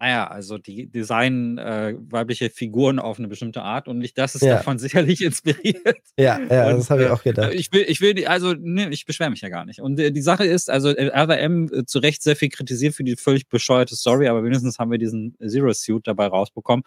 naja, 0.00 0.26
also 0.26 0.56
die 0.56 0.90
designen 0.90 1.58
äh, 1.58 1.94
weibliche 2.08 2.48
Figuren 2.48 2.98
auf 2.98 3.18
eine 3.18 3.28
bestimmte 3.28 3.60
Art 3.60 3.86
und 3.86 3.98
nicht 3.98 4.16
das 4.16 4.34
ist 4.34 4.42
ja. 4.42 4.56
davon 4.56 4.78
sicherlich 4.78 5.22
inspiriert. 5.22 5.98
Ja, 6.18 6.40
ja, 6.40 6.68
und, 6.68 6.78
das 6.78 6.88
habe 6.88 7.02
ich 7.02 7.08
äh, 7.08 7.10
auch 7.10 7.22
gedacht. 7.22 7.52
Ich 7.52 7.70
will, 7.70 7.84
ich 7.86 8.00
will, 8.00 8.26
also 8.26 8.54
ne, 8.54 8.88
ich 8.88 9.04
beschwere 9.04 9.28
mich 9.28 9.42
ja 9.42 9.50
gar 9.50 9.66
nicht. 9.66 9.80
Und 9.80 10.00
äh, 10.00 10.10
die 10.10 10.22
Sache 10.22 10.46
ist, 10.46 10.70
also 10.70 10.88
äh, 10.88 11.10
RWM 11.14 11.86
zu 11.86 11.98
Recht 11.98 12.22
sehr 12.22 12.34
viel 12.34 12.48
kritisiert 12.48 12.94
für 12.94 13.04
die 13.04 13.16
völlig 13.16 13.46
bescheuerte 13.46 13.94
Story, 13.94 14.26
aber 14.28 14.42
wenigstens 14.42 14.78
haben 14.78 14.90
wir 14.90 14.98
diesen 14.98 15.36
Zero 15.46 15.70
Suit 15.74 16.06
dabei 16.06 16.28
rausbekommen. 16.28 16.82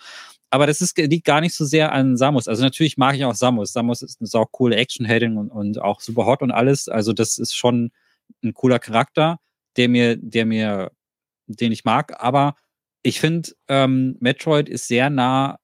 Aber 0.49 0.65
das 0.65 0.81
ist, 0.81 0.97
liegt 0.97 1.25
gar 1.25 1.41
nicht 1.41 1.53
so 1.53 1.65
sehr 1.65 1.91
an 1.91 2.17
Samus. 2.17 2.47
Also 2.47 2.63
natürlich 2.63 2.97
mag 2.97 3.15
ich 3.15 3.25
auch 3.25 3.35
Samus. 3.35 3.73
Samus 3.73 4.01
ist 4.01 4.21
eine 4.21 4.27
sau 4.27 4.45
coole 4.45 4.75
Action-Heldin 4.75 5.37
und, 5.37 5.49
und 5.51 5.79
auch 5.79 6.01
super 6.01 6.25
hot 6.25 6.41
und 6.41 6.49
alles. 6.49 6.87
Also 6.89 7.13
das 7.13 7.37
ist 7.37 7.55
schon 7.55 7.91
ein 8.43 8.55
cooler 8.55 8.79
Charakter 8.79 9.39
der 9.77 9.89
mir, 9.89 10.17
der 10.17 10.45
mir, 10.45 10.91
den 11.47 11.71
ich 11.71 11.85
mag. 11.85 12.21
Aber 12.21 12.55
ich 13.03 13.19
finde, 13.19 13.51
ähm, 13.67 14.17
Metroid 14.19 14.69
ist 14.69 14.87
sehr 14.87 15.09
nah 15.09 15.57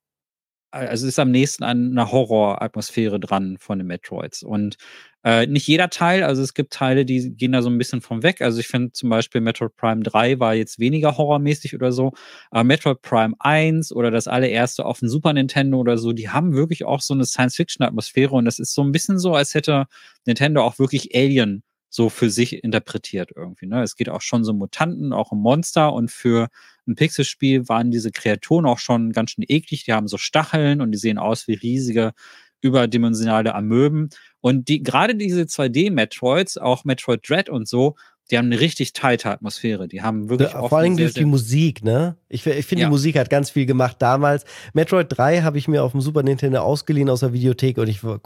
also 0.72 1.08
ist 1.08 1.20
am 1.20 1.32
nächsten 1.32 1.64
an 1.64 1.92
einer 1.92 2.12
Horroratmosphäre 2.12 3.20
dran 3.20 3.58
von 3.60 3.80
den 3.80 3.88
Metroids. 3.88 4.44
Und 4.44 4.78
äh, 5.24 5.48
nicht 5.48 5.68
jeder 5.68 5.90
Teil, 5.90 6.24
also 6.24 6.42
es 6.42 6.54
gibt 6.54 6.72
Teile, 6.74 7.06
die 7.06 7.36
gehen 7.36 7.52
da 7.52 7.62
so 7.62 7.70
ein 7.70 7.78
bisschen 7.78 8.02
von 8.02 8.24
weg. 8.24 8.42
Also 8.42 8.60
ich 8.60 8.68
finde 8.68 8.92
zum 8.92 9.10
Beispiel 9.10 9.42
Metroid 9.42 9.76
Prime 9.76 10.04
3 10.04 10.40
war 10.40 10.54
jetzt 10.54 10.80
weniger 10.80 11.18
horrormäßig 11.18 11.76
oder 11.76 11.92
so, 11.92 12.14
aber 12.52 12.64
Metroid 12.64 13.02
Prime 13.02 13.34
1 13.40 13.92
oder 13.92 14.12
das 14.12 14.28
allererste 14.28 14.86
auf 14.86 15.00
dem 15.00 15.10
Super 15.10 15.34
Nintendo 15.34 15.78
oder 15.80 15.98
so, 15.98 16.14
die 16.14 16.30
haben 16.30 16.54
wirklich 16.54 16.86
auch 16.86 17.02
so 17.02 17.14
eine 17.14 17.26
Science-Fiction-Atmosphäre 17.26 18.36
und 18.36 18.46
das 18.46 18.60
ist 18.60 18.74
so 18.74 18.84
ein 18.84 18.92
bisschen 18.92 19.20
so, 19.20 19.34
als 19.34 19.56
hätte 19.56 19.88
Nintendo 20.26 20.64
auch 20.64 20.80
wirklich 20.80 21.16
Alien 21.16 21.64
so 21.90 22.10
für 22.10 22.30
sich 22.30 22.64
interpretiert 22.64 23.32
irgendwie. 23.36 23.66
Ne? 23.66 23.82
Es 23.82 23.96
geht 23.96 24.10
auch 24.10 24.22
schon 24.22 24.44
so 24.44 24.54
Mutanten, 24.54 25.12
auch 25.12 25.32
um 25.32 25.42
Monster 25.42 25.94
und 25.94 26.12
für 26.12 26.50
ein 26.88 26.96
Pixelspiel 26.96 27.68
waren 27.68 27.92
diese 27.92 28.12
Kreaturen 28.12 28.66
auch 28.66 28.80
schon 28.80 29.12
ganz 29.12 29.32
schön 29.32 29.46
eklig. 29.48 29.86
Die 29.86 29.94
haben 29.94 30.08
so 30.08 30.18
Stacheln 30.18 30.82
und 30.82 30.92
die 30.92 30.98
sehen 30.98 31.18
aus 31.18 31.48
wie 31.48 31.54
riesige 31.54 32.14
überdimensionale 32.62 33.56
Amöben. 33.56 34.10
Und 34.42 34.68
die, 34.68 34.84
gerade 34.84 35.16
diese 35.16 35.44
2D-Metroids, 35.44 36.58
auch 36.58 36.84
Metroid 36.84 37.28
Dread 37.28 37.50
und 37.50 37.68
so, 37.68 37.96
die 38.32 38.38
haben 38.38 38.46
eine 38.46 38.60
richtig 38.60 38.94
teilte 38.94 39.30
Atmosphäre. 39.30 39.88
Die 39.88 40.02
haben 40.04 40.30
wirklich 40.30 40.52
ja, 40.52 40.68
Vor 40.68 40.78
allem 40.78 40.98
durch 40.98 41.14
die 41.14 41.26
Musik, 41.26 41.84
ne? 41.84 42.16
Ich, 42.32 42.46
ich 42.46 42.66
finde, 42.66 42.84
ja. 42.84 42.88
die 42.88 42.92
Musik 42.92 43.18
hat 43.18 43.32
ganz 43.32 43.50
viel 43.50 43.66
gemacht 43.66 43.98
damals. 44.00 44.46
Metroid 44.74 45.08
3 45.10 45.42
habe 45.42 45.58
ich 45.58 45.68
mir 45.68 45.84
auf 45.84 45.94
dem 45.94 46.02
Super 46.02 46.22
Nintendo 46.22 46.60
ausgeliehen 46.60 47.10
aus 47.10 47.22
der 47.22 47.34
Videothek 47.34 47.80
und 47.80 47.90
ich 47.90 48.04
war, 48.04 48.20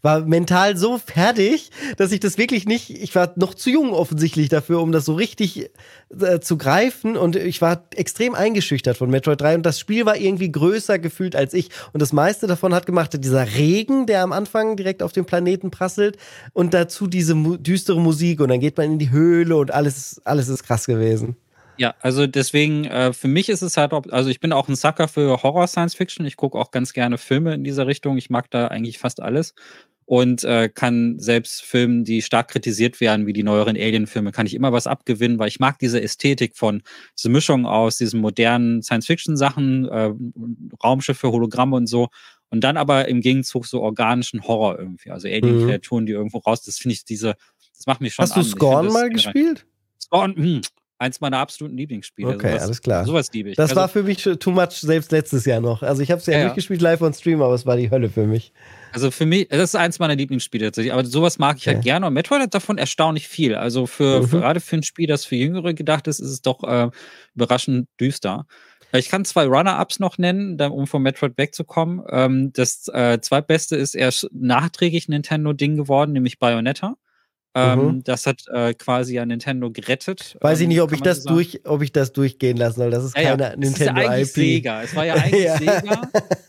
war, 0.00 0.20
mental 0.20 0.76
so 0.76 0.96
fertig, 0.98 1.70
dass 1.96 2.12
ich 2.12 2.20
das 2.20 2.38
wirklich 2.38 2.66
nicht, 2.66 2.90
ich 2.90 3.14
war 3.16 3.32
noch 3.34 3.54
zu 3.54 3.70
jung 3.70 3.92
offensichtlich 3.92 4.48
dafür, 4.48 4.80
um 4.80 4.92
das 4.92 5.04
so 5.04 5.14
richtig 5.14 5.70
äh, 6.20 6.38
zu 6.38 6.56
greifen 6.56 7.16
und 7.16 7.34
ich 7.34 7.60
war 7.60 7.82
extrem 7.96 8.36
eingeschüchtert 8.36 8.96
von 8.96 9.10
Metroid 9.10 9.40
3 9.40 9.56
und 9.56 9.66
das 9.66 9.80
Spiel 9.80 10.06
war 10.06 10.16
irgendwie 10.16 10.52
größer 10.52 11.00
gefühlt 11.00 11.34
als 11.34 11.52
ich 11.52 11.70
und 11.92 12.00
das 12.00 12.12
meiste 12.12 12.46
davon 12.46 12.72
hat 12.72 12.86
gemacht 12.86 13.12
dieser 13.18 13.54
Regen, 13.56 14.06
der 14.06 14.22
am 14.22 14.30
Anfang 14.30 14.76
direkt 14.76 15.02
auf 15.02 15.12
den 15.12 15.24
Planeten 15.24 15.72
prasselt 15.72 16.16
und 16.52 16.74
dazu 16.74 17.08
diese 17.08 17.34
mu 17.34 17.56
düstere 17.56 18.00
Musik 18.00 18.40
und 18.40 18.50
dann 18.50 18.60
geht 18.60 18.76
man 18.76 18.92
in 18.92 18.98
die 19.00 19.10
Höhle 19.10 19.47
und 19.56 19.70
alles, 19.72 20.20
alles 20.24 20.48
ist 20.48 20.62
krass 20.64 20.86
gewesen. 20.86 21.36
Ja, 21.78 21.94
also 22.00 22.26
deswegen, 22.26 22.84
äh, 22.86 23.12
für 23.12 23.28
mich 23.28 23.48
ist 23.48 23.62
es 23.62 23.76
halt, 23.76 23.92
also 23.92 24.30
ich 24.30 24.40
bin 24.40 24.52
auch 24.52 24.68
ein 24.68 24.74
Sucker 24.74 25.06
für 25.06 25.42
Horror-Science-Fiction. 25.44 26.26
Ich 26.26 26.36
gucke 26.36 26.58
auch 26.58 26.72
ganz 26.72 26.92
gerne 26.92 27.18
Filme 27.18 27.54
in 27.54 27.62
dieser 27.62 27.86
Richtung. 27.86 28.16
Ich 28.18 28.30
mag 28.30 28.50
da 28.50 28.66
eigentlich 28.66 28.98
fast 28.98 29.22
alles. 29.22 29.54
Und 30.04 30.42
äh, 30.42 30.70
kann 30.70 31.18
selbst 31.18 31.62
Filmen, 31.62 32.02
die 32.02 32.22
stark 32.22 32.48
kritisiert 32.48 33.00
werden, 33.00 33.26
wie 33.26 33.32
die 33.32 33.42
neueren 33.42 33.76
Alien-Filme, 33.76 34.32
kann 34.32 34.46
ich 34.46 34.54
immer 34.54 34.72
was 34.72 34.86
abgewinnen, 34.86 35.38
weil 35.38 35.48
ich 35.48 35.60
mag 35.60 35.78
diese 35.78 36.00
Ästhetik 36.00 36.56
von, 36.56 36.82
diese 37.16 37.28
Mischung 37.28 37.66
aus 37.66 37.98
diesen 37.98 38.20
modernen 38.20 38.82
Science-Fiction-Sachen, 38.82 39.84
äh, 39.86 40.10
Raumschiffe, 40.82 41.30
Hologramme 41.30 41.76
und 41.76 41.86
so. 41.86 42.08
Und 42.50 42.64
dann 42.64 42.78
aber 42.78 43.06
im 43.06 43.20
Gegenzug 43.20 43.66
so 43.66 43.82
organischen 43.82 44.42
Horror 44.42 44.78
irgendwie. 44.78 45.10
Also 45.10 45.28
Alien-Kreaturen, 45.28 46.06
die 46.06 46.12
irgendwo 46.12 46.38
raus, 46.38 46.62
das 46.62 46.78
finde 46.78 46.94
ich 46.94 47.04
diese, 47.04 47.34
das 47.78 47.86
macht 47.86 48.00
mich 48.00 48.14
schon 48.14 48.24
Hast 48.24 48.32
an. 48.32 48.42
du 48.42 48.48
Scorn 48.48 48.92
mal 48.92 49.08
gespielt? 49.08 49.64
Scorn, 50.00 50.34
hm, 50.36 50.60
eins 50.98 51.20
meiner 51.20 51.38
absoluten 51.38 51.76
Lieblingsspiele. 51.76 52.28
Okay, 52.28 52.50
sowas, 52.50 52.62
alles 52.62 52.82
klar. 52.82 53.04
Sowas 53.04 53.32
liebe 53.32 53.50
ich. 53.50 53.56
Das 53.56 53.70
also, 53.70 53.80
war 53.80 53.88
für 53.88 54.02
mich 54.02 54.22
too 54.22 54.50
much 54.50 54.72
selbst 54.72 55.12
letztes 55.12 55.44
Jahr 55.44 55.60
noch. 55.60 55.82
Also 55.82 56.02
ich 56.02 56.10
habe 56.10 56.20
es 56.20 56.26
ja, 56.26 56.38
ja 56.38 56.44
nicht 56.44 56.56
gespielt 56.56 56.82
live 56.82 57.00
on 57.02 57.14
Stream, 57.14 57.40
aber 57.40 57.54
es 57.54 57.66
war 57.66 57.76
die 57.76 57.90
Hölle 57.90 58.10
für 58.10 58.26
mich. 58.26 58.52
Also 58.92 59.10
für 59.10 59.26
mich, 59.26 59.48
das 59.48 59.60
ist 59.60 59.74
eins 59.76 59.98
meiner 60.00 60.16
Lieblingsspiele 60.16 60.66
tatsächlich, 60.66 60.92
aber 60.92 61.04
sowas 61.04 61.38
mag 61.38 61.56
ich 61.58 61.66
halt 61.66 61.76
okay. 61.76 61.76
halt 61.76 61.84
gerne 61.84 62.06
und 62.06 62.14
Metroid 62.14 62.42
hat 62.42 62.54
davon 62.54 62.78
erstaunlich 62.78 63.28
viel. 63.28 63.54
Also 63.54 63.86
für, 63.86 64.22
mhm. 64.22 64.28
für, 64.28 64.40
gerade 64.40 64.60
für 64.60 64.76
ein 64.76 64.82
Spiel, 64.82 65.06
das 65.06 65.24
für 65.24 65.36
Jüngere 65.36 65.72
gedacht 65.72 66.08
ist, 66.08 66.18
ist 66.18 66.30
es 66.30 66.42
doch 66.42 66.64
äh, 66.64 66.90
überraschend 67.34 67.88
düster. 68.00 68.46
Ich 68.92 69.10
kann 69.10 69.24
zwei 69.26 69.44
Runner-Ups 69.44 70.00
noch 70.00 70.16
nennen, 70.16 70.58
um 70.60 70.86
von 70.86 71.02
Metroid 71.02 71.36
wegzukommen. 71.36 72.02
Ähm, 72.10 72.52
das 72.54 72.88
äh, 72.88 73.20
zweitbeste 73.20 73.76
ist 73.76 73.94
erst 73.94 74.28
nachträglich 74.32 75.08
Nintendo-Ding 75.08 75.76
geworden, 75.76 76.12
nämlich 76.12 76.38
Bayonetta. 76.38 76.96
Ähm, 77.54 77.78
mhm. 77.78 78.04
Das 78.04 78.26
hat 78.26 78.42
äh, 78.52 78.74
quasi 78.74 79.14
ja 79.14 79.24
Nintendo 79.24 79.70
gerettet. 79.70 80.36
Weiß 80.40 80.58
ähm, 80.58 80.62
ich 80.64 80.68
nicht, 80.68 80.80
ob 80.82 80.92
ich 80.92 81.00
das 81.00 81.22
so 81.22 81.30
durch, 81.30 81.62
ob 81.64 81.82
ich 81.82 81.92
das 81.92 82.12
durchgehen 82.12 82.56
lassen 82.56 82.80
soll. 82.80 82.90
Das 82.90 83.04
ist 83.04 83.16
ja, 83.16 83.30
keine 83.30 83.42
ja. 83.42 83.56
Nintendo 83.56 84.00
ist 84.00 84.06
ja 84.06 84.18
IP. 84.18 84.26
Sega. 84.26 84.82
Es 84.82 84.94
war 84.94 85.06
ja 85.06 85.14
eigentlich 85.16 85.44
ja. 85.44 85.56
Sega. 85.56 86.02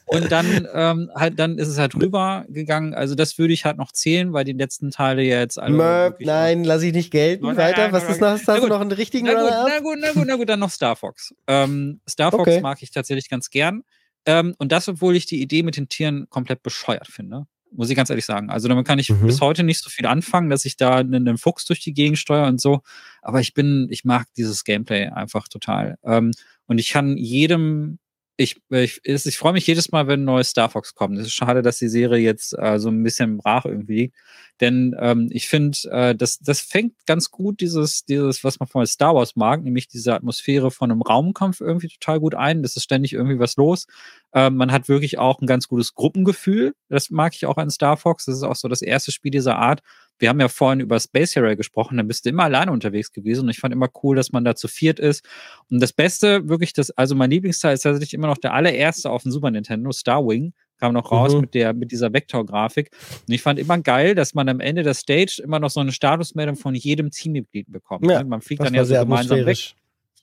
Und 0.08 0.32
dann 0.32 0.68
ähm, 0.74 1.10
halt, 1.16 1.40
dann 1.40 1.58
ist 1.58 1.68
es 1.68 1.78
halt 1.78 1.96
rübergegangen. 1.96 2.94
Also 2.94 3.16
das 3.16 3.38
würde 3.38 3.54
ich 3.54 3.64
halt 3.64 3.78
noch 3.78 3.92
zählen, 3.92 4.34
weil 4.34 4.44
die 4.44 4.54
letzten 4.54 4.92
Teile 4.92 5.24
ja 5.24 5.40
jetzt 5.40 5.58
alle. 5.58 5.76
Möp, 5.76 6.18
nein, 6.20 6.64
lass 6.64 6.84
ich 6.84 6.94
nicht 6.94 7.12
gelten. 7.12 7.46
Nein, 7.46 7.58
Weiter. 7.58 7.84
Nein, 7.84 7.94
Was 7.94 8.10
ist 8.10 8.20
noch? 8.20 8.28
Hast 8.28 8.48
du 8.48 8.68
noch 8.68 8.82
einen 8.82 8.92
richtigen 8.92 9.28
na 9.28 9.34
gut, 9.34 9.52
na 9.52 9.80
gut, 9.80 9.98
na 10.00 10.12
gut, 10.12 10.28
na 10.28 10.36
gut, 10.36 10.50
dann 10.50 10.60
noch 10.60 10.72
Star 10.72 10.96
Fox. 10.96 11.34
Ähm, 11.48 12.02
Star 12.10 12.32
Fox 12.32 12.42
okay. 12.42 12.62
mag 12.62 12.82
ich 12.82 12.92
tatsächlich 12.92 13.30
ganz 13.30 13.50
gern. 13.50 13.84
Ähm, 14.26 14.54
und 14.58 14.72
das, 14.72 14.90
obwohl 14.90 15.16
ich 15.16 15.26
die 15.26 15.42
Idee 15.42 15.64
mit 15.64 15.78
den 15.78 15.88
Tieren 15.88 16.28
komplett 16.30 16.62
bescheuert 16.62 17.08
finde 17.08 17.48
muss 17.72 17.90
ich 17.90 17.96
ganz 17.96 18.10
ehrlich 18.10 18.26
sagen. 18.26 18.50
Also 18.50 18.68
damit 18.68 18.88
kann 18.88 19.00
ich 19.00 19.10
mhm. 19.10 19.26
bis 19.26 19.42
heute 19.42 19.64
nicht 19.64 19.82
so 19.82 19.90
viel 19.90 20.06
anfangen, 20.06 20.50
dass 20.50 20.66
ich 20.66 20.78
da 20.78 20.98
einen, 20.98 21.38
Fuchs 21.38 21.66
durch 21.66 21.80
die 21.80 21.94
Gegend 21.94 22.18
steuere 22.18 22.48
und 22.48 22.60
so. 22.60 22.82
Aber 23.22 23.40
ich 23.40 23.54
bin, 23.54 23.88
ich 23.90 24.06
mag 24.06 24.28
dieses 24.38 24.64
Gameplay 24.64 25.08
einfach 25.08 25.48
total. 25.48 25.98
Ähm, 26.04 26.32
und 26.68 26.78
ich 26.80 26.90
kann 26.90 27.18
jedem, 27.18 28.00
ich, 28.40 28.62
ich, 28.70 29.02
ich 29.04 29.38
freue 29.38 29.54
mich 29.54 29.68
jedes 29.68 29.92
Mal, 29.92 30.08
wenn 30.08 30.22
ein 30.22 30.26
neues 30.26 30.50
Star 30.50 30.70
Fox 30.70 30.96
kommt. 30.96 31.18
Es 31.18 31.28
ist 31.28 31.34
schade, 31.34 31.62
dass 31.62 31.78
die 31.78 31.90
Serie 31.90 32.24
jetzt 32.24 32.58
äh, 32.58 32.80
so 32.80 32.90
ein 32.90 33.04
bisschen 33.04 33.38
brach 33.38 33.66
irgendwie 33.66 34.00
liegt. 34.00 34.16
Denn 34.62 34.96
ähm, 35.00 35.30
ich 35.32 35.48
finde, 35.48 35.78
äh, 35.92 36.16
das, 36.16 36.40
das 36.40 36.60
fängt 36.62 37.06
ganz 37.06 37.32
gut 37.32 37.62
dieses, 37.62 38.06
dieses, 38.06 38.44
was 38.44 38.60
man 38.60 38.68
von 38.68 38.86
Star 38.86 39.16
Wars 39.16 39.36
mag, 39.36 39.64
nämlich 39.64 39.88
diese 39.88 40.14
Atmosphäre 40.14 40.72
von 40.72 40.92
einem 40.92 41.02
Raumkampf 41.02 41.62
irgendwie 41.62 41.88
total 41.88 42.20
gut 42.20 42.36
ein. 42.36 42.64
Das 42.64 42.76
ist 42.76 42.84
ständig 42.84 43.14
irgendwie 43.14 43.40
was 43.40 43.56
los. 43.58 43.88
Ähm, 44.34 44.56
man 44.56 44.72
hat 44.72 44.90
wirklich 44.90 45.18
auch 45.18 45.40
ein 45.42 45.48
ganz 45.48 45.68
gutes 45.68 45.94
Gruppengefühl. 45.94 46.74
Das 46.90 47.10
mag 47.10 47.36
ich 47.36 47.46
auch 47.46 47.58
an 47.58 47.70
Star 47.70 47.98
Fox. 47.98 48.26
Das 48.26 48.36
ist 48.36 48.44
auch 48.44 48.56
so 48.56 48.68
das 48.68 48.82
erste 48.82 49.12
Spiel 49.12 49.32
dieser 49.32 49.58
Art. 49.58 49.82
Wir 50.20 50.30
haben 50.30 50.40
ja 50.40 50.48
vorhin 50.48 50.80
über 50.80 51.00
Space 51.00 51.36
Harrier 51.36 51.56
gesprochen, 51.56 51.98
da 51.98 52.04
bist 52.04 52.26
du 52.26 52.30
immer 52.30 52.44
alleine 52.44 52.72
unterwegs 52.72 53.12
gewesen 53.12 53.44
und 53.46 53.50
ich 53.50 53.60
fand 53.60 53.74
immer 53.74 53.90
cool, 54.04 54.16
dass 54.16 54.32
man 54.32 54.44
da 54.44 54.56
zu 54.56 54.68
viert 54.68 55.00
ist. 55.00 55.26
Und 55.70 55.82
das 55.82 55.94
Beste, 55.94 56.48
wirklich, 56.48 56.74
das, 56.74 56.92
also 56.92 57.16
mein 57.16 57.32
Lieblingsteil 57.32 57.74
ist 57.74 57.82
tatsächlich 57.82 58.14
immer 58.14 58.28
noch 58.28 58.38
der 58.38 58.54
allererste 58.54 59.10
auf 59.10 59.24
dem 59.24 59.32
Super 59.32 59.52
Nintendo, 59.52 59.92
Star 59.92 60.26
Wing 60.26 60.54
kam 60.80 60.94
noch 60.94 61.12
raus 61.12 61.34
mhm. 61.34 61.42
mit 61.42 61.54
der 61.54 61.74
mit 61.74 61.92
dieser 61.92 62.14
Vektorgrafik. 62.14 62.90
Und 63.28 63.34
ich 63.34 63.42
fand 63.42 63.60
immer 63.60 63.78
geil, 63.80 64.16
dass 64.16 64.34
man 64.34 64.50
am 64.50 64.60
Ende 64.60 64.84
der 64.84 64.94
Stage 64.94 65.42
immer 65.44 65.60
noch 65.60 65.70
so 65.70 65.80
eine 65.80 65.92
Statusmeldung 65.92 66.56
von 66.56 66.74
jedem 66.74 67.12
Teammitglied 67.12 67.72
bekommt. 67.72 68.10
Ja, 68.10 68.24
ne? 68.24 68.30
Man 68.30 68.42
fliegt 68.42 68.64
dann 68.64 68.74
ja 68.74 68.86
so 68.86 68.96
gemeinsam 68.96 69.46
weg. 69.46 69.76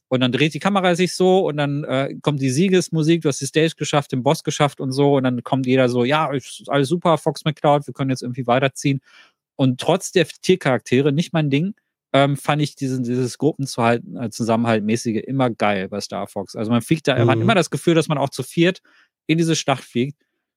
Und 0.09 0.21
dann 0.21 0.31
dreht 0.31 0.55
die 0.55 0.61
Kamera 0.61 0.95
sich 0.95 1.15
so 1.15 1.49
und 1.49 1.57
dann 1.57 1.83
äh, 1.83 2.15
kommt 2.23 2.41
die 2.41 2.51
Siegesmusik, 2.51 3.23
du 3.23 3.29
hast 3.29 3.41
die 3.41 3.47
Stage 3.47 3.75
geschafft, 3.77 4.13
den 4.13 4.23
Boss 4.23 4.45
geschafft 4.45 4.81
und 4.81 4.93
so. 4.93 5.17
Und 5.17 5.25
dann 5.25 5.43
kommt 5.43 5.67
jeder 5.67 5.89
so, 5.89 6.05
ja, 6.05 6.33
ist 6.33 6.65
alles 6.69 6.89
super, 6.89 7.19
Fox 7.19 7.45
McCloud, 7.45 7.89
wir 7.89 7.93
können 7.93 8.11
jetzt 8.11 8.23
irgendwie 8.23 8.47
weiterziehen. 8.47 9.01
Und 9.57 9.81
trotz 9.81 10.13
der 10.13 10.27
Tiercharaktere, 10.27 11.13
nicht 11.13 11.33
mein 11.33 11.51
Ding, 11.51 11.75
ähm, 12.13 12.37
fand 12.37 12.63
ich 12.63 12.77
diesen, 12.77 13.03
dieses 13.03 13.37
Gruppenzusammenhaltmäßige 13.39 15.17
äh, 15.17 15.21
immer 15.21 15.51
geil 15.51 15.89
bei 15.89 16.01
Star 16.01 16.27
Fox. 16.27 16.55
Also 16.55 16.71
man 16.71 16.83
fliegt 16.83 17.09
da, 17.09 17.15
mhm. 17.15 17.27
man 17.27 17.37
hat 17.37 17.43
immer 17.43 17.55
das 17.55 17.71
Gefühl, 17.71 17.95
dass 17.95 18.09
man 18.09 18.19
auch 18.19 18.31
zu 18.31 18.43
viert 18.43 18.81
in 19.27 19.39
diese 19.39 19.57
Schlacht 19.57 19.85
fliegt. 19.85 20.17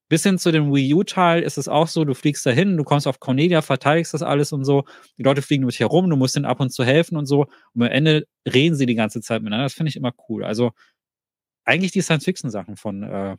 Bis 0.10 0.24
hin 0.24 0.40
zu 0.40 0.52
dem 0.52 0.74
Wii 0.74 0.94
U-Teil 0.96 1.44
ist 1.44 1.58
es 1.60 1.68
auch 1.68 1.88
so, 1.88 2.04
du 2.04 2.16
fliegst 2.16 2.44
da 2.46 2.50
hin, 2.50 2.78
du 2.78 2.84
kommst 2.84 3.06
auf 3.08 3.20
Cornelia, 3.20 3.62
verteidigst 3.62 4.14
das 4.14 4.24
alles 4.24 4.52
und 4.52 4.66
so. 4.66 4.86
Die 5.18 5.24
Leute 5.24 5.44
fliegen 5.44 5.66
mit 5.66 5.80
herum, 5.80 6.10
du 6.10 6.16
musst 6.16 6.36
ihnen 6.36 6.46
ab 6.46 6.60
und 6.60 6.72
zu 6.72 6.84
helfen 6.84 7.16
und 7.16 7.28
so. 7.28 7.46
Und 7.74 7.84
am 7.84 7.92
Ende 7.92 8.26
reden 8.52 8.76
sie 8.76 8.88
die 8.88 8.96
ganze 8.96 9.22
Zeit 9.22 9.44
miteinander. 9.44 9.66
Das 9.66 9.74
finde 9.74 9.90
ich 9.90 9.96
immer 9.96 10.14
cool. 10.28 10.44
Also 10.44 10.72
eigentlich 11.64 11.92
die 11.92 12.02
Science-Fiction-Sachen 12.02 12.76
von 12.76 13.04
äh, 13.04 13.36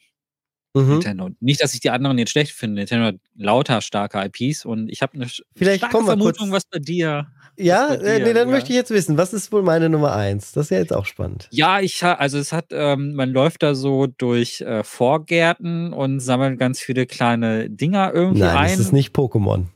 mhm. 0.74 0.88
Nintendo. 0.88 1.30
Nicht, 1.40 1.62
dass 1.62 1.74
ich 1.74 1.80
die 1.80 1.90
anderen 1.90 2.18
jetzt 2.18 2.30
schlecht 2.30 2.52
finde. 2.52 2.76
Nintendo 2.76 3.06
hat 3.06 3.16
lauter 3.36 3.80
starke 3.80 4.30
IPs 4.32 4.64
und 4.64 4.88
ich 4.88 5.02
habe 5.02 5.14
eine 5.14 5.26
Vielleicht 5.54 5.84
starke 5.84 6.04
Vermutung, 6.04 6.52
was 6.52 6.64
bei 6.64 6.78
dir 6.78 7.26
ja, 7.60 7.88
äh, 7.88 8.20
nee, 8.20 8.32
dann 8.32 8.48
ja. 8.48 8.54
möchte 8.54 8.70
ich 8.70 8.76
jetzt 8.76 8.90
wissen, 8.90 9.18
was 9.18 9.34
ist 9.34 9.52
wohl 9.52 9.62
meine 9.62 9.90
Nummer 9.90 10.14
eins? 10.14 10.52
Das 10.52 10.66
ist 10.66 10.70
ja 10.70 10.78
jetzt 10.78 10.94
auch 10.94 11.04
spannend. 11.04 11.46
Ja, 11.50 11.80
ich 11.80 12.02
also 12.02 12.38
es 12.38 12.52
hat, 12.52 12.66
ähm, 12.70 13.14
man 13.14 13.30
läuft 13.30 13.62
da 13.62 13.74
so 13.74 14.06
durch 14.06 14.62
äh, 14.62 14.82
Vorgärten 14.82 15.92
und 15.92 16.20
sammelt 16.20 16.58
ganz 16.58 16.80
viele 16.80 17.06
kleine 17.06 17.68
Dinger 17.68 18.12
irgendwie 18.14 18.40
Nein, 18.40 18.48
ein. 18.48 18.56
Nein, 18.56 18.70
das 18.70 18.80
ist 18.80 18.92
nicht 18.92 19.14
Pokémon. 19.14 19.66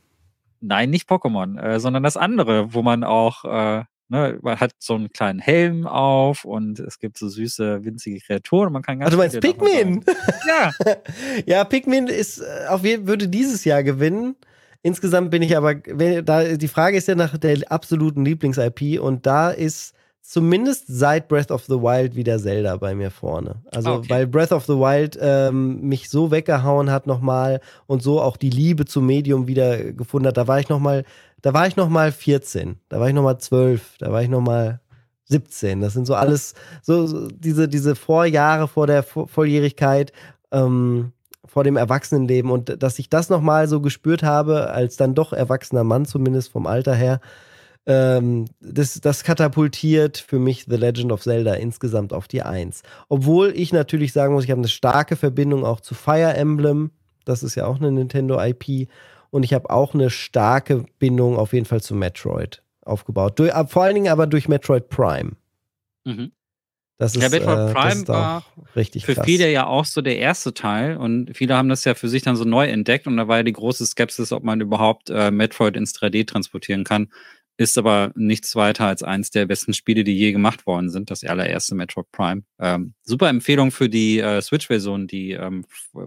Nein, 0.61 0.89
nicht 0.89 1.07
Pokémon, 1.07 1.59
äh, 1.59 1.79
sondern 1.79 2.01
das 2.01 2.17
andere, 2.17 2.73
wo 2.73 2.81
man 2.81 3.03
auch, 3.03 3.45
äh, 3.45 3.83
ne, 4.09 4.39
man 4.41 4.59
hat 4.59 4.71
so 4.79 4.95
einen 4.95 5.11
kleinen 5.11 5.39
Helm 5.39 5.87
auf 5.87 6.45
und 6.45 6.79
es 6.79 6.99
gibt 6.99 7.17
so 7.17 7.27
süße, 7.29 7.83
winzige 7.83 8.19
Kreaturen 8.19 8.71
man 8.71 8.81
kann 8.81 8.99
ganz 8.99 9.07
Ach, 9.07 9.11
du 9.11 9.17
meinst 9.17 9.39
Pikmin? 9.39 10.03
ja. 10.47 10.71
ja, 11.45 11.63
Pikmin 11.63 12.07
ist, 12.07 12.39
äh, 12.39 12.67
auf 12.69 12.83
jeden 12.83 13.07
würde 13.07 13.27
dieses 13.27 13.65
Jahr 13.65 13.83
gewinnen. 13.83 14.35
Insgesamt 14.81 15.31
bin 15.31 15.41
ich 15.41 15.57
aber, 15.57 15.75
da, 15.75 16.43
die 16.55 16.67
Frage 16.67 16.97
ist 16.97 17.07
ja 17.07 17.15
nach 17.15 17.37
der 17.37 17.71
absoluten 17.71 18.23
Lieblings-IP 18.23 19.01
und 19.01 19.25
da 19.25 19.49
ist 19.49 19.95
zumindest 20.21 20.85
seit 20.87 21.27
Breath 21.27 21.51
of 21.51 21.65
the 21.65 21.75
Wild 21.75 22.15
wieder 22.15 22.39
Zelda 22.39 22.77
bei 22.77 22.95
mir 22.95 23.11
vorne. 23.11 23.55
Also, 23.71 23.93
okay. 23.93 24.09
weil 24.09 24.27
Breath 24.27 24.51
of 24.51 24.65
the 24.65 24.73
Wild 24.73 25.17
ähm, 25.21 25.81
mich 25.81 26.09
so 26.09 26.31
weggehauen 26.31 26.91
hat 26.91 27.05
nochmal 27.05 27.61
und 27.85 28.01
so 28.01 28.19
auch 28.21 28.35
die 28.35 28.49
Liebe 28.49 28.85
zum 28.85 29.05
Medium 29.05 29.47
wieder 29.47 29.93
gefunden 29.93 30.27
hat. 30.27 30.37
Da 30.37 30.47
war 30.47 30.59
ich 30.59 30.67
nochmal, 30.67 31.03
da 31.45 31.53
war 31.53 31.67
ich 31.67 31.75
nochmal 31.75 32.11
14, 32.11 32.77
da 32.89 32.99
war 32.99 33.07
ich 33.07 33.13
nochmal 33.13 33.37
12, 33.37 33.99
da 33.99 34.11
war 34.11 34.23
ich 34.23 34.29
nochmal 34.29 34.79
17. 35.25 35.79
Das 35.79 35.93
sind 35.93 36.07
so 36.07 36.15
alles, 36.15 36.55
so, 36.81 37.05
so 37.05 37.27
diese, 37.27 37.67
diese 37.67 37.95
Vorjahre 37.95 38.67
vor 38.67 38.87
der 38.87 39.03
Volljährigkeit. 39.03 40.11
Ähm, 40.51 41.11
vor 41.45 41.63
dem 41.63 41.77
Erwachsenenleben 41.77 42.49
und 42.49 42.81
dass 42.81 42.97
ich 42.97 43.09
das 43.09 43.29
nochmal 43.29 43.67
so 43.67 43.79
gespürt 43.79 44.23
habe, 44.23 44.71
als 44.71 44.97
dann 44.97 45.13
doch 45.13 45.33
erwachsener 45.33 45.83
Mann, 45.83 46.05
zumindest 46.05 46.51
vom 46.51 46.65
Alter 46.65 46.95
her, 46.95 47.21
ähm, 47.85 48.45
das, 48.59 48.99
das 48.99 49.23
katapultiert 49.23 50.17
für 50.17 50.39
mich 50.39 50.65
The 50.67 50.75
Legend 50.75 51.11
of 51.11 51.21
Zelda 51.21 51.53
insgesamt 51.53 52.11
auf 52.11 52.27
die 52.27 52.41
Eins. 52.41 52.81
Obwohl 53.07 53.53
ich 53.55 53.71
natürlich 53.71 54.13
sagen 54.13 54.33
muss, 54.33 54.45
ich 54.45 54.51
habe 54.51 54.61
eine 54.61 54.67
starke 54.67 55.15
Verbindung 55.15 55.63
auch 55.63 55.79
zu 55.79 55.93
Fire 55.93 56.33
Emblem. 56.33 56.89
Das 57.23 57.43
ist 57.43 57.53
ja 57.53 57.67
auch 57.67 57.77
eine 57.77 57.91
Nintendo 57.91 58.41
IP. 58.41 58.89
Und 59.35 59.43
ich 59.43 59.53
habe 59.53 59.69
auch 59.69 59.93
eine 59.93 60.09
starke 60.09 60.85
Bindung 60.97 61.35
auf 61.35 61.51
jeden 61.51 61.65
Fall 61.65 61.81
zu 61.81 61.93
Metroid 61.93 62.63
aufgebaut. 62.85 63.37
Durch, 63.37 63.51
vor 63.67 63.83
allen 63.83 63.95
Dingen 63.95 64.07
aber 64.07 64.27
durch 64.27 64.47
Metroid 64.47 64.87
Prime. 64.87 65.33
Mhm. 66.05 66.31
Das 66.97 67.17
ist, 67.17 67.21
ja, 67.21 67.27
Metroid 67.27 67.69
äh, 67.69 67.73
Prime 67.73 68.07
war 68.07 68.45
richtig 68.77 69.05
für 69.05 69.15
krass. 69.15 69.25
viele 69.25 69.51
ja 69.51 69.67
auch 69.67 69.83
so 69.83 70.01
der 70.01 70.19
erste 70.19 70.53
Teil 70.53 70.95
und 70.95 71.35
viele 71.35 71.57
haben 71.57 71.67
das 71.67 71.83
ja 71.83 71.95
für 71.95 72.07
sich 72.07 72.21
dann 72.21 72.37
so 72.37 72.45
neu 72.45 72.65
entdeckt 72.67 73.07
und 73.07 73.17
da 73.17 73.27
war 73.27 73.35
ja 73.35 73.43
die 73.43 73.51
große 73.51 73.85
Skepsis, 73.85 74.31
ob 74.31 74.45
man 74.45 74.61
überhaupt 74.61 75.09
äh, 75.09 75.31
Metroid 75.31 75.75
ins 75.75 75.93
3D 75.93 76.25
transportieren 76.25 76.85
kann. 76.85 77.09
Ist 77.57 77.77
aber 77.77 78.11
nichts 78.15 78.55
weiter 78.55 78.85
als 78.85 79.01
eins 79.01 79.29
der 79.29 79.45
besten 79.45 79.73
Spiele, 79.73 80.03
die 80.03 80.17
je 80.17 80.33
gemacht 80.33 80.65
worden 80.65 80.89
sind, 80.89 81.09
das 81.09 81.23
allererste 81.23 81.73
Metroid 81.73 82.11
Prime. 82.11 82.43
Ähm, 82.59 82.93
super 83.03 83.29
Empfehlung 83.29 83.71
für 83.71 83.87
die 83.87 84.19
äh, 84.19 84.41
Switch-Version, 84.41 85.07
die 85.07 85.31
ähm, 85.31 85.65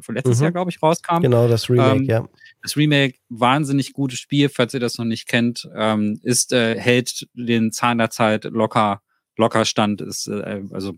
letztes 0.09 0.39
mhm. 0.39 0.43
Jahr, 0.43 0.53
glaube 0.53 0.71
ich, 0.71 0.83
rauskam. 0.83 1.23
Genau, 1.23 1.49
das 1.49 1.71
Remake, 1.71 1.97
ähm, 1.97 2.05
ja. 2.05 2.29
Das 2.63 2.77
Remake, 2.77 3.15
wahnsinnig 3.31 3.95
gutes 3.95 4.19
Spiel, 4.19 4.51
falls 4.51 4.75
ihr 4.75 4.81
das 4.81 4.99
noch 4.99 5.07
nicht 5.07 5.27
kennt, 5.27 5.67
ähm, 5.75 6.21
ist, 6.23 6.53
äh, 6.53 6.79
hält 6.79 7.27
den 7.33 7.73
Zahn 7.73 7.97
der 7.97 8.11
Zeit 8.11 8.45
locker, 8.45 9.01
locker 9.37 9.65
stand, 9.65 10.03
ist 10.03 10.29
äh, 10.29 10.63
also 10.71 10.95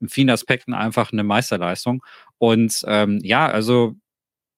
in 0.00 0.08
vielen 0.08 0.30
Aspekten 0.30 0.74
einfach 0.74 1.12
eine 1.12 1.22
Meisterleistung. 1.22 2.02
Und 2.38 2.82
ähm, 2.88 3.20
ja, 3.22 3.46
also 3.46 3.94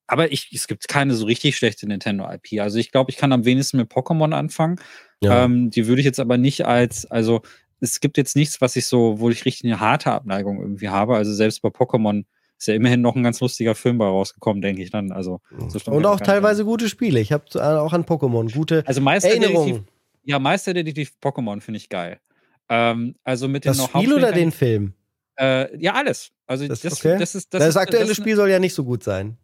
aber 0.07 0.31
ich, 0.31 0.51
es 0.53 0.67
gibt 0.67 0.87
keine 0.87 1.13
so 1.15 1.25
richtig 1.25 1.57
schlechte 1.57 1.87
Nintendo-IP. 1.87 2.59
Also 2.59 2.77
ich 2.77 2.91
glaube, 2.91 3.11
ich 3.11 3.17
kann 3.17 3.31
am 3.31 3.45
wenigsten 3.45 3.77
mit 3.77 3.91
Pokémon 3.91 4.33
anfangen. 4.33 4.79
Ja. 5.21 5.45
Ähm, 5.45 5.69
die 5.71 5.87
würde 5.87 6.01
ich 6.01 6.05
jetzt 6.05 6.19
aber 6.19 6.37
nicht 6.37 6.65
als, 6.65 7.05
also 7.05 7.41
es 7.79 7.99
gibt 7.99 8.17
jetzt 8.17 8.35
nichts, 8.35 8.61
was 8.61 8.75
ich 8.75 8.85
so, 8.85 9.19
wo 9.19 9.29
ich 9.29 9.45
richtig 9.45 9.65
eine 9.65 9.79
harte 9.79 10.11
Abneigung 10.11 10.59
irgendwie 10.59 10.89
habe. 10.89 11.15
Also 11.15 11.33
selbst 11.33 11.61
bei 11.61 11.69
Pokémon 11.69 12.25
ist 12.57 12.67
ja 12.67 12.73
immerhin 12.73 13.01
noch 13.01 13.15
ein 13.15 13.23
ganz 13.23 13.39
lustiger 13.41 13.75
Film 13.75 13.97
bei 13.97 14.05
rausgekommen, 14.05 14.61
denke 14.61 14.81
ich 14.81 14.91
dann. 14.91 15.11
Also 15.11 15.41
so 15.67 15.91
und 15.91 16.05
auch 16.05 16.19
teilweise 16.19 16.57
sein. 16.57 16.65
gute 16.65 16.87
Spiele. 16.87 17.19
Ich 17.19 17.31
habe 17.31 17.45
äh, 17.55 17.59
auch 17.59 17.93
an 17.93 18.05
Pokémon 18.05 18.53
gute 18.53 18.83
also 18.85 19.01
Erinnerungen. 19.01 19.87
Ja, 20.23 20.39
Meisterdetektiv 20.39 21.13
Pokémon 21.21 21.61
finde 21.61 21.77
ich 21.77 21.89
geil. 21.89 22.19
Ähm, 22.69 23.15
also 23.23 23.47
mit 23.47 23.65
das 23.65 23.83
Spiel 23.83 24.13
oder 24.13 24.31
den 24.31 24.51
Film? 24.51 24.93
Äh, 25.37 25.77
ja, 25.77 25.93
alles. 25.93 26.31
Also 26.47 26.67
das, 26.67 26.81
das, 26.81 26.93
okay. 26.93 27.17
das 27.19 27.35
ist 27.35 27.53
das, 27.53 27.61
das 27.61 27.77
aktuelle 27.77 28.07
das 28.07 28.17
Spiel 28.17 28.35
soll 28.35 28.49
ja 28.49 28.59
nicht 28.59 28.73
so 28.73 28.83
gut 28.83 29.03
sein. 29.03 29.37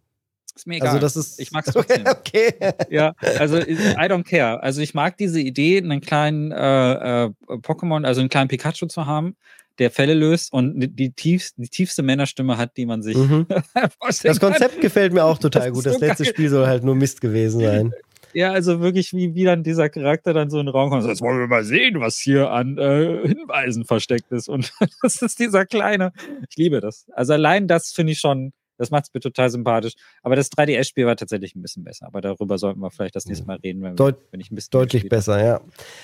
Ist 0.56 0.68
mir 0.68 0.76
also 0.76 0.86
egal. 0.86 0.95
Also 0.95 0.99
das 0.99 1.15
ist, 1.15 1.40
ich 1.40 1.52
mag 1.52 1.65
es 1.68 1.73
trotzdem. 1.73 2.06
Okay, 2.06 2.53
okay. 2.60 2.73
Ja, 2.90 3.14
also 3.40 3.57
I 3.57 4.07
don't 4.07 4.23
care. 4.23 4.61
Also 4.61 4.82
ich 4.82 4.94
mag 4.94 5.18
diese 5.18 5.40
Idee, 5.40 5.78
einen 5.78 6.02
kleinen 6.02 6.52
äh, 6.52 7.26
äh, 7.26 7.30
Pokémon, 7.48 8.06
also 8.06 8.22
einen 8.22 8.30
kleinen 8.30 8.48
Pikachu 8.48 8.88
zu 8.88 9.06
haben, 9.06 9.36
der 9.80 9.91
Fälle 9.91 10.14
löst 10.14 10.53
und 10.53 10.73
die, 10.78 11.11
tiefst, 11.11 11.56
die 11.57 11.69
tiefste 11.69 12.03
Männerstimme 12.03 12.57
hat, 12.57 12.78
die 12.78 12.86
man 12.86 13.02
sich 13.02 13.18
mhm. 13.18 13.48
Das 14.23 14.40
Konzept 14.40 14.73
kann. 14.73 14.82
gefällt 14.82 15.14
mir 15.14 15.23
auch 15.23 15.38
total 15.38 15.69
das 15.69 15.73
gut. 15.73 15.86
Das 15.86 15.94
so 15.95 15.99
letzte 15.99 16.23
geil. 16.23 16.34
Spiel 16.34 16.49
soll 16.49 16.68
halt 16.68 16.84
nur 16.84 16.95
Mist 16.95 17.22
gewesen 17.22 17.61
sein. 17.61 17.94
Ja, 18.34 18.52
also 18.52 18.80
wirklich, 18.80 19.14
wie, 19.14 19.36
wie 19.36 19.44
dann 19.44 19.64
dieser 19.64 19.90
Charakter 19.90 20.34
dann 20.34 20.49
so 20.49 20.60
in 20.60 20.68
den 20.68 20.72
Raum 20.72 20.90
kommt. 20.90 21.06
Jetzt 21.06 21.22
wollen 21.22 21.40
wir 21.40 21.48
mal 21.48 21.64
sehen, 21.64 21.99
was 21.99 22.18
hier 22.18 22.49
an 22.52 22.78
äh, 22.78 23.28
Hinweisen 23.28 23.86
versteckt 23.86 24.32
ist. 24.32 24.48
Und 24.48 24.72
das 25.02 25.22
ist 25.22 25.40
dieser 25.40 25.65
kleine. 25.65 26.14
Ich 26.49 26.56
liebe 26.56 26.80
das. 26.80 27.07
Also 27.11 27.34
allein 27.34 27.68
das 27.68 27.91
finde 27.91 28.14
ich 28.14 28.19
schon 28.19 28.53
das 28.82 28.90
macht 28.90 29.06
es 29.06 29.14
mir 29.14 29.20
total 29.20 29.49
sympathisch. 29.49 29.94
Aber 30.24 30.36
das 30.36 30.52
3DS-Spiel 30.52 31.06
war 31.06 31.16
tatsächlich 31.16 31.56
ein 31.56 31.62
bisschen 31.62 31.84
besser. 31.84 32.08
Aber 32.08 32.20
darüber 32.20 32.58
sollten 32.58 32.80
wir 32.80 32.90
vielleicht 32.90 33.16
das 33.16 33.28
nächste 33.28 33.45
Mal 33.45 33.58
reden, 33.58 33.84
wenn, 33.84 33.95
Deut 33.95 34.18
wenn 34.32 34.40
ich 34.40 34.52
ein 34.52 34.56
bisschen. 34.56 34.72
Deutlich 34.72 35.08
besser, 35.08 35.44
ja. 35.44 35.62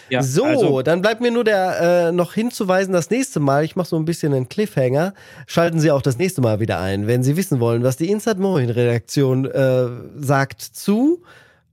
ja. 0.10 0.22
so, 0.22 0.46
also, 0.46 0.82
dann 0.84 1.02
bleibt 1.02 1.20
mir 1.20 1.32
nur 1.32 1.44
der 1.44 2.08
äh, 2.08 2.12
noch 2.12 2.34
hinzuweisen, 2.34 2.94
das 2.94 3.10
nächste 3.10 3.40
Mal, 3.40 3.64
ich 3.64 3.76
mache 3.76 3.88
so 3.88 3.96
ein 3.98 4.06
bisschen 4.06 4.34
einen 4.34 4.48
Cliffhanger, 4.48 5.16
schalten 5.48 5.80
Sie 5.80 5.90
auch 5.90 6.04
das 6.04 6.20
nächste 6.20 6.42
Mal 6.42 6.60
wieder 6.60 6.80
ein, 6.80 7.08
wenn 7.08 7.24
Sie 7.24 7.36
wissen 7.36 7.60
wollen, 7.60 7.84
was 7.84 7.98
die 7.98 8.12
Inside 8.12 8.40
Moin 8.40 8.70
Redaktion 8.70 9.46
äh, 9.46 9.88
sagt 10.18 10.62
zu. 10.62 11.24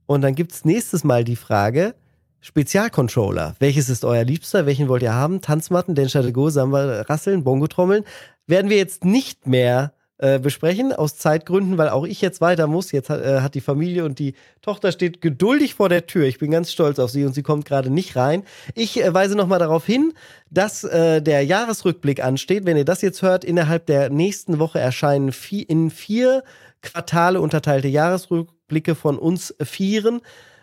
Und 0.07 0.21
dann 0.21 0.33
gibt 0.33 0.53
es 0.53 0.65
nächstes 0.65 1.03
Mal 1.03 1.23
die 1.23 1.35
Frage, 1.35 1.93
Spezialcontroller. 2.41 3.55
Welches 3.59 3.89
ist 3.89 4.05
euer 4.05 4.23
Liebster? 4.23 4.65
Welchen 4.65 4.87
wollt 4.87 5.03
ihr 5.03 5.13
haben? 5.13 5.41
Tanzmatten, 5.41 5.95
Densha 5.95 6.21
de 6.21 6.31
Go, 6.31 6.49
Samba, 6.49 7.01
Rasseln, 7.01 7.43
Bongo-Trommeln. 7.43 8.03
Werden 8.47 8.69
wir 8.69 8.77
jetzt 8.77 9.03
nicht 9.03 9.47
mehr 9.47 9.94
äh, 10.17 10.39
besprechen, 10.39 10.93
aus 10.93 11.17
Zeitgründen, 11.17 11.77
weil 11.77 11.89
auch 11.89 12.05
ich 12.05 12.21
jetzt 12.21 12.39
weiter 12.39 12.67
muss. 12.67 12.93
Jetzt 12.93 13.09
hat, 13.09 13.21
äh, 13.21 13.41
hat, 13.41 13.53
die 13.53 13.59
Familie 13.59 14.05
und 14.05 14.17
die 14.17 14.33
Tochter 14.61 14.93
steht 14.93 15.19
geduldig 15.19 15.73
vor 15.73 15.89
der 15.89 16.07
Tür. 16.07 16.25
Ich 16.25 16.39
bin 16.39 16.51
ganz 16.51 16.71
stolz 16.71 16.99
auf 16.99 17.09
sie 17.09 17.25
und 17.25 17.33
sie 17.33 17.43
kommt 17.43 17.65
gerade 17.65 17.89
nicht 17.89 18.15
rein. 18.15 18.43
Ich 18.75 19.03
äh, 19.03 19.13
weise 19.13 19.35
nochmal 19.35 19.59
darauf 19.59 19.85
hin, 19.85 20.13
dass 20.49 20.85
äh, 20.85 21.21
der 21.21 21.43
Jahresrückblick 21.43 22.23
ansteht. 22.23 22.65
Wenn 22.65 22.77
ihr 22.77 22.85
das 22.85 23.01
jetzt 23.01 23.23
hört, 23.23 23.43
innerhalb 23.43 23.87
der 23.87 24.09
nächsten 24.09 24.57
Woche 24.57 24.79
erscheinen 24.79 25.33
vier, 25.33 25.69
in 25.69 25.89
vier 25.89 26.45
Quartale 26.81 27.41
unterteilte 27.41 27.89
Jahresrückblicke 27.89 28.95
von 28.95 29.19
uns 29.19 29.53
Vieren. 29.61 30.21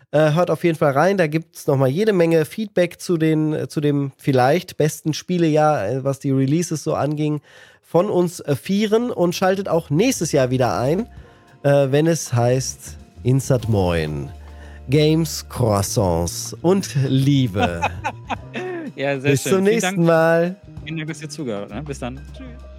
Äh, 0.09 0.33
hört 0.33 0.49
auf 0.49 0.63
jeden 0.63 0.77
Fall 0.79 0.93
rein, 0.93 1.17
da 1.17 1.27
gibt 1.27 1.55
es 1.57 1.67
nochmal 1.67 1.89
jede 1.89 2.13
Menge 2.13 2.45
Feedback 2.45 2.99
zu, 2.99 3.17
den, 3.17 3.67
zu 3.67 3.81
dem 3.81 4.13
vielleicht 4.17 4.77
besten 4.77 5.13
Spielejahr, 5.13 6.03
was 6.03 6.19
die 6.19 6.31
Releases 6.31 6.83
so 6.83 6.95
anging 6.95 7.41
von 7.93 8.09
uns 8.09 8.39
äh, 8.39 8.55
Vieren 8.55 9.11
und 9.11 9.35
schaltet 9.35 9.69
auch 9.69 9.91
nächstes 9.91 10.31
Jahr 10.31 10.49
wieder 10.49 10.79
ein, 10.79 11.01
äh, 11.61 11.91
wenn 11.91 12.07
es 12.07 12.33
heißt 12.33 12.97
Insert 13.21 13.69
Moin. 13.69 14.31
Games, 14.89 15.47
Croissants 15.47 16.57
und 16.63 16.89
Liebe. 17.07 17.81
ja, 18.95 19.19
sehr 19.19 19.29
Bis 19.33 19.43
schön. 19.43 19.51
zum 19.51 19.63
nächsten 19.65 20.03
Mal. 20.03 20.55
Vielen 20.83 20.97
Dank, 20.97 21.09
dass 21.09 21.21
ihr 21.21 21.29
zugehört 21.29 21.65
habt. 21.65 21.75
Ne? 21.75 21.83
Bis 21.83 21.99
dann. 21.99 22.19
Tschüss. 22.35 22.72